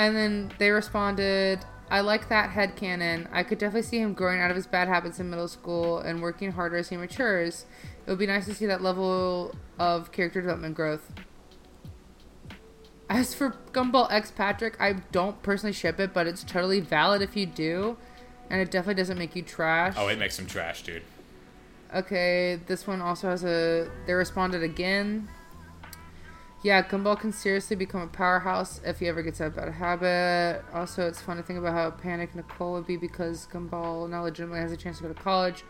And 0.00 0.16
then 0.16 0.52
they 0.58 0.70
responded, 0.70 1.60
I 1.90 2.00
like 2.00 2.30
that 2.30 2.50
headcanon. 2.50 3.28
I 3.32 3.42
could 3.42 3.58
definitely 3.58 3.82
see 3.82 3.98
him 3.98 4.14
growing 4.14 4.40
out 4.40 4.48
of 4.50 4.56
his 4.56 4.66
bad 4.66 4.88
habits 4.88 5.20
in 5.20 5.28
middle 5.28 5.46
school 5.46 5.98
and 5.98 6.22
working 6.22 6.52
harder 6.52 6.76
as 6.76 6.88
he 6.88 6.96
matures. 6.96 7.66
It 8.06 8.10
would 8.10 8.18
be 8.18 8.26
nice 8.26 8.46
to 8.46 8.54
see 8.54 8.64
that 8.64 8.80
level 8.80 9.54
of 9.78 10.10
character 10.10 10.40
development 10.40 10.74
growth. 10.74 11.12
As 13.10 13.34
for 13.34 13.56
Gumball 13.72 14.06
X 14.08 14.30
Patrick, 14.30 14.80
I 14.80 14.92
don't 15.10 15.42
personally 15.42 15.72
ship 15.72 15.98
it, 15.98 16.14
but 16.14 16.28
it's 16.28 16.44
totally 16.44 16.78
valid 16.78 17.22
if 17.22 17.36
you 17.36 17.44
do. 17.44 17.96
And 18.48 18.60
it 18.60 18.70
definitely 18.70 18.94
doesn't 18.94 19.18
make 19.18 19.34
you 19.34 19.42
trash. 19.42 19.94
Oh, 19.96 20.06
it 20.06 20.18
makes 20.18 20.38
him 20.38 20.46
trash, 20.46 20.82
dude. 20.84 21.02
Okay, 21.92 22.60
this 22.66 22.86
one 22.86 23.00
also 23.00 23.28
has 23.28 23.44
a. 23.44 23.90
They 24.06 24.12
responded 24.12 24.62
again. 24.62 25.28
Yeah, 26.62 26.86
Gumball 26.86 27.18
can 27.18 27.32
seriously 27.32 27.74
become 27.74 28.02
a 28.02 28.06
powerhouse 28.06 28.80
if 28.84 29.00
he 29.00 29.08
ever 29.08 29.22
gets 29.22 29.40
out 29.40 29.48
of 29.48 29.56
bad 29.56 29.72
habit. 29.72 30.62
Also, 30.72 31.08
it's 31.08 31.20
fun 31.20 31.36
to 31.38 31.42
think 31.42 31.58
about 31.58 31.72
how 31.72 31.90
panicked 31.90 32.36
Nicole 32.36 32.74
would 32.74 32.86
be 32.86 32.96
because 32.96 33.48
Gumball 33.52 34.08
now 34.08 34.22
legitimately 34.22 34.60
has 34.60 34.70
a 34.70 34.76
chance 34.76 34.98
to 34.98 35.04
go 35.04 35.08
to 35.08 35.20
college. 35.20 35.64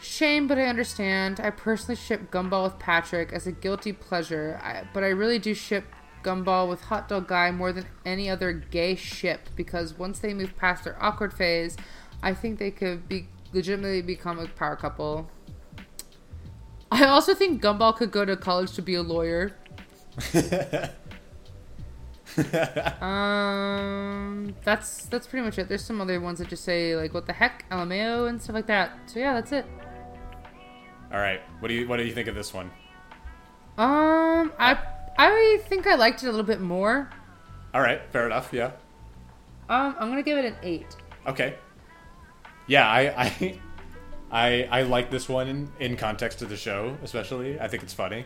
Shame, 0.00 0.46
but 0.46 0.58
I 0.58 0.66
understand. 0.66 1.40
I 1.40 1.50
personally 1.50 1.96
ship 1.96 2.30
Gumball 2.30 2.64
with 2.64 2.78
Patrick 2.78 3.32
as 3.32 3.46
a 3.48 3.52
guilty 3.52 3.92
pleasure, 3.92 4.60
I, 4.62 4.84
but 4.92 5.02
I 5.02 5.08
really 5.08 5.40
do 5.40 5.54
ship 5.54 5.84
Gumball 6.28 6.68
with 6.68 6.82
Hot 6.82 7.08
Dog 7.08 7.26
Guy 7.26 7.50
more 7.50 7.72
than 7.72 7.86
any 8.04 8.28
other 8.28 8.52
gay 8.52 8.94
ship 8.94 9.48
because 9.56 9.96
once 9.96 10.18
they 10.18 10.34
move 10.34 10.54
past 10.58 10.84
their 10.84 11.02
awkward 11.02 11.32
phase, 11.32 11.74
I 12.22 12.34
think 12.34 12.58
they 12.58 12.70
could 12.70 13.08
be 13.08 13.28
legitimately 13.54 14.02
become 14.02 14.38
a 14.38 14.46
power 14.46 14.76
couple. 14.76 15.30
I 16.92 17.06
also 17.06 17.34
think 17.34 17.62
Gumball 17.62 17.96
could 17.96 18.10
go 18.10 18.26
to 18.26 18.36
college 18.36 18.72
to 18.72 18.82
be 18.82 18.94
a 18.94 19.02
lawyer. 19.02 19.56
um, 23.00 24.54
that's 24.64 25.06
that's 25.06 25.26
pretty 25.26 25.46
much 25.46 25.58
it. 25.58 25.68
There's 25.68 25.84
some 25.84 26.00
other 26.02 26.20
ones 26.20 26.40
that 26.40 26.48
just 26.48 26.64
say 26.64 26.94
like 26.94 27.14
"What 27.14 27.26
the 27.26 27.32
heck," 27.32 27.64
LMAO 27.70 28.28
and 28.28 28.42
stuff 28.42 28.54
like 28.54 28.66
that. 28.66 28.92
So 29.06 29.18
yeah, 29.18 29.32
that's 29.34 29.52
it. 29.52 29.64
All 31.10 31.20
right. 31.20 31.40
What 31.60 31.68
do 31.68 31.74
you 31.74 31.88
What 31.88 31.96
do 31.96 32.04
you 32.04 32.12
think 32.12 32.28
of 32.28 32.34
this 32.34 32.52
one? 32.52 32.70
Um, 33.78 34.52
I 34.58 34.76
I 35.18 35.60
think 35.68 35.86
I 35.86 35.96
liked 35.96 36.22
it 36.22 36.26
a 36.26 36.30
little 36.30 36.46
bit 36.46 36.60
more. 36.60 37.10
All 37.74 37.80
right. 37.80 38.00
Fair 38.12 38.26
enough. 38.26 38.50
Yeah. 38.52 38.70
Um, 39.68 39.94
I'm 39.98 40.08
gonna 40.08 40.22
give 40.22 40.38
it 40.38 40.44
an 40.44 40.56
eight. 40.62 40.96
Okay. 41.26 41.54
Yeah, 42.66 42.88
I 42.88 43.00
I 43.24 43.60
I, 44.30 44.68
I 44.70 44.82
like 44.82 45.10
this 45.10 45.28
one 45.28 45.48
in, 45.48 45.72
in 45.80 45.96
context 45.96 46.42
of 46.42 46.48
the 46.48 46.56
show, 46.56 46.96
especially. 47.02 47.58
I 47.58 47.68
think 47.68 47.82
it's 47.82 47.94
funny. 47.94 48.24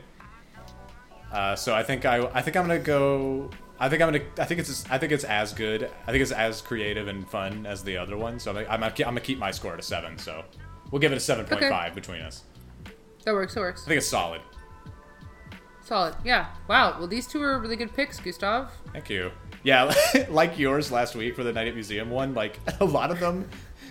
Uh, 1.33 1.57
so 1.57 1.75
I 1.75 1.83
think 1.83 2.05
I 2.05 2.27
I 2.35 2.43
think 2.43 2.57
I'm 2.57 2.65
gonna 2.67 2.79
go. 2.79 3.51
I 3.81 3.89
think 3.89 4.03
I'm 4.03 4.13
gonna. 4.13 4.25
I 4.39 4.45
think 4.45 4.61
it's 4.61 4.89
I 4.91 4.99
think 4.99 5.13
it's 5.13 5.25
as 5.25 5.53
good. 5.53 5.91
I 6.07 6.13
think 6.13 6.23
it's 6.23 6.33
as 6.33 6.61
creative 6.61 7.09
and 7.09 7.29
fun 7.29 7.67
as 7.67 7.83
the 7.83 7.97
other 7.97 8.17
one. 8.17 8.39
So 8.39 8.51
I'm 8.53 8.67
I'm, 8.69 8.83
I'm 8.83 8.93
gonna 8.93 9.21
keep 9.21 9.39
my 9.39 9.51
score 9.51 9.73
at 9.73 9.79
a 9.79 9.83
seven. 9.83 10.19
So 10.19 10.45
we'll 10.91 11.01
give 11.01 11.13
it 11.13 11.17
a 11.17 11.21
seven 11.21 11.47
point 11.47 11.65
five 11.65 11.95
between 11.95 12.21
us. 12.21 12.43
That 13.25 13.35
works. 13.35 13.55
That 13.55 13.61
works. 13.61 13.83
I 13.85 13.89
think 13.89 13.99
it's 13.99 14.09
solid. 14.09 14.43
Solid. 15.85 16.15
Yeah. 16.25 16.47
Wow. 16.69 16.97
Well, 16.99 17.09
these 17.09 17.27
two 17.27 17.43
are 17.43 17.59
really 17.59 17.77
good 17.77 17.95
picks, 17.95 18.19
Gustav. 18.21 18.71
Thank 18.93 19.11
you. 19.11 19.31
Yeah, 19.65 19.93
like 20.29 20.59
yours 20.59 20.91
last 20.91 21.15
week 21.15 21.37
for 21.37 21.45
the 21.45 21.53
Night 21.53 21.69
at 21.69 21.75
Museum 21.75 22.11
one. 22.11 22.35
Like 22.35 22.59
a 22.81 22.85
lot 22.85 23.11
of 23.11 23.21
them 23.21 23.49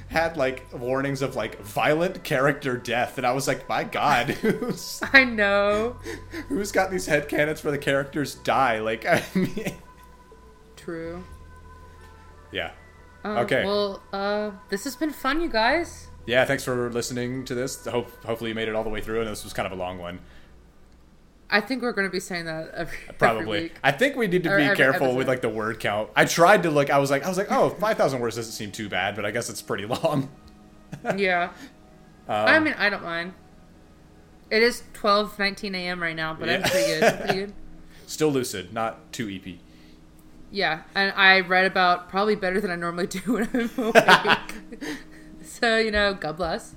had 0.10 0.36
like 0.36 0.66
warnings 0.74 1.22
of 1.22 1.36
like 1.38 1.62
violent 1.62 2.24
character 2.24 2.76
death, 2.78 3.18
and 3.18 3.26
I 3.26 3.32
was 3.32 3.48
like, 3.48 3.68
my 3.70 3.84
God, 3.86 4.30
who's 4.42 5.02
I 5.14 5.24
know. 5.24 5.96
who's 6.50 6.72
got 6.72 6.92
these 6.92 7.08
headcanons 7.08 7.60
for 7.60 7.72
the 7.72 7.78
characters 7.78 8.36
die? 8.36 8.80
Like, 8.80 9.06
I 9.06 9.24
mean, 9.36 9.74
True. 10.76 11.24
yeah. 12.52 12.72
Um, 13.24 13.38
Okay. 13.38 13.64
Well, 13.66 14.02
uh, 14.12 14.52
this 14.70 14.84
has 14.86 14.96
been 14.96 15.12
fun, 15.12 15.42
you 15.42 15.50
guys. 15.50 16.08
Yeah, 16.26 16.44
thanks 16.46 16.64
for 16.64 16.90
listening 16.92 17.46
to 17.46 17.56
this. 17.56 17.86
Hope 17.86 18.10
hopefully 18.26 18.50
you 18.50 18.56
made 18.56 18.68
it 18.68 18.76
all 18.76 18.84
the 18.84 18.90
way 18.90 19.02
through, 19.02 19.22
and 19.22 19.30
this 19.30 19.44
was 19.44 19.54
kind 19.54 19.66
of 19.66 19.72
a 19.72 19.76
long 19.82 19.98
one. 20.00 20.20
I 21.52 21.60
think 21.62 21.82
we're 21.82 21.92
going 21.92 22.08
to 22.08 22.12
be 22.12 22.20
saying 22.22 22.46
that 22.46 22.72
every, 22.74 22.98
every 23.04 23.16
Probably. 23.18 23.62
week. 23.64 23.74
I 23.84 23.92
think 23.92 24.16
we 24.16 24.28
need 24.28 24.44
to 24.44 24.50
Or 24.52 24.58
be 24.58 24.64
every 24.64 24.78
careful 24.78 25.08
episode. 25.08 25.18
with 25.18 25.28
like 25.28 25.42
the 25.42 25.50
word 25.50 25.80
count. 25.80 26.10
I 26.16 26.26
tried 26.26 26.64
to 26.64 26.72
look. 26.72 26.90
I 26.90 26.98
was 26.98 27.12
like, 27.12 27.24
I 27.26 27.30
was 27.30 27.38
like, 27.38 27.52
oh, 27.52 27.70
5,000 27.72 28.20
words 28.20 28.38
doesn't 28.38 28.54
seem 28.54 28.72
too 28.72 28.88
bad, 28.90 29.16
but 29.16 29.26
I 29.26 29.32
guess 29.32 29.50
it's 29.50 29.62
pretty 29.62 29.86
long. 29.86 30.30
Yeah. 31.18 31.52
Um, 32.28 32.36
I 32.48 32.60
mean, 32.60 32.76
I 32.78 32.90
don't 32.90 33.04
mind. 33.04 33.34
It 34.50 34.62
is 34.62 34.84
12, 34.94 35.40
19 35.40 35.74
a.m. 35.74 36.02
right 36.02 36.16
now, 36.16 36.34
but 36.34 36.50
I'm 36.50 36.62
pretty 36.64 36.86
good. 36.86 37.04
I'm 37.04 37.18
pretty 37.18 37.40
good. 37.40 37.54
Still 38.08 38.30
lucid, 38.30 38.74
not 38.74 39.12
too 39.14 39.30
EP. 39.30 39.56
Yeah, 40.52 40.82
and 40.94 41.14
I 41.16 41.40
read 41.40 41.66
about 41.66 42.10
probably 42.10 42.36
better 42.36 42.60
than 42.60 42.72
I 42.72 42.76
normally 42.76 43.08
do 43.08 43.20
when 43.34 43.50
I'm 43.54 43.70
awake. 43.78 44.54
so, 45.46 45.78
you 45.78 45.92
know, 45.92 46.14
God 46.14 46.36
bless. 46.36 46.76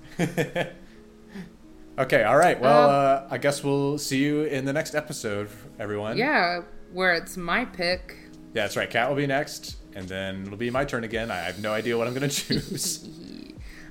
Okay, 1.98 2.24
all 2.24 2.36
right. 2.36 2.60
Well, 2.60 2.88
Um, 2.90 3.26
uh, 3.26 3.28
I 3.30 3.38
guess 3.38 3.62
we'll 3.62 3.98
see 3.98 4.18
you 4.18 4.42
in 4.42 4.64
the 4.64 4.72
next 4.72 4.94
episode, 4.94 5.48
everyone. 5.78 6.16
Yeah, 6.16 6.62
where 6.92 7.14
it's 7.14 7.36
my 7.36 7.64
pick. 7.64 8.16
Yeah, 8.52 8.62
that's 8.62 8.76
right. 8.76 8.90
Kat 8.90 9.08
will 9.08 9.16
be 9.16 9.26
next, 9.26 9.76
and 9.94 10.08
then 10.08 10.42
it'll 10.46 10.56
be 10.56 10.70
my 10.70 10.84
turn 10.84 11.04
again. 11.04 11.30
I 11.30 11.36
have 11.36 11.60
no 11.60 11.72
idea 11.72 11.96
what 11.96 12.06
I'm 12.06 12.14
going 12.14 12.28
to 12.28 12.34
choose. 12.34 13.08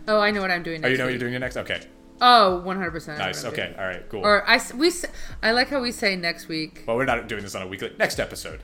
Oh, 0.06 0.20
I 0.20 0.32
know 0.32 0.42
what 0.42 0.52
I'm 0.52 0.64
doing 0.64 0.84
oh, 0.84 0.90
you 0.90 0.98
know 0.98 1.06
what 1.06 1.12
you're 1.12 1.20
doing 1.20 1.40
next? 1.40 1.56
Okay. 1.56 1.82
Oh, 2.20 2.62
100%. 2.66 2.68
I 2.68 2.76
know 2.76 2.92
what 2.92 3.18
Nice. 3.20 3.46
Okay. 3.46 3.68
doing. 3.68 3.76
All 3.80 3.86
right. 3.86 4.10
Cool. 4.10 4.20
Or 4.26 4.44
I, 4.46 4.60
we, 4.76 4.92
I 5.42 5.52
like 5.52 5.70
how 5.70 5.80
we 5.82 5.94
say 5.94 6.18
next 6.18 6.50
week. 6.50 6.84
Well, 6.86 6.98
we're 6.98 7.06
not 7.06 7.30
doing 7.30 7.42
this 7.42 7.56
on 7.56 7.62
a 7.62 7.68
weekly. 7.68 7.94
Next 7.98 8.20
episode. 8.20 8.62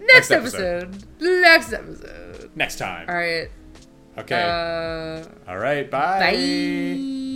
Next, 0.00 0.30
next 0.30 0.30
episode. 0.32 0.82
episode. 0.94 1.06
Next 1.20 1.72
episode. 1.72 2.50
Next 2.56 2.76
time. 2.78 3.08
All 3.08 3.14
right. 3.14 3.48
Okay. 4.18 4.42
Uh, 4.42 5.50
all 5.50 5.58
right. 5.58 5.88
Bye. 5.88 6.20
bye. 6.32 7.33